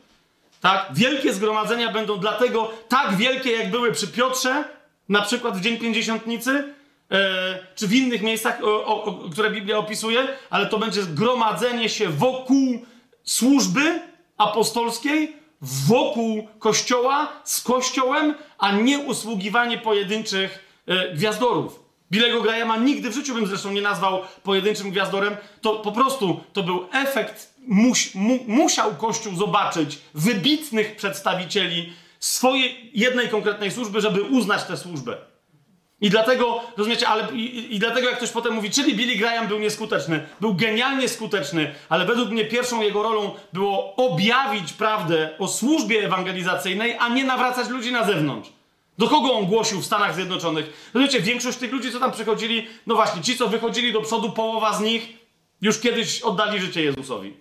Tak? 0.60 0.86
Wielkie 0.92 1.32
zgromadzenia 1.32 1.92
będą 1.92 2.16
dlatego 2.16 2.70
tak 2.88 3.16
wielkie, 3.16 3.50
jak 3.50 3.70
były 3.70 3.92
przy 3.92 4.08
Piotrze, 4.08 4.64
na 5.08 5.22
przykład 5.22 5.56
w 5.56 5.60
Dzień 5.60 5.78
Pięćdziesiątnicy, 5.78 6.74
e, 7.10 7.66
czy 7.74 7.88
w 7.88 7.94
innych 7.94 8.22
miejscach, 8.22 8.58
które 9.32 9.50
Biblia 9.50 9.78
opisuje, 9.78 10.28
ale 10.50 10.66
to 10.66 10.78
będzie 10.78 11.02
zgromadzenie 11.02 11.88
się 11.88 12.08
wokół 12.08 12.86
służby 13.30 14.00
apostolskiej 14.36 15.36
wokół 15.62 16.48
kościoła, 16.58 17.32
z 17.44 17.60
kościołem, 17.60 18.34
a 18.58 18.72
nie 18.72 18.98
usługiwanie 18.98 19.78
pojedynczych 19.78 20.64
e, 20.86 21.14
gwiazdorów. 21.14 21.80
Billego 22.12 22.42
Grahama 22.42 22.76
nigdy 22.76 23.10
w 23.10 23.14
życiu 23.14 23.34
bym 23.34 23.46
zresztą 23.46 23.72
nie 23.72 23.82
nazwał 23.82 24.22
pojedynczym 24.42 24.90
gwiazdorem. 24.90 25.36
To 25.60 25.72
po 25.72 25.92
prostu 25.92 26.40
to 26.52 26.62
był 26.62 26.86
efekt, 26.92 27.54
muś, 27.66 28.14
mu, 28.14 28.38
musiał 28.46 28.94
Kościół 28.94 29.34
zobaczyć 29.34 29.98
wybitnych 30.14 30.96
przedstawicieli 30.96 31.92
swojej 32.20 32.90
jednej 32.94 33.28
konkretnej 33.28 33.70
służby, 33.70 34.00
żeby 34.00 34.22
uznać 34.22 34.64
tę 34.64 34.76
służbę. 34.76 35.16
I 36.00 36.10
dlatego, 36.10 36.60
rozumiecie, 36.76 37.08
ale 37.08 37.32
i, 37.32 37.74
i, 37.74 37.78
dlatego 37.78 38.08
jak 38.08 38.16
ktoś 38.16 38.30
potem 38.30 38.54
mówi, 38.54 38.70
czyli 38.70 38.94
Billy 38.94 39.16
Graham 39.16 39.48
był 39.48 39.58
nieskuteczny, 39.58 40.26
był 40.40 40.54
genialnie 40.54 41.08
skuteczny, 41.08 41.74
ale 41.88 42.06
według 42.06 42.30
mnie 42.30 42.44
pierwszą 42.44 42.80
jego 42.80 43.02
rolą 43.02 43.34
było 43.52 43.96
objawić 43.96 44.72
prawdę 44.72 45.30
o 45.38 45.48
służbie 45.48 46.04
ewangelizacyjnej, 46.04 46.96
a 46.98 47.08
nie 47.08 47.24
nawracać 47.24 47.68
ludzi 47.68 47.92
na 47.92 48.04
zewnątrz. 48.04 48.48
Do 48.98 49.08
kogo 49.08 49.32
on 49.32 49.46
głosił 49.46 49.80
w 49.80 49.86
Stanach 49.86 50.14
Zjednoczonych? 50.14 50.90
Rozumiecie, 50.94 51.20
większość 51.20 51.58
tych 51.58 51.72
ludzi, 51.72 51.92
co 51.92 52.00
tam 52.00 52.12
przychodzili, 52.12 52.66
no 52.86 52.94
właśnie, 52.94 53.22
ci, 53.22 53.36
co 53.36 53.48
wychodzili 53.48 53.92
do 53.92 54.00
przodu, 54.00 54.32
połowa 54.32 54.72
z 54.72 54.80
nich 54.80 55.08
już 55.60 55.80
kiedyś 55.80 56.22
oddali 56.22 56.60
życie 56.60 56.82
Jezusowi. 56.82 57.36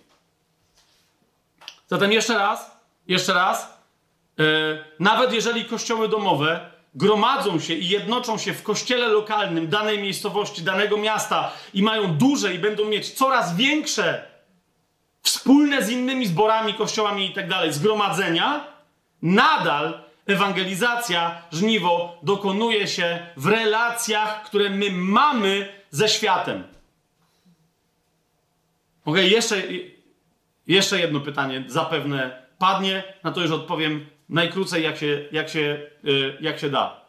Zatem 1.88 2.12
jeszcze 2.12 2.38
raz, 2.38 2.70
jeszcze 3.08 3.34
raz, 3.34 3.78
yy, 4.38 4.44
nawet 4.98 5.32
jeżeli 5.32 5.64
kościoły 5.64 6.08
domowe 6.08 6.70
gromadzą 6.94 7.60
się 7.60 7.74
i 7.74 7.88
jednoczą 7.88 8.38
się 8.38 8.54
w 8.54 8.62
kościele 8.62 9.08
lokalnym 9.08 9.68
danej 9.68 9.98
miejscowości, 9.98 10.62
danego 10.62 10.96
miasta 10.96 11.52
i 11.74 11.82
mają 11.82 12.14
duże 12.14 12.54
i 12.54 12.58
będą 12.58 12.84
mieć 12.84 13.10
coraz 13.10 13.56
większe 13.56 14.30
wspólne 15.22 15.82
z 15.82 15.90
innymi 15.90 16.26
zborami, 16.26 16.74
kościołami 16.74 17.26
i 17.26 17.32
tak 17.32 17.48
dalej 17.48 17.72
zgromadzenia, 17.72 18.64
nadal 19.22 20.02
ewangelizacja, 20.26 21.42
żniwo 21.52 22.18
dokonuje 22.22 22.88
się 22.88 23.26
w 23.36 23.46
relacjach, 23.46 24.42
które 24.44 24.70
my 24.70 24.90
mamy 24.92 25.68
ze 25.90 26.08
światem. 26.08 26.64
Ok, 29.04 29.16
jeszcze, 29.16 29.62
jeszcze 30.66 31.00
jedno 31.00 31.20
pytanie 31.20 31.64
zapewne 31.66 32.42
padnie, 32.58 33.02
na 33.22 33.32
to 33.32 33.40
już 33.40 33.50
odpowiem 33.50 34.06
najkrócej, 34.30 34.84
jak 34.84 34.96
się, 34.96 35.28
jak 35.32 35.48
się, 35.48 35.90
yy, 36.02 36.38
jak 36.40 36.58
się 36.58 36.70
da. 36.70 37.00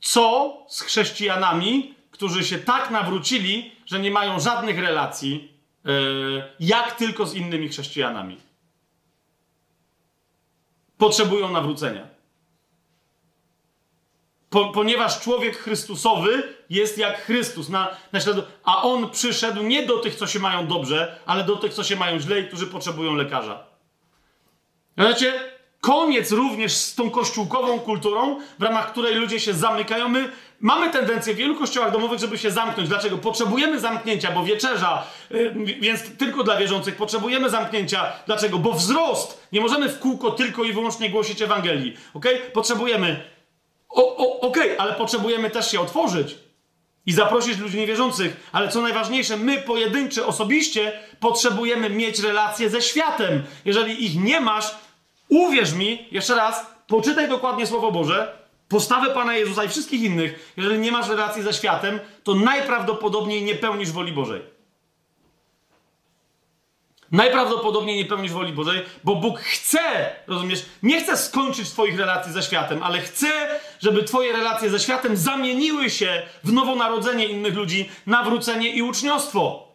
Co 0.00 0.56
z 0.68 0.80
chrześcijanami, 0.80 1.94
którzy 2.10 2.44
się 2.44 2.58
tak 2.58 2.90
nawrócili, 2.90 3.72
że 3.86 3.98
nie 3.98 4.10
mają 4.10 4.40
żadnych 4.40 4.78
relacji, 4.78 5.52
yy, 5.84 6.52
jak 6.60 6.92
tylko 6.92 7.26
z 7.26 7.34
innymi 7.34 7.68
chrześcijanami? 7.68 8.36
Potrzebują 10.98 11.52
nawrócenia. 11.52 12.08
Po, 14.50 14.68
ponieważ 14.68 15.20
człowiek 15.20 15.56
Chrystusowy 15.56 16.54
jest 16.70 16.98
jak 16.98 17.22
Chrystus, 17.22 17.68
na, 17.68 17.96
na 18.12 18.20
śladu, 18.20 18.42
a 18.64 18.82
on 18.82 19.10
przyszedł 19.10 19.62
nie 19.62 19.86
do 19.86 19.98
tych, 19.98 20.14
co 20.14 20.26
się 20.26 20.38
mają 20.38 20.66
dobrze, 20.66 21.20
ale 21.26 21.44
do 21.44 21.56
tych, 21.56 21.74
co 21.74 21.84
się 21.84 21.96
mają 21.96 22.18
źle 22.18 22.40
i 22.40 22.46
którzy 22.46 22.66
potrzebują 22.66 23.14
lekarza. 23.14 23.65
Znacie, 24.98 25.32
koniec 25.80 26.32
również 26.32 26.72
z 26.72 26.94
tą 26.94 27.10
kościółkową 27.10 27.80
kulturą, 27.80 28.40
w 28.58 28.62
ramach 28.62 28.90
której 28.92 29.14
ludzie 29.14 29.40
się 29.40 29.54
zamykają. 29.54 30.08
My 30.08 30.28
mamy 30.60 30.90
tendencję 30.90 31.34
w 31.34 31.36
wielu 31.36 31.54
kościołach 31.54 31.92
domowych, 31.92 32.18
żeby 32.18 32.38
się 32.38 32.50
zamknąć. 32.50 32.88
Dlaczego? 32.88 33.18
Potrzebujemy 33.18 33.80
zamknięcia, 33.80 34.32
bo 34.32 34.44
wieczerza, 34.44 35.06
yy, 35.30 35.54
więc 35.80 36.16
tylko 36.18 36.42
dla 36.42 36.56
wierzących 36.56 36.96
potrzebujemy 36.96 37.50
zamknięcia. 37.50 38.12
Dlaczego? 38.26 38.58
Bo 38.58 38.72
wzrost. 38.72 39.48
Nie 39.52 39.60
możemy 39.60 39.88
w 39.88 39.98
kółko 39.98 40.30
tylko 40.30 40.64
i 40.64 40.72
wyłącznie 40.72 41.10
głosić 41.10 41.42
Ewangelii. 41.42 41.96
Ok? 42.14 42.26
Potrzebujemy. 42.52 43.22
Okej, 43.88 44.40
okay, 44.40 44.78
ale 44.78 44.92
potrzebujemy 44.92 45.50
też 45.50 45.70
się 45.70 45.80
otworzyć. 45.80 46.36
i 47.06 47.12
zaprosić 47.12 47.58
ludzi 47.58 47.78
niewierzących, 47.78 48.48
ale 48.52 48.68
co 48.68 48.82
najważniejsze, 48.82 49.36
my 49.36 49.58
pojedynczy, 49.58 50.26
osobiście 50.26 50.92
potrzebujemy 51.20 51.90
mieć 51.90 52.20
relacje 52.20 52.70
ze 52.70 52.82
światem. 52.82 53.42
Jeżeli 53.64 54.04
ich 54.04 54.22
nie 54.22 54.40
masz, 54.40 54.74
uwierz 55.28 55.72
mi, 55.72 56.08
jeszcze 56.10 56.34
raz, 56.34 56.66
poczytaj 56.88 57.28
dokładnie 57.28 57.66
Słowo 57.66 57.92
Boże, 57.92 58.38
postawę 58.68 59.14
Pana 59.14 59.36
Jezusa 59.36 59.64
i 59.64 59.68
wszystkich 59.68 60.02
innych. 60.02 60.52
Jeżeli 60.56 60.78
nie 60.78 60.92
masz 60.92 61.08
relacji 61.08 61.42
ze 61.42 61.52
światem, 61.52 62.00
to 62.24 62.34
najprawdopodobniej 62.34 63.42
nie 63.42 63.54
pełnisz 63.54 63.92
woli 63.92 64.12
Bożej. 64.12 64.56
Najprawdopodobniej 67.12 67.96
nie 67.96 68.04
pełnisz 68.04 68.32
woli 68.32 68.52
Bożej, 68.52 68.82
bo 69.04 69.16
Bóg 69.16 69.38
chce, 69.40 70.12
rozumiesz, 70.26 70.66
nie 70.82 71.00
chce 71.00 71.16
skończyć 71.16 71.70
Twoich 71.70 71.98
relacji 71.98 72.32
ze 72.32 72.42
światem, 72.42 72.82
ale 72.82 73.00
chce, 73.00 73.60
żeby 73.80 74.02
Twoje 74.02 74.32
relacje 74.32 74.70
ze 74.70 74.80
światem 74.80 75.16
zamieniły 75.16 75.90
się 75.90 76.22
w 76.44 76.52
nowonarodzenie 76.52 77.26
innych 77.26 77.54
ludzi, 77.54 77.90
nawrócenie 78.06 78.70
i 78.70 78.82
uczniostwo. 78.82 79.68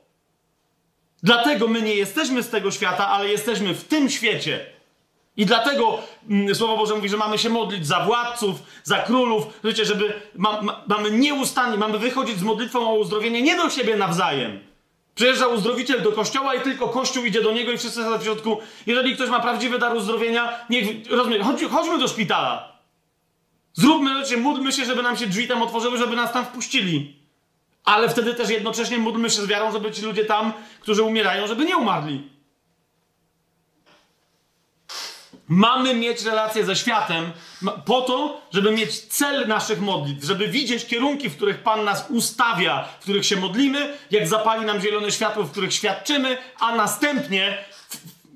Dlatego 1.24 1.68
my 1.68 1.82
nie 1.82 1.96
jesteśmy 1.96 2.44
z 2.44 2.50
tego 2.50 2.72
świata, 2.72 3.08
ale 3.08 3.30
jesteśmy 3.30 3.74
w 3.74 3.84
tym 3.84 4.10
świecie. 4.10 4.66
I 5.38 5.46
dlatego 5.46 6.00
mm, 6.30 6.56
Słowo 6.56 6.78
Boże 6.78 6.96
mówi, 6.96 7.10
że 7.10 7.18
mamy 7.18 7.38
się 7.38 7.50
modlić 7.50 7.88
za 7.88 8.00
władców, 8.00 8.56
za 8.84 8.98
królów, 8.98 9.44
wiecie, 9.64 9.86
żeby 9.86 10.14
ma, 10.36 10.62
ma, 10.62 10.84
mamy 10.88 11.12
nieustannie, 11.12 11.78
mamy 11.78 12.00
wychodzić 12.00 12.38
z 12.38 12.44
modlitwą 12.44 12.90
o 12.90 12.94
uzdrowienie 12.94 13.42
nie 13.42 13.56
do 13.56 13.70
siebie 13.70 13.96
nawzajem, 13.96 14.60
Przyjeżdża 15.16 15.48
uzdrowiciel 15.48 16.02
do 16.02 16.12
kościoła 16.12 16.56
i 16.56 16.62
tylko 16.62 16.90
kościół 16.90 17.26
idzie 17.26 17.42
do 17.42 17.52
niego 17.52 17.72
i 17.72 17.78
wszyscy 17.78 18.04
są 18.04 18.18
w 18.18 18.24
środku. 18.24 18.58
Jeżeli 18.86 19.16
ktoś 19.16 19.30
ma 19.30 19.40
prawdziwy 19.40 19.80
dar 19.80 19.96
uzdrowienia, 19.96 20.66
niech, 20.70 21.12
rozumiem, 21.12 21.44
chodź, 21.44 21.64
chodźmy 21.64 22.00
do 22.00 22.08
szpitala. 22.08 22.72
Zróbmy, 23.74 24.22
wiecie, 24.22 24.38
módlmy 24.38 24.72
się, 24.72 24.86
żeby 24.86 25.04
nam 25.04 25.18
się 25.18 25.28
drzwi 25.28 25.48
tam 25.48 25.62
otworzyły, 25.62 25.98
żeby 25.98 26.16
nas 26.16 26.34
tam 26.34 26.46
wpuścili. 26.46 27.16
Ale 27.84 28.10
wtedy 28.10 28.34
też 28.34 28.50
jednocześnie 28.50 28.98
módlmy 28.98 29.30
się 29.30 29.42
z 29.42 29.48
wiarą, 29.48 29.72
żeby 29.72 29.92
ci 29.92 30.02
ludzie 30.02 30.26
tam, 30.26 30.54
którzy 30.80 31.04
umierają, 31.04 31.48
żeby 31.48 31.66
nie 31.66 31.78
umarli. 31.78 32.30
Mamy 35.54 35.96
mieć 35.96 36.24
relacje 36.24 36.66
ze 36.66 36.76
światem 36.76 37.32
po 37.86 38.02
to, 38.02 38.42
żeby 38.54 38.72
mieć 38.72 39.00
cel 39.00 39.48
naszych 39.48 39.82
modlitw, 39.82 40.26
żeby 40.26 40.48
widzieć 40.48 40.86
kierunki, 40.86 41.30
w 41.30 41.36
których 41.36 41.58
Pan 41.58 41.84
nas 41.84 42.06
ustawia, 42.10 42.88
w 43.00 43.04
których 43.04 43.26
się 43.26 43.36
modlimy, 43.36 43.98
jak 44.12 44.28
zapali 44.28 44.66
nam 44.66 44.82
zielone 44.82 45.12
światło, 45.12 45.44
w 45.44 45.52
których 45.52 45.74
świadczymy, 45.74 46.38
a 46.60 46.76
następnie 46.76 47.58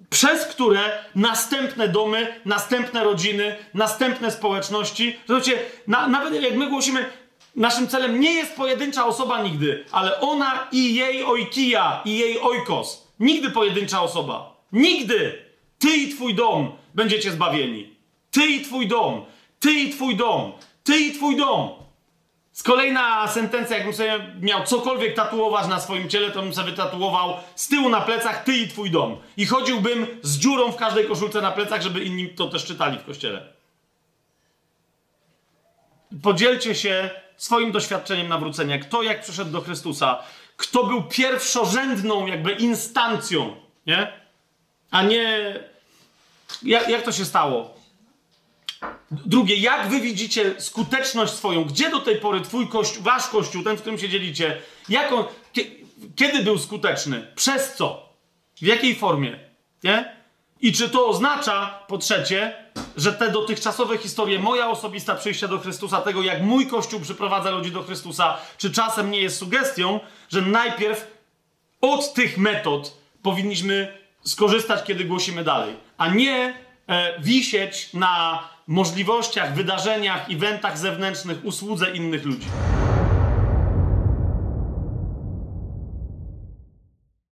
przez 0.10 0.46
które 0.46 1.04
następne 1.16 1.88
domy, 1.88 2.42
następne 2.46 3.04
rodziny, 3.04 3.56
następne 3.74 4.32
społeczności. 4.32 5.20
Zobaczcie, 5.28 5.60
na, 5.88 6.08
nawet 6.08 6.44
jak 6.44 6.56
my 6.56 6.70
głosimy, 6.70 7.06
naszym 7.56 7.88
celem 7.88 8.20
nie 8.20 8.34
jest 8.34 8.56
pojedyncza 8.56 9.06
osoba 9.06 9.42
nigdy, 9.44 9.86
ale 9.92 10.20
ona 10.20 10.68
i 10.72 10.96
jej 10.96 11.24
ojkija, 11.24 12.02
i 12.06 12.18
jej 12.18 12.40
ojkos. 12.40 13.08
Nigdy 13.20 13.50
pojedyncza 13.50 14.02
osoba. 14.02 14.56
Nigdy! 14.72 15.45
Ty 15.80 15.98
i 15.98 16.10
twój 16.10 16.36
dom 16.36 16.72
będziecie 16.94 17.32
zbawieni. 17.32 17.96
Ty 18.32 18.46
i 18.46 18.62
twój 18.62 18.88
dom. 18.88 19.26
Ty 19.60 19.72
i 19.72 19.90
twój 19.90 20.16
dom. 20.16 20.52
Ty 20.84 21.00
i 21.00 21.12
twój 21.12 21.38
dom. 21.38 21.70
Z 22.52 22.64
kolejna 22.64 23.28
sentencja, 23.28 23.78
jakbym 23.78 23.94
sobie 23.94 24.34
miał 24.42 24.64
cokolwiek 24.64 25.16
tatuować 25.16 25.68
na 25.68 25.80
swoim 25.80 26.10
ciele, 26.10 26.32
to 26.32 26.42
bym 26.42 26.54
sobie 26.54 26.72
tatuował 26.72 27.38
z 27.56 27.68
tyłu 27.68 27.90
na 27.90 28.02
plecach 28.02 28.44
ty 28.44 28.58
i 28.58 28.68
twój 28.68 28.92
dom. 28.92 29.18
I 29.38 29.46
chodziłbym 29.46 30.08
z 30.22 30.38
dziurą 30.38 30.72
w 30.72 30.76
każdej 30.76 31.06
koszulce 31.08 31.42
na 31.42 31.52
plecach, 31.52 31.82
żeby 31.82 32.04
inni 32.04 32.30
to 32.30 32.48
też 32.48 32.66
czytali 32.66 33.00
w 33.00 33.04
kościele. 33.04 33.54
Podzielcie 36.24 36.76
się 36.76 37.10
swoim 37.38 37.72
doświadczeniem 37.72 38.28
nawrócenia. 38.28 38.80
Kto 38.80 39.04
jak 39.04 39.22
przyszedł 39.22 39.52
do 39.52 39.62
Chrystusa, 39.62 40.24
kto 40.58 40.84
był 40.84 41.04
pierwszorzędną 41.04 42.28
jakby 42.28 42.52
instancją, 42.52 43.56
nie? 43.88 44.25
A 44.96 45.02
nie 45.02 45.60
jak, 46.64 46.90
jak 46.90 47.04
to 47.04 47.12
się 47.12 47.26
stało? 47.26 47.76
Drugie, 49.12 49.56
jak 49.56 49.90
wy 49.90 50.00
widzicie 50.00 50.62
skuteczność 50.62 51.34
swoją? 51.34 51.64
Gdzie 51.64 51.90
do 51.90 52.00
tej 52.00 52.16
pory 52.16 52.42
twój 52.42 52.68
kościół, 52.68 53.04
wasz 53.04 53.28
kościół, 53.28 53.64
ten, 53.64 53.78
w 53.78 53.82
którym 53.82 54.00
się 54.00 54.10
dzielicie, 54.10 54.62
jaką, 54.90 55.24
kiedy 56.16 56.44
był 56.44 56.60
skuteczny? 56.60 57.28
Przez 57.36 57.74
co? 57.74 58.10
W 58.62 58.66
jakiej 58.66 58.96
formie? 58.96 59.40
Nie? 59.84 60.16
I 60.62 60.74
czy 60.74 60.90
to 60.90 61.08
oznacza, 61.08 61.80
po 61.88 61.98
trzecie, 61.98 62.66
że 62.98 63.14
te 63.14 63.32
dotychczasowe 63.32 63.98
historie, 63.98 64.40
moja 64.40 64.70
osobista 64.70 65.16
przyjścia 65.16 65.48
do 65.48 65.60
Chrystusa, 65.60 66.02
tego 66.02 66.24
jak 66.24 66.42
mój 66.42 66.68
kościół 66.68 67.00
przyprowadza 67.00 67.50
ludzi 67.50 67.72
do 67.72 67.84
Chrystusa, 67.84 68.38
czy 68.58 68.72
czasem 68.72 69.12
nie 69.12 69.22
jest 69.22 69.38
sugestią, 69.38 70.00
że 70.30 70.42
najpierw 70.42 71.08
od 71.82 72.14
tych 72.14 72.38
metod 72.38 72.98
powinniśmy 73.22 74.05
skorzystać, 74.28 74.84
kiedy 74.84 75.06
głosimy 75.06 75.44
dalej, 75.44 75.76
a 75.98 76.08
nie 76.08 76.54
e, 76.88 77.22
wisieć 77.22 77.94
na 77.94 78.44
możliwościach, 78.68 79.56
wydarzeniach, 79.56 80.32
eventach 80.32 80.78
zewnętrznych, 80.78 81.46
usłudze 81.46 81.96
innych 81.96 82.26
ludzi. 82.26 82.48